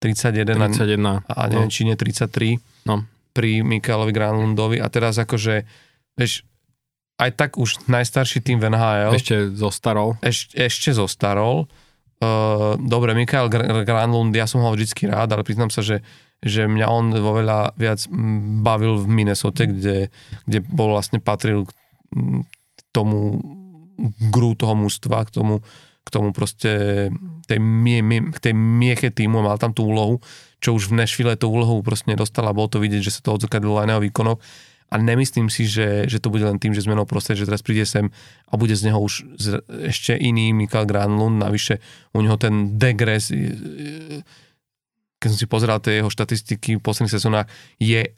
31, 0.00 0.56
31. 0.56 1.20
a 1.28 1.40
neviem, 1.46 1.68
či 1.68 1.84
nie 1.84 1.92
33 1.92 2.88
No. 2.88 3.04
pri 3.36 3.60
Mikaelovi 3.60 4.08
Granlundovi 4.08 4.80
a 4.80 4.88
teraz 4.88 5.20
akože, 5.20 5.68
vieš, 6.16 6.48
aj 7.20 7.36
tak 7.36 7.50
už 7.60 7.84
najstarší 7.84 8.40
tým 8.40 8.56
v 8.56 8.72
NHL 8.72 9.12
Ešte 9.12 9.52
zostarol. 9.52 10.16
eš, 10.24 10.48
ešte 10.56 10.96
zostarol. 10.96 11.68
Uh, 12.20 12.80
dobre, 12.80 13.12
Mikael 13.12 13.52
Gr- 13.52 13.84
Granlund, 13.84 14.32
ja 14.32 14.48
som 14.48 14.64
ho 14.64 14.72
vždycky 14.72 15.04
rád, 15.04 15.28
ale 15.32 15.44
priznám 15.44 15.68
sa, 15.68 15.84
že, 15.84 16.00
že 16.40 16.64
mňa 16.64 16.86
on 16.88 17.12
vo 17.12 17.36
veľa 17.36 17.76
viac 17.76 18.08
bavil 18.64 18.96
v 18.96 19.06
Minnesota, 19.08 19.68
kde, 19.68 20.08
kde 20.48 20.58
bol 20.64 20.96
vlastne 20.96 21.20
patril 21.20 21.68
k 21.68 21.72
tomu 22.90 23.38
gru 24.32 24.56
toho 24.56 24.72
mústva, 24.72 25.28
k 25.28 25.30
tomu, 25.36 25.60
k 26.00 26.08
tomu 26.08 26.32
proste 26.32 26.70
tej, 27.44 27.60
mie, 27.60 28.00
mie, 28.00 28.32
k 28.32 28.50
tej 28.50 28.54
mieche 28.56 29.12
týmu, 29.12 29.44
mal 29.44 29.60
tam 29.60 29.76
tú 29.76 29.84
úlohu, 29.84 30.24
čo 30.64 30.72
už 30.72 30.88
v 30.88 30.96
Nashville 31.04 31.36
tú 31.36 31.52
úlohu 31.52 31.84
proste 31.84 32.08
nedostal 32.08 32.48
a 32.48 32.56
bolo 32.56 32.72
to 32.72 32.80
vidieť, 32.80 33.04
že 33.04 33.20
sa 33.20 33.20
to 33.20 33.36
odzrkadlilo 33.36 33.80
aj 33.80 33.86
na 33.88 33.92
jeho 33.96 34.06
výkonoch. 34.08 34.40
A 34.90 34.98
nemyslím 34.98 35.46
si, 35.46 35.70
že, 35.70 36.10
že 36.10 36.18
to 36.18 36.34
bude 36.34 36.42
len 36.42 36.58
tým, 36.58 36.74
že 36.74 36.82
zmenou 36.82 37.06
prostredia, 37.06 37.46
že 37.46 37.54
teraz 37.54 37.62
príde 37.62 37.86
sem 37.86 38.10
a 38.50 38.52
bude 38.58 38.74
z 38.74 38.90
neho 38.90 38.98
už 38.98 39.38
z, 39.38 39.62
ešte 39.86 40.18
iný 40.18 40.50
Mikael 40.50 40.82
Granlund, 40.82 41.38
navyše 41.38 41.78
u 42.10 42.18
neho 42.26 42.34
ten 42.34 42.74
degres, 42.74 43.30
keď 45.20 45.28
som 45.30 45.38
si 45.38 45.46
pozeral 45.46 45.78
tie 45.84 46.00
jeho 46.00 46.08
štatistiky 46.08 46.80
v 46.80 46.84
posledných 46.84 47.12
sezónach, 47.12 47.46
je 47.76 48.08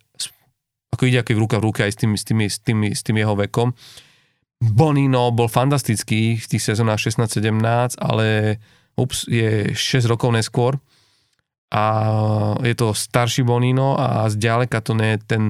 ako 0.93 1.09
ide 1.09 1.25
ako 1.25 1.33
v 1.35 1.43
ruka 1.43 1.57
v 1.59 1.67
ruke 1.67 1.81
aj 1.83 1.93
s 1.93 1.99
tým, 1.99 2.13
s, 2.15 2.25
tým, 2.25 2.39
s, 2.45 2.57
tým, 2.61 2.79
s 2.93 3.01
tým 3.01 3.17
jeho 3.17 3.33
vekom. 3.33 3.73
Bonino 4.63 5.33
bol 5.35 5.51
fantastický 5.51 6.39
v 6.39 6.47
tých 6.47 6.63
sezónach 6.63 7.01
16-17, 7.01 7.99
ale 7.99 8.61
ups, 8.95 9.27
je 9.27 9.73
6 9.75 10.07
rokov 10.07 10.31
neskôr 10.31 10.79
a 11.73 11.85
je 12.61 12.77
to 12.77 12.93
starší 12.93 13.43
Bonino 13.49 13.97
a 13.97 14.29
zďaleka 14.29 14.85
to 14.85 14.93
nie 14.93 15.17
je 15.17 15.19
ten 15.25 15.43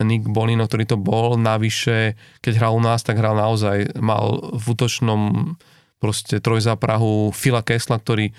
Nick 0.00 0.24
Bonino, 0.24 0.64
ktorý 0.64 0.88
to 0.88 0.96
bol. 0.96 1.36
Navyše, 1.36 2.16
keď 2.40 2.52
hral 2.56 2.72
u 2.78 2.80
nás, 2.80 3.04
tak 3.04 3.20
hral 3.20 3.36
naozaj, 3.36 4.00
mal 4.00 4.54
v 4.56 4.64
útočnom 4.72 5.52
proste 6.00 6.40
trojzáprahu 6.40 7.34
Fila 7.36 7.60
Kesla, 7.60 8.00
ktorý 8.00 8.32
e, 8.32 8.34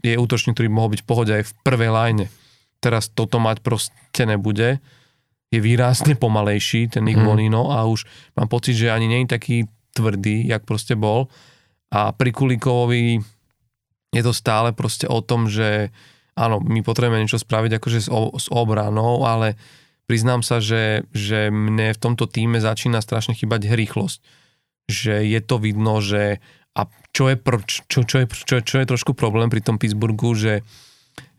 je 0.00 0.14
útočník, 0.14 0.54
ktorý 0.54 0.68
mohol 0.70 0.94
byť 0.94 1.00
v 1.02 1.08
pohode 1.08 1.32
aj 1.34 1.44
v 1.46 1.52
prvej 1.62 1.90
line. 1.90 2.24
Teraz 2.78 3.10
toto 3.10 3.42
mať 3.42 3.62
proste 3.62 4.22
nebude. 4.22 4.78
Je 5.48 5.58
výrazne 5.58 6.14
pomalejší 6.14 6.92
ten 6.92 7.02
Nick 7.08 7.18
Mhm. 7.18 7.24
mm. 7.24 7.28
Bonino 7.28 7.62
a 7.72 7.88
už 7.88 8.04
mám 8.36 8.46
pocit, 8.46 8.76
že 8.76 8.92
ani 8.92 9.08
nie 9.08 9.24
je 9.24 9.34
taký 9.34 9.56
tvrdý, 9.96 10.46
jak 10.46 10.62
proste 10.62 10.94
bol. 10.94 11.26
A 11.88 12.12
pri 12.12 12.30
Kulíkovovi 12.30 13.18
je 14.12 14.22
to 14.22 14.32
stále 14.32 14.70
proste 14.76 15.08
o 15.08 15.24
tom, 15.24 15.48
že 15.48 15.88
áno, 16.38 16.60
my 16.62 16.84
potrebujeme 16.84 17.24
niečo 17.24 17.40
spraviť 17.40 17.80
akože 17.80 17.98
s, 18.06 18.08
o, 18.12 18.30
s 18.36 18.46
obranou, 18.52 19.24
ale 19.26 19.58
priznám 20.06 20.46
sa, 20.46 20.62
že, 20.62 21.08
že 21.10 21.50
mne 21.50 21.90
v 21.92 21.98
tomto 21.98 22.28
týme 22.30 22.60
začína 22.62 23.02
strašne 23.02 23.34
chýbať 23.34 23.72
rýchlosť. 23.72 24.20
Že 24.88 25.14
je 25.28 25.40
to 25.44 25.56
vidno, 25.60 26.00
že 26.00 26.40
a 26.78 26.86
čo 27.10 27.26
je, 27.26 27.34
pr- 27.34 27.66
čo, 27.66 28.06
čo, 28.06 28.16
je, 28.22 28.26
čo, 28.30 28.62
čo 28.62 28.76
je 28.78 28.86
trošku 28.86 29.18
problém 29.18 29.50
pri 29.50 29.58
tom 29.58 29.82
Pittsburghu, 29.82 30.38
že, 30.38 30.62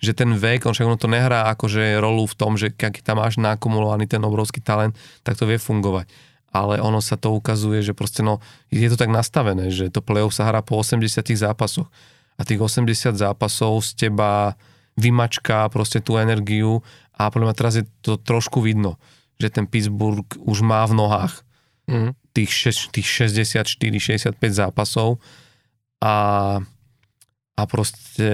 že 0.03 0.11
ten 0.11 0.35
vek, 0.35 0.67
on 0.67 0.75
však 0.75 0.87
ono 0.91 0.99
to 0.99 1.07
nehrá 1.07 1.47
akože 1.55 1.95
rolu 2.03 2.27
v 2.27 2.35
tom, 2.35 2.59
že 2.59 2.75
keď 2.75 2.99
tam 2.99 3.23
máš 3.23 3.39
nakumulovaný 3.39 4.11
ten 4.11 4.19
obrovský 4.19 4.59
talent, 4.59 4.99
tak 5.23 5.39
to 5.39 5.47
vie 5.47 5.55
fungovať. 5.55 6.11
Ale 6.51 6.81
ono 6.83 6.99
sa 6.99 7.15
to 7.15 7.31
ukazuje, 7.31 7.79
že 7.79 7.95
proste 7.95 8.19
no, 8.19 8.43
je 8.73 8.89
to 8.91 8.99
tak 8.99 9.13
nastavené, 9.13 9.71
že 9.71 9.87
to 9.87 10.03
playoff 10.03 10.35
sa 10.35 10.49
hrá 10.49 10.59
po 10.59 10.81
80 10.81 11.07
zápasoch 11.23 11.87
a 12.35 12.41
tých 12.43 12.59
80 12.59 13.15
zápasov 13.15 13.85
z 13.85 14.07
teba 14.07 14.59
vymačká 14.99 15.69
proste 15.71 16.03
tú 16.03 16.19
energiu 16.19 16.83
a 17.15 17.31
podľa 17.31 17.53
mňa 17.53 17.55
teraz 17.55 17.73
je 17.79 17.85
to 18.03 18.19
trošku 18.19 18.59
vidno, 18.59 18.99
že 19.39 19.53
ten 19.53 19.69
Pittsburgh 19.69 20.27
už 20.43 20.59
má 20.65 20.83
v 20.83 20.97
nohách 20.97 21.47
Mm. 21.89 22.13
Tých, 22.33 22.51
šeš, 22.51 22.77
tých 22.93 23.07
64-65 23.07 24.37
zápasov 24.49 25.17
a, 25.99 26.17
a 27.57 27.61
proste 27.65 28.29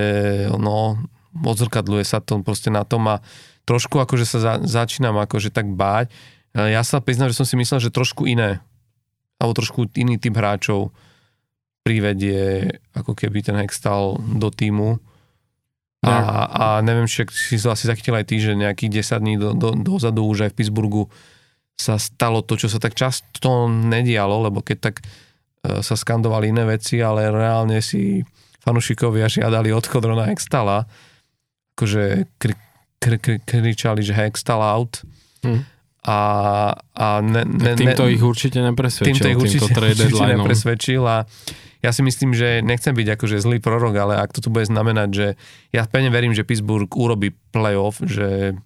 no, 0.53 0.99
odzrkadluje 1.33 2.05
sa 2.05 2.19
to 2.21 2.39
proste 2.45 2.69
na 2.69 2.85
tom 2.85 3.07
a 3.09 3.23
trošku 3.65 3.97
akože 3.97 4.25
sa 4.27 4.37
za, 4.39 4.53
začínam 4.61 5.17
akože 5.17 5.49
tak 5.49 5.71
báť. 5.73 6.13
E, 6.53 6.75
Ja 6.75 6.85
sa 6.85 7.01
priznám, 7.01 7.33
že 7.33 7.39
som 7.41 7.47
si 7.47 7.57
myslel, 7.57 7.81
že 7.81 7.93
trošku 7.93 8.29
iné 8.29 8.61
alebo 9.35 9.51
trošku 9.51 9.91
iný 9.99 10.15
typ 10.15 10.31
hráčov 10.37 10.95
privedie 11.83 12.71
ako 12.95 13.13
keby 13.13 13.45
ten 13.45 13.59
Hextal 13.59 14.17
do 14.17 14.49
týmu. 14.49 14.97
A, 16.05 16.13
a 16.45 16.65
neviem, 16.85 17.09
či 17.09 17.25
si 17.33 17.57
to 17.57 17.73
asi 17.73 17.89
zachytil 17.89 18.13
aj 18.13 18.29
ty, 18.29 18.37
že 18.37 18.53
nejakých 18.53 19.01
10 19.01 19.21
dní 19.25 19.35
do, 19.41 19.57
do, 19.57 19.73
dozadu 19.73 20.21
už 20.29 20.45
aj 20.45 20.51
v 20.53 20.57
Pittsburghu 20.61 21.03
sa 21.75 21.99
stalo 21.99 22.39
to, 22.41 22.55
čo 22.55 22.71
sa 22.71 22.79
tak 22.79 22.95
často 22.95 23.67
nedialo, 23.67 24.47
lebo 24.47 24.63
keď 24.63 24.77
tak 24.79 24.95
e, 25.03 25.83
sa 25.83 25.95
skandovali 25.99 26.55
iné 26.55 26.63
veci, 26.63 27.03
ale 27.03 27.27
reálne 27.27 27.83
si 27.83 28.23
fanúšikovia 28.63 29.27
žiadali 29.27 29.69
odchod 29.75 30.07
Rona 30.07 30.31
Hextala, 30.31 30.87
akože 31.75 32.31
kri, 32.39 32.55
kri, 32.97 33.17
kri, 33.19 33.37
kričali, 33.43 34.01
že 34.01 34.15
Hextal 34.15 34.63
out. 34.63 35.03
Hm. 35.45 35.61
a, 36.09 36.19
a 36.73 37.07
ne, 37.21 37.45
ne, 37.45 37.77
Týmto 37.77 38.09
ne, 38.09 38.17
ich 38.17 38.23
určite 38.25 38.57
nepresvedčil, 38.65 39.13
týmto 39.13 39.29
ich 39.29 39.37
určite, 39.37 39.69
týmto 39.69 40.09
určite 40.09 40.33
nepresvedčil 40.41 41.03
a 41.05 41.29
ja 41.85 41.93
si 41.93 42.01
myslím, 42.01 42.33
že 42.33 42.65
nechcem 42.65 42.97
byť 42.97 43.07
akože 43.13 43.37
zlý 43.45 43.61
prorok, 43.61 43.93
ale 43.93 44.17
ak 44.17 44.33
to 44.33 44.41
tu 44.41 44.49
bude 44.49 44.65
znamenať, 44.65 45.09
že 45.13 45.27
ja 45.69 45.85
pevne 45.85 46.09
verím, 46.09 46.33
že 46.33 46.41
Pittsburgh 46.41 46.89
urobí 46.89 47.29
playoff, 47.53 48.01
že 48.01 48.57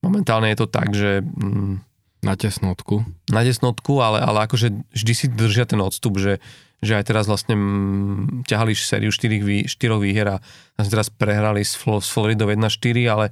momentálne 0.00 0.48
je 0.48 0.58
to 0.64 0.68
tak, 0.72 0.96
že 0.96 1.20
mm, 1.20 1.84
Na 2.24 2.34
tesnotku. 2.34 3.04
na 3.28 3.44
desnotku, 3.44 4.00
ale, 4.00 4.22
ale 4.24 4.48
akože 4.48 4.72
vždy 4.92 5.12
si 5.12 5.26
držia 5.28 5.68
ten 5.68 5.78
odstup, 5.78 6.16
že, 6.18 6.40
že 6.80 6.96
aj 6.96 7.04
teraz 7.06 7.24
vlastne 7.28 7.54
mm, 7.54 8.48
ťahali 8.48 8.72
sériu 8.74 9.12
4, 9.12 9.40
vý, 9.40 9.58
4 9.68 9.96
výhier 10.00 10.26
a 10.26 10.36
vlastne 10.74 10.92
teraz 10.92 11.08
prehrali 11.12 11.62
s, 11.62 11.76
Flo, 11.76 12.00
s 12.02 12.08
Floridou 12.10 12.48
1-4, 12.50 12.66
ale 13.06 13.30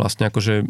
vlastne 0.00 0.26
akože 0.26 0.64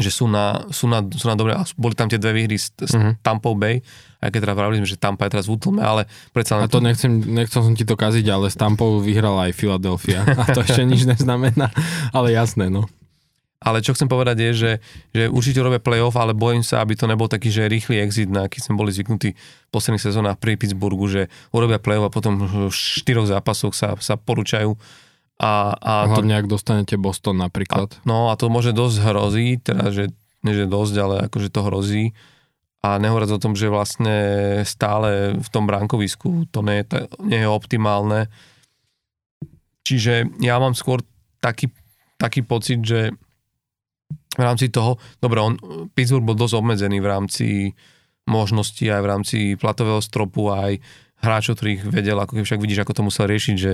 že 0.00 0.10
sú 0.10 0.24
na, 0.32 0.64
sú 0.72 0.88
na, 0.88 1.04
sú 1.04 1.28
na 1.28 1.36
dobre, 1.36 1.52
a 1.52 1.60
boli 1.76 1.92
tam 1.92 2.08
tie 2.08 2.16
dve 2.16 2.32
výhry 2.32 2.56
s, 2.56 2.72
s 2.72 2.96
Mhm. 2.96 3.20
Tampou 3.20 3.52
Bay, 3.52 3.84
aj 4.24 4.32
keď 4.32 4.40
teda 4.48 4.54
vravili 4.56 4.80
sme, 4.80 4.88
že 4.88 4.96
Tampa 4.96 5.28
je 5.28 5.36
teraz 5.36 5.44
v 5.44 5.60
útlme, 5.60 5.84
ale 5.84 6.08
predsa 6.32 6.56
A 6.56 6.64
len 6.64 6.72
to 6.72 6.80
nechcem, 6.80 7.12
nechcel 7.20 7.60
som 7.60 7.76
ti 7.76 7.84
to 7.84 8.00
kaziť, 8.00 8.24
ale 8.32 8.48
s 8.48 8.56
Tampou 8.56 9.00
vyhrala 9.04 9.48
aj 9.48 9.56
Philadelphia. 9.56 10.24
A 10.40 10.48
to 10.56 10.64
ešte 10.64 10.88
nič 10.88 11.04
neznamená, 11.04 11.68
ale 12.16 12.32
jasné, 12.32 12.72
no. 12.72 12.88
Ale 13.60 13.84
čo 13.84 13.92
chcem 13.92 14.08
povedať 14.08 14.40
je, 14.40 14.50
že, 14.56 14.72
že 15.12 15.22
určite 15.28 15.60
robia 15.60 15.76
playoff, 15.76 16.16
ale 16.16 16.32
bojím 16.32 16.64
sa, 16.64 16.80
aby 16.80 16.96
to 16.96 17.04
nebol 17.04 17.28
taký, 17.28 17.52
že 17.52 17.68
rýchly 17.68 18.00
exit, 18.00 18.32
na 18.32 18.48
aký 18.48 18.56
sme 18.56 18.80
boli 18.80 18.88
zvyknutí 18.88 19.36
v 19.36 19.70
posledných 19.70 20.00
sezónach 20.00 20.40
pri 20.40 20.56
Pittsburghu, 20.56 21.04
že 21.04 21.28
urobia 21.52 21.76
playoff 21.76 22.08
a 22.08 22.14
potom 22.14 22.40
v 22.40 22.72
štyroch 22.72 23.28
zápasoch 23.28 23.76
sa, 23.76 24.00
sa 24.00 24.16
porúčajú. 24.16 24.80
A, 25.40 25.76
a 25.76 25.92
to, 26.08 26.24
Hlavne 26.24 26.40
ak 26.40 26.48
dostanete 26.48 26.96
Boston 26.96 27.40
napríklad. 27.40 28.00
no 28.08 28.32
a 28.32 28.36
to 28.40 28.48
môže 28.48 28.72
dosť 28.72 28.96
hrozí, 29.04 29.60
teda, 29.60 29.92
že 29.92 30.12
nie 30.40 30.56
že 30.56 30.64
dosť, 30.64 30.94
ale 30.96 31.14
akože 31.28 31.48
to 31.52 31.60
hrozí. 31.60 32.04
a 32.80 32.96
nehovoriac 32.96 33.28
o 33.36 33.42
tom, 33.42 33.52
že 33.52 33.68
vlastne 33.68 34.16
stále 34.64 35.36
v 35.36 35.48
tom 35.52 35.68
bránkovisku 35.68 36.48
to 36.48 36.64
nie 36.64 36.80
je, 36.80 37.04
nie 37.20 37.44
je 37.44 37.48
optimálne. 37.48 38.32
Čiže 39.84 40.40
ja 40.40 40.56
mám 40.56 40.72
skôr 40.72 41.04
taký, 41.44 41.68
taký 42.16 42.40
pocit, 42.40 42.80
že 42.80 43.12
v 44.10 44.42
rámci 44.42 44.70
toho, 44.70 44.96
dobre, 45.18 45.42
on, 45.42 45.54
Pittsburgh 45.92 46.24
bol 46.24 46.38
dosť 46.38 46.54
obmedzený 46.58 46.98
v 47.02 47.10
rámci 47.10 47.48
možností 48.30 48.86
aj 48.86 49.02
v 49.02 49.10
rámci 49.10 49.38
platového 49.58 49.98
stropu 49.98 50.54
aj 50.54 50.78
hráčov, 51.20 51.60
ktorých 51.60 51.90
vedel, 51.90 52.16
ako 52.16 52.40
keď 52.40 52.44
však 52.46 52.62
vidíš, 52.62 52.80
ako 52.86 52.92
to 52.96 53.06
musel 53.06 53.24
riešiť, 53.28 53.56
že 53.58 53.72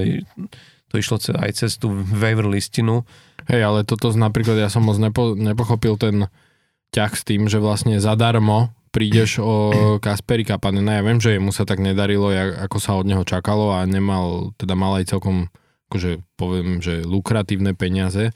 to 0.90 0.94
išlo 0.98 1.18
aj 1.18 1.50
cez 1.54 1.78
tú 1.78 1.90
waiver 1.92 2.46
listinu. 2.46 3.06
Hej, 3.46 3.62
ale 3.62 3.78
toto 3.86 4.10
napríklad 4.10 4.58
ja 4.58 4.70
som 4.70 4.82
moc 4.82 4.98
nepo, 4.98 5.38
nepochopil 5.38 5.94
ten 5.98 6.26
ťah 6.90 7.12
s 7.14 7.22
tým, 7.22 7.46
že 7.46 7.62
vlastne 7.62 7.98
zadarmo 8.02 8.74
prídeš 8.90 9.38
o 9.42 9.70
Kasperi 10.04 10.42
Kapanena. 10.42 10.98
Ja 10.98 11.02
viem, 11.06 11.20
že 11.22 11.38
mu 11.38 11.54
sa 11.54 11.68
tak 11.68 11.78
nedarilo, 11.78 12.32
ako 12.34 12.78
sa 12.80 12.98
od 12.98 13.06
neho 13.06 13.22
čakalo 13.22 13.76
a 13.76 13.86
nemal, 13.86 14.56
teda 14.58 14.74
mal 14.74 14.98
aj 14.98 15.12
celkom, 15.14 15.52
akože 15.92 16.24
poviem, 16.34 16.82
že 16.82 17.04
lukratívne 17.06 17.76
peniaze, 17.76 18.34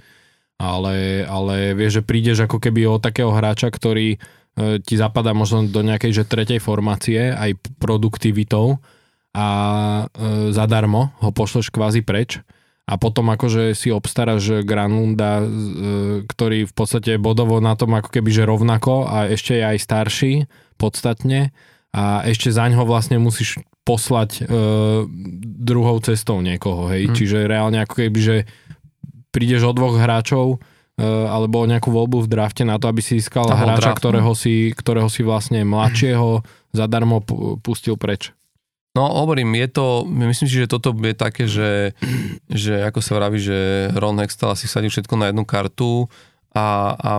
ale, 0.61 1.25
ale 1.25 1.73
vieš, 1.73 2.01
že 2.01 2.07
prídeš 2.07 2.45
ako 2.45 2.61
keby 2.61 2.85
o 2.85 3.01
takého 3.01 3.33
hráča, 3.33 3.73
ktorý 3.73 4.15
e, 4.15 4.19
ti 4.85 5.01
zapadá 5.01 5.33
možno 5.33 5.65
do 5.65 5.81
nejakej 5.81 6.21
že 6.21 6.29
tretej 6.29 6.61
formácie 6.61 7.33
aj 7.33 7.57
produktivitou 7.81 8.77
a 9.33 9.49
e, 10.13 10.53
zadarmo 10.53 11.17
ho 11.25 11.31
pošleš 11.33 11.73
kvázi 11.73 12.05
preč 12.05 12.45
a 12.85 12.99
potom 13.01 13.31
akože 13.33 13.73
si 13.73 13.89
obstaráš 13.89 14.61
Granlunda, 14.67 15.41
e, 15.41 15.45
ktorý 16.29 16.69
v 16.69 16.75
podstate 16.77 17.17
bodovo 17.17 17.57
na 17.65 17.73
tom 17.73 17.97
ako 17.97 18.13
keby 18.13 18.29
že 18.29 18.45
rovnako 18.45 19.09
a 19.09 19.33
ešte 19.33 19.57
je 19.57 19.65
aj 19.65 19.79
starší 19.81 20.33
podstatne 20.77 21.57
a 21.97 22.21
ešte 22.29 22.53
zaň 22.53 22.77
ho 22.77 22.85
vlastne 22.85 23.17
musíš 23.17 23.65
poslať 23.89 24.45
e, 24.45 24.53
druhou 25.65 25.97
cestou 26.05 26.45
niekoho, 26.45 26.93
hej. 26.93 27.09
Hmm. 27.09 27.17
Čiže 27.17 27.49
reálne 27.49 27.81
ako 27.81 27.95
keby, 28.07 28.21
že 28.21 28.37
prídeš 29.31 29.67
o 29.67 29.73
dvoch 29.73 29.99
hráčov 29.99 30.59
e, 31.01 31.07
alebo 31.07 31.67
nejakú 31.67 31.91
voľbu 31.91 32.27
v 32.27 32.31
drafte 32.31 32.63
na 32.67 32.77
to, 32.77 32.91
aby 32.91 33.03
si 33.03 33.19
získal 33.19 33.47
hráča, 33.51 33.95
ktorého 33.97 34.35
si, 34.35 34.75
ktorého 34.75 35.09
si 35.11 35.23
vlastne 35.27 35.63
mladšieho 35.67 36.43
zadarmo 36.71 37.23
pustil 37.63 37.99
preč. 37.99 38.35
No 38.91 39.07
hovorím, 39.07 39.55
je 39.55 39.69
to, 39.71 39.87
myslím 40.27 40.51
si, 40.51 40.55
že 40.67 40.67
toto 40.67 40.91
je 40.91 41.15
také, 41.15 41.47
že, 41.47 41.95
že 42.51 42.83
ako 42.83 42.99
sa 42.99 43.23
vraví, 43.23 43.39
že 43.39 43.87
Ron 43.95 44.19
Hextall 44.19 44.59
asi 44.59 44.67
sadil 44.67 44.91
všetko 44.91 45.15
na 45.15 45.31
jednu 45.31 45.47
kartu 45.47 46.11
a, 46.51 46.99
a 46.99 47.11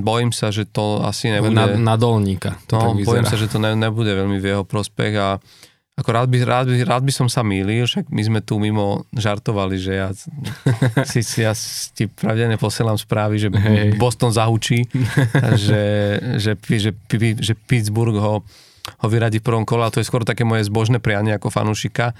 bojím 0.00 0.32
sa, 0.32 0.48
že 0.48 0.64
to 0.64 1.04
asi 1.04 1.28
nebude... 1.28 1.52
Na, 1.52 1.76
na 1.76 1.94
dolníka. 2.00 2.56
To 2.72 2.80
no, 2.80 2.96
bojím 3.04 3.28
sa, 3.28 3.36
že 3.36 3.52
to 3.52 3.60
ne, 3.60 3.76
nebude 3.76 4.08
veľmi 4.08 4.40
v 4.40 4.56
jeho 4.56 4.64
prospech 4.64 5.12
a 5.20 5.36
ako 5.96 6.08
rád 6.12 6.28
by, 6.28 6.38
rád, 6.44 6.66
by, 6.68 6.84
rád 6.84 7.02
by 7.08 7.12
som 7.12 7.28
sa 7.32 7.40
mýlil, 7.40 7.88
však 7.88 8.12
my 8.12 8.22
sme 8.22 8.40
tu 8.44 8.60
mimo 8.60 9.08
žartovali, 9.16 9.80
že 9.80 9.92
ja 9.96 10.08
si, 11.10 11.24
si 11.24 11.40
ja 11.40 11.56
ti 11.96 12.04
pravdene 12.04 12.60
posielam 12.60 13.00
správy, 13.00 13.40
že 13.40 13.48
hey. 13.48 13.96
Boston 13.96 14.28
zahučí, 14.28 14.84
že, 15.56 15.82
že, 16.36 16.52
že, 16.60 16.90
že, 17.40 17.52
Pittsburgh 17.56 18.20
ho 18.20 18.44
ho 18.86 19.06
vyradiť 19.10 19.42
v 19.42 19.46
prvom 19.46 19.66
kole 19.66 19.82
a 19.82 19.90
to 19.90 19.98
je 19.98 20.06
skôr 20.06 20.22
také 20.22 20.46
moje 20.46 20.70
zbožné 20.70 21.02
prianie 21.02 21.34
ako 21.34 21.50
fanúšika, 21.50 22.14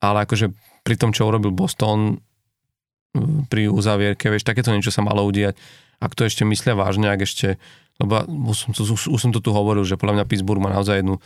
ale 0.00 0.24
akože 0.24 0.50
pri 0.82 0.96
tom, 0.96 1.12
čo 1.12 1.28
urobil 1.28 1.52
Boston 1.52 2.24
pri 3.48 3.68
uzavierke, 3.68 4.32
vieš, 4.32 4.46
takéto 4.46 4.72
niečo 4.72 4.94
sa 4.94 5.04
malo 5.04 5.24
udiať. 5.26 5.56
Ak 5.98 6.14
to 6.14 6.24
ešte 6.24 6.46
myslia 6.46 6.78
vážne, 6.78 7.10
ak 7.10 7.26
ešte, 7.26 7.58
lebo 7.98 8.22
už 8.24 8.56
som, 8.56 8.70
to, 8.72 8.86
už, 8.86 9.10
už 9.10 9.20
som 9.20 9.32
to 9.34 9.42
tu 9.42 9.50
hovoril, 9.50 9.82
že 9.82 9.98
podľa 9.98 10.22
mňa 10.22 10.28
Pittsburgh 10.30 10.62
má 10.62 10.70
naozaj 10.70 11.02
jednu, 11.02 11.18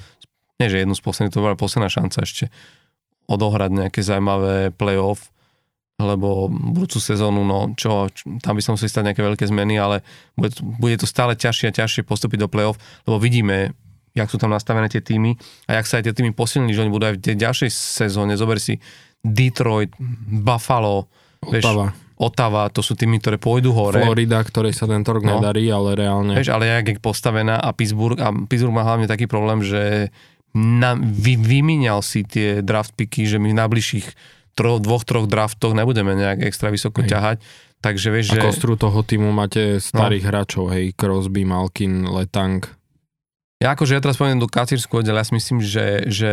nie 0.61 0.69
že 0.69 0.83
jednu 0.83 0.93
z 0.97 1.03
posledných, 1.05 1.33
to 1.33 1.45
bola 1.45 1.57
posledná 1.57 1.89
šanca 1.89 2.25
ešte 2.25 2.45
odohrať 3.31 3.71
nejaké 3.71 4.01
zaujímavé 4.03 4.75
playoff, 4.75 5.31
lebo 6.03 6.51
budúcu 6.51 6.99
sezónu, 6.99 7.47
no 7.47 7.71
čo, 7.79 8.11
tam 8.43 8.59
by 8.59 8.63
som 8.65 8.75
musel 8.75 8.91
stať 8.91 9.13
nejaké 9.13 9.23
veľké 9.23 9.45
zmeny, 9.47 9.79
ale 9.79 10.03
bude, 10.35 10.53
bude 10.61 10.99
to 10.99 11.07
stále 11.07 11.33
ťažšie 11.39 11.71
a 11.71 11.77
ťažšie 11.77 12.03
postúpiť 12.03 12.43
do 12.43 12.49
playoff, 12.51 12.77
lebo 13.07 13.23
vidíme, 13.23 13.73
jak 14.13 14.29
sú 14.29 14.37
tam 14.37 14.53
nastavené 14.53 14.91
tie 14.91 15.01
týmy 15.01 15.39
a 15.71 15.81
jak 15.81 15.87
sa 15.87 16.03
aj 16.03 16.11
tie 16.11 16.15
týmy 16.19 16.35
posilnili, 16.35 16.75
že 16.75 16.83
oni 16.85 16.93
budú 16.93 17.05
aj 17.09 17.17
v 17.17 17.23
tej 17.23 17.37
ďalšej 17.39 17.71
sezóne. 17.73 18.37
Zober 18.37 18.59
si 18.59 18.77
Detroit, 19.23 19.95
Buffalo, 20.43 21.07
Ottawa. 21.43 21.95
Vieš, 21.95 22.11
Ottawa, 22.23 22.71
to 22.71 22.87
sú 22.87 22.95
týmy, 22.95 23.19
ktoré 23.19 23.35
pôjdu 23.35 23.75
hore. 23.75 23.99
Florida, 23.99 24.39
ktorej 24.39 24.79
sa 24.79 24.87
tento 24.87 25.11
rok 25.11 25.27
no. 25.27 25.43
nedarí, 25.43 25.67
ale 25.67 25.99
reálne. 25.99 26.39
Vieš, 26.39 26.55
ale 26.55 26.71
jak 26.71 26.87
je 26.87 26.95
postavená 27.03 27.59
a 27.59 27.75
Pittsburgh, 27.75 28.15
a 28.23 28.31
Pittsburgh 28.47 28.75
má 28.75 28.87
hlavne 28.87 29.11
taký 29.11 29.27
problém, 29.27 29.59
že 29.67 30.15
na, 30.53 30.97
vy, 31.01 31.41
vymíňal 31.41 32.05
si 32.05 32.25
tie 32.29 32.61
draft 32.61 32.93
picky, 32.93 33.25
že 33.25 33.41
my 33.41 33.53
v 33.53 33.59
najbližších 33.59 34.07
troch, 34.53 34.79
dvoch, 34.85 35.05
troch 35.05 35.25
draftoch 35.25 35.73
nebudeme 35.73 36.13
nejak 36.13 36.45
extra 36.45 36.69
vysoko 36.69 37.01
hej. 37.05 37.17
ťahať. 37.17 37.37
Takže 37.83 38.09
vieš, 38.15 38.27
a 38.31 38.35
že... 38.39 38.43
kostru 38.47 38.79
toho 38.79 39.03
týmu 39.03 39.35
máte 39.35 39.83
starých 39.83 40.25
no. 40.25 40.29
hráčov, 40.31 40.65
hej, 40.71 40.95
Crosby, 40.95 41.43
Malkin, 41.43 42.07
Letang. 42.07 42.63
Ja 43.59 43.75
akože 43.75 43.99
ja 43.99 44.03
teraz 44.03 44.19
poviem 44.19 44.39
do 44.39 44.47
kacírsku 44.47 45.03
oddel, 45.03 45.19
ja 45.19 45.27
si 45.27 45.35
myslím, 45.35 45.59
že, 45.59 46.07
že 46.07 46.33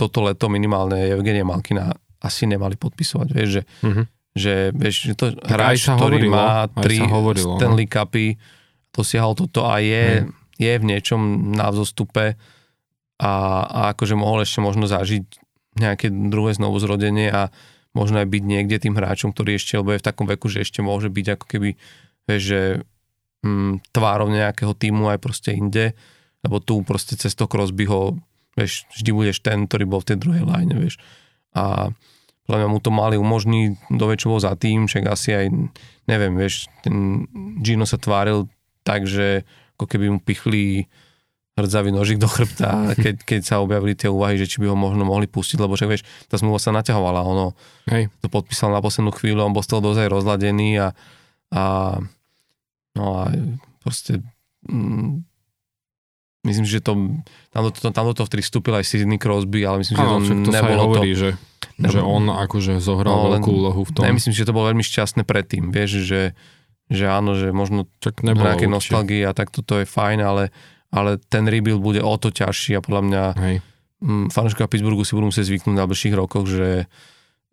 toto 0.00 0.24
leto 0.24 0.48
minimálne 0.48 1.12
Evgenia 1.12 1.44
Malkina 1.44 1.92
asi 2.20 2.48
nemali 2.48 2.80
podpisovať, 2.80 3.28
vieš, 3.32 3.48
že, 3.60 3.62
mm-hmm. 3.84 4.04
že, 4.32 4.54
vieš, 4.72 4.96
že 5.08 5.12
to 5.12 5.24
tak 5.36 5.44
hráč, 5.44 5.84
ktorý 5.84 6.28
hovorilo, 6.28 6.32
má 6.32 6.68
tri 6.80 6.96
hovorilo, 7.04 7.56
Stanley 7.60 7.88
no. 7.88 7.92
Cupy, 7.92 8.26
dosiahol 8.96 9.32
toto 9.36 9.68
a 9.68 9.80
je, 9.80 10.24
mm. 10.24 10.28
je 10.56 10.72
v 10.72 10.84
niečom 10.88 11.20
na 11.52 11.68
vzostupe 11.68 12.40
a, 13.16 13.32
a 13.64 13.80
akože 13.96 14.14
mohol 14.16 14.44
ešte 14.44 14.60
možno 14.60 14.88
zažiť 14.88 15.24
nejaké 15.76 16.08
druhé 16.08 16.56
znovu 16.56 16.80
zrodenie 16.80 17.28
a 17.28 17.52
možno 17.92 18.20
aj 18.20 18.28
byť 18.28 18.42
niekde 18.44 18.76
tým 18.80 18.96
hráčom, 18.96 19.32
ktorý 19.32 19.56
ešte, 19.56 19.76
lebo 19.76 19.92
je 19.96 20.00
v 20.00 20.06
takom 20.08 20.28
veku, 20.28 20.48
že 20.48 20.64
ešte 20.64 20.84
môže 20.84 21.08
byť 21.08 21.26
ako 21.36 21.44
keby, 21.48 21.70
vieš, 22.28 22.42
že 22.44 22.60
hm, 23.44 23.84
tvárov 23.92 24.28
nejakého 24.28 24.72
týmu 24.76 25.08
aj 25.12 25.18
proste 25.20 25.56
inde 25.56 25.96
lebo 26.46 26.62
tu 26.62 26.86
proste 26.86 27.18
cez 27.18 27.34
to 27.34 27.50
Crosbyho, 27.50 28.14
vieš, 28.54 28.86
vždy 28.94 29.10
budeš 29.10 29.42
ten, 29.42 29.66
ktorý 29.66 29.84
bol 29.90 29.98
v 29.98 30.14
tej 30.14 30.18
druhej 30.22 30.44
line, 30.46 30.78
vieš. 30.78 31.02
A 31.58 31.90
podľa 32.46 32.58
mňa 32.62 32.68
mu 32.70 32.78
to 32.78 32.90
mali 32.94 33.18
umožniť, 33.18 33.90
do 33.90 34.06
bol 34.06 34.38
za 34.38 34.54
tým, 34.54 34.86
však 34.86 35.04
asi 35.10 35.34
aj, 35.34 35.46
neviem, 36.06 36.38
vieš, 36.38 36.70
ten 36.86 37.26
Gino 37.58 37.82
sa 37.82 37.98
tváril 37.98 38.46
tak, 38.86 39.10
že 39.10 39.42
ako 39.74 39.90
keby 39.90 40.06
mu 40.14 40.18
pichli 40.22 40.86
hrdzavý 41.56 41.88
nožik 41.88 42.20
do 42.20 42.28
chrbta, 42.28 42.92
keď, 43.00 43.24
keď 43.24 43.40
sa 43.40 43.64
objavili 43.64 43.96
tie 43.96 44.12
úvahy, 44.12 44.36
že 44.36 44.44
či 44.44 44.60
by 44.60 44.68
ho 44.68 44.76
možno 44.76 45.08
mohli 45.08 45.24
pustiť, 45.24 45.56
lebo 45.56 45.72
však 45.72 45.88
vieš, 45.88 46.04
tá 46.28 46.36
zmluva 46.36 46.60
sa 46.60 46.68
naťahovala, 46.76 47.24
ono 47.24 47.56
Hej. 47.88 48.12
to 48.20 48.28
podpísal 48.28 48.68
na 48.68 48.84
poslednú 48.84 49.10
chvíľu, 49.16 49.40
on 49.40 49.56
bol 49.56 49.64
z 49.64 49.72
toho 49.72 49.80
dozaj 49.80 50.12
rozladený 50.12 50.84
a, 50.84 50.88
a 51.56 51.64
no 52.92 53.04
a 53.24 53.32
proste 53.80 54.20
mm, 54.68 55.24
Myslím, 56.46 56.62
že 56.62 56.78
to, 56.78 56.94
tam, 57.50 57.62
do, 57.66 57.70
to, 57.74 57.90
tam 57.90 58.06
do 58.06 58.14
toho 58.14 58.30
vtedy 58.30 58.46
vstúpil 58.46 58.78
aj 58.78 58.86
Sidney 58.86 59.18
Crosby, 59.18 59.66
ale 59.66 59.82
myslím, 59.82 59.98
že 59.98 60.06
to, 60.06 60.16
to 60.46 60.50
nebolo 60.54 60.82
hovorí, 60.86 61.10
to... 61.10 61.18
Že, 61.18 61.30
nebolo, 61.82 61.90
že 61.90 62.00
on 62.06 62.24
akože 62.30 62.72
zohral 62.78 63.18
no, 63.18 63.34
veľkú 63.34 63.50
úlohu 63.50 63.82
v 63.82 63.90
tom. 63.90 64.02
Ne, 64.06 64.14
myslím, 64.14 64.30
že 64.30 64.46
to 64.46 64.54
bolo 64.54 64.70
veľmi 64.70 64.86
šťastné 64.86 65.26
predtým, 65.26 65.74
vieš, 65.74 66.06
že, 66.06 66.38
že 66.86 67.04
áno, 67.10 67.34
že 67.34 67.50
možno 67.50 67.90
Čak 67.98 68.22
nejaké 68.22 68.70
nostalgie 68.70 69.26
a 69.26 69.34
tak 69.34 69.50
toto 69.50 69.82
je 69.82 69.90
fajn, 69.90 70.22
ale, 70.22 70.54
ale 70.96 71.20
ten 71.20 71.44
rebuild 71.44 71.84
bude 71.84 72.00
o 72.00 72.14
to 72.16 72.32
ťažší 72.32 72.80
a 72.80 72.80
podľa 72.80 73.02
mňa 73.04 73.22
fanúška 74.32 74.64
Pittsburghu 74.64 75.04
si 75.04 75.12
budú 75.12 75.28
musieť 75.28 75.52
zvyknúť 75.52 75.76
na 75.76 75.84
bližších 75.84 76.16
rokoch, 76.16 76.48
že 76.48 76.88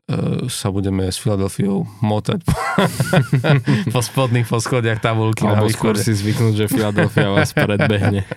E, 0.04 0.52
sa 0.52 0.68
budeme 0.68 1.08
s 1.08 1.16
Filadelfiou 1.16 1.88
motať 2.04 2.44
po, 2.44 2.52
po 3.96 4.00
spodných 4.04 4.44
poschodiach 4.44 5.00
tabulky 5.00 5.48
Alebo 5.48 5.72
skôr 5.72 5.96
si 5.96 6.12
zvyknúť, 6.12 6.60
že 6.60 6.66
Filadelfia 6.68 7.32
vás 7.32 7.56
predbehne. 7.56 8.28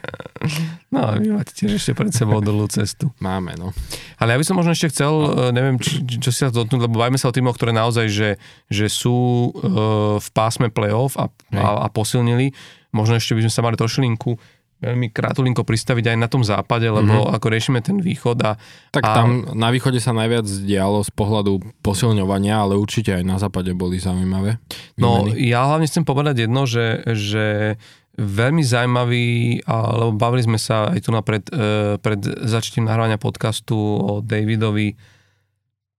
No 0.94 1.02
a 1.02 1.18
vy 1.18 1.34
máte 1.34 1.50
tiež 1.50 1.82
ešte 1.82 1.98
pred 1.98 2.14
sebou 2.14 2.38
dlhú 2.38 2.70
cestu. 2.70 3.10
Máme, 3.18 3.58
no. 3.58 3.74
Ale 4.14 4.36
ja 4.36 4.38
by 4.38 4.46
som 4.46 4.54
možno 4.54 4.78
ešte 4.78 4.94
chcel, 4.94 5.10
no. 5.10 5.50
neviem, 5.50 5.74
či, 5.82 6.06
čo 6.06 6.30
si 6.30 6.46
sa 6.46 6.54
dotknúť, 6.54 6.86
lebo 6.86 7.02
bajme 7.02 7.18
sa 7.18 7.28
o 7.28 7.34
týmoch, 7.34 7.58
ktoré 7.58 7.74
naozaj, 7.74 8.06
že, 8.06 8.30
že 8.70 8.86
sú 8.86 9.50
uh, 9.50 10.22
v 10.22 10.28
pásme 10.30 10.70
playoff 10.70 11.18
a, 11.18 11.26
a, 11.50 11.82
a 11.82 11.88
posilnili. 11.90 12.54
Možno 12.94 13.18
ešte 13.18 13.34
by 13.34 13.42
sme 13.42 13.52
sa 13.52 13.64
mali 13.66 13.74
trošilinku 13.74 14.38
veľmi 14.76 15.08
krátulinko 15.08 15.64
pristaviť 15.64 16.12
aj 16.12 16.18
na 16.20 16.28
tom 16.28 16.44
západe, 16.44 16.84
lebo 16.84 17.24
mm-hmm. 17.24 17.36
ako 17.40 17.46
riešime 17.48 17.80
ten 17.80 17.96
východ 17.96 18.36
a... 18.44 18.60
Tak 18.92 19.02
a... 19.02 19.12
tam 19.16 19.28
na 19.56 19.72
východe 19.72 19.96
sa 20.04 20.12
najviac 20.12 20.44
dialo 20.44 21.00
z 21.00 21.10
pohľadu 21.16 21.80
posilňovania, 21.80 22.60
ale 22.60 22.76
určite 22.76 23.16
aj 23.16 23.24
na 23.24 23.40
západe 23.40 23.72
boli 23.72 23.96
zaujímavé. 23.96 24.60
Výmeny. 24.60 25.00
No 25.00 25.32
ja 25.32 25.64
hlavne 25.64 25.88
chcem 25.88 26.04
povedať 26.04 26.44
jedno, 26.44 26.68
že, 26.68 27.00
že 27.08 27.76
veľmi 28.20 28.60
zaujímavý, 28.60 29.26
lebo 29.68 30.12
bavili 30.12 30.44
sme 30.44 30.60
sa 30.60 30.92
aj 30.92 31.00
tu 31.04 31.10
napred, 31.12 31.44
e, 31.48 31.96
pred 31.96 32.20
začatím 32.44 32.84
nahrávania 32.84 33.16
podcastu 33.16 33.76
o 33.80 34.20
Davidovi 34.20 34.92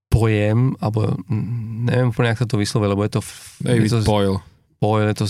pojem, 0.08 0.78
alebo 0.78 1.18
neviem 1.84 2.14
úplne, 2.14 2.34
ak 2.34 2.46
sa 2.46 2.50
to 2.50 2.62
vyslovuje, 2.62 2.94
lebo 2.94 3.02
je 3.06 3.12
to... 3.18 3.22
David 3.62 3.90
je 3.90 4.02
to, 4.02 4.06
Boyle. 4.06 4.40
Boyle, 4.78 5.10
je 5.10 5.18
to 5.18 5.26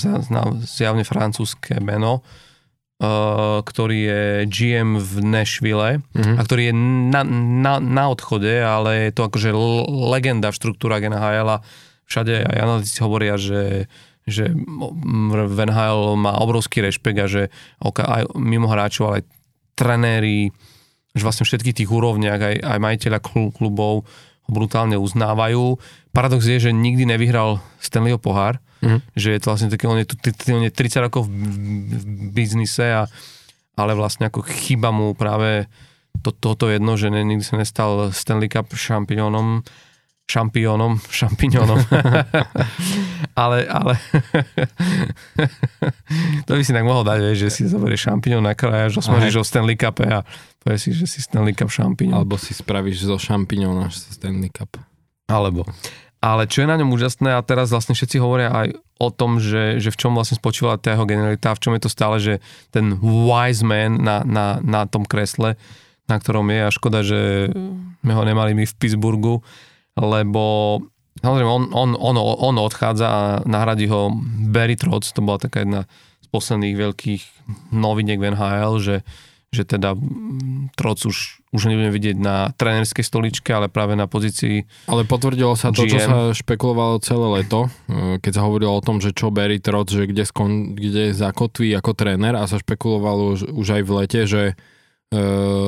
zjavne 0.68 1.04
francúzske 1.08 1.80
meno 1.80 2.28
ktorý 3.62 4.00
je 4.02 4.22
GM 4.48 4.98
v 4.98 5.14
Nashville 5.22 6.02
Mhm. 6.12 6.34
a 6.34 6.42
ktorý 6.42 6.62
je 6.64 6.74
na, 7.08 7.22
na, 7.22 7.74
na 7.78 8.04
odchode, 8.08 8.50
ale 8.50 9.08
je 9.08 9.14
to 9.14 9.24
akože 9.24 9.54
legenda 10.10 10.50
v 10.50 10.58
štruktúrach 10.58 11.00
NHL 11.00 11.46
a 11.48 11.62
všade 12.04 12.42
aj 12.44 12.58
analytici 12.58 13.00
hovoria, 13.00 13.36
že 13.36 13.86
že 14.28 14.52
v 14.52 15.56
NHL 15.58 16.20
má 16.20 16.36
obrovský 16.36 16.84
rešpekt 16.84 17.16
a 17.18 17.32
že 17.32 17.44
aj 17.80 18.36
mimo 18.36 18.68
hráčov, 18.68 19.08
ale 19.08 19.16
aj 19.16 19.26
trenéri, 19.74 20.52
že 21.16 21.24
vlastne 21.24 21.48
všetkých 21.48 21.78
tých 21.78 21.88
úrovniach, 21.88 22.36
aj, 22.36 22.56
aj 22.60 22.78
majiteľa 22.78 23.20
klu- 23.24 23.56
klubov 23.56 24.04
ho 24.04 24.50
brutálne 24.50 25.00
uznávajú. 25.00 25.80
Paradox 26.12 26.44
je, 26.44 26.60
že 26.60 26.76
nikdy 26.76 27.08
nevyhral 27.08 27.64
Stanleyho 27.80 28.20
pohár, 28.20 28.60
Mhm. 28.82 29.00
že 29.18 29.30
je 29.34 29.40
to 29.42 29.48
vlastne 29.50 29.70
také, 29.74 29.90
on 29.90 29.98
je, 29.98 30.06
tu, 30.06 30.16
on 30.54 30.64
je 30.66 30.74
30 30.74 31.06
rokov 31.10 31.26
v, 31.26 31.34
v 31.98 32.30
biznise, 32.34 32.86
a, 32.94 33.04
ale 33.78 33.98
vlastne 33.98 34.30
ako 34.30 34.46
chyba 34.46 34.94
mu 34.94 35.14
práve 35.18 35.70
to, 36.22 36.34
toto 36.34 36.70
jedno, 36.70 36.98
že 36.98 37.14
ne, 37.14 37.22
nikdy 37.22 37.46
sa 37.46 37.58
nestal 37.58 38.10
Stanley 38.10 38.50
Cup 38.50 38.74
šampiónom, 38.74 39.62
šampiónom, 40.28 41.00
šampiónom. 41.08 41.80
ale, 43.42 43.58
ale 43.70 43.94
to 46.46 46.52
by 46.58 46.62
si 46.66 46.74
tak 46.74 46.86
mohol 46.86 47.06
dať, 47.06 47.20
vieš, 47.22 47.38
že 47.48 47.50
si 47.54 47.62
zoberieš 47.70 48.12
šampión 48.12 48.44
na 48.44 48.58
kraj 48.58 48.90
a 48.90 48.92
že 48.92 49.00
osmažíš 49.00 49.40
ho 49.40 49.44
v 49.46 49.50
Stanley 49.50 49.78
Cup 49.78 50.02
a 50.04 50.26
povieš 50.66 50.80
si, 50.84 50.90
že 50.98 51.06
si 51.08 51.20
Stanley 51.22 51.56
Cup 51.56 51.72
šampión. 51.72 52.12
Alebo 52.12 52.36
si 52.36 52.52
spravíš 52.52 53.08
zo 53.08 53.16
šampiňov 53.16 53.72
náš 53.78 54.04
Stanley 54.12 54.52
Cup. 54.52 54.82
Alebo. 55.28 55.68
Ale 56.18 56.50
čo 56.50 56.66
je 56.66 56.72
na 56.72 56.78
ňom 56.82 56.90
úžasné 56.98 57.38
a 57.38 57.46
teraz 57.46 57.70
vlastne 57.70 57.94
všetci 57.94 58.18
hovoria 58.18 58.50
aj 58.50 58.68
o 58.98 59.10
tom, 59.14 59.38
že, 59.38 59.78
že 59.78 59.94
v 59.94 60.00
čom 60.00 60.18
vlastne 60.18 60.42
spočívala 60.42 60.82
tá 60.82 60.98
jeho 60.98 61.06
genialita, 61.06 61.54
v 61.54 61.62
čom 61.62 61.74
je 61.78 61.82
to 61.86 61.92
stále, 61.94 62.18
že 62.18 62.42
ten 62.74 62.98
wise 62.98 63.62
man 63.62 64.02
na, 64.02 64.26
na, 64.26 64.58
na 64.66 64.90
tom 64.90 65.06
kresle, 65.06 65.54
na 66.10 66.18
ktorom 66.18 66.50
je 66.50 66.62
a 66.66 66.74
škoda, 66.74 67.06
že 67.06 67.54
sme 68.02 68.14
ho 68.18 68.24
nemali 68.26 68.58
my 68.58 68.66
v 68.66 68.78
Pittsburghu, 68.82 69.46
lebo 69.94 70.44
samozrejme 71.22 71.50
on, 71.50 71.64
on, 71.74 71.90
on, 71.94 72.16
on 72.18 72.56
odchádza 72.58 73.06
a 73.06 73.22
nahradí 73.46 73.86
ho 73.86 74.10
Barry 74.50 74.74
Trotz, 74.74 75.14
to 75.14 75.22
bola 75.22 75.38
taká 75.38 75.62
jedna 75.62 75.86
z 76.26 76.28
posledných 76.34 76.76
veľkých 76.76 77.22
noviniek 77.78 78.18
v 78.18 78.34
NHL, 78.34 78.74
že, 78.82 78.96
že 79.50 79.64
teda 79.64 79.94
mm, 79.94 80.76
Trotz 80.76 81.06
už, 81.06 81.18
už 81.50 81.62
nebudeme 81.66 81.90
vidieť 81.90 82.18
na 82.18 82.52
trénerskej 82.52 83.02
stoličke, 83.02 83.50
ale 83.50 83.66
práve 83.66 83.94
na 83.94 84.04
pozícii 84.04 84.68
Ale 84.86 85.04
potvrdilo 85.04 85.54
sa 85.54 85.72
to, 85.72 85.84
čo 85.84 85.96
GM. 85.96 86.04
sa 86.04 86.18
špekulovalo 86.34 87.00
celé 87.00 87.28
leto, 87.34 87.72
e, 87.86 88.18
keď 88.18 88.32
sa 88.34 88.42
hovorilo 88.44 88.72
o 88.72 88.84
tom, 88.84 88.98
že 88.98 89.10
čo 89.10 89.30
Barry 89.30 89.58
Trotz, 89.58 89.90
že 89.90 90.04
kde, 90.04 90.24
skon, 90.24 90.52
kde 90.74 91.12
zakotví 91.12 91.72
ako 91.72 91.92
tréner 91.94 92.34
a 92.34 92.44
sa 92.44 92.58
špekulovalo 92.58 93.34
už, 93.34 93.48
už 93.50 93.68
aj 93.72 93.82
v 93.82 93.92
lete, 93.96 94.22
že 94.24 94.44
e, 95.08 95.20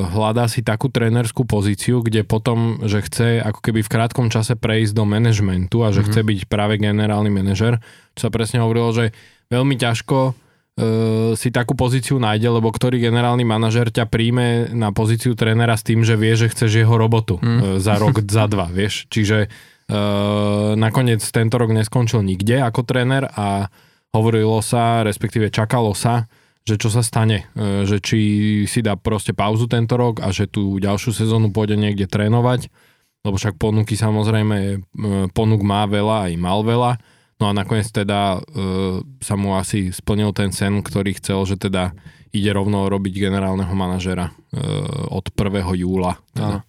hľadá 0.05 0.45
si 0.45 0.59
takú 0.59 0.87
trénerskú 0.87 1.41
pozíciu, 1.43 2.03
kde 2.03 2.21
potom, 2.21 2.83
že 2.83 2.99
chce 2.99 3.39
ako 3.39 3.59
keby 3.61 3.79
v 3.79 3.89
krátkom 3.89 4.27
čase 4.27 4.53
prejsť 4.53 4.91
do 4.91 5.07
manažmentu 5.07 5.79
a 5.79 5.89
že 5.89 6.03
Mhm. 6.03 6.05
chce 6.05 6.19
byť 6.21 6.39
práve 6.45 6.75
generálny 6.75 7.31
manažer, 7.31 7.79
čo 8.13 8.27
sa 8.27 8.29
presne 8.29 8.59
hovorilo, 8.59 8.91
že 8.91 9.05
veľmi 9.47 9.73
ťažko 9.73 10.35
si 11.35 11.49
takú 11.51 11.75
pozíciu 11.75 12.17
nájde, 12.17 12.59
lebo 12.59 12.71
ktorý 12.71 13.03
generálny 13.03 13.43
manažer 13.43 13.91
ťa 13.91 14.07
príjme 14.07 14.71
na 14.71 14.95
pozíciu 14.95 15.35
trénera 15.35 15.75
s 15.75 15.83
tým, 15.83 16.07
že 16.07 16.15
vie, 16.15 16.33
že 16.39 16.47
chceš 16.47 16.83
jeho 16.83 16.95
robotu 16.95 17.35
mm. 17.41 17.83
za 17.83 17.99
rok, 17.99 18.23
za 18.39 18.47
dva, 18.47 18.71
vieš. 18.71 19.05
Čiže 19.11 19.45
e, 19.45 19.47
nakoniec 20.79 21.19
tento 21.19 21.55
rok 21.59 21.75
neskončil 21.75 22.23
nikde 22.23 22.63
ako 22.63 22.87
tréner 22.87 23.27
a 23.27 23.67
hovorilo 24.15 24.63
sa, 24.63 25.05
respektíve 25.05 25.53
čakalo 25.53 25.93
sa, 25.93 26.25
že 26.65 26.77
čo 26.77 26.93
sa 26.93 27.01
stane, 27.01 27.49
e, 27.57 27.85
že 27.89 27.97
či 27.97 28.19
si 28.69 28.79
dá 28.85 28.93
proste 28.93 29.33
pauzu 29.33 29.65
tento 29.65 29.97
rok 29.97 30.21
a 30.21 30.29
že 30.29 30.45
tú 30.45 30.77
ďalšiu 30.77 31.11
sezónu 31.13 31.49
pôjde 31.49 31.75
niekde 31.75 32.05
trénovať, 32.05 32.69
lebo 33.25 33.35
však 33.35 33.57
ponuky 33.57 33.97
samozrejme, 33.97 34.57
e, 34.57 34.77
ponúk 35.33 35.61
má 35.65 35.89
veľa, 35.89 36.29
aj 36.29 36.33
mal 36.37 36.61
veľa, 36.61 37.01
no 37.39 37.43
a 37.49 37.53
nakoniec 37.55 37.87
teda 37.89 38.37
e, 38.37 38.39
sa 39.23 39.35
mu 39.39 39.55
asi 39.55 39.95
splnil 39.95 40.35
ten 40.35 40.51
sen, 40.51 40.83
ktorý 40.83 41.17
chcel, 41.17 41.47
že 41.47 41.55
teda 41.55 41.95
ide 42.29 42.51
rovno 42.53 42.85
robiť 42.85 43.13
generálneho 43.15 43.73
manažera 43.73 44.29
e, 44.29 44.59
od 45.09 45.25
1. 45.33 45.81
júla 45.81 46.19
teda, 46.35 46.61
e, 46.61 46.63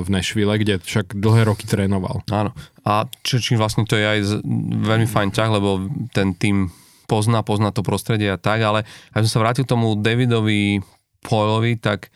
v 0.00 0.08
Nashville, 0.08 0.56
kde 0.56 0.80
však 0.80 1.18
dlhé 1.18 1.50
roky 1.50 1.68
trénoval. 1.68 2.24
Áno. 2.32 2.56
A 2.86 3.10
či 3.26 3.58
vlastne 3.58 3.84
to 3.84 3.98
je 3.98 4.06
aj 4.06 4.20
z, 4.24 4.32
veľmi 4.86 5.10
fajn 5.10 5.28
ťah, 5.34 5.50
lebo 5.52 5.90
ten 6.14 6.32
tým 6.32 6.72
pozná, 7.06 7.42
pozná 7.46 7.70
to 7.70 7.86
prostredie 7.86 8.30
a 8.32 8.40
tak, 8.40 8.62
ale 8.62 8.82
ak 9.14 9.24
som 9.26 9.38
sa 9.38 9.42
vrátil 9.42 9.64
k 9.64 9.72
tomu 9.72 9.94
Davidovi 9.94 10.82
Poilovi, 11.22 11.78
tak 11.78 12.08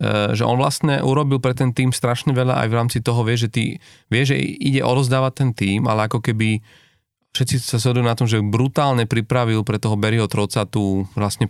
e, 0.00 0.36
že 0.36 0.46
on 0.46 0.54
vlastne 0.54 1.02
urobil 1.02 1.42
pre 1.42 1.52
ten 1.52 1.74
tým 1.74 1.90
strašne 1.90 2.30
veľa 2.30 2.62
aj 2.64 2.68
v 2.68 2.76
rámci 2.76 2.98
toho, 3.04 3.26
vie, 3.26 3.36
že, 3.36 3.48
ty, 3.52 3.82
vie, 4.06 4.22
že 4.22 4.36
ide 4.40 4.84
odozdávať 4.84 5.32
ten 5.34 5.50
tým, 5.52 5.80
ale 5.90 6.06
ako 6.06 6.24
keby 6.24 6.62
všetci 7.30 7.56
sa 7.62 7.78
shodujú 7.78 8.02
na 8.02 8.18
tom, 8.18 8.26
že 8.26 8.42
brutálne 8.42 9.06
pripravil 9.06 9.62
pre 9.62 9.78
toho 9.78 9.94
Berryho 9.94 10.26
Troca 10.26 10.66
tú 10.66 11.06
vlastne 11.14 11.46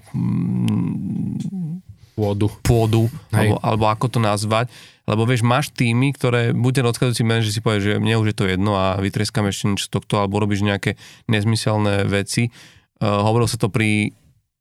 Pôdu. 2.20 2.52
pôdu, 2.60 3.08
Hej. 3.32 3.48
alebo, 3.48 3.56
alebo 3.64 3.84
ako 3.88 4.06
to 4.12 4.18
nazvať, 4.20 4.68
lebo 5.08 5.24
vieš, 5.24 5.40
máš 5.40 5.72
týmy, 5.72 6.12
ktoré 6.12 6.52
buď 6.52 6.72
ten 6.84 6.86
odchádzajúci 6.92 7.24
manažer 7.24 7.52
si 7.56 7.64
povie, 7.64 7.80
že 7.80 7.92
mne 7.96 8.20
už 8.20 8.30
je 8.30 8.36
to 8.36 8.44
jedno 8.44 8.76
a 8.76 9.00
vytrieskam 9.00 9.48
ešte 9.48 9.72
niečo 9.72 9.88
z 9.88 9.94
tohto, 9.96 10.20
alebo 10.20 10.36
robíš 10.36 10.60
nejaké 10.60 11.00
nezmyselné 11.32 12.04
veci. 12.04 12.52
Uh, 13.00 13.24
hovorilo 13.24 13.48
sa 13.48 13.56
to 13.56 13.72
pri 13.72 14.12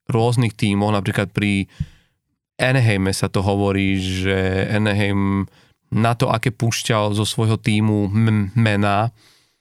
rôznych 0.08 0.56
tímoch, 0.56 0.96
napríklad 0.96 1.36
pri 1.36 1.68
Anaheime 2.56 3.12
sa 3.12 3.28
to 3.28 3.44
hovorí, 3.44 4.00
že 4.00 4.68
Anaheim 4.72 5.48
na 5.92 6.16
to, 6.16 6.32
aké 6.32 6.56
púšťal 6.56 7.12
zo 7.12 7.28
svojho 7.28 7.60
týmu 7.60 8.08
m- 8.08 8.52
mená, 8.56 9.12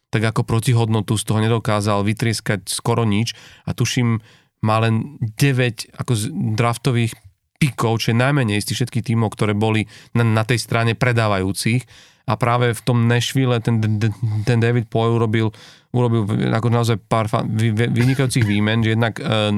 tak 0.09 0.23
ako 0.25 0.45
protihodnotu 0.45 1.21
z 1.21 1.25
toho 1.25 1.41
nedokázal 1.45 2.01
vytrieskať 2.05 2.69
skoro 2.69 3.05
nič 3.05 3.37
a 3.69 3.77
tuším, 3.77 4.25
má 4.65 4.77
len 4.83 5.21
9 5.21 5.95
ako 6.01 6.13
z 6.17 6.23
draftových 6.59 7.13
pikov, 7.59 8.03
čo 8.03 8.15
je 8.15 8.23
najmenej 8.23 8.63
z 8.63 8.73
tých 8.73 8.79
všetkých 8.83 9.07
tímov, 9.15 9.35
ktoré 9.35 9.53
boli 9.53 9.87
na, 10.15 10.23
na 10.23 10.47
tej 10.47 10.63
strane 10.63 10.95
predávajúcich. 10.95 11.83
A 12.29 12.37
práve 12.37 12.77
v 12.77 12.81
tom 12.85 13.09
Nashville 13.09 13.57
ten, 13.59 13.81
ten, 14.45 14.59
David 14.61 14.93
Poyle 14.93 15.17
urobil, 15.17 15.49
urobil 15.97 16.29
ako 16.53 16.69
naozaj 16.69 16.97
pár 17.09 17.27
fa- 17.27 17.47
vy- 17.47 17.73
vy- 17.73 17.89
vynikajúcich 17.89 18.45
výmen, 18.45 18.85
že 18.85 18.95
jednak 18.95 19.17
uh, 19.19 19.49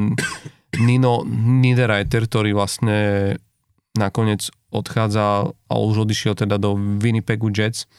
Nino 0.78 1.26
Niederreiter, 1.26 2.30
ktorý 2.30 2.54
vlastne 2.54 3.34
nakoniec 3.98 4.54
odchádzal 4.70 5.50
a 5.66 5.72
už 5.74 6.06
odišiel 6.06 6.38
teda 6.38 6.62
do 6.62 6.78
Winnipegu 6.78 7.50
Jets, 7.50 7.90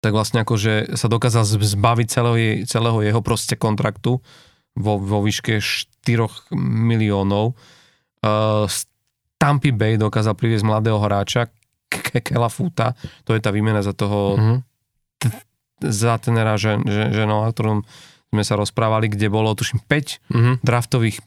tak 0.00 0.10
vlastne 0.10 0.40
akože 0.40 0.96
sa 0.96 1.06
dokázal 1.06 1.44
zbaviť 1.46 2.06
celého, 2.08 2.36
jej- 2.36 2.60
celého 2.64 2.98
jeho 3.00 3.20
proste 3.20 3.54
kontraktu 3.54 4.20
vo, 4.74 4.92
vo 4.96 5.18
výške 5.20 5.60
4 5.60 5.92
miliónov. 6.54 7.52
Uh, 8.20 8.64
z 8.64 8.84
Tampa 9.36 9.68
Bay 9.70 9.96
dokázal 9.96 10.32
priviesť 10.34 10.62
mladého 10.62 10.96
hráča 10.96 11.48
Ke- 11.86 12.20
Kela 12.22 12.48
Futa, 12.48 12.92
to 13.22 13.32
je 13.32 13.40
tá 13.40 13.48
výmena 13.48 13.80
za 13.80 13.92
toho 13.92 14.36
Mhm. 14.36 14.56
za 15.82 16.16
tenera 16.16 16.56
žen, 16.56 16.84
žen, 16.84 17.08
ženou, 17.10 17.40
o 17.40 17.50
ktorom 17.50 17.84
sme 18.28 18.42
sa 18.42 18.54
rozprávali, 18.54 19.08
kde 19.08 19.26
bolo 19.26 19.50
tuším 19.50 19.80
5 19.82 20.20
Mhm. 20.28 20.52
draftových, 20.60 21.18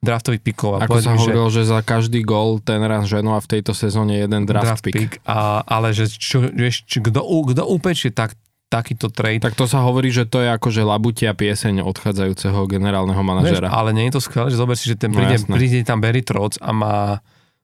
draftových 0.00 0.42
pikov. 0.44 0.78
A 0.78 0.86
Ako 0.86 0.98
sa 0.98 1.10
mi, 1.10 1.18
že- 1.18 1.26
hovorilo, 1.26 1.48
že 1.48 1.62
za 1.64 1.80
každý 1.80 2.22
gol 2.22 2.58
ten 2.58 2.78
raz 2.80 3.04
ženu 3.04 3.32
a 3.32 3.40
v 3.40 3.48
tejto 3.48 3.72
sezóne 3.72 4.14
jeden 4.16 4.44
draft, 4.44 4.78
pick. 4.80 5.18
A, 5.24 5.60
ale 5.60 5.90
že 5.90 6.06
čo, 6.06 6.40
vieš, 6.44 6.86
kto, 6.86 7.18
kto 7.20 7.62
upečie 7.64 8.08
tak, 8.08 8.38
takýto 8.66 9.08
trade, 9.08 9.40
Tak 9.40 9.54
to 9.54 9.64
sa 9.64 9.80
hovorí, 9.80 10.08
že 10.08 10.22
to 10.22 10.38
je 10.38 10.48
akože 10.50 10.82
labutia 10.82 11.32
pieseň 11.32 11.80
odchádzajúceho 11.82 12.62
generálneho 12.64 13.16
vieš, 13.16 13.30
manažera. 13.58 13.68
ale 13.68 13.90
nie 13.90 14.06
je 14.06 14.14
to 14.14 14.22
skvelé, 14.22 14.48
že 14.48 14.56
zober 14.56 14.76
si, 14.76 14.86
že 14.86 14.94
ten 14.94 15.08
No 15.08 15.18
príde, 15.18 15.34
jasné. 15.34 15.50
príde 15.50 15.80
tam 15.82 15.98
Barry 15.98 16.20
Trotz 16.20 16.56
a 16.58 16.70
má 16.70 16.96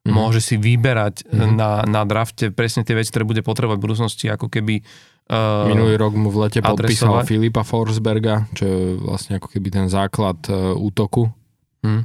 Mhm. 0.02 0.12
môže 0.12 0.36
si 0.39 0.56
vyberať 0.56 1.24
Mhm. 1.27 1.55
na, 1.55 1.70
na 1.82 2.02
drafte 2.02 2.51
presne 2.51 2.82
tie 2.82 2.93
veci, 2.93 3.09
ktoré 3.09 3.23
bude 3.23 3.40
potrebovať 3.40 3.78
v 3.78 3.85
budúcnosti, 3.85 4.27
ako 4.27 4.48
keby 4.48 4.81
uh, 5.24 5.65
Minulý 5.66 5.97
rok 5.97 6.12
mu 6.12 6.28
v 6.28 6.36
lete 6.43 6.61
podpísal 6.61 7.09
adresovať. 7.09 7.24
Filipa 7.27 7.62
Forsberga, 7.62 8.44
čo 8.51 8.65
je 8.65 8.78
vlastne 8.98 9.39
ako 9.39 9.48
keby 9.48 9.69
ten 9.70 9.86
základ 9.86 10.36
e, 10.43 10.52
útoku 10.74 11.32
hm, 11.81 12.05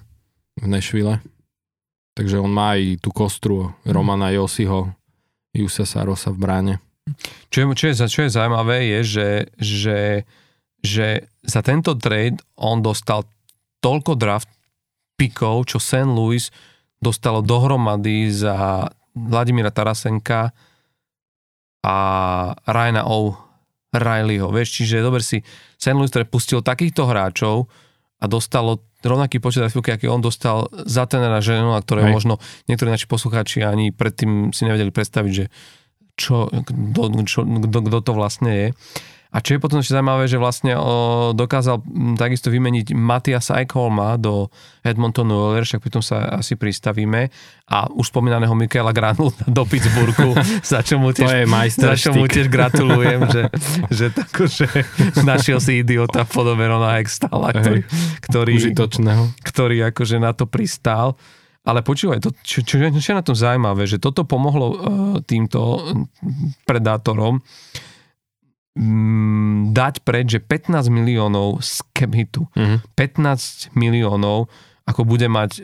v 0.60 0.68
Nešvile. 0.68 1.24
Takže 2.14 2.38
on 2.40 2.52
má 2.52 2.76
aj 2.76 3.00
tú 3.00 3.10
kostru 3.16 3.72
Romana 3.88 4.30
Josiho, 4.36 4.92
Jusesa 5.56 6.04
Rosa 6.04 6.36
v 6.36 6.40
bráne. 6.40 6.74
Čo 7.50 7.64
je, 7.64 7.66
čo 7.74 7.86
je, 7.90 7.94
čo 8.06 8.22
je 8.28 8.36
zaujímavé 8.36 8.86
je, 8.86 9.00
že, 9.02 9.30
že, 9.58 10.00
že 10.84 11.08
za 11.42 11.62
tento 11.66 11.98
trade 11.98 12.38
on 12.60 12.86
dostal 12.86 13.26
toľko 13.82 14.14
draft 14.20 14.52
pikov, 15.18 15.72
čo 15.72 15.82
St. 15.82 16.06
Louis 16.06 16.52
dostalo 17.00 17.40
dohromady 17.42 18.30
za 18.30 18.88
Vladimíra 19.16 19.72
Tarasenka 19.72 20.52
a 21.82 21.98
Ryana 22.68 23.08
O. 23.08 23.50
Rileyho. 23.90 24.54
Vieš, 24.54 24.84
čiže 24.84 25.02
dober 25.02 25.26
si, 25.26 25.42
St. 25.82 25.98
Louis, 25.98 26.12
ktoré 26.14 26.30
pustil 26.30 26.62
takýchto 26.62 27.10
hráčov 27.10 27.66
a 28.20 28.26
dostalo 28.28 28.84
rovnaký 29.00 29.40
počet 29.40 29.64
refilky, 29.64 29.96
aký 29.96 30.12
on 30.12 30.20
dostal 30.20 30.68
za 30.72 31.08
tenera 31.08 31.40
Ženona, 31.40 31.80
ktoré 31.80 32.12
Hej. 32.12 32.14
možno 32.14 32.34
niektorí 32.68 32.92
naši 32.92 33.08
poslucháči 33.08 33.64
ani 33.64 33.96
predtým 33.96 34.52
si 34.52 34.68
nevedeli 34.68 34.92
predstaviť, 34.92 35.32
že 35.32 35.46
čo, 36.20 36.52
kto 36.52 38.00
to 38.04 38.12
vlastne 38.12 38.52
je. 38.52 38.68
A 39.30 39.46
čo 39.46 39.54
je 39.54 39.62
potom 39.62 39.78
ešte 39.78 39.94
zaujímavé, 39.94 40.26
že 40.26 40.42
vlastne 40.42 40.74
o, 40.74 41.38
dokázal 41.38 41.86
takisto 42.18 42.50
vymeniť 42.50 42.98
Matiasa 42.98 43.62
Eichholma 43.62 44.18
do 44.18 44.50
Edmontonu 44.82 45.54
Oilers, 45.54 45.70
však 45.70 45.86
pritom 45.86 46.02
sa 46.02 46.34
asi 46.34 46.58
pristavíme. 46.58 47.30
A 47.70 47.86
už 47.94 48.10
spomínaného 48.10 48.58
Michaela 48.58 48.90
Granul 48.90 49.30
do 49.46 49.64
Pittsburghu, 49.70 50.34
za 50.66 50.82
čo 50.82 50.98
mu 50.98 51.14
tiež, 51.14 51.46
za 51.78 51.94
čo 51.94 52.10
mu 52.18 52.26
tiež 52.26 52.50
gratulujem, 52.50 53.30
že, 53.30 53.44
že, 53.94 54.06
tako, 54.10 54.50
že 54.50 54.66
našiel 55.22 55.62
si 55.62 55.86
idiota 55.86 56.26
v 56.26 56.30
podobe 56.34 56.66
Rona 56.66 56.98
Hextala, 56.98 57.54
ktorý, 57.54 57.86
ktorý, 58.26 58.54
ktorý 59.46 59.78
akože 59.94 60.18
na 60.18 60.34
to 60.34 60.50
pristál. 60.50 61.14
Ale 61.70 61.86
počúvaj, 61.86 62.18
to, 62.18 62.34
čo, 62.42 62.66
čo, 62.66 62.82
čo 62.82 63.10
je 63.14 63.14
na 63.14 63.22
tom 63.22 63.38
zaujímavé, 63.38 63.86
že 63.86 64.02
toto 64.02 64.26
pomohlo 64.26 64.66
uh, 64.66 64.76
týmto 65.22 65.86
predátorom 66.66 67.46
mm, 68.80 69.76
dať 69.76 69.96
preč, 70.08 70.40
že 70.40 70.40
15 70.40 70.88
miliónov 70.88 71.60
z 71.60 71.84
cap 71.92 72.16
hitu, 72.16 72.48
Mhm. 72.56 72.80
15 72.96 73.76
miliónov 73.76 74.48
ako 74.90 75.06
bude 75.06 75.30
mať 75.30 75.62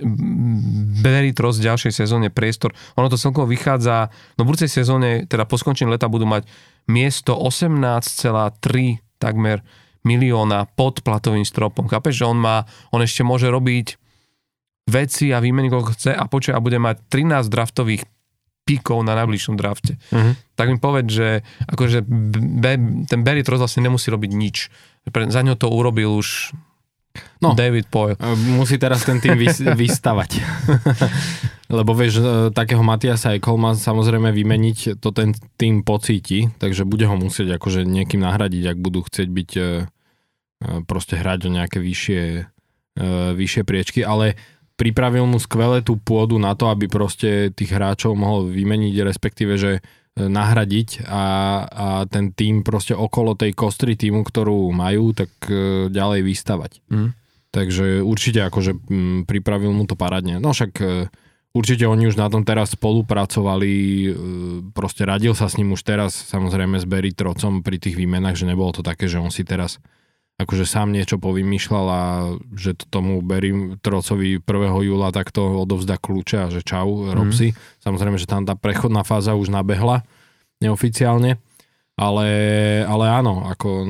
Beritros 1.02 1.58
v 1.58 1.74
ďalšej 1.74 2.06
sezóne 2.06 2.30
priestor. 2.30 2.78
Ono 2.94 3.10
to 3.10 3.18
celkovo 3.18 3.50
vychádza, 3.50 4.14
no 4.38 4.46
v 4.46 4.54
budúcej 4.54 4.70
sezóne, 4.70 5.26
teda 5.26 5.50
po 5.50 5.58
skončení 5.58 5.90
leta 5.90 6.06
budú 6.06 6.30
mať 6.30 6.46
miesto 6.86 7.34
18,3 7.34 9.02
takmer 9.18 9.66
milióna 10.06 10.70
pod 10.78 11.02
platovým 11.02 11.42
stropom. 11.42 11.90
Chápeš, 11.90 12.22
že 12.22 12.26
on 12.30 12.38
má, 12.38 12.70
on 12.94 13.02
ešte 13.02 13.26
môže 13.26 13.50
robiť 13.50 13.98
veci 14.86 15.34
a 15.34 15.42
výmeny, 15.42 15.74
koľko 15.74 15.98
chce 15.98 16.12
a 16.14 16.24
počuje 16.30 16.54
a 16.54 16.62
bude 16.62 16.78
mať 16.78 17.02
13 17.10 17.50
draftových 17.50 18.06
píkov 18.66 19.06
na 19.06 19.14
najbližšom 19.16 19.56
drafte. 19.56 20.02
Mhm. 20.10 20.58
Tak 20.58 20.66
mi 20.68 20.78
povedz, 20.78 21.10
že 21.10 21.28
akože 21.64 22.02
Be- 22.02 23.06
ten 23.06 23.22
Barry 23.22 23.46
Trotz 23.46 23.62
vlastne 23.62 23.86
nemusí 23.86 24.10
robiť 24.10 24.32
nič. 24.34 24.74
Pre, 25.06 25.30
za 25.30 25.46
ňo 25.46 25.54
to 25.54 25.70
urobil 25.70 26.18
už 26.18 26.52
No. 27.40 27.56
David 27.56 27.88
Poyle. 27.88 28.20
E, 28.20 28.36
Musí 28.52 28.76
teraz 28.76 29.08
ten 29.08 29.24
tým 29.24 29.40
vys- 29.40 29.64
vystavať. 29.88 30.44
Lebo 31.80 31.96
vieš, 31.96 32.20
e, 32.20 32.24
takého 32.52 32.84
Matiasa 32.84 33.32
aj 33.32 33.40
Kolma 33.40 33.72
samozrejme 33.72 34.36
vymeniť, 34.36 35.00
to 35.00 35.10
ten 35.10 35.32
tým 35.56 35.82
pocíti, 35.82 36.52
takže 36.60 36.84
bude 36.84 37.08
ho 37.08 37.16
musieť 37.16 37.56
akože 37.56 37.88
niekým 37.88 38.20
nahradiť, 38.20 38.64
ak 38.68 38.78
budú 38.78 39.00
chcieť 39.02 39.28
byť 39.32 39.52
e, 39.56 39.64
proste 40.84 41.16
hrať 41.16 41.40
o 41.48 41.54
nejaké 41.54 41.78
vyššie, 41.80 42.22
vyššie 43.36 43.64
priečky, 43.68 44.00
ale 44.02 44.40
pripravil 44.76 45.24
mu 45.24 45.40
skvelé 45.40 45.80
tú 45.80 45.96
pôdu 45.96 46.36
na 46.36 46.54
to, 46.54 46.68
aby 46.68 46.92
proste 46.92 47.52
tých 47.56 47.72
hráčov 47.72 48.16
mohol 48.16 48.52
vymeniť, 48.52 48.96
respektíve, 49.08 49.56
že 49.56 49.72
e, 49.80 49.82
nahradiť 50.28 51.08
a, 51.08 51.24
a 51.66 51.88
ten 52.12 52.36
tým 52.36 52.62
proste 52.62 52.92
okolo 52.92 53.40
tej 53.40 53.56
kostry 53.56 53.96
týmu, 53.96 54.28
ktorú 54.28 54.72
majú, 54.76 55.16
tak 55.16 55.32
e, 55.48 55.88
ďalej 55.88 56.22
vystavať. 56.28 56.72
Mm. 56.92 57.10
Takže 57.56 58.04
určite 58.04 58.44
akože 58.44 58.76
pripravil 59.24 59.72
mu 59.72 59.88
to 59.88 59.96
parádne. 59.96 60.44
No 60.44 60.52
však 60.52 60.72
e, 60.84 61.08
určite 61.56 61.88
oni 61.88 62.12
už 62.12 62.20
na 62.20 62.28
tom 62.28 62.44
teraz 62.44 62.76
spolupracovali, 62.76 63.72
proste 64.76 65.08
radil 65.08 65.32
sa 65.32 65.48
s 65.48 65.56
ním 65.56 65.72
už 65.72 65.88
teraz, 65.88 66.12
samozrejme 66.12 66.84
s 66.84 66.86
Barry 66.86 67.16
Trocom 67.16 67.64
pri 67.64 67.80
tých 67.80 67.96
výmenách, 67.96 68.36
že 68.36 68.52
nebolo 68.52 68.76
to 68.76 68.84
také, 68.84 69.08
že 69.08 69.24
on 69.24 69.32
si 69.32 69.48
teraz 69.48 69.80
akože 70.36 70.68
sám 70.68 70.92
niečo 70.92 71.16
povymýšľal 71.16 71.86
a 71.88 72.04
že 72.52 72.76
to 72.76 72.86
tomu 72.92 73.24
Barry 73.24 73.80
Trocovi 73.80 74.44
1. 74.44 74.44
júla 74.84 75.16
takto 75.16 75.64
odovzdá 75.64 75.96
kľúče 75.96 76.38
a 76.44 76.48
že 76.52 76.60
čau, 76.60 77.08
rob 77.16 77.32
si. 77.32 77.56
Samozrejme, 77.80 78.20
že 78.20 78.28
tam 78.28 78.44
tá 78.44 78.60
prechodná 78.60 79.08
fáza 79.08 79.32
už 79.32 79.48
nabehla 79.48 80.04
neoficiálne, 80.60 81.40
ale, 81.96 82.28
ale 82.84 83.06
áno, 83.08 83.48
ako 83.48 83.88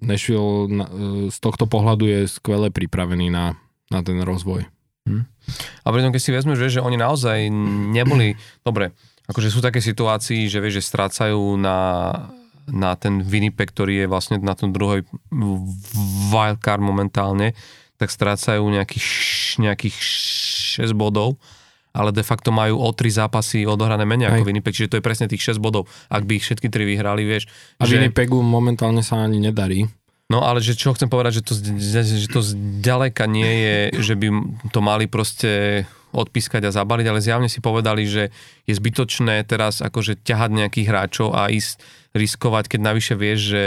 Nashville 0.00 0.70
na- 0.70 0.90
e, 0.90 0.94
z 1.28 1.38
tohto 1.42 1.66
pohľadu 1.66 2.06
je 2.06 2.20
skvele 2.30 2.70
pripravený 2.70 3.28
na, 3.28 3.58
na 3.90 4.00
ten 4.06 4.22
rozvoj. 4.22 4.64
A 5.82 5.86
pritom, 5.90 6.14
keď 6.14 6.22
si 6.22 6.30
vezmeš, 6.30 6.60
vieš, 6.60 6.74
že 6.78 6.86
oni 6.86 6.94
naozaj 6.94 7.50
neboli, 7.90 8.38
dobre, 8.62 8.94
akože 9.26 9.50
sú 9.50 9.58
také 9.58 9.82
situácii, 9.82 10.46
že 10.46 10.62
vieš, 10.62 10.78
že 10.78 10.86
strácajú 10.86 11.58
na, 11.58 11.78
na 12.70 12.94
ten 12.94 13.20
Winnipeg, 13.22 13.70
ktorý 13.74 14.04
je 14.04 14.06
vlastne 14.06 14.38
na 14.40 14.54
tom 14.54 14.70
druhoj 14.70 15.04
wildcard 16.32 16.82
momentálne, 16.82 17.52
tak 18.00 18.08
strácajú 18.08 18.64
nejakých, 18.64 19.06
nejakých 19.60 19.96
6 20.80 20.96
bodov, 20.96 21.36
ale 21.92 22.14
de 22.14 22.24
facto 22.24 22.48
majú 22.54 22.80
o 22.80 22.88
3 22.94 23.26
zápasy 23.26 23.68
odohrané 23.68 24.08
menej 24.08 24.30
ako 24.32 24.42
Hej. 24.42 24.48
Winnipeg, 24.48 24.72
čiže 24.72 24.90
to 24.96 24.98
je 24.98 25.04
presne 25.04 25.28
tých 25.28 25.42
6 25.42 25.60
bodov. 25.60 25.90
Ak 26.08 26.24
by 26.24 26.40
ich 26.40 26.46
všetky 26.46 26.70
tri 26.72 26.88
vyhrali, 26.88 27.26
vieš, 27.26 27.50
A 27.76 27.84
že... 27.84 27.98
Winnipegu 27.98 28.40
momentálne 28.40 29.04
sa 29.04 29.20
ani 29.20 29.42
nedarí. 29.42 29.84
No 30.30 30.46
ale 30.46 30.62
že 30.62 30.78
čo 30.78 30.94
chcem 30.94 31.10
povedať, 31.10 31.42
že 31.42 31.44
to, 31.44 31.52
že 32.06 32.30
to 32.30 32.38
zďaleka 32.38 33.26
nie 33.26 33.50
je, 33.50 33.78
že 33.98 34.14
by 34.14 34.30
to 34.70 34.78
mali 34.78 35.10
proste 35.10 35.82
odpískať 36.14 36.70
a 36.70 36.74
zabaliť, 36.74 37.06
ale 37.10 37.18
zjavne 37.22 37.50
si 37.50 37.58
povedali, 37.58 38.06
že 38.06 38.30
je 38.66 38.74
zbytočné 38.74 39.42
teraz 39.46 39.82
akože 39.82 40.22
ťahať 40.22 40.50
nejakých 40.54 40.86
hráčov 40.86 41.34
a 41.34 41.50
ísť 41.50 41.82
riskovať, 42.10 42.66
keď 42.66 42.80
navyše 42.82 43.14
vieš, 43.14 43.54
že 43.54 43.64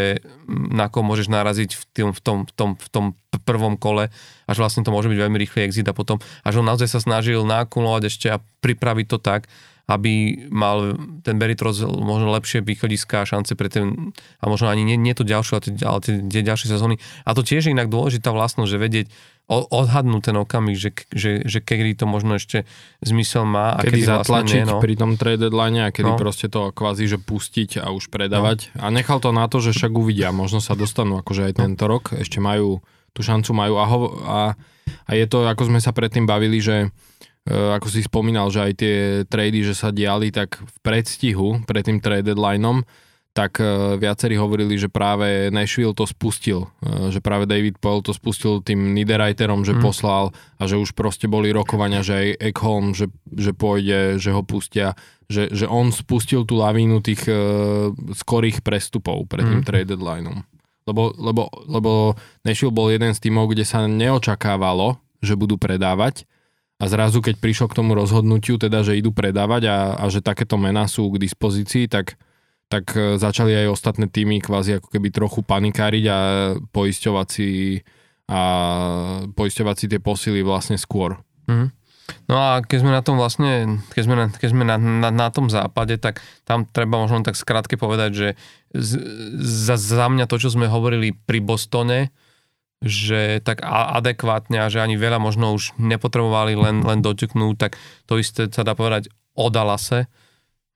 na 0.49 0.91
koho 0.91 1.07
môžeš 1.07 1.31
naraziť 1.31 1.79
v 1.79 1.83
tom, 1.95 2.09
v 2.11 2.19
tom, 2.19 2.37
v 2.43 2.51
tom, 2.53 2.71
v 2.75 2.89
tom 2.91 3.05
prvom 3.43 3.79
kole, 3.79 4.11
až 4.47 4.57
vlastne 4.59 4.83
to 4.83 4.91
môže 4.91 5.07
byť 5.07 5.19
veľmi 5.19 5.37
rýchly 5.39 5.63
exit 5.63 5.87
a 5.87 5.95
potom, 5.95 6.19
až 6.43 6.59
on 6.59 6.67
naozaj 6.67 6.91
sa 6.91 6.99
snažil 6.99 7.47
nakumulovať 7.47 8.03
ešte 8.11 8.27
a 8.27 8.43
pripraviť 8.59 9.05
to 9.07 9.17
tak, 9.19 9.47
aby 9.83 10.45
mal 10.47 10.95
ten 11.27 11.35
Beritros 11.35 11.83
možno 11.83 12.31
lepšie 12.31 12.63
východiska 12.63 13.23
a 13.23 13.27
šance 13.27 13.51
pre 13.59 13.67
ten, 13.67 14.15
a 14.39 14.47
možno 14.47 14.71
ani 14.71 14.87
nie, 14.87 14.95
nie 14.95 15.11
to 15.11 15.27
ďalšie, 15.27 15.51
ale 15.59 15.61
tie, 15.63 15.71
ale 15.83 15.99
tie, 15.99 16.41
ďalšie 16.43 16.71
sezóny. 16.71 16.95
A 17.27 17.35
to 17.35 17.43
tiež 17.43 17.67
je 17.67 17.75
inak 17.75 17.91
dôležitá 17.91 18.31
vlastnosť, 18.31 18.71
že 18.71 18.79
vedieť, 18.79 19.07
odhadnúť 19.51 20.31
ten 20.31 20.35
okamih, 20.39 20.79
že, 20.79 20.95
že, 21.11 21.43
že 21.43 21.59
kedy 21.59 21.99
to 21.99 22.07
možno 22.07 22.39
ešte 22.39 22.63
zmysel 23.03 23.43
má 23.43 23.75
a 23.75 23.83
Kedy 23.83 23.99
kedy, 23.99 24.03
vlastne 24.07 24.23
zatlačiť 24.23 24.59
nie, 24.63 24.71
no. 24.71 24.79
pri 24.79 24.93
tom 24.95 25.11
trade 25.19 25.43
deadline 25.43 25.83
a 25.83 25.91
kedy 25.91 26.15
No. 26.15 26.19
proste 26.19 26.47
to 26.47 26.71
kvázi, 26.71 27.11
že 27.11 27.19
pustiť 27.19 27.83
a 27.83 27.91
už 27.91 28.07
predávať. 28.07 28.71
A 28.79 28.87
nechal 28.87 29.19
to 29.19 29.35
na 29.35 29.51
to, 29.51 29.59
že 29.59 29.75
však 29.75 29.91
uvidia, 29.91 30.31
možno 30.31 30.63
sa 30.63 30.79
dostanú 30.79 31.19
akože 31.19 31.51
aj 31.51 31.53
tento 31.59 31.83
rok, 31.91 32.15
ešte 32.15 32.39
majú 32.39 32.79
tú 33.13 33.21
šancu 33.21 33.51
majú 33.53 33.73
a, 33.77 33.85
ho, 33.85 33.99
a, 34.25 34.39
a 35.05 35.11
je 35.13 35.25
to, 35.29 35.45
ako 35.45 35.69
sme 35.69 35.79
sa 35.83 35.93
predtým 35.93 36.25
bavili, 36.25 36.57
že 36.57 36.89
ako 37.47 37.87
si 37.91 37.99
spomínal, 37.99 38.47
že 38.47 38.59
aj 38.61 38.73
tie 38.75 38.95
trady, 39.27 39.67
že 39.67 39.75
sa 39.75 39.91
diali 39.91 40.31
tak 40.31 40.55
v 40.57 40.75
predstihu 40.79 41.63
pred 41.67 41.83
tým 41.83 41.99
trade 41.99 42.31
deadlineom, 42.31 42.87
tak 43.33 43.57
e, 43.57 43.97
viacerí 43.97 44.37
hovorili, 44.37 44.77
že 44.77 44.93
práve 44.93 45.49
Nashville 45.49 45.97
to 45.97 46.05
spustil, 46.05 46.69
e, 46.85 47.09
že 47.09 47.17
práve 47.17 47.49
David 47.49 47.81
Poyle 47.81 48.05
to 48.05 48.13
spustil 48.13 48.61
tým 48.61 48.93
Niederreiterom, 48.93 49.65
že 49.65 49.73
Mm. 49.73 49.81
poslal 49.81 50.29
a 50.61 50.63
že 50.69 50.77
už 50.77 50.93
proste 50.93 51.25
boli 51.25 51.49
rokovania, 51.49 52.05
že 52.05 52.13
aj 52.13 52.53
Ekholm, 52.53 52.93
že, 52.93 53.09
že 53.33 53.51
pôjde, 53.51 54.21
že 54.21 54.29
ho 54.29 54.45
pustia, 54.45 54.93
že, 55.33 55.49
že 55.49 55.65
on 55.65 55.89
spustil 55.89 56.45
tú 56.45 56.61
lavínu 56.61 57.01
tých 57.01 57.25
e, 57.25 57.33
skorých 58.13 58.61
prestupov 58.61 59.25
pred 59.25 59.49
tým 59.49 59.65
Mm. 59.65 59.67
trade 59.67 59.89
deadlineom. 59.97 60.45
Lebo, 60.85 61.09
lebo, 61.17 61.49
lebo 61.65 62.13
Nashville 62.45 62.75
bol 62.75 62.93
jeden 62.93 63.17
z 63.17 63.19
týmov, 63.19 63.49
kde 63.49 63.65
sa 63.65 63.89
neočakávalo, 63.89 65.01
že 65.25 65.33
budú 65.33 65.57
predávať 65.57 66.29
a 66.81 66.85
zrazu, 66.89 67.21
keď 67.21 67.39
prišlo 67.39 67.69
k 67.69 67.77
tomu 67.77 67.93
rozhodnutiu, 67.93 68.57
teda, 68.57 68.81
že 68.81 68.97
idú 68.97 69.13
predávať 69.13 69.69
a, 69.69 69.77
a 69.97 70.05
že 70.09 70.25
takéto 70.25 70.57
mená 70.57 70.89
sú 70.89 71.07
k 71.13 71.21
dispozícii, 71.21 71.87
tak, 71.87 72.17
tak 72.67 72.91
e, 72.97 73.15
začali 73.21 73.53
aj 73.53 73.73
ostatné 73.73 74.09
týmy 74.09 74.41
kvázi 74.41 74.81
ako 74.81 74.89
keby 74.89 75.13
trochu 75.13 75.45
panikáriť 75.45 76.05
a 76.09 76.19
poisťovať 76.73 77.27
si 77.29 77.49
a 78.23 78.41
poisťovať 79.35 79.75
si 79.75 79.85
tie 79.91 79.99
posily 79.99 80.41
vlastne 80.41 80.79
skôr. 80.79 81.19
Mhm. 81.47 81.83
No 82.27 82.35
a 82.35 82.59
keď 82.59 82.83
sme 82.83 82.91
na 82.91 82.99
tom 82.99 83.15
vlastne, 83.15 83.79
keď 83.95 84.01
sme 84.03 84.15
na, 84.19 84.25
keď 84.27 84.49
sme 84.51 84.63
na, 84.67 84.75
na, 84.75 85.07
na 85.07 85.27
tom 85.31 85.47
západe, 85.47 85.95
tak 85.95 86.19
tam 86.43 86.67
treba 86.67 86.99
možno 86.99 87.23
tak 87.23 87.39
skrátke 87.39 87.79
povedať, 87.79 88.11
že 88.11 88.27
z, 88.75 88.99
za, 89.39 89.79
za 89.79 90.07
mňa 90.11 90.27
to, 90.27 90.35
čo 90.35 90.51
sme 90.51 90.67
hovorili 90.67 91.15
pri 91.15 91.39
Bostone, 91.39 92.11
že 92.83 93.39
tak 93.39 93.63
adekvátne 93.63 94.59
a 94.59 94.67
že 94.67 94.83
ani 94.83 94.99
veľa 94.99 95.17
možno 95.23 95.55
už 95.55 95.71
nepotrebovali 95.79 96.59
len, 96.59 96.83
len 96.83 96.99
doťuknúť, 96.99 97.55
tak 97.55 97.79
to 98.03 98.19
isté 98.19 98.51
sa 98.51 98.67
dá 98.67 98.75
povedať 98.75 99.07
o 99.33 99.47
Dallase, 99.47 100.11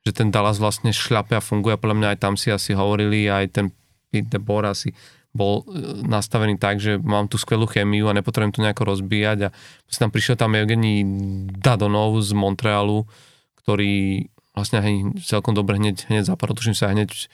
že 0.07 0.15
ten 0.15 0.31
Dallas 0.31 0.55
vlastne 0.55 0.95
šľape 0.95 1.35
a 1.35 1.43
funguje. 1.43 1.75
A 1.75 1.81
podľa 1.81 1.97
mňa 1.99 2.07
aj 2.15 2.19
tam 2.23 2.33
si 2.39 2.47
asi 2.47 2.71
hovorili, 2.71 3.27
aj 3.27 3.45
ten 3.51 3.65
Pete 4.07 4.39
Bor 4.39 4.63
asi 4.63 4.95
bol 5.35 5.67
e, 5.67 6.03
nastavený 6.07 6.55
tak, 6.55 6.79
že 6.79 6.95
mám 6.97 7.27
tú 7.27 7.35
skvelú 7.35 7.67
chemiu 7.67 8.07
a 8.07 8.15
nepotrebujem 8.15 8.55
to 8.55 8.63
nejako 8.63 8.87
rozbíjať. 8.87 9.51
A 9.51 9.53
si 9.85 9.99
tam 9.99 10.09
prišiel 10.09 10.39
tam 10.39 10.55
Evgení 10.55 11.03
Dadonov 11.59 12.23
z 12.23 12.31
Montrealu, 12.31 13.03
ktorý 13.61 14.25
vlastne 14.55 14.81
celkom 15.21 15.53
dobre 15.53 15.77
hneď, 15.77 16.09
hneď 16.09 16.23
zapadol, 16.25 16.57
sa 16.71 16.89
hneď 16.89 17.11
e, 17.13 17.25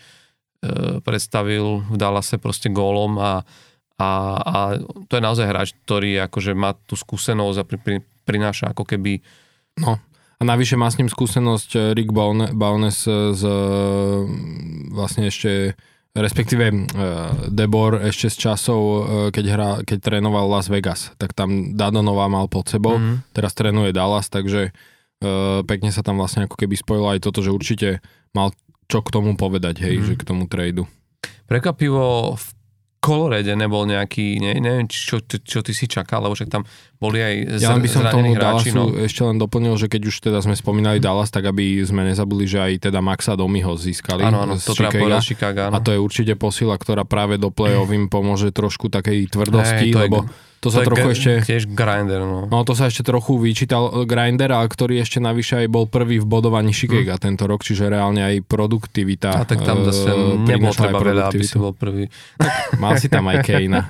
predstavil 1.00 1.86
v 1.88 1.96
Dallase 1.96 2.42
proste 2.42 2.68
gólom 2.74 3.22
a, 3.22 3.48
a, 4.02 4.10
a 4.42 4.58
to 5.08 5.14
je 5.18 5.24
naozaj 5.24 5.46
hráč, 5.46 5.70
ktorý 5.86 6.26
akože 6.26 6.58
má 6.58 6.74
tú 6.90 6.98
skúsenosť 6.98 7.58
a 7.62 7.68
pri, 7.68 7.78
pri, 7.78 7.96
prináša 8.26 8.74
ako 8.74 8.88
keby 8.88 9.22
No, 9.74 9.98
a 10.38 10.42
navyše 10.46 10.78
má 10.78 10.86
s 10.86 11.02
ním 11.02 11.10
skúsenosť 11.10 11.70
eh, 11.74 11.82
Rick 11.98 12.14
Bowness 12.14 13.10
z 13.10 13.44
vlastne 14.94 15.34
ešte 15.34 15.74
respektíve 16.14 16.70
uh, 16.70 17.50
Debor 17.50 17.98
ešte 18.06 18.30
z 18.30 18.36
časov, 18.38 18.82
uh, 18.86 19.02
keď, 19.34 19.46
hra, 19.50 19.70
keď 19.82 19.98
trénoval 19.98 20.46
Las 20.46 20.70
Vegas, 20.70 21.10
tak 21.18 21.34
tam 21.34 21.74
Dadonová 21.74 22.30
mal 22.30 22.46
pod 22.46 22.70
sebou, 22.70 23.02
mm-hmm. 23.02 23.34
teraz 23.34 23.58
trénuje 23.58 23.90
Dallas, 23.90 24.30
takže 24.30 24.70
uh, 24.70 25.66
pekne 25.66 25.90
sa 25.90 26.06
tam 26.06 26.22
vlastne 26.22 26.46
ako 26.46 26.54
keby 26.54 26.78
spojilo 26.78 27.18
aj 27.18 27.20
toto, 27.26 27.42
že 27.42 27.50
určite 27.50 28.06
mal 28.30 28.54
čo 28.86 29.02
k 29.02 29.10
tomu 29.10 29.34
povedať, 29.34 29.82
hej, 29.82 30.06
mm-hmm. 30.06 30.10
že 30.14 30.20
k 30.22 30.28
tomu 30.28 30.46
tradu. 30.46 30.86
Prekvapivo 31.50 32.38
v 32.38 32.48
Kolorede 33.04 33.52
nebol 33.60 33.84
nejaký, 33.84 34.40
ne, 34.40 34.56
neviem, 34.64 34.88
čo, 34.88 35.20
čo, 35.20 35.44
čo 35.44 35.60
ty 35.60 35.76
si 35.76 35.92
čakal, 35.92 36.24
lebo 36.24 36.40
však 36.40 36.48
tam 36.48 36.64
boli 36.96 37.20
aj 37.20 37.60
z, 37.60 37.68
Ja 37.68 37.76
by 37.76 37.90
som 37.92 38.08
tomu 38.08 38.32
hráči, 38.32 38.72
Dallasu 38.72 38.80
no. 38.80 38.96
ešte 38.96 39.22
len 39.28 39.36
doplnil, 39.36 39.76
že 39.76 39.92
keď 39.92 40.02
už 40.08 40.16
teda 40.24 40.40
sme 40.40 40.56
spomínali 40.56 41.04
Dallas, 41.04 41.28
tak 41.28 41.44
aby 41.52 41.84
sme 41.84 42.08
nezabudli, 42.08 42.48
že 42.48 42.64
aj 42.64 42.88
teda 42.88 43.04
Maxa 43.04 43.36
Domiho 43.36 43.76
získali. 43.76 44.24
Áno, 44.24 44.48
áno, 44.48 44.56
to 44.56 44.72
Chicago, 45.20 45.68
áno. 45.68 45.76
A 45.76 45.84
to 45.84 45.92
je 45.92 46.00
určite 46.00 46.40
posila, 46.40 46.80
ktorá 46.80 47.04
práve 47.04 47.36
do 47.36 47.52
play-off 47.52 47.92
im 47.92 48.08
pomôže 48.08 48.56
trošku 48.56 48.88
takej 48.88 49.28
tvrdosti, 49.28 49.92
hey, 49.92 50.00
lebo... 50.08 50.24
Je 50.24 50.53
to, 50.64 50.72
to 50.72 50.80
sa 50.80 50.88
trochu 50.88 51.08
ešte... 51.12 51.32
Tiež 51.44 51.68
grinder, 51.68 52.24
no. 52.24 52.48
No 52.48 52.64
to 52.64 52.72
sa 52.72 52.88
ešte 52.88 53.04
trochu 53.04 53.36
vyčítal 53.36 53.92
eh, 53.92 54.08
grinder, 54.08 54.48
ale 54.56 54.72
ktorý 54.72 55.04
ešte 55.04 55.20
navyše 55.20 55.60
aj 55.60 55.68
bol 55.68 55.92
prvý 55.92 56.24
v 56.24 56.26
bodovaní 56.26 56.72
Shikega 56.72 57.20
hmm. 57.20 57.24
tento 57.28 57.44
rok, 57.44 57.68
čiže 57.68 57.92
reálne 57.92 58.24
aj 58.24 58.48
produktivita. 58.48 59.36
A 59.36 59.44
tak 59.44 59.68
tam 59.68 59.84
zase 59.84 60.08
uh, 60.08 60.40
nebol 60.40 60.72
treba 60.72 61.04
veľa, 61.04 61.36
aby 61.36 61.44
si 61.44 61.60
bol 61.60 61.76
prvý. 61.76 62.08
Mal 62.80 62.96
si 62.96 63.12
tam 63.12 63.28
aj 63.28 63.44
Kejna. 63.48 63.82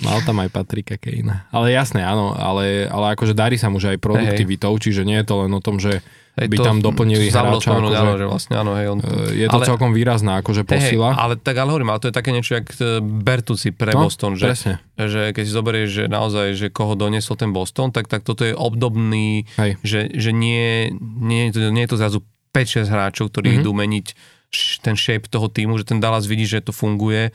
Mal 0.00 0.18
tam 0.24 0.40
aj 0.40 0.48
Patrika 0.48 0.96
Kejna. 0.96 1.52
Ale 1.52 1.76
jasné, 1.76 2.00
áno, 2.00 2.32
ale, 2.32 2.88
ale 2.88 3.12
akože 3.12 3.36
darí 3.36 3.60
sa 3.60 3.68
mu 3.68 3.76
že 3.76 3.92
aj 3.92 4.00
produktivitou, 4.00 4.72
hey. 4.72 4.80
čiže 4.80 5.04
nie 5.04 5.20
je 5.20 5.26
to 5.28 5.34
len 5.44 5.52
o 5.52 5.60
tom, 5.60 5.76
že 5.76 6.00
Hej, 6.32 6.48
by 6.48 6.56
tam 6.64 6.80
doplnili 6.80 7.28
hráča. 7.28 7.76
Akože, 7.76 7.92
áno, 7.92 8.12
že 8.16 8.24
vlastne, 8.24 8.54
áno, 8.56 8.72
hej, 8.72 8.88
on 8.88 9.04
to, 9.04 9.12
je 9.36 9.44
to 9.52 9.58
ale, 9.60 9.68
celkom 9.68 9.92
výrazná 9.92 10.40
akože 10.40 10.64
posila. 10.64 11.12
Hej, 11.12 11.20
ale 11.20 11.34
tak 11.36 11.60
ale 11.60 11.68
hovorím, 11.76 11.92
ale 11.92 12.00
to 12.00 12.08
je 12.08 12.16
také 12.16 12.32
niečo, 12.32 12.56
jak 12.56 12.72
e, 12.80 13.04
Bertuci 13.04 13.68
pre 13.68 13.92
no, 13.92 14.08
Boston, 14.08 14.40
že, 14.40 14.48
presne. 14.48 14.80
že 14.96 15.36
keď 15.36 15.42
si 15.44 15.52
zoberieš, 15.52 15.88
že 15.92 16.04
naozaj, 16.08 16.56
že 16.56 16.66
koho 16.72 16.96
doniesol 16.96 17.36
ten 17.36 17.52
Boston, 17.52 17.92
tak, 17.92 18.08
tak 18.08 18.24
toto 18.24 18.48
je 18.48 18.56
obdobný, 18.56 19.44
hej. 19.60 19.76
že, 19.84 20.08
že 20.08 20.32
nie, 20.32 20.96
nie, 21.20 21.52
nie 21.52 21.82
je 21.84 21.90
to 21.92 22.00
zrazu 22.00 22.24
5-6 22.56 22.88
hráčov, 22.88 23.28
ktorí 23.28 23.52
mm-hmm. 23.52 23.64
idú 23.68 23.72
meniť 23.76 24.06
ten 24.80 24.96
shape 24.96 25.28
toho 25.28 25.52
týmu, 25.52 25.76
že 25.76 25.84
ten 25.84 26.00
Dallas 26.00 26.24
vidí, 26.24 26.48
že 26.48 26.64
to 26.64 26.72
funguje 26.72 27.28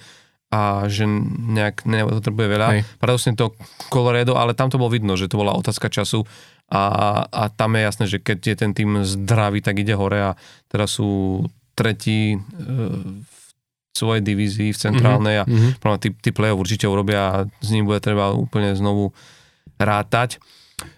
a 0.47 0.87
že 0.87 1.03
nejak 1.03 1.83
nepotrebuje 1.83 2.47
veľa. 2.47 2.67
Hej. 2.71 2.81
Paradoxne 3.03 3.35
to 3.35 3.51
Colorado, 3.91 4.39
ale 4.39 4.55
tam 4.55 4.71
to 4.71 4.79
bolo 4.79 4.95
vidno, 4.95 5.19
že 5.19 5.27
to 5.27 5.35
bola 5.35 5.51
otázka 5.53 5.91
času 5.91 6.23
a, 6.67 6.83
a 7.31 7.43
tam 7.47 7.79
je 7.79 7.81
jasné, 7.81 8.05
že 8.11 8.17
keď 8.19 8.39
je 8.43 8.55
ten 8.59 8.71
tým 8.75 9.07
zdravý, 9.07 9.63
tak 9.63 9.79
ide 9.79 9.95
hore 9.95 10.19
a 10.19 10.31
teraz 10.67 10.99
sú 10.99 11.43
tretí 11.79 12.35
e, 12.35 12.37
v 13.23 13.35
svojej 13.95 14.21
divízii 14.21 14.75
v 14.75 14.81
centrálnej 14.81 15.35
a 15.41 15.45
mm-hmm. 15.47 15.97
tí, 16.03 16.11
tí 16.19 16.29
play 16.35 16.51
určite 16.51 16.85
urobia 16.85 17.21
a 17.31 17.37
z 17.63 17.69
ním 17.71 17.87
bude 17.87 18.03
treba 18.03 18.35
úplne 18.35 18.75
znovu 18.75 19.15
rátať. 19.79 20.43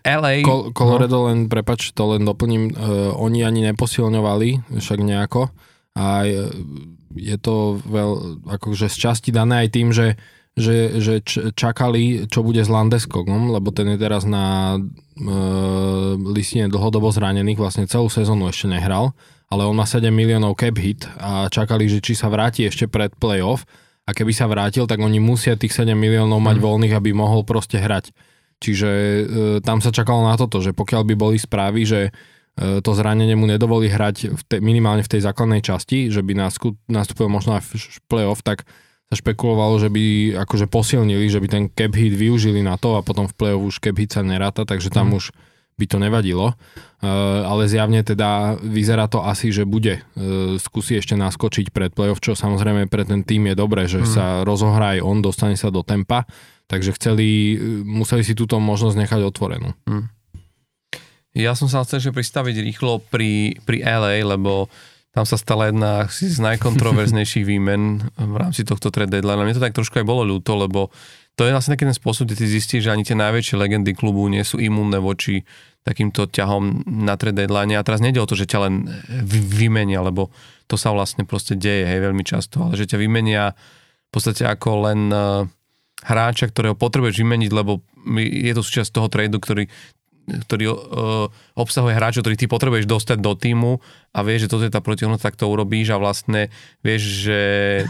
LA... 0.03 0.43
Col- 0.43 0.75
Colorado 0.75 1.23
no. 1.23 1.25
len, 1.31 1.47
prepač, 1.47 1.95
to 1.95 2.17
len 2.17 2.27
doplním, 2.27 2.75
uh, 2.75 3.15
oni 3.15 3.47
ani 3.47 3.63
neposilňovali 3.71 4.75
však 4.75 4.99
nejako 4.99 5.53
a 5.95 6.27
je, 6.27 6.43
je 7.15 7.37
to 7.39 7.79
veľ, 7.87 8.43
akože 8.59 8.91
z 8.91 8.97
časti 8.99 9.29
dané 9.31 9.67
aj 9.67 9.69
tým, 9.71 9.89
že 9.95 10.19
že, 10.57 10.99
že 10.99 11.13
čakali, 11.53 12.27
čo 12.27 12.43
bude 12.43 12.59
s 12.59 12.69
Landeskogom, 12.71 13.53
lebo 13.53 13.71
ten 13.71 13.87
je 13.93 13.97
teraz 13.97 14.27
na 14.27 14.75
e, 14.75 14.79
listine 16.35 16.67
dlhodobo 16.67 17.13
zranených, 17.13 17.59
vlastne 17.59 17.85
celú 17.87 18.11
sezónu 18.11 18.51
ešte 18.51 18.67
nehral, 18.67 19.15
ale 19.49 19.65
on 19.65 19.73
má 19.73 19.87
7 19.87 20.11
miliónov 20.11 20.59
cap 20.59 20.75
hit 20.75 21.07
a 21.17 21.47
čakali, 21.47 21.87
že 21.87 22.03
či 22.03 22.13
sa 22.13 22.27
vráti 22.27 22.67
ešte 22.67 22.91
pred 22.91 23.13
playoff 23.17 23.63
a 24.05 24.11
keby 24.11 24.33
sa 24.35 24.49
vrátil, 24.49 24.89
tak 24.89 24.99
oni 24.99 25.21
musia 25.21 25.53
tých 25.55 25.73
7 25.73 25.93
miliónov 25.93 26.41
mať 26.41 26.57
mm. 26.59 26.63
voľných, 26.65 26.93
aby 26.97 27.09
mohol 27.13 27.45
proste 27.45 27.77
hrať. 27.77 28.09
Čiže 28.59 28.89
e, 28.91 29.21
tam 29.63 29.79
sa 29.79 29.95
čakalo 29.95 30.27
na 30.27 30.35
toto, 30.35 30.59
že 30.59 30.75
pokiaľ 30.75 31.07
by 31.07 31.15
boli 31.15 31.37
správy, 31.39 31.87
že 31.87 32.01
e, 32.09 32.81
to 32.83 32.91
zranenie 32.91 33.39
mu 33.39 33.47
nedovolí 33.47 33.87
hrať 33.87 34.35
v 34.35 34.41
te, 34.43 34.57
minimálne 34.59 35.07
v 35.07 35.11
tej 35.15 35.23
základnej 35.23 35.63
časti, 35.63 36.11
že 36.11 36.19
by 36.19 36.35
nastúpil 36.91 37.31
možno 37.31 37.55
aj 37.55 37.63
v 37.63 37.99
playoff, 38.11 38.43
tak 38.43 38.67
sa 39.09 39.15
špekulovalo, 39.17 39.81
že 39.81 39.89
by 39.89 40.37
akože 40.45 40.69
posilnili, 40.69 41.25
že 41.33 41.41
by 41.41 41.47
ten 41.49 41.63
cap 41.73 41.97
hit 41.97 42.13
využili 42.13 42.61
na 42.61 42.77
to 42.77 42.93
a 42.93 43.01
potom 43.01 43.25
v 43.25 43.33
play-off 43.33 43.73
už 43.73 43.81
cap 43.81 43.97
hit 43.97 44.13
sa 44.13 44.21
neráta, 44.21 44.69
takže 44.69 44.93
tam 44.93 45.09
mm. 45.09 45.17
už 45.17 45.25
by 45.81 45.85
to 45.89 45.97
nevadilo. 45.97 46.53
Uh, 47.01 47.41
ale 47.47 47.65
zjavne 47.65 48.05
teda 48.05 48.59
vyzerá 48.61 49.09
to 49.09 49.25
asi, 49.25 49.49
že 49.49 49.65
bude 49.65 49.97
uh, 49.97 50.59
skúsi 50.61 51.01
ešte 51.01 51.17
naskočiť 51.17 51.73
pred 51.73 51.89
play-off, 51.89 52.21
čo 52.21 52.37
samozrejme 52.37 52.85
pre 52.85 53.01
ten 53.01 53.25
tým 53.25 53.49
je 53.49 53.55
dobré, 53.57 53.89
že 53.89 54.05
mm. 54.05 54.09
sa 54.13 54.25
rozohrá 54.45 54.93
aj 54.93 55.01
on, 55.01 55.25
dostane 55.25 55.57
sa 55.57 55.73
do 55.73 55.81
tempa, 55.81 56.29
takže 56.69 56.93
chceli, 56.93 57.57
museli 57.81 58.21
si 58.21 58.37
túto 58.37 58.61
možnosť 58.61 58.93
nechať 58.93 59.21
otvorenú. 59.25 59.73
Mm. 59.89 60.05
Ja 61.33 61.57
som 61.57 61.65
sa 61.65 61.81
chcel 61.81 61.97
ešte 61.97 62.13
pristaviť 62.13 62.61
rýchlo 62.61 63.01
pri, 63.09 63.57
pri 63.65 63.81
LA, 63.81 64.21
lebo 64.21 64.69
tam 65.09 65.25
sa 65.25 65.41
stala 65.41 65.73
jedna 65.73 66.05
z 66.05 66.37
najkontroverznejších 66.37 67.45
výmen 67.45 68.05
v 68.13 68.35
rámci 68.37 68.61
tohto 68.61 68.93
trade 68.93 69.09
deadline. 69.09 69.41
Mne 69.41 69.57
to 69.57 69.65
tak 69.65 69.73
trošku 69.73 69.97
aj 69.97 70.05
bolo 70.05 70.21
ľúto, 70.21 70.53
lebo 70.53 70.93
to 71.33 71.47
je 71.47 71.55
vlastne 71.55 71.73
taký 71.73 71.89
ten 71.89 71.97
spôsob, 71.97 72.29
kde 72.29 72.43
ty 72.43 72.45
zistíš, 72.45 72.85
že 72.85 72.93
ani 72.93 73.01
tie 73.07 73.17
najväčšie 73.17 73.55
legendy 73.57 73.97
klubu 73.97 74.27
nie 74.29 74.45
sú 74.45 74.61
imúnne 74.61 75.01
voči 75.01 75.47
takýmto 75.81 76.29
ťahom 76.29 76.85
na 76.85 77.17
trade 77.17 77.41
deadline. 77.41 77.73
A 77.73 77.81
teraz 77.81 78.03
nejde 78.03 78.21
o 78.21 78.29
to, 78.29 78.37
že 78.37 78.45
ťa 78.45 78.69
len 78.69 78.85
vymenia, 79.25 80.03
lebo 80.05 80.29
to 80.69 80.77
sa 80.77 80.93
vlastne 80.93 81.25
proste 81.25 81.57
deje 81.57 81.89
hej, 81.89 82.05
veľmi 82.05 82.21
často, 82.21 82.69
ale 82.69 82.77
že 82.77 82.85
ťa 82.85 83.01
vymenia 83.01 83.55
v 83.55 84.11
podstate 84.13 84.45
ako 84.45 84.69
len 84.89 85.09
uh, 85.09 85.47
hráča, 86.05 86.51
ktorého 86.53 86.77
potrebuješ 86.77 87.23
vymeniť, 87.23 87.51
lebo 87.55 87.81
je 88.19 88.53
to 88.53 88.61
súčasť 88.61 88.91
toho 88.93 89.07
tradu, 89.09 89.41
ktorý 89.41 89.67
ktorý 90.45 90.65
uh, 90.69 90.75
obsahuje 91.57 91.97
hráčov, 91.97 92.21
ktorých 92.23 92.45
ty 92.45 92.47
potrebuješ 92.47 92.85
dostať 92.85 93.17
do 93.17 93.33
týmu 93.33 93.81
a 94.13 94.19
vieš, 94.21 94.45
že 94.45 94.51
toto 94.51 94.63
je 94.65 94.73
tá 94.73 94.81
protihodnota, 94.81 95.29
tak 95.29 95.39
to 95.39 95.49
urobíš 95.49 95.93
a 95.93 96.01
vlastne 96.01 96.53
vieš, 96.85 97.29
že 97.29 97.41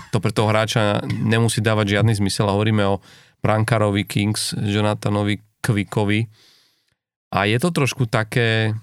to 0.09 0.23
pre 0.23 0.31
toho 0.31 0.47
hráča 0.49 1.03
nemusí 1.07 1.59
dávať 1.59 1.99
žiadny 1.99 2.15
zmysel 2.15 2.47
a 2.47 2.55
hovoríme 2.55 2.83
o 2.87 3.03
Brankarovi 3.43 4.03
Kings, 4.07 4.55
Jonathanovi 4.55 5.43
Kvikovi 5.59 6.27
a 7.29 7.45
je 7.45 7.57
to 7.61 7.69
trošku 7.69 8.09
také... 8.09 8.73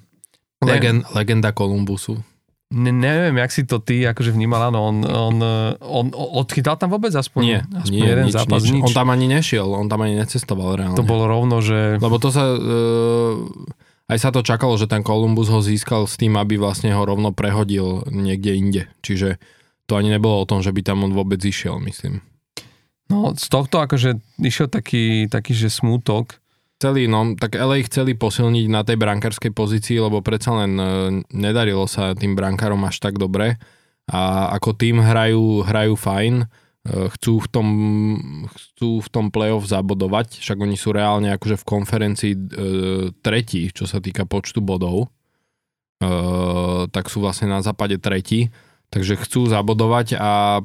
Legend, 0.62 1.04
legenda 1.12 1.52
Kolumbusu. 1.52 2.22
Ne, 2.66 2.90
neviem, 2.90 3.38
jak 3.38 3.50
si 3.54 3.62
to 3.62 3.78
ty 3.78 4.02
akože 4.02 4.34
vnímal, 4.34 4.74
áno, 4.74 4.90
on, 4.90 4.96
on, 5.06 5.36
on, 5.78 6.06
odchytal 6.10 6.74
tam 6.74 6.90
vôbec 6.90 7.14
aspoň, 7.14 7.42
nie, 7.46 7.60
aspoň 7.62 7.94
nie, 7.94 8.02
jeden 8.02 8.26
nič, 8.26 8.34
zápas, 8.34 8.58
nič. 8.66 8.74
nič. 8.74 8.82
On 8.82 8.90
tam 8.90 9.08
ani 9.14 9.26
nešiel, 9.30 9.70
on 9.70 9.86
tam 9.86 10.02
ani 10.02 10.18
necestoval 10.18 10.74
reálne. 10.74 10.98
To 10.98 11.06
bolo 11.06 11.30
rovno, 11.30 11.62
že... 11.62 12.02
Lebo 12.02 12.18
to 12.18 12.34
sa, 12.34 12.42
uh, 12.58 13.38
aj 14.10 14.18
sa 14.18 14.34
to 14.34 14.42
čakalo, 14.42 14.74
že 14.74 14.90
ten 14.90 15.06
Columbus 15.06 15.46
ho 15.46 15.62
získal 15.62 16.10
s 16.10 16.18
tým, 16.18 16.34
aby 16.34 16.58
vlastne 16.58 16.90
ho 16.90 17.06
rovno 17.06 17.30
prehodil 17.30 18.02
niekde 18.10 18.58
inde. 18.58 18.82
Čiže 18.98 19.38
to 19.86 19.94
ani 19.94 20.10
nebolo 20.10 20.42
o 20.42 20.48
tom, 20.50 20.58
že 20.58 20.74
by 20.74 20.82
tam 20.82 21.06
on 21.06 21.14
vôbec 21.14 21.38
išiel, 21.38 21.78
myslím. 21.86 22.18
No, 23.06 23.30
z 23.38 23.46
tohto 23.46 23.78
akože 23.78 24.18
išiel 24.42 24.66
taký, 24.66 25.30
taký 25.30 25.54
že 25.54 25.70
smútok, 25.70 26.42
Chceli, 26.86 27.10
no, 27.10 27.34
tak 27.34 27.58
LA 27.58 27.82
chceli 27.90 28.14
posilniť 28.14 28.70
na 28.70 28.86
tej 28.86 28.94
brankárskej 28.94 29.50
pozícii, 29.50 29.98
lebo 29.98 30.22
predsa 30.22 30.54
len 30.54 30.78
e, 30.78 30.86
nedarilo 31.34 31.82
sa 31.90 32.14
tým 32.14 32.38
brankárom 32.38 32.78
až 32.86 33.02
tak 33.02 33.18
dobre. 33.18 33.58
A 34.06 34.54
ako 34.54 34.70
tým 34.70 35.02
hrajú, 35.02 35.66
hrajú 35.66 35.98
fajn, 35.98 36.34
e, 36.38 37.10
chcú 37.10 37.42
v 37.42 37.48
tom, 37.50 37.68
chcú 38.54 39.02
v 39.02 39.08
tom 39.10 39.34
playoff 39.34 39.66
zabodovať, 39.66 40.38
však 40.38 40.62
oni 40.62 40.78
sú 40.78 40.94
reálne 40.94 41.34
akože 41.34 41.58
v 41.58 41.66
konferencii 41.66 42.32
e, 42.38 42.40
tretí, 43.18 43.66
čo 43.74 43.90
sa 43.90 43.98
týka 43.98 44.22
počtu 44.22 44.62
bodov, 44.62 45.10
tak 46.94 47.10
sú 47.10 47.18
vlastne 47.18 47.50
na 47.50 47.66
západe 47.66 47.98
tretí, 47.98 48.54
takže 48.94 49.18
chcú 49.26 49.50
zabodovať 49.50 50.22
a 50.22 50.62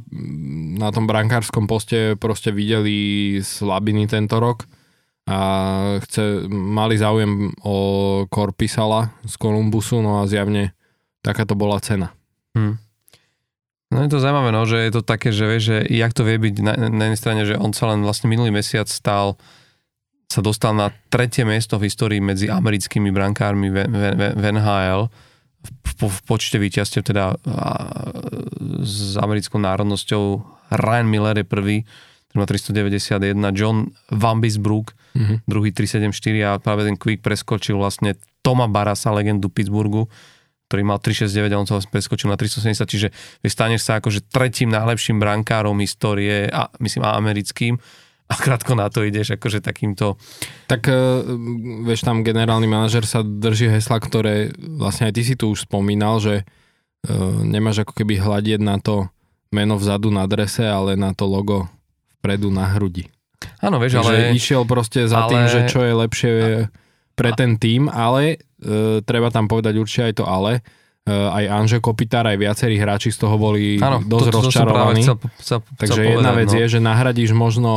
na 0.78 0.90
tom 0.94 1.10
brankárskom 1.10 1.66
poste 1.66 2.14
proste 2.14 2.54
videli 2.54 3.40
slabiny 3.42 4.06
tento 4.06 4.38
rok, 4.38 4.70
a 5.30 5.40
chce, 6.02 6.50
mali 6.50 6.98
záujem 6.98 7.54
o 7.62 7.76
Korpisala 8.30 9.14
z 9.26 9.34
Kolumbusu, 9.38 10.02
no 10.02 10.22
a 10.22 10.28
zjavne 10.28 10.74
taká 11.22 11.46
to 11.46 11.54
bola 11.54 11.78
cena. 11.78 12.14
Hmm. 12.58 12.82
No 13.92 14.08
je 14.08 14.10
to 14.10 14.24
zaujímavé, 14.24 14.50
no, 14.56 14.64
že 14.64 14.88
je 14.88 14.92
to 14.92 15.04
také, 15.04 15.36
že 15.36 15.46
vieš, 15.46 15.64
že 15.68 15.78
jak 15.92 16.16
to 16.16 16.24
vie 16.24 16.40
byť 16.40 16.56
na, 16.64 16.74
na 16.90 17.04
jednej 17.12 17.20
strane, 17.20 17.42
že 17.44 17.60
on 17.60 17.76
sa 17.76 17.92
len 17.92 18.02
vlastne 18.08 18.32
minulý 18.32 18.50
mesiac 18.50 18.88
stal 18.88 19.36
sa 20.32 20.40
dostal 20.40 20.72
na 20.72 20.96
tretie 21.12 21.44
miesto 21.44 21.76
v 21.76 21.92
histórii 21.92 22.24
medzi 22.24 22.48
americkými 22.48 23.12
brankármi 23.12 23.68
v, 23.68 23.78
v, 23.84 23.96
v, 24.16 24.22
v 24.40 24.44
NHL 24.56 25.12
v, 25.84 25.92
v 26.08 26.20
počte 26.24 26.56
víťazstiev 26.56 27.04
teda 27.04 27.36
a, 27.36 27.68
s 28.80 29.20
americkou 29.20 29.60
národnosťou 29.60 30.24
Ryan 30.72 31.08
Miller 31.12 31.44
je 31.44 31.46
prvý 31.46 31.78
ktorý 32.32 32.40
má 32.40 32.48
391, 32.48 33.60
John 33.60 33.78
Wambisbrook, 34.08 34.96
mm-hmm. 35.16 35.38
druhý 35.48 35.72
374 35.76 36.12
a 36.48 36.52
práve 36.62 36.88
ten 36.88 36.96
Quick 36.96 37.24
preskočil 37.24 37.78
vlastne 37.78 38.16
Toma 38.42 38.66
Barasa, 38.66 39.14
legendu 39.14 39.48
Pittsburghu, 39.52 40.10
ktorý 40.72 40.82
mal 40.88 41.04
369 41.04 41.52
a 41.52 41.58
on 41.60 41.68
sa 41.68 41.84
preskočil 41.84 42.32
na 42.32 42.40
370, 42.40 42.88
čiže 42.88 43.08
staneš 43.44 43.84
sa 43.84 44.00
akože 44.00 44.32
tretím 44.32 44.72
najlepším 44.72 45.20
brankárom 45.20 45.76
histórie, 45.84 46.48
a, 46.48 46.72
myslím 46.80 47.04
a 47.04 47.20
americkým, 47.20 47.76
a 48.32 48.34
krátko 48.40 48.80
na 48.80 48.88
to 48.88 49.04
ideš 49.04 49.36
akože 49.36 49.60
takýmto... 49.60 50.16
Tak 50.72 50.88
uh, 50.88 51.28
vieš, 51.84 52.08
tam 52.08 52.24
generálny 52.24 52.64
manažer 52.64 53.04
sa 53.04 53.20
drží 53.20 53.68
hesla, 53.68 54.00
ktoré 54.00 54.56
vlastne 54.56 55.12
aj 55.12 55.14
ty 55.20 55.22
si 55.28 55.36
tu 55.36 55.52
už 55.52 55.68
spomínal, 55.68 56.24
že 56.24 56.48
uh, 56.48 57.44
nemáš 57.44 57.84
ako 57.84 57.92
keby 57.92 58.24
hľadieť 58.24 58.64
na 58.64 58.80
to 58.80 59.12
meno 59.52 59.76
vzadu 59.76 60.08
na 60.16 60.24
drese, 60.32 60.64
ale 60.64 60.96
na 60.96 61.12
to 61.12 61.28
logo 61.28 61.68
vpredu 62.20 62.48
na 62.48 62.72
hrudi. 62.72 63.12
Áno, 63.62 63.78
vieš, 63.82 64.02
Takže 64.02 64.16
ale... 64.16 64.38
išiel 64.38 64.64
proste 64.70 65.06
za 65.10 65.26
ale... 65.26 65.30
tým, 65.30 65.44
že 65.50 65.60
čo 65.70 65.80
je 65.82 65.94
lepšie 65.94 66.34
pre 67.16 67.30
ten 67.36 67.58
tým, 67.58 67.90
ale 67.92 68.38
uh, 68.38 69.02
treba 69.06 69.30
tam 69.30 69.46
povedať 69.46 69.74
určite 69.78 70.04
aj 70.12 70.16
to 70.22 70.26
ale, 70.28 70.54
Uh, 71.02 71.34
aj 71.34 71.46
Anže 71.50 71.78
Kopitár, 71.82 72.30
aj 72.30 72.38
viacerí 72.38 72.78
hráči 72.78 73.10
z 73.10 73.26
toho 73.26 73.34
boli 73.34 73.82
ano, 73.82 74.06
dosť 74.06 74.22
to, 74.22 74.30
to, 74.30 74.38
rozčarovaní. 74.38 75.02
Chcel, 75.02 75.18
chcel, 75.42 75.60
Takže 75.74 75.98
chcel 75.98 76.14
jedna 76.14 76.30
povedať, 76.30 76.40
vec 76.46 76.50
no. 76.54 76.58
je, 76.62 76.66
že 76.70 76.80
nahradíš 76.80 77.32
možno 77.34 77.72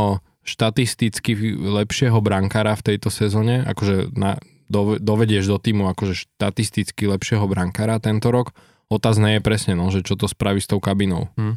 štatisticky 0.45 1.32
lepšieho 1.57 2.20
brankára 2.20 2.77
v 2.77 2.85
tejto 2.85 3.09
sezóne, 3.09 3.65
akože 3.65 4.12
na, 4.12 4.36
do, 4.69 5.01
dovedieš 5.01 5.49
do 5.49 5.57
týmu 5.57 5.89
akože 5.97 6.28
štatisticky 6.36 7.09
lepšieho 7.09 7.49
brankára 7.49 7.97
tento 7.97 8.28
rok. 8.28 8.53
Otázne 8.93 9.36
je 9.36 9.41
presne, 9.41 9.73
no, 9.73 9.89
že 9.89 10.05
čo 10.05 10.20
to 10.20 10.28
spraví 10.28 10.61
s 10.61 10.69
tou 10.69 10.77
kabinou. 10.77 11.32
Hmm. 11.41 11.57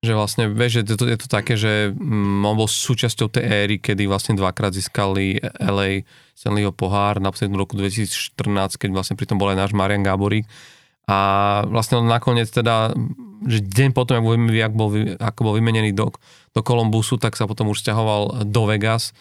Že 0.00 0.16
vlastne, 0.16 0.48
vieš, 0.48 0.80
že 0.80 0.96
to, 0.96 1.04
je 1.04 1.18
to 1.20 1.28
také, 1.28 1.60
že 1.60 1.92
mm, 1.92 2.40
on 2.40 2.56
bol 2.56 2.64
súčasťou 2.64 3.28
tej 3.28 3.44
éry, 3.44 3.76
kedy 3.76 4.08
vlastne 4.08 4.32
dvakrát 4.32 4.72
získali 4.72 5.36
LA 5.60 6.08
Stanleyho 6.32 6.72
pohár, 6.72 7.20
na 7.20 7.28
v 7.28 7.52
roku 7.52 7.76
2014, 7.76 8.80
keď 8.80 8.88
vlastne 8.96 9.14
pri 9.20 9.28
tom 9.28 9.36
bol 9.36 9.52
aj 9.52 9.60
náš 9.60 9.72
Marian 9.76 10.00
Gáborík. 10.00 10.48
A 11.04 11.18
vlastne 11.68 12.00
on 12.00 12.08
nakoniec 12.08 12.48
teda, 12.48 12.96
že 13.44 13.60
deň 13.60 13.92
potom, 13.92 14.16
ako 14.16 14.24
bol, 14.24 14.36
ako 14.40 14.76
bol, 14.78 14.90
ako 15.20 15.40
bol 15.44 15.54
vymenený 15.60 15.92
do, 15.92 16.16
do 16.56 16.60
Kolumbusu, 16.64 17.20
tak 17.20 17.36
sa 17.36 17.44
potom 17.44 17.68
už 17.68 17.84
stiahoval 17.84 18.48
do 18.48 18.62
Vegas, 18.64 19.12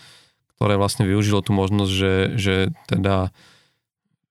ktoré 0.55 0.79
vlastne 0.79 1.03
využilo 1.03 1.43
tú 1.43 1.51
možnosť, 1.51 1.91
že, 1.91 2.13
že 2.39 2.55
teda 2.87 3.35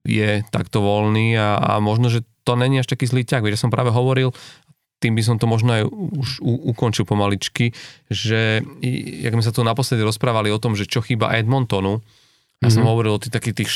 je 0.08 0.40
takto 0.48 0.80
voľný 0.80 1.36
a, 1.36 1.60
a 1.60 1.72
možno, 1.84 2.08
že 2.08 2.24
to 2.48 2.56
není 2.56 2.80
až 2.80 2.88
taký 2.88 3.04
zlý 3.04 3.28
ťah. 3.28 3.44
Ja 3.44 3.60
som 3.60 3.68
práve 3.68 3.92
hovoril, 3.92 4.32
tým 4.98 5.14
by 5.14 5.22
som 5.22 5.36
to 5.38 5.46
možno 5.46 5.70
aj 5.78 5.82
už 5.90 6.28
u, 6.42 6.74
ukončil 6.74 7.06
pomaličky, 7.06 7.70
že 8.10 8.66
jak 9.22 9.32
sme 9.34 9.44
sa 9.46 9.54
tu 9.54 9.62
naposledy 9.62 10.02
rozprávali 10.02 10.50
o 10.50 10.58
tom, 10.58 10.74
že 10.74 10.90
čo 10.90 10.98
chýba 11.02 11.34
Edmontonu, 11.38 12.02
ja 12.58 12.66
mm-hmm. 12.66 12.74
som 12.74 12.82
mhm. 12.82 12.90
hovoril 12.90 13.12
o 13.14 13.22
tých 13.22 13.34
takých 13.34 13.56
tých 13.62 13.70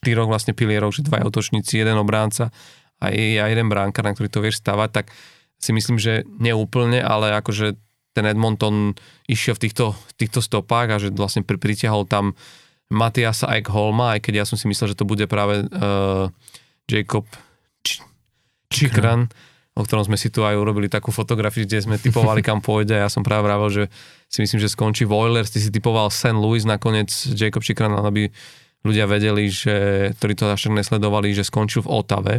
štyroch 0.00 0.28
vlastne 0.28 0.56
pilierov, 0.56 0.96
že 0.96 1.04
dva 1.04 1.20
otočníci, 1.20 1.76
jeden 1.76 2.00
obránca 2.00 2.48
a 3.02 3.12
jeden 3.12 3.68
bránkar, 3.68 4.06
na 4.06 4.16
ktorý 4.16 4.28
to 4.32 4.40
vieš 4.40 4.62
stavať, 4.62 4.90
tak 5.02 5.06
si 5.60 5.70
myslím, 5.74 5.98
že 6.00 6.24
neúplne, 6.40 7.02
ale 7.02 7.34
akože 7.38 7.76
ten 8.12 8.24
Edmonton 8.28 8.94
išiel 9.26 9.56
v 9.56 9.68
týchto, 9.68 9.84
týchto 10.16 10.40
stopách 10.44 10.88
a 10.92 11.00
že 11.00 11.08
vlastne 11.12 11.42
pri, 11.42 11.56
pritiahol 11.56 12.04
tam 12.04 12.36
Matiasa 12.92 13.48
Eichholma, 13.56 14.16
aj 14.16 14.20
keď 14.28 14.44
ja 14.44 14.44
som 14.44 14.60
si 14.60 14.68
myslel, 14.68 14.92
že 14.92 15.00
to 15.00 15.08
bude 15.08 15.24
práve 15.24 15.64
uh, 15.64 16.28
Jacob 16.84 17.24
Č- 17.80 18.04
Chikran, 18.68 19.32
o 19.72 19.82
ktorom 19.82 20.04
sme 20.04 20.20
si 20.20 20.28
tu 20.28 20.44
aj 20.44 20.52
urobili 20.52 20.92
takú 20.92 21.08
fotografiu, 21.08 21.64
kde 21.64 21.80
sme 21.80 21.96
typovali, 21.96 22.44
kam 22.44 22.60
pôjde. 22.60 22.92
Ja 22.92 23.08
som 23.08 23.24
práve 23.24 23.48
vravel, 23.48 23.68
že 23.72 23.84
si 24.28 24.44
myslím, 24.44 24.60
že 24.60 24.68
skončí 24.68 25.08
v 25.08 25.16
Oilers, 25.16 25.48
ty 25.48 25.64
si 25.64 25.72
typoval 25.72 26.12
St. 26.12 26.36
Louis, 26.36 26.68
nakoniec 26.68 27.08
Jacob 27.32 27.64
Chikran, 27.64 27.96
aby 27.96 28.28
ľudia 28.84 29.08
vedeli, 29.08 29.48
že, 29.48 30.10
ktorí 30.20 30.32
to 30.36 30.50
až 30.52 30.68
nesledovali, 30.68 31.32
že 31.32 31.48
skončil 31.48 31.88
v 31.88 31.92
Otave. 31.92 32.34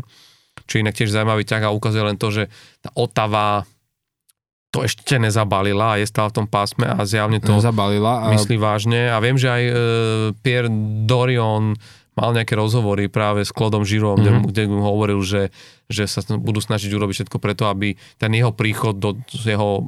Čo 0.69 0.77
inak 0.77 0.93
tiež 0.93 1.09
zaujímavý 1.09 1.49
ťah 1.49 1.65
a 1.65 1.75
ukazuje 1.75 2.05
len 2.05 2.17
to, 2.21 2.29
že 2.29 2.43
tá 2.85 2.93
Otava 2.93 3.65
to 4.73 4.81
ešte 4.81 5.21
nezabalila 5.21 5.97
a 5.97 5.99
je 6.01 6.09
stále 6.09 6.33
v 6.33 6.37
tom 6.41 6.47
pásme 6.49 6.89
a 6.89 6.97
zjavne 7.05 7.37
to 7.37 7.53
nezabalila 7.53 8.25
a... 8.25 8.33
myslí 8.33 8.57
vážne. 8.57 9.05
A 9.05 9.21
viem, 9.21 9.37
že 9.37 9.45
aj 9.45 9.63
e, 9.69 9.73
Pierre 10.41 10.69
Dorion 11.05 11.77
mal 12.13 12.33
nejaké 12.33 12.53
rozhovory 12.53 13.09
práve 13.09 13.45
s 13.45 13.51
Klodom 13.51 13.81
Žirom, 13.81 14.21
mm-hmm. 14.21 14.45
kde, 14.49 14.63
mu 14.69 14.85
hovoril, 14.85 15.19
že, 15.25 15.49
že 15.89 16.05
sa 16.05 16.21
budú 16.37 16.61
snažiť 16.61 16.89
urobiť 16.93 17.25
všetko 17.25 17.37
preto, 17.41 17.65
aby 17.69 17.97
ten 18.21 18.31
jeho 18.33 18.53
príchod 18.53 18.97
do 18.97 19.17
jeho 19.29 19.85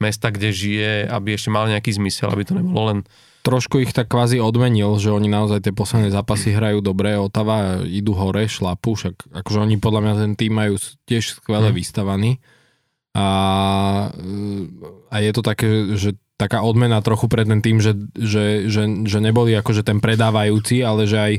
mesta, 0.00 0.32
kde 0.32 0.48
žije, 0.50 0.92
aby 1.10 1.36
ešte 1.36 1.52
mal 1.52 1.68
nejaký 1.68 1.92
zmysel, 1.94 2.32
aby 2.32 2.42
to 2.48 2.56
nebolo 2.56 2.82
len 2.90 2.98
trošku 3.40 3.80
ich 3.80 3.92
tak 3.96 4.12
kvázi 4.12 4.36
odmenil, 4.40 5.00
že 5.00 5.12
oni 5.12 5.28
naozaj 5.28 5.64
tie 5.64 5.72
posledné 5.72 6.12
zápasy 6.12 6.52
hrajú 6.52 6.84
dobre, 6.84 7.16
Otava 7.16 7.80
idú 7.84 8.12
hore, 8.12 8.48
šlapu, 8.48 8.96
však 8.96 9.32
akože 9.32 9.58
oni 9.64 9.76
podľa 9.80 10.00
mňa 10.04 10.14
ten 10.16 10.32
tým 10.36 10.52
majú 10.52 10.76
tiež 11.08 11.40
skvele 11.40 11.72
mm. 11.72 11.76
vystavaný. 11.76 12.40
A, 13.10 13.26
a 15.10 15.16
je 15.18 15.30
to 15.34 15.42
také, 15.42 15.98
že 15.98 16.14
taká 16.40 16.64
odmena 16.64 17.04
trochu 17.04 17.28
pre 17.28 17.44
ten 17.44 17.60
tým, 17.60 17.84
že, 17.84 17.92
že, 18.16 18.64
že, 18.72 18.88
že 19.04 19.18
neboli 19.20 19.52
akože 19.52 19.84
ten 19.84 20.00
predávajúci, 20.00 20.80
ale 20.80 21.04
že 21.04 21.18
aj 21.20 21.34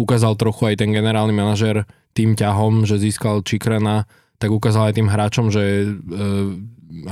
ukázal 0.00 0.32
trochu 0.40 0.72
aj 0.72 0.80
ten 0.80 0.96
generálny 0.96 1.36
manažer 1.36 1.84
tým 2.16 2.32
ťahom, 2.32 2.88
že 2.88 2.96
získal 2.96 3.44
Čikrana, 3.44 4.08
tak 4.40 4.48
ukázal 4.48 4.88
aj 4.88 4.94
tým 4.96 5.08
hráčom, 5.12 5.52
že 5.52 5.64
e, 5.84 5.86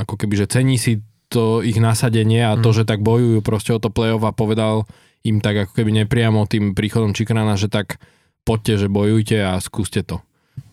ako 0.01 0.17
keby, 0.17 0.41
že 0.41 0.47
cení 0.49 0.81
si 0.81 1.05
to 1.29 1.61
ich 1.61 1.77
nasadenie 1.77 2.41
a 2.41 2.57
to, 2.57 2.73
mm. 2.73 2.77
že 2.81 2.85
tak 2.89 3.05
bojujú 3.05 3.45
proste 3.45 3.77
o 3.77 3.81
to 3.81 3.93
play-off 3.93 4.25
a 4.25 4.33
povedal 4.33 4.89
im 5.25 5.41
tak 5.41 5.69
ako 5.69 5.73
keby 5.77 6.05
nepriamo 6.05 6.49
tým 6.49 6.73
príchodom 6.73 7.13
Čikrana, 7.13 7.61
že 7.61 7.69
tak 7.69 8.01
poďte, 8.45 8.85
že 8.85 8.89
bojujte 8.93 9.37
a 9.41 9.61
skúste 9.61 10.05
to. 10.05 10.21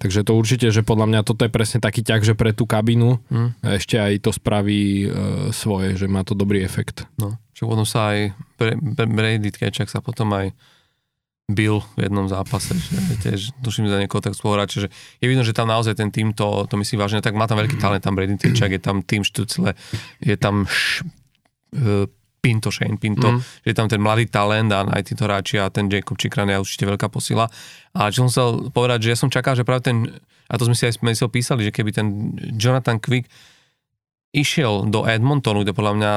Takže 0.02 0.26
to 0.26 0.34
určite, 0.34 0.68
že 0.74 0.82
podľa 0.82 1.10
mňa 1.10 1.22
toto 1.22 1.46
je 1.46 1.54
presne 1.54 1.78
taký 1.78 2.02
ťah, 2.02 2.22
že 2.22 2.34
pre 2.34 2.54
tú 2.54 2.66
kabinu 2.66 3.22
mm. 3.30 3.66
ešte 3.82 4.02
aj 4.02 4.26
to 4.26 4.34
spraví 4.34 5.06
e, 5.06 5.08
svoje, 5.54 5.94
že 5.98 6.10
má 6.10 6.26
to 6.26 6.34
dobrý 6.34 6.66
efekt. 6.66 7.06
No, 7.22 7.38
čo 7.54 7.70
potom 7.70 7.86
sa 7.86 8.14
aj 8.14 8.34
Brady 8.98 9.54
Kečak 9.54 9.90
sa 9.90 10.02
potom 10.02 10.34
aj 10.34 10.54
bil 11.52 11.84
v 12.00 12.08
jednom 12.08 12.26
zápase, 12.26 12.74
že 12.74 12.98
tiež 13.22 13.40
tuším 13.62 13.92
za 13.92 14.00
niekoho 14.00 14.24
tak 14.24 14.34
spoluhráča, 14.34 14.88
že 14.88 14.90
je 15.20 15.26
vidno, 15.28 15.44
že 15.46 15.54
tam 15.54 15.68
naozaj 15.70 16.00
ten 16.00 16.10
tým 16.10 16.32
to, 16.32 16.66
to 16.66 16.80
myslí 16.80 16.96
vážne, 16.98 17.20
tak 17.22 17.36
má 17.36 17.46
tam 17.46 17.60
veľký 17.60 17.78
talent, 17.78 18.02
tam 18.02 18.18
Brady 18.18 18.40
Kečak, 18.40 18.72
je 18.72 18.82
tam 18.82 19.04
tým 19.06 19.22
Štucle, 19.22 19.78
je 20.24 20.36
tam 20.40 20.66
š, 20.66 21.06
e, 21.76 22.08
Pinto, 22.42 22.74
Shane 22.74 22.98
Pinto, 22.98 23.38
mm. 23.38 23.40
že 23.62 23.68
je 23.70 23.78
tam 23.78 23.86
ten 23.86 24.02
mladý 24.02 24.26
talent 24.26 24.74
a 24.74 24.82
aj 24.90 25.14
títo 25.14 25.30
hráči 25.30 25.62
a 25.62 25.70
ten 25.70 25.86
Jacob 25.86 26.18
Chikran 26.18 26.50
je 26.50 26.58
určite 26.58 26.90
veľká 26.90 27.08
posila. 27.14 27.46
A 27.94 28.10
čo 28.10 28.26
som 28.26 28.30
chcel 28.34 28.50
povedať, 28.74 29.06
že 29.06 29.10
ja 29.14 29.18
som 29.22 29.30
čakal, 29.30 29.54
že 29.54 29.62
práve 29.62 29.86
ten, 29.86 30.10
a 30.50 30.54
to 30.58 30.66
sme 30.66 30.74
si 30.74 30.90
aj 30.90 30.98
sme 30.98 31.14
si 31.14 31.22
písali, 31.22 31.70
že 31.70 31.72
keby 31.72 31.94
ten 31.94 32.34
Jonathan 32.58 32.98
Quick 32.98 33.30
išiel 34.34 34.90
do 34.90 35.06
Edmontonu, 35.06 35.62
kde 35.62 35.78
podľa 35.78 35.94
mňa 35.94 36.14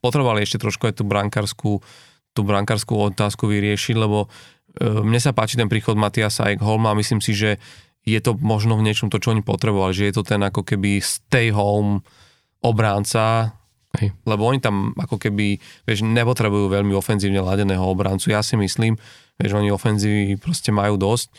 potrebovali 0.00 0.40
ešte 0.48 0.62
trošku 0.64 0.88
aj 0.88 1.02
tú 1.02 1.04
brankarskú, 1.04 1.84
tú 2.32 2.40
brankarskú 2.40 3.12
otázku 3.12 3.44
vyriešiť, 3.50 3.96
lebo 4.00 4.26
e, 4.80 4.86
mne 4.86 5.20
sa 5.20 5.36
páči 5.36 5.60
ten 5.60 5.68
príchod 5.68 5.98
Matiasa 5.98 6.48
Eichholma 6.48 6.94
a 6.94 6.98
myslím 6.98 7.20
si, 7.20 7.36
že 7.36 7.60
je 8.06 8.20
to 8.22 8.38
možno 8.38 8.78
v 8.78 8.86
niečom 8.86 9.10
to, 9.10 9.18
čo 9.18 9.34
oni 9.34 9.42
potrebovali, 9.42 9.92
že 9.92 10.06
je 10.08 10.14
to 10.14 10.22
ten 10.22 10.38
ako 10.40 10.62
keby 10.62 11.02
stay 11.02 11.50
home 11.50 12.06
obránca, 12.62 13.50
Hej. 13.96 14.12
Lebo 14.28 14.46
oni 14.46 14.60
tam 14.60 14.92
ako 14.96 15.16
keby, 15.16 15.60
vieš, 15.88 16.04
nepotrebujú 16.04 16.68
veľmi 16.68 16.92
ofenzívne 16.92 17.40
ladeného 17.40 17.82
obrancu. 17.82 18.30
Ja 18.30 18.44
si 18.44 18.54
myslím, 18.60 19.00
vieš, 19.40 19.52
oni 19.56 19.72
ofenzívy 19.72 20.36
proste 20.40 20.70
majú 20.72 21.00
dosť 21.00 21.32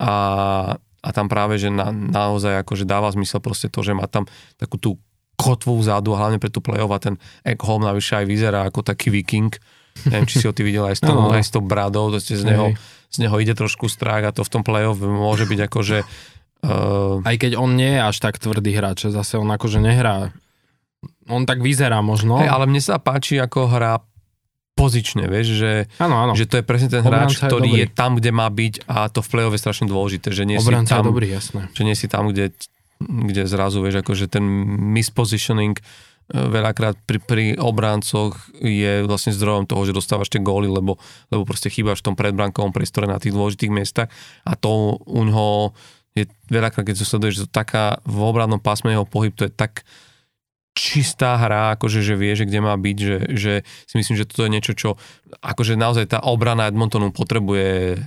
a, 0.00 0.14
a 0.80 1.08
tam 1.12 1.28
práve, 1.28 1.60
že 1.60 1.68
na, 1.68 1.92
naozaj 1.92 2.64
akože 2.64 2.88
dáva 2.88 3.12
zmysel 3.12 3.40
proste 3.44 3.68
to, 3.68 3.84
že 3.84 3.92
má 3.92 4.08
tam 4.08 4.24
takú 4.56 4.76
tú 4.80 4.90
kotvu 5.40 5.80
vzadu, 5.80 6.12
hlavne 6.12 6.36
pre 6.36 6.52
tú 6.52 6.60
play-off 6.60 6.92
a 6.92 7.00
ten 7.00 7.16
Ekholm 7.44 7.80
navyše 7.80 8.20
aj 8.20 8.26
vyzerá 8.28 8.60
ako 8.68 8.84
taký 8.84 9.08
viking. 9.08 9.48
Neviem, 10.08 10.28
či 10.28 10.40
si 10.40 10.46
ho 10.48 10.52
ty 10.52 10.60
videl 10.60 10.84
aj 10.84 11.00
s 11.00 11.02
tou, 11.04 11.16
no. 11.20 11.32
aj 11.32 11.44
s 11.44 11.52
tou 11.52 11.64
bradou, 11.64 12.12
to 12.12 12.20
z 12.20 12.44
neho, 12.44 12.76
z 13.08 13.16
neho 13.24 13.36
ide 13.40 13.56
trošku 13.56 13.88
strach 13.88 14.24
a 14.28 14.34
to 14.36 14.44
v 14.44 14.52
tom 14.52 14.62
play-off 14.64 15.00
môže 15.00 15.48
byť 15.48 15.60
akože 15.68 15.98
Uh, 16.60 17.24
aj 17.30 17.40
keď 17.40 17.52
on 17.56 17.72
nie 17.72 17.96
je 17.96 18.04
až 18.04 18.16
tak 18.20 18.36
tvrdý 18.36 18.76
hráč, 18.76 19.08
zase 19.08 19.40
on 19.40 19.48
akože 19.48 19.80
nehrá 19.80 20.28
on 21.28 21.44
tak 21.44 21.60
vyzerá 21.60 22.00
možno. 22.00 22.40
Hey, 22.40 22.48
ale 22.48 22.64
mne 22.64 22.80
sa 22.80 22.96
páči, 22.96 23.36
ako 23.36 23.68
hrá 23.68 24.00
pozične, 24.80 25.28
vieš, 25.28 25.60
že, 25.60 25.72
ano, 26.00 26.16
ano. 26.16 26.32
že 26.32 26.48
to 26.48 26.56
je 26.56 26.64
presne 26.64 26.88
ten 26.88 27.04
hráč, 27.04 27.36
Obranca 27.36 27.52
ktorý 27.52 27.70
je, 27.76 27.84
je 27.84 27.86
tam, 27.92 28.16
kde 28.16 28.30
má 28.32 28.48
byť 28.48 28.88
a 28.88 29.12
to 29.12 29.20
v 29.20 29.28
play-off 29.28 29.52
je 29.52 29.60
strašne 29.60 29.84
dôležité, 29.84 30.32
že 30.32 30.48
nie 30.48 30.56
Obranca 30.56 30.88
si 30.88 30.92
tam, 30.96 31.04
je 31.04 31.10
dobrý, 31.12 31.28
jasné. 31.28 31.60
že 31.76 31.82
nie 31.84 31.92
si 31.92 32.06
tam, 32.08 32.32
kde, 32.32 32.56
kde 33.04 33.42
zrazu, 33.44 33.84
vieš, 33.84 34.00
akože 34.00 34.32
ten 34.32 34.40
mispositioning 34.96 35.76
e, 35.76 35.82
veľakrát 36.32 36.96
pri, 37.04 37.18
pri 37.20 37.44
obráncoch 37.60 38.40
je 38.56 39.04
vlastne 39.04 39.36
zdrojom 39.36 39.68
toho, 39.68 39.84
že 39.84 39.92
dostávaš 39.92 40.32
tie 40.32 40.40
góly, 40.40 40.72
lebo, 40.72 40.96
lebo 41.28 41.42
proste 41.44 41.68
chýbaš 41.68 42.00
v 42.00 42.12
tom 42.12 42.16
predbrankovom 42.16 42.72
priestore 42.72 43.04
na 43.04 43.20
tých 43.20 43.36
dôležitých 43.36 43.74
miestach 43.74 44.08
a 44.48 44.56
to 44.56 44.96
u 44.96 45.22
ňoho 45.28 45.76
je 46.16 46.24
veľakrát, 46.48 46.88
keď 46.88 47.04
sa 47.04 47.06
sleduješ, 47.06 47.34
že 47.36 47.42
to 47.46 47.52
taká 47.52 48.00
v 48.08 48.18
obrannom 48.24 48.58
pásme 48.58 48.90
jeho 48.90 49.04
pohyb, 49.04 49.30
to 49.36 49.46
je 49.46 49.52
tak 49.52 49.84
čistá 50.80 51.36
hra, 51.36 51.76
akože 51.76 52.00
že 52.00 52.16
vie, 52.16 52.32
že 52.32 52.48
kde 52.48 52.64
má 52.64 52.72
byť, 52.72 52.96
že, 52.96 53.16
že 53.36 53.52
si 53.84 53.94
myslím, 54.00 54.16
že 54.16 54.24
toto 54.24 54.48
je 54.48 54.54
niečo, 54.56 54.72
čo 54.72 54.90
akože 55.44 55.76
naozaj 55.76 56.16
tá 56.16 56.18
obrana 56.24 56.72
Edmontonu 56.72 57.12
potrebuje 57.12 58.00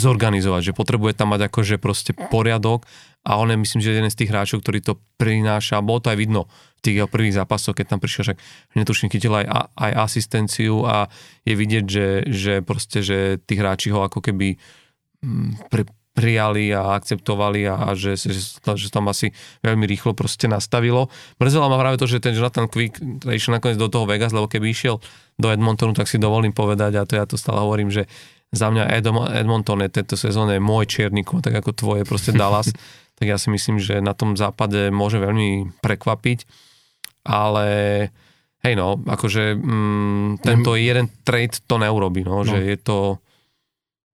zorganizovať, 0.00 0.72
že 0.72 0.76
potrebuje 0.76 1.12
tam 1.12 1.36
mať 1.36 1.52
akože 1.52 1.76
proste 1.76 2.16
poriadok 2.16 2.88
a 3.20 3.36
on 3.36 3.52
je 3.52 3.60
myslím, 3.60 3.80
že 3.84 3.92
jeden 3.92 4.08
z 4.08 4.16
tých 4.24 4.32
hráčov, 4.32 4.64
ktorý 4.64 4.80
to 4.80 4.96
prináša, 5.20 5.84
bolo 5.84 6.00
to 6.00 6.08
aj 6.08 6.16
vidno 6.16 6.48
v 6.80 6.84
tých 6.88 6.96
jeho 7.04 7.08
prvých 7.12 7.36
zápasoch, 7.36 7.76
keď 7.76 7.92
tam 7.92 8.00
prišiel, 8.00 8.32
však 8.32 8.40
netuším, 8.80 9.12
chytil 9.12 9.36
aj, 9.36 9.44
aj 9.76 9.92
asistenciu 10.00 10.88
a 10.88 11.12
je 11.44 11.52
vidieť, 11.52 11.84
že, 11.84 12.08
že 12.32 12.54
proste, 12.64 13.04
že 13.04 13.36
tí 13.44 13.60
hráči 13.60 13.92
ho 13.92 14.00
ako 14.00 14.24
keby 14.24 14.56
mm, 15.20 15.68
pri, 15.68 15.84
prijali 16.20 16.76
a 16.76 17.00
akceptovali 17.00 17.64
a, 17.64 17.88
a 17.88 17.96
že, 17.96 18.20
že, 18.20 18.60
že 18.60 18.88
tam 18.92 19.08
asi 19.08 19.32
veľmi 19.64 19.88
rýchlo 19.88 20.12
proste 20.12 20.44
nastavilo. 20.44 21.08
Mrzela 21.40 21.72
ma 21.72 21.80
práve 21.80 21.96
to, 21.96 22.04
že 22.04 22.20
ten 22.20 22.36
Jonathan 22.36 22.68
Quick 22.68 23.00
išiel 23.24 23.56
nakoniec 23.56 23.80
do 23.80 23.88
toho 23.88 24.04
Vegas, 24.04 24.36
lebo 24.36 24.44
keby 24.44 24.68
išiel 24.68 25.00
do 25.40 25.48
Edmontonu, 25.48 25.96
tak 25.96 26.12
si 26.12 26.20
dovolím 26.20 26.52
povedať 26.52 27.00
a 27.00 27.08
to 27.08 27.16
ja 27.16 27.24
to 27.24 27.40
stále 27.40 27.64
hovorím, 27.64 27.88
že 27.88 28.04
za 28.52 28.68
mňa 28.68 28.92
Edmonton 29.40 29.80
je 29.86 29.90
tento 29.90 30.18
sezóne 30.20 30.60
môj 30.60 30.84
čiernik, 30.90 31.30
tak 31.40 31.54
ako 31.56 31.70
tvoje 31.72 32.02
proste 32.04 32.36
Dallas, 32.36 32.68
tak 33.18 33.24
ja 33.24 33.40
si 33.40 33.48
myslím, 33.48 33.80
že 33.80 34.04
na 34.04 34.12
tom 34.12 34.36
západe 34.36 34.92
môže 34.92 35.16
veľmi 35.16 35.80
prekvapiť, 35.80 36.44
ale 37.24 37.66
hej 38.60 38.74
no, 38.76 39.00
akože 39.00 39.56
mm, 39.56 40.44
tento 40.44 40.76
jeden 40.76 41.08
trade 41.24 41.64
to 41.64 41.80
neurobi, 41.80 42.26
no, 42.26 42.44
no. 42.44 42.48
že 42.48 42.60
je 42.60 42.78
to... 42.78 42.98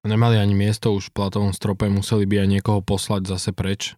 Nemali 0.06 0.38
ani 0.38 0.54
miesto 0.54 0.94
už 0.94 1.10
v 1.10 1.16
platovom 1.18 1.52
strope, 1.52 1.90
museli 1.90 2.30
by 2.30 2.46
aj 2.46 2.50
niekoho 2.50 2.80
poslať 2.86 3.26
zase 3.26 3.50
preč. 3.52 3.98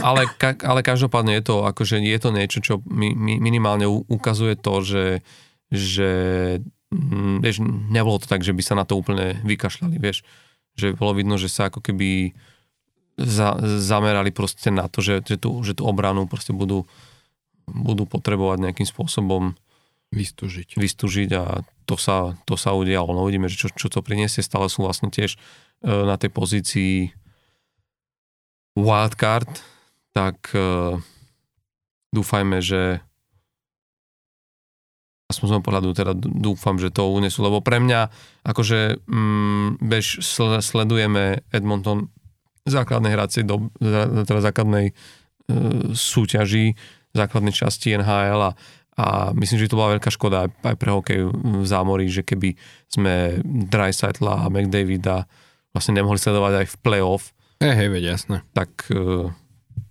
Ale, 0.00 0.28
ka, 0.40 0.56
ale 0.64 0.80
každopádne 0.80 1.36
je 1.40 1.44
to, 1.44 1.56
akože 1.64 2.00
je 2.00 2.18
to 2.20 2.30
niečo, 2.32 2.58
čo 2.60 2.74
mi, 2.88 3.12
mi, 3.12 3.36
minimálne 3.40 3.88
ukazuje 3.88 4.56
to, 4.56 4.74
že, 4.84 5.06
že 5.68 6.10
mm, 6.92 7.40
vieš, 7.40 7.64
nebolo 7.88 8.20
to 8.20 8.28
tak, 8.28 8.44
že 8.44 8.56
by 8.56 8.62
sa 8.64 8.74
na 8.76 8.84
to 8.84 8.96
úplne 8.96 9.40
vykašľali, 9.44 9.96
vieš, 9.96 10.24
že 10.76 10.96
bolo 10.96 11.16
vidno, 11.16 11.36
že 11.40 11.48
sa 11.48 11.68
ako 11.68 11.80
keby 11.84 12.36
za, 13.16 13.56
zamerali 13.80 14.32
proste 14.32 14.72
na 14.72 14.88
to, 14.88 15.04
že, 15.04 15.24
že, 15.24 15.36
tú, 15.36 15.60
že 15.64 15.76
tú 15.76 15.84
obranu 15.84 16.24
proste 16.28 16.52
budú, 16.56 16.88
budú 17.68 18.08
potrebovať 18.08 18.58
nejakým 18.68 18.88
spôsobom 18.88 19.56
vystúžiť. 20.12 20.76
vystúžiť 20.76 21.30
a 21.34 21.64
to 21.88 21.96
sa, 21.96 22.36
to 22.44 22.54
sa 22.54 22.76
udialo. 22.76 23.16
No 23.16 23.24
uvidíme, 23.24 23.48
že 23.48 23.56
čo, 23.56 23.68
čo 23.72 23.88
to 23.88 24.04
priniesie. 24.04 24.44
Stále 24.44 24.68
sú 24.68 24.84
vlastne 24.84 25.08
tiež 25.08 25.34
e, 25.34 25.38
na 25.88 26.20
tej 26.20 26.30
pozícii 26.30 26.94
wildcard, 28.76 29.48
tak 30.12 30.52
e, 30.52 31.00
dúfajme, 32.12 32.60
že 32.60 33.00
aspoň 35.32 35.48
z 35.48 35.64
pohľadu 35.64 35.88
teda 35.96 36.12
dúfam, 36.16 36.76
že 36.76 36.92
to 36.92 37.08
unesú, 37.08 37.40
lebo 37.40 37.64
pre 37.64 37.80
mňa 37.80 38.12
akože 38.44 39.00
mm, 39.08 39.80
bež 39.80 40.20
sledujeme 40.60 41.40
Edmonton 41.48 42.12
základnej 42.68 43.16
hracej 43.16 43.48
do, 43.48 43.72
teda 44.28 44.40
základnej 44.44 44.92
e, 44.92 44.94
súťaži, 45.96 46.76
základnej 47.16 47.56
časti 47.56 47.96
NHL 47.96 48.40
a, 48.44 48.52
a 48.92 49.32
myslím, 49.32 49.56
že 49.56 49.72
to 49.72 49.80
bola 49.80 49.96
veľká 49.96 50.12
škoda 50.12 50.52
aj, 50.52 50.76
pre 50.76 50.90
hokej 50.92 51.32
v 51.32 51.64
zámorí, 51.64 52.12
že 52.12 52.20
keby 52.20 52.60
sme 52.92 53.40
Dreisaitla 53.44 54.44
a 54.44 54.50
McDavida 54.52 55.24
vlastne 55.72 55.96
nemohli 55.96 56.20
sledovať 56.20 56.52
aj 56.60 56.66
v 56.68 56.76
playoff. 56.84 57.32
Hej, 57.64 57.72
hej, 57.72 57.88
veď 57.88 58.04
jasné. 58.12 58.36
Tak 58.52 58.92
e, 58.92 59.32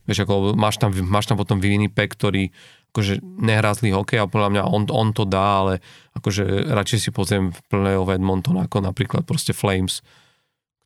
vieš, 0.06 0.30
ako 0.30 0.53
máš 0.53 0.78
tam, 0.78 0.94
máš 0.94 1.26
tam 1.26 1.41
potom 1.41 1.57
Winnipeg, 1.57 2.14
ktorý 2.14 2.53
akože 2.91 3.23
nehrá 3.23 3.72
zlý 3.73 3.95
hokej 3.95 4.19
a 4.22 4.30
podľa 4.30 4.49
mňa 4.52 4.64
on, 4.68 4.84
on 4.91 5.10
to 5.15 5.23
dá, 5.23 5.65
ale 5.65 5.73
akože 6.14 6.69
radšej 6.69 6.99
si 6.99 7.10
pozriem 7.10 7.49
v 7.49 7.60
play-off 7.72 8.11
Edmonton 8.11 8.60
ako 8.60 8.84
napríklad 8.84 9.23
proste 9.23 9.56
Flames, 9.56 10.03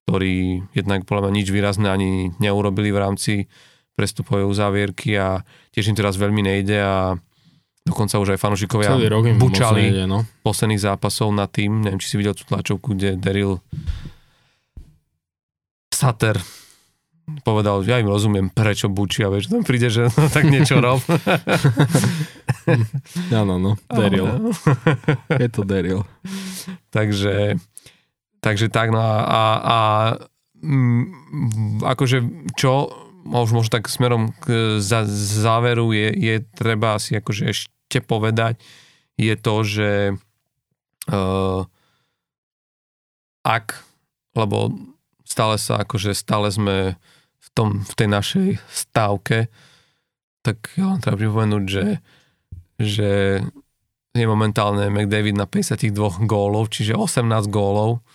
ktorí 0.06 0.62
jednak 0.78 1.10
podľa 1.10 1.28
mňa 1.28 1.34
nič 1.34 1.48
výrazné 1.50 1.90
ani 1.90 2.30
neurobili 2.38 2.94
v 2.94 3.02
rámci 3.02 3.34
prestupovej 3.98 4.46
uzávierky 4.46 5.18
a 5.18 5.42
tiež 5.74 5.90
im 5.90 5.98
teraz 5.98 6.16
veľmi 6.22 6.46
nejde 6.46 6.78
a 6.78 7.18
dokonca 7.86 8.18
už 8.18 8.34
aj 8.34 8.40
fanúšikovia 8.42 8.98
bučali 9.38 9.94
nejde, 9.94 10.06
no. 10.10 10.26
posledných 10.42 10.82
zápasov 10.82 11.30
na 11.30 11.46
tým, 11.46 11.86
neviem, 11.86 12.02
či 12.02 12.12
si 12.12 12.16
videl 12.18 12.34
tú 12.34 12.44
tlačovku, 12.50 12.98
kde 12.98 13.14
Daryl 13.14 13.62
Sutter 15.94 16.42
povedal, 17.42 17.82
ja 17.86 17.98
im 17.98 18.10
rozumiem, 18.10 18.54
prečo 18.54 18.86
bučia, 18.86 19.34
vieš, 19.34 19.50
tam 19.50 19.66
príde, 19.66 19.90
že 19.90 20.14
no, 20.14 20.30
tak 20.36 20.46
niečo 20.46 20.78
rob. 20.78 21.02
Áno, 23.42 23.58
no, 23.58 23.72
Daryl. 23.90 24.54
Je 25.30 25.50
to 25.50 25.66
Daryl. 25.66 26.06
takže, 26.94 27.58
takže 28.42 28.70
tak, 28.70 28.94
no 28.94 29.02
a, 29.02 29.26
a, 29.26 29.42
a 29.62 29.78
mm, 30.62 31.82
akože 31.86 32.18
čo, 32.58 32.94
už 33.26 33.50
možno 33.58 33.74
tak 33.74 33.90
smerom 33.90 34.38
k 34.38 34.78
záveru 35.10 35.98
je, 35.98 36.14
je 36.14 36.36
treba 36.54 37.02
si 37.02 37.18
akože 37.18 37.50
ešte 37.50 37.74
povedať, 38.04 38.60
je 39.16 39.36
to, 39.40 39.56
že 39.64 39.92
uh, 41.12 41.62
ak, 43.46 43.66
lebo 44.36 44.74
stále 45.24 45.56
sa 45.62 45.86
akože 45.86 46.18
stále 46.18 46.50
sme 46.50 46.98
v, 47.40 47.48
tom, 47.54 47.86
v 47.86 47.94
tej 47.94 48.10
našej 48.10 48.50
stávke, 48.68 49.48
tak 50.46 50.74
ja 50.78 50.94
vám 50.94 51.02
treba 51.02 51.18
pripomenúť, 51.18 51.64
že, 51.66 51.86
že 52.78 53.12
je 54.16 54.26
momentálne 54.26 54.88
McDavid 54.94 55.36
na 55.36 55.50
52 55.50 56.26
gólov, 56.30 56.70
čiže 56.72 56.94
18 56.96 57.26
gólov 57.50 58.06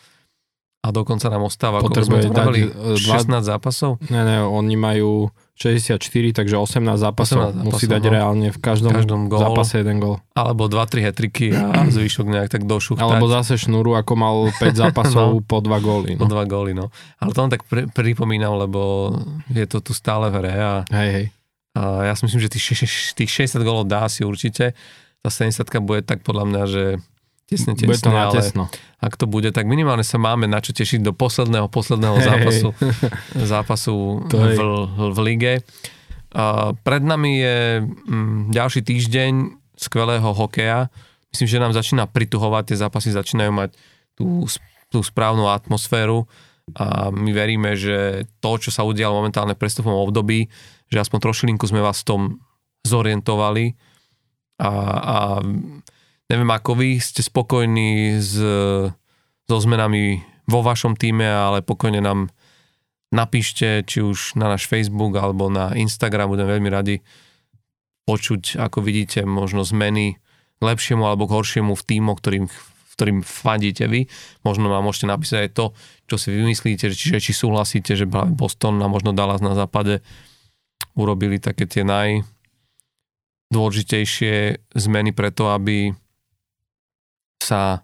a 0.80 0.88
dokonca 0.88 1.28
nám 1.28 1.44
ostáva, 1.44 1.84
ako 1.84 1.92
sme 2.00 2.24
to 2.24 2.32
dať 2.32 2.48
16 2.96 3.28
dva... 3.28 3.40
zápasov? 3.44 4.00
Ne, 4.08 4.24
ne, 4.24 4.38
oni 4.40 4.80
majú 4.80 5.28
64, 5.60 6.00
takže 6.32 6.56
18 6.56 6.96
zápasov, 6.96 7.52
18 7.52 7.52
zápasov 7.52 7.68
musí 7.68 7.84
dať 7.84 8.02
no. 8.08 8.10
reálne 8.16 8.48
v 8.48 8.58
každom, 8.64 8.96
každom 8.96 9.28
gól, 9.28 9.44
zápase 9.44 9.84
jeden 9.84 10.00
gól. 10.00 10.16
Alebo 10.32 10.72
2-3 10.72 11.04
hetriky 11.04 11.52
a 11.52 11.84
zvyšok 12.00 12.26
nejak 12.32 12.48
tak 12.48 12.64
došuchtať. 12.64 13.04
Alebo 13.04 13.28
zase 13.28 13.60
šnúru, 13.60 13.92
ako 13.92 14.12
mal 14.16 14.36
5 14.56 14.56
zápasov 14.88 15.28
no, 15.36 15.44
po 15.44 15.60
2 15.60 15.68
góly. 15.84 16.10
No. 16.16 16.24
Po 16.24 16.32
2 16.32 16.48
góly, 16.48 16.72
no. 16.72 16.88
Ale 17.20 17.36
to 17.36 17.44
len 17.44 17.52
tak 17.52 17.68
pri, 17.68 17.92
pripomínam, 17.92 18.56
lebo 18.56 19.12
je 19.52 19.68
to 19.68 19.84
tu 19.84 19.92
stále 19.92 20.32
v 20.32 20.40
hre 20.40 20.54
a, 20.56 20.74
hej, 20.96 21.10
hej. 21.12 21.26
a 21.76 22.08
ja 22.08 22.16
si 22.16 22.24
myslím, 22.24 22.40
že 22.40 22.48
tých, 22.56 22.64
tých 23.12 23.30
60 23.52 23.60
gólov 23.60 23.84
dá 23.84 24.08
si 24.08 24.24
určite. 24.24 24.72
Tá 25.20 25.28
70 25.28 25.60
bude 25.84 26.00
tak 26.00 26.24
podľa 26.24 26.44
mňa, 26.48 26.62
že 26.72 26.84
tesne, 27.50 27.74
tesne, 27.74 27.90
bude 27.90 27.98
to 27.98 28.10
ale 28.14 28.34
tesno. 28.38 28.64
ak 29.02 29.14
to 29.18 29.26
bude, 29.26 29.50
tak 29.50 29.66
minimálne 29.66 30.06
sa 30.06 30.22
máme 30.22 30.46
na 30.46 30.62
čo 30.62 30.70
tešiť 30.70 31.02
do 31.02 31.10
posledného, 31.10 31.66
posledného 31.66 32.16
hey. 32.16 32.26
zápasu, 32.30 32.68
zápasu 33.52 33.96
v, 34.30 34.34
v, 34.54 34.98
v 35.10 35.18
lige. 35.26 35.52
Uh, 36.30 36.70
pred 36.86 37.02
nami 37.02 37.42
je 37.42 37.58
um, 37.82 38.46
ďalší 38.54 38.86
týždeň 38.86 39.32
skvelého 39.74 40.30
hokeja. 40.30 40.86
Myslím, 41.34 41.48
že 41.50 41.62
nám 41.62 41.74
začína 41.74 42.06
prituhovať, 42.06 42.70
tie 42.70 42.78
zápasy 42.78 43.10
začínajú 43.10 43.50
mať 43.50 43.70
tú, 44.14 44.46
tú 44.86 45.02
správnu 45.02 45.50
atmosféru 45.50 46.30
a 46.78 47.10
my 47.10 47.30
veríme, 47.34 47.74
že 47.74 48.30
to, 48.38 48.62
čo 48.62 48.70
sa 48.70 48.86
udialo 48.86 49.18
momentálne 49.18 49.58
v 49.58 49.62
prestupnom 49.62 49.98
období, 50.06 50.46
že 50.86 51.02
aspoň 51.02 51.18
trošilinku 51.18 51.66
sme 51.66 51.82
vás 51.82 52.02
v 52.02 52.06
tom 52.06 52.20
zorientovali 52.86 53.74
a, 54.60 54.70
a 54.70 55.16
Neviem, 56.30 56.54
ako 56.54 56.78
vy 56.78 57.02
ste 57.02 57.26
spokojní 57.26 58.22
s, 58.22 58.38
so 59.50 59.58
zmenami 59.58 60.22
vo 60.46 60.62
vašom 60.62 60.94
týme, 60.94 61.26
ale 61.26 61.58
pokojne 61.58 61.98
nám 61.98 62.30
napíšte, 63.10 63.82
či 63.82 63.98
už 63.98 64.38
na 64.38 64.54
náš 64.54 64.70
Facebook 64.70 65.18
alebo 65.18 65.50
na 65.50 65.74
Instagram, 65.74 66.30
budem 66.30 66.46
veľmi 66.46 66.70
radi 66.70 67.02
počuť, 68.06 68.62
ako 68.62 68.78
vidíte, 68.78 69.26
možno 69.26 69.66
zmeny 69.66 70.22
k 70.58 70.62
lepšiemu 70.62 71.02
alebo 71.02 71.26
k 71.26 71.34
horšiemu 71.34 71.74
v 71.74 71.82
týmu, 71.82 72.14
ktorým, 72.14 72.46
v 72.46 72.92
ktorým 72.94 73.26
fandíte 73.26 73.90
vy. 73.90 74.06
Možno 74.46 74.70
nám 74.70 74.86
môžete 74.86 75.10
napísať 75.10 75.50
aj 75.50 75.58
to, 75.58 75.74
čo 76.06 76.14
si 76.14 76.30
vymyslíte, 76.30 76.94
čiže 76.94 77.18
či 77.18 77.34
súhlasíte, 77.34 77.98
že 77.98 78.06
Boston 78.06 78.78
a 78.78 78.86
možno 78.86 79.10
Dallas 79.10 79.42
na 79.42 79.58
západe 79.58 79.98
urobili 80.94 81.42
také 81.42 81.66
tie 81.66 81.82
najdôležitejšie 81.82 84.62
zmeny 84.78 85.10
preto, 85.10 85.50
aby 85.50 85.90
sa 87.40 87.82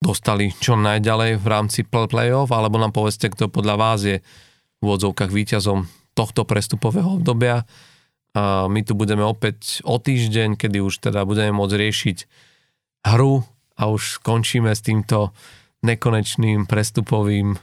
dostali 0.00 0.54
čo 0.54 0.78
najďalej 0.78 1.42
v 1.42 1.46
rámci 1.46 1.80
play-off, 1.82 2.54
alebo 2.54 2.78
nám 2.78 2.94
povedzte, 2.94 3.26
kto 3.32 3.50
podľa 3.50 3.74
vás 3.74 4.00
je 4.06 4.22
v 4.22 4.80
úvodzovkách 4.80 5.32
víťazom 5.32 5.88
tohto 6.14 6.46
prestupového 6.46 7.18
obdobia. 7.18 7.66
A 8.36 8.68
my 8.68 8.80
tu 8.84 8.92
budeme 8.92 9.24
opäť 9.24 9.80
o 9.82 9.96
týždeň, 9.96 10.60
kedy 10.60 10.78
už 10.84 11.00
teda 11.00 11.24
budeme 11.24 11.56
môcť 11.56 11.74
riešiť 11.74 12.18
hru 13.08 13.42
a 13.76 13.82
už 13.88 14.20
skončíme 14.20 14.68
s 14.68 14.84
týmto 14.84 15.32
nekonečným 15.84 16.68
prestupovým 16.68 17.56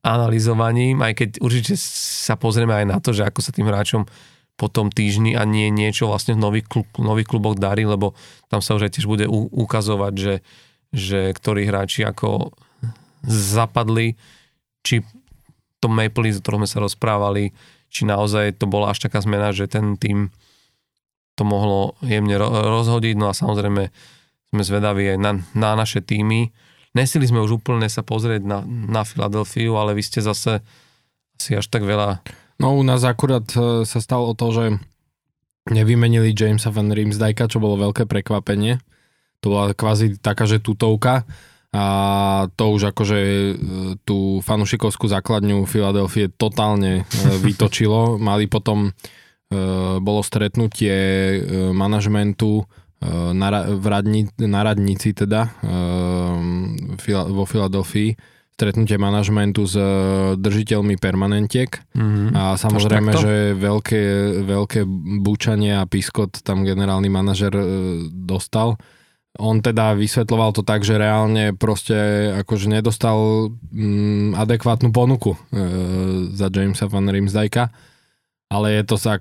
analyzovaním, 0.00 1.04
aj 1.04 1.12
keď 1.12 1.30
určite 1.44 1.74
sa 1.76 2.34
pozrieme 2.40 2.72
aj 2.72 2.86
na 2.88 2.98
to, 3.02 3.12
že 3.12 3.26
ako 3.26 3.40
sa 3.44 3.52
tým 3.52 3.68
hráčom 3.68 4.08
po 4.60 4.68
tom 4.68 4.92
týždni 4.92 5.32
a 5.32 5.48
nie 5.48 5.72
niečo 5.72 6.04
vlastne 6.04 6.36
v 6.36 6.44
nových, 6.44 6.68
klub, 6.68 6.84
nových 7.00 7.32
kluboch 7.32 7.56
darí, 7.56 7.88
lebo 7.88 8.12
tam 8.52 8.60
sa 8.60 8.76
už 8.76 8.84
aj 8.84 9.00
tiež 9.00 9.08
bude 9.08 9.24
u, 9.24 9.48
ukazovať, 9.48 10.12
že, 10.12 10.34
že 10.92 11.32
ktorí 11.32 11.64
hráči 11.64 12.04
ako 12.04 12.52
zapadli, 13.24 14.20
či 14.84 15.00
to 15.80 15.88
Maple 15.88 16.28
Leafs, 16.28 16.38
o 16.38 16.44
ktorom 16.44 16.68
sme 16.68 16.68
sa 16.68 16.84
rozprávali, 16.84 17.56
či 17.88 18.04
naozaj 18.04 18.60
to 18.60 18.68
bola 18.68 18.92
až 18.92 19.08
taká 19.08 19.24
zmena, 19.24 19.56
že 19.56 19.64
ten 19.64 19.96
tým 19.96 20.28
to 21.40 21.42
mohlo 21.48 21.96
jemne 22.04 22.36
rozhodiť, 22.36 23.16
no 23.16 23.32
a 23.32 23.34
samozrejme 23.34 23.88
sme 24.52 24.62
zvedaví 24.62 25.16
aj 25.16 25.18
na, 25.18 25.32
na 25.56 25.72
naše 25.72 26.04
týmy. 26.04 26.52
Nesili 26.92 27.24
sme 27.24 27.40
už 27.40 27.64
úplne 27.64 27.88
sa 27.88 28.04
pozrieť 28.04 28.44
na, 28.44 28.60
na 28.66 29.08
Filadelfiu, 29.08 29.78
ale 29.80 29.96
vy 29.96 30.02
ste 30.04 30.20
zase 30.20 30.60
asi 31.40 31.56
až 31.56 31.66
tak 31.72 31.88
veľa... 31.88 32.20
No 32.60 32.76
u 32.76 32.84
nás 32.84 33.00
akurát 33.08 33.48
e, 33.56 33.88
sa 33.88 33.98
stalo 34.04 34.36
to, 34.36 34.52
že 34.52 34.64
nevymenili 35.72 36.36
Jamesa 36.36 36.68
Van 36.68 36.92
Riemsdijka, 36.92 37.48
čo 37.48 37.56
bolo 37.56 37.80
veľké 37.80 38.04
prekvapenie. 38.04 38.76
To 39.40 39.46
bola 39.48 39.72
kvázi 39.72 40.20
taká, 40.20 40.44
že 40.44 40.60
tutovka 40.60 41.24
a 41.72 41.84
to 42.60 42.64
už 42.76 42.92
akože 42.92 43.18
e, 43.24 43.52
tú 44.04 44.44
fanušikovskú 44.44 45.08
základňu 45.08 45.64
Filadelfie 45.64 46.28
totálne 46.28 47.08
e, 47.08 47.16
vytočilo. 47.48 48.20
Mali 48.20 48.44
potom, 48.44 48.92
bolo 49.98 50.22
stretnutie 50.22 50.94
manažmentu 51.74 52.70
na, 53.34 53.66
v 53.66 53.82
radni, 53.90 54.30
na 54.38 54.62
radnici 54.62 55.10
teda 55.10 55.50
vo 57.10 57.44
Filadelfii 57.50 58.14
stretnutie 58.60 59.00
manažmentu 59.00 59.64
s 59.64 59.72
e, 59.72 59.84
držiteľmi 60.36 61.00
permanentiek 61.00 61.72
mm-hmm. 61.96 62.36
a 62.36 62.60
samozrejme, 62.60 63.12
že 63.16 63.34
veľké, 63.56 64.02
veľké 64.44 64.80
búčanie 65.24 65.80
a 65.80 65.88
piskot 65.88 66.44
tam 66.44 66.68
generálny 66.68 67.08
manažer 67.08 67.56
e, 67.56 67.64
dostal. 68.12 68.76
On 69.40 69.64
teda 69.64 69.96
vysvetloval 69.96 70.52
to 70.52 70.60
tak, 70.60 70.84
že 70.84 71.00
reálne 71.00 71.56
proste 71.56 71.96
akože 72.44 72.68
nedostal 72.68 73.48
mm, 73.72 74.36
adekvátnu 74.36 74.92
ponuku 74.92 75.32
e, 75.32 75.38
za 76.36 76.52
Jamesa 76.52 76.84
van 76.84 77.08
Rimsdijka 77.08 77.72
ale 78.50 78.82
je 78.82 78.82
to, 78.82 78.96
sa, 78.98 79.14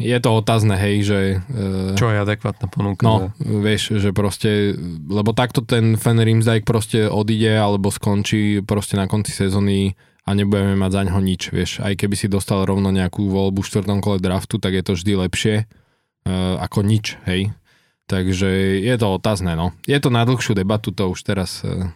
je 0.00 0.18
to 0.24 0.30
otázne, 0.32 0.72
hej, 0.80 1.04
že... 1.04 1.18
Uh, 1.52 1.92
Čo 2.00 2.08
je 2.08 2.18
adekvátna 2.24 2.66
ponuka? 2.72 3.04
No, 3.04 3.28
vieš, 3.36 4.00
že 4.00 4.16
proste, 4.16 4.72
lebo 5.04 5.36
takto 5.36 5.60
ten 5.60 6.00
Fen 6.00 6.16
Rimsdijk 6.16 6.64
proste 6.64 7.12
odíde 7.12 7.60
alebo 7.60 7.92
skončí 7.92 8.64
proste 8.64 8.96
na 8.96 9.04
konci 9.04 9.36
sezóny 9.36 9.92
a 10.24 10.32
nebudeme 10.32 10.80
mať 10.80 10.90
za 10.96 11.02
ňo 11.04 11.20
nič, 11.20 11.52
vieš. 11.52 11.84
Aj 11.84 11.92
keby 11.92 12.16
si 12.16 12.32
dostal 12.32 12.64
rovno 12.64 12.88
nejakú 12.88 13.28
voľbu 13.28 13.60
v 13.60 13.68
štvrtom 13.68 14.00
kole 14.00 14.16
draftu, 14.16 14.56
tak 14.56 14.72
je 14.72 14.82
to 14.82 14.96
vždy 14.96 15.12
lepšie 15.28 15.54
uh, 16.24 16.56
ako 16.64 16.80
nič, 16.80 17.20
hej. 17.28 17.52
Takže 18.08 18.80
je 18.80 18.94
to 18.96 19.12
otázne, 19.12 19.52
no. 19.56 19.76
Je 19.84 20.00
to 20.00 20.08
na 20.08 20.24
dlhšiu 20.24 20.56
debatu, 20.56 20.88
to 20.88 21.12
už 21.12 21.20
teraz 21.20 21.60
uh, 21.68 21.92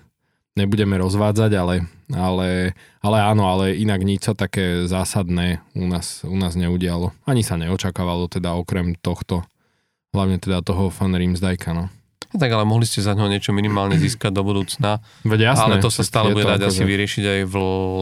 nebudeme 0.59 0.99
rozvádzať, 0.99 1.53
ale, 1.55 1.87
ale, 2.11 2.75
ale 2.99 3.19
áno, 3.23 3.47
ale 3.47 3.79
inak 3.79 4.03
nič 4.03 4.27
sa 4.27 4.35
také 4.35 4.91
zásadné 4.91 5.63
u 5.79 5.87
nás, 5.87 6.27
u 6.27 6.35
nás 6.35 6.59
neudialo. 6.59 7.15
Ani 7.23 7.47
sa 7.47 7.55
neočakávalo 7.55 8.27
teda 8.27 8.59
okrem 8.59 8.99
tohto, 8.99 9.47
hlavne 10.11 10.43
teda 10.43 10.67
toho 10.67 10.91
fan 10.91 11.15
Rimsdajka, 11.15 11.71
no. 11.71 11.87
Tak 12.29 12.53
ale 12.53 12.69
mohli 12.69 12.85
ste 12.85 13.01
za 13.01 13.17
ňo 13.17 13.25
niečo 13.33 13.57
minimálne 13.57 13.97
získať 14.05 14.35
do 14.35 14.43
budúcna. 14.45 15.01
Veď 15.25 15.55
jasné. 15.55 15.65
Ale 15.65 15.77
to 15.81 15.89
sa 15.89 16.05
stále 16.05 16.37
bude 16.37 16.45
dať 16.45 16.69
asi 16.69 16.85
vyriešiť 16.85 17.25
aj 17.25 17.41
v 17.49 17.55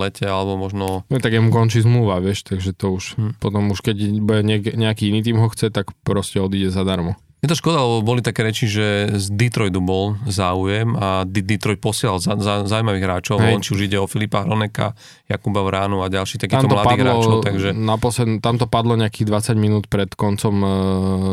lete, 0.02 0.26
alebo 0.26 0.58
možno... 0.58 1.06
No 1.06 1.16
tak 1.20 1.36
jemu 1.36 1.52
končí 1.52 1.84
zmluva, 1.84 2.18
vieš, 2.18 2.42
takže 2.42 2.74
to 2.74 2.96
už, 2.96 3.04
hm. 3.20 3.32
potom 3.38 3.70
už 3.70 3.84
keď 3.84 3.96
bude 4.24 4.42
nejaký 4.74 5.12
iný 5.12 5.20
tým 5.22 5.38
ho 5.38 5.46
chce, 5.52 5.70
tak 5.70 5.94
proste 6.02 6.42
odíde 6.42 6.74
zadarmo. 6.74 7.20
Je 7.46 7.54
to 7.54 7.62
škoda, 7.62 7.78
lebo 7.78 8.02
boli 8.02 8.26
také 8.26 8.42
reči, 8.42 8.66
že 8.66 9.06
z 9.14 9.30
Detroitu 9.30 9.78
bol 9.78 10.18
záujem 10.26 10.98
a 10.98 11.22
Detroit 11.22 11.78
posielal 11.78 12.18
za, 12.18 12.34
za, 12.42 12.66
zaujímavých 12.66 13.06
hráčov, 13.06 13.38
Hej. 13.38 13.62
či 13.62 13.70
už 13.70 13.80
ide 13.86 14.02
o 14.02 14.10
Filipa 14.10 14.42
Hroneka, 14.42 14.98
Jakuba 15.30 15.62
Vránu 15.62 16.02
a 16.02 16.10
ďalší 16.10 16.42
takýchto 16.42 16.66
mladých 16.66 17.06
padlo, 17.06 17.06
hráčov. 17.06 17.38
Takže... 17.46 17.68
Naposled, 17.70 18.42
tam 18.42 18.58
to 18.58 18.66
padlo 18.66 18.98
nejakých 18.98 19.30
20 19.54 19.62
minút 19.62 19.86
pred 19.86 20.10
koncom 20.18 20.54
uh, 20.58 20.70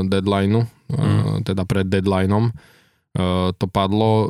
deadlineu, 0.06 0.69
mm. 0.69 0.94
uh, 0.94 1.38
teda 1.41 1.65
pred 1.65 1.90
deadlineom. 1.90 2.53
Uh, 3.14 3.49
to 3.57 3.65
padlo, 3.65 4.30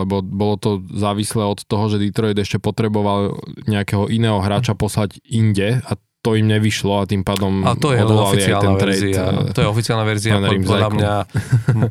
lebo 0.00 0.24
bolo 0.24 0.56
to 0.56 0.80
závislé 0.88 1.44
od 1.44 1.60
toho, 1.68 1.92
že 1.92 2.00
Detroit 2.00 2.40
ešte 2.40 2.56
potreboval 2.56 3.36
nejakého 3.68 4.08
iného 4.08 4.40
hráča 4.40 4.72
poslať 4.72 5.20
inde 5.28 5.84
a 5.84 6.00
to 6.20 6.36
im 6.36 6.52
nevyšlo 6.52 7.00
a 7.00 7.08
tým 7.08 7.24
pádom 7.24 7.64
a 7.64 7.72
to 7.72 7.96
je 7.96 8.04
oficiálna 8.04 8.76
verzia. 8.76 9.24
Trade, 9.24 9.56
to 9.56 9.60
je 9.64 9.68
oficiálna 9.72 10.04
verzia. 10.04 10.36
Podľa 10.36 10.90
mňa 10.92 11.12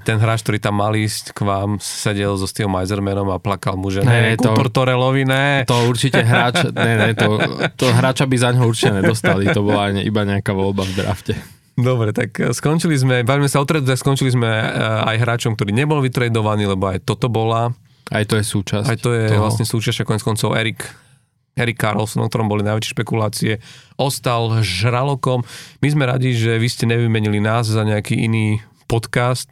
ten 0.05 0.21
hráč, 0.21 0.45
ktorý 0.45 0.61
tam 0.61 0.77
mal 0.77 0.93
ísť 0.93 1.33
k 1.33 1.49
vám, 1.49 1.81
sedel 1.81 2.37
so 2.37 2.45
Steve 2.45 2.69
Meisermanom 2.69 3.33
a 3.33 3.41
plakal 3.41 3.73
mu, 3.73 3.89
že 3.89 4.05
ne, 4.05 4.33
ne 4.33 4.33
to, 4.37 4.53
Torelovi, 4.69 5.25
ne. 5.25 5.65
To 5.65 5.89
určite 5.89 6.21
hráč, 6.21 6.61
ne, 6.77 7.09
ne, 7.09 7.09
to, 7.17 7.41
to 7.73 7.89
hráča 7.89 8.29
by 8.29 8.37
za 8.37 8.53
ňo 8.53 8.69
určite 8.69 9.01
nedostali. 9.01 9.49
To 9.49 9.65
bola 9.65 9.89
iba 9.97 10.21
nejaká 10.21 10.53
voľba 10.53 10.85
v 10.85 10.93
drafte. 10.93 11.33
Dobre, 11.73 12.13
tak 12.13 12.37
eh, 12.37 12.53
skončili 12.53 12.93
sme, 13.01 13.25
bavíme 13.25 13.49
sa 13.49 13.63
o 13.63 13.65
trade, 13.65 13.89
skončili 13.97 14.29
sme 14.29 14.45
eh, 14.45 15.09
aj 15.09 15.25
hráčom, 15.25 15.57
ktorý 15.57 15.73
nebol 15.73 16.05
vytredovaný, 16.05 16.69
lebo 16.69 16.85
aj 16.85 17.01
toto 17.01 17.33
bola. 17.33 17.73
Aj 18.13 18.25
to 18.29 18.37
je 18.37 18.45
súčasť. 18.45 18.85
Aj 18.85 18.97
to 18.97 19.09
je 19.09 19.25
toho. 19.33 19.41
vlastne 19.41 19.65
súčasť, 19.65 20.05
ako 20.05 20.21
koncov 20.21 20.53
Erik 20.53 21.08
Harry 21.57 21.73
Carlson, 21.73 22.25
o 22.25 22.29
ktorom 22.29 22.51
boli 22.51 22.65
najväčšie 22.65 22.93
špekulácie, 22.93 23.53
ostal 23.95 24.61
žralokom. 24.61 25.41
My 25.81 25.87
sme 25.89 26.03
radi, 26.05 26.35
že 26.35 26.59
vy 26.59 26.67
ste 26.69 26.85
nevymenili 26.85 27.41
nás 27.41 27.69
za 27.69 27.81
nejaký 27.81 28.15
iný 28.15 28.59
podcast. 28.85 29.49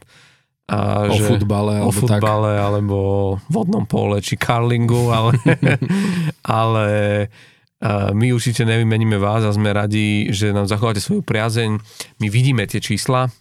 A 0.68 1.08
o 1.08 1.16
že, 1.16 1.24
futbale, 1.32 1.80
o 1.80 1.88
futbale 1.88 2.60
tak. 2.60 2.64
alebo 2.68 2.96
vodnom 3.48 3.88
pole 3.88 4.20
či 4.20 4.36
karlingu, 4.36 5.08
ale, 5.08 5.32
ale 6.60 6.86
my 8.12 8.26
určite 8.36 8.68
nevymeníme 8.68 9.16
vás 9.16 9.48
a 9.48 9.54
sme 9.54 9.72
radi, 9.72 10.28
že 10.28 10.52
nám 10.52 10.68
zachováte 10.68 11.00
svoju 11.00 11.24
priazeň. 11.24 11.80
My 12.20 12.26
vidíme 12.28 12.68
tie 12.68 12.84
čísla 12.84 13.32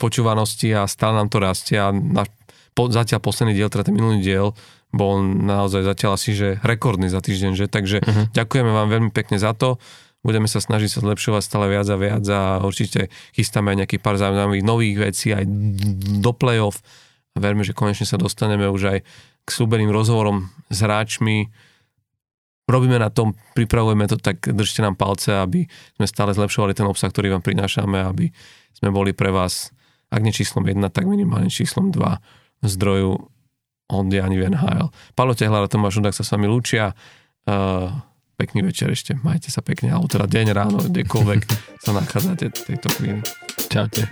počúvanosti 0.00 0.72
a 0.72 0.88
stále 0.88 1.20
nám 1.20 1.28
to 1.28 1.38
rastie 1.42 1.76
a 1.76 1.92
na, 1.92 2.24
po, 2.72 2.88
zatiaľ 2.88 3.20
posledný 3.20 3.52
diel, 3.52 3.68
teda 3.68 3.88
ten 3.88 3.96
minulý 3.96 4.24
diel, 4.24 4.56
bol 4.92 5.24
naozaj 5.24 5.88
zatiaľ 5.88 6.20
asi, 6.20 6.36
že 6.36 6.48
rekordný 6.60 7.08
za 7.08 7.24
týždeň, 7.24 7.52
že? 7.56 7.66
Takže 7.66 7.98
uh-huh. 8.04 8.24
ďakujeme 8.36 8.68
vám 8.68 8.88
veľmi 8.92 9.10
pekne 9.10 9.40
za 9.40 9.56
to. 9.56 9.80
Budeme 10.22 10.46
sa 10.46 10.62
snažiť 10.62 10.90
sa 10.92 10.98
zlepšovať 11.02 11.42
stále 11.42 11.66
viac 11.66 11.88
a 11.90 11.96
viac 11.98 12.24
a 12.30 12.62
určite 12.62 13.10
chystáme 13.34 13.74
aj 13.74 13.78
nejaký 13.82 13.96
pár 13.98 14.20
zaujímavých 14.20 14.62
nových 14.62 14.96
vecí 15.10 15.34
aj 15.34 15.48
do 16.22 16.30
play-off 16.30 16.78
a 17.34 17.42
verme, 17.42 17.66
že 17.66 17.74
konečne 17.74 18.06
sa 18.06 18.20
dostaneme 18.20 18.68
už 18.70 18.82
aj 18.86 18.98
k 19.42 19.48
súbeným 19.50 19.90
rozhovorom 19.90 20.52
s 20.70 20.78
hráčmi. 20.84 21.50
Robíme 22.70 23.02
na 23.02 23.10
tom, 23.10 23.34
pripravujeme 23.58 24.06
to, 24.06 24.20
tak 24.20 24.38
držte 24.46 24.86
nám 24.86 24.94
palce, 24.94 25.34
aby 25.34 25.66
sme 25.98 26.06
stále 26.06 26.30
zlepšovali 26.30 26.76
ten 26.76 26.86
obsah, 26.86 27.10
ktorý 27.10 27.34
vám 27.34 27.42
prinášame, 27.42 27.98
aby 27.98 28.30
sme 28.76 28.94
boli 28.94 29.10
pre 29.10 29.34
vás, 29.34 29.74
ak 30.14 30.22
nie 30.22 30.30
číslom 30.30 30.62
1, 30.62 30.78
tak 30.94 31.08
minimálne 31.08 31.50
číslom 31.50 31.90
2 31.90 32.62
zdroju 32.62 33.31
Hondy 33.92 34.24
ani 34.24 34.40
v 34.40 34.48
NHL. 34.48 34.88
Palo 35.12 35.36
Tehlar 35.36 35.62
a 35.64 35.68
Tomáš 35.68 36.00
Ondák 36.00 36.16
sa 36.16 36.24
s 36.24 36.32
vami 36.32 36.48
lúčia. 36.48 36.96
Uh, 37.44 37.92
pekný 38.40 38.64
večer 38.64 38.88
ešte. 38.88 39.12
Majte 39.20 39.52
sa 39.52 39.60
pekne, 39.60 39.92
alebo 39.92 40.08
teda 40.08 40.24
deň 40.24 40.46
ráno, 40.56 40.80
kdekoľvek 40.80 41.40
sa 41.84 41.92
nachádzate 41.92 42.48
v 42.48 42.60
tejto 42.72 42.88
chvíli. 42.96 43.20
Čaute. 43.68 44.08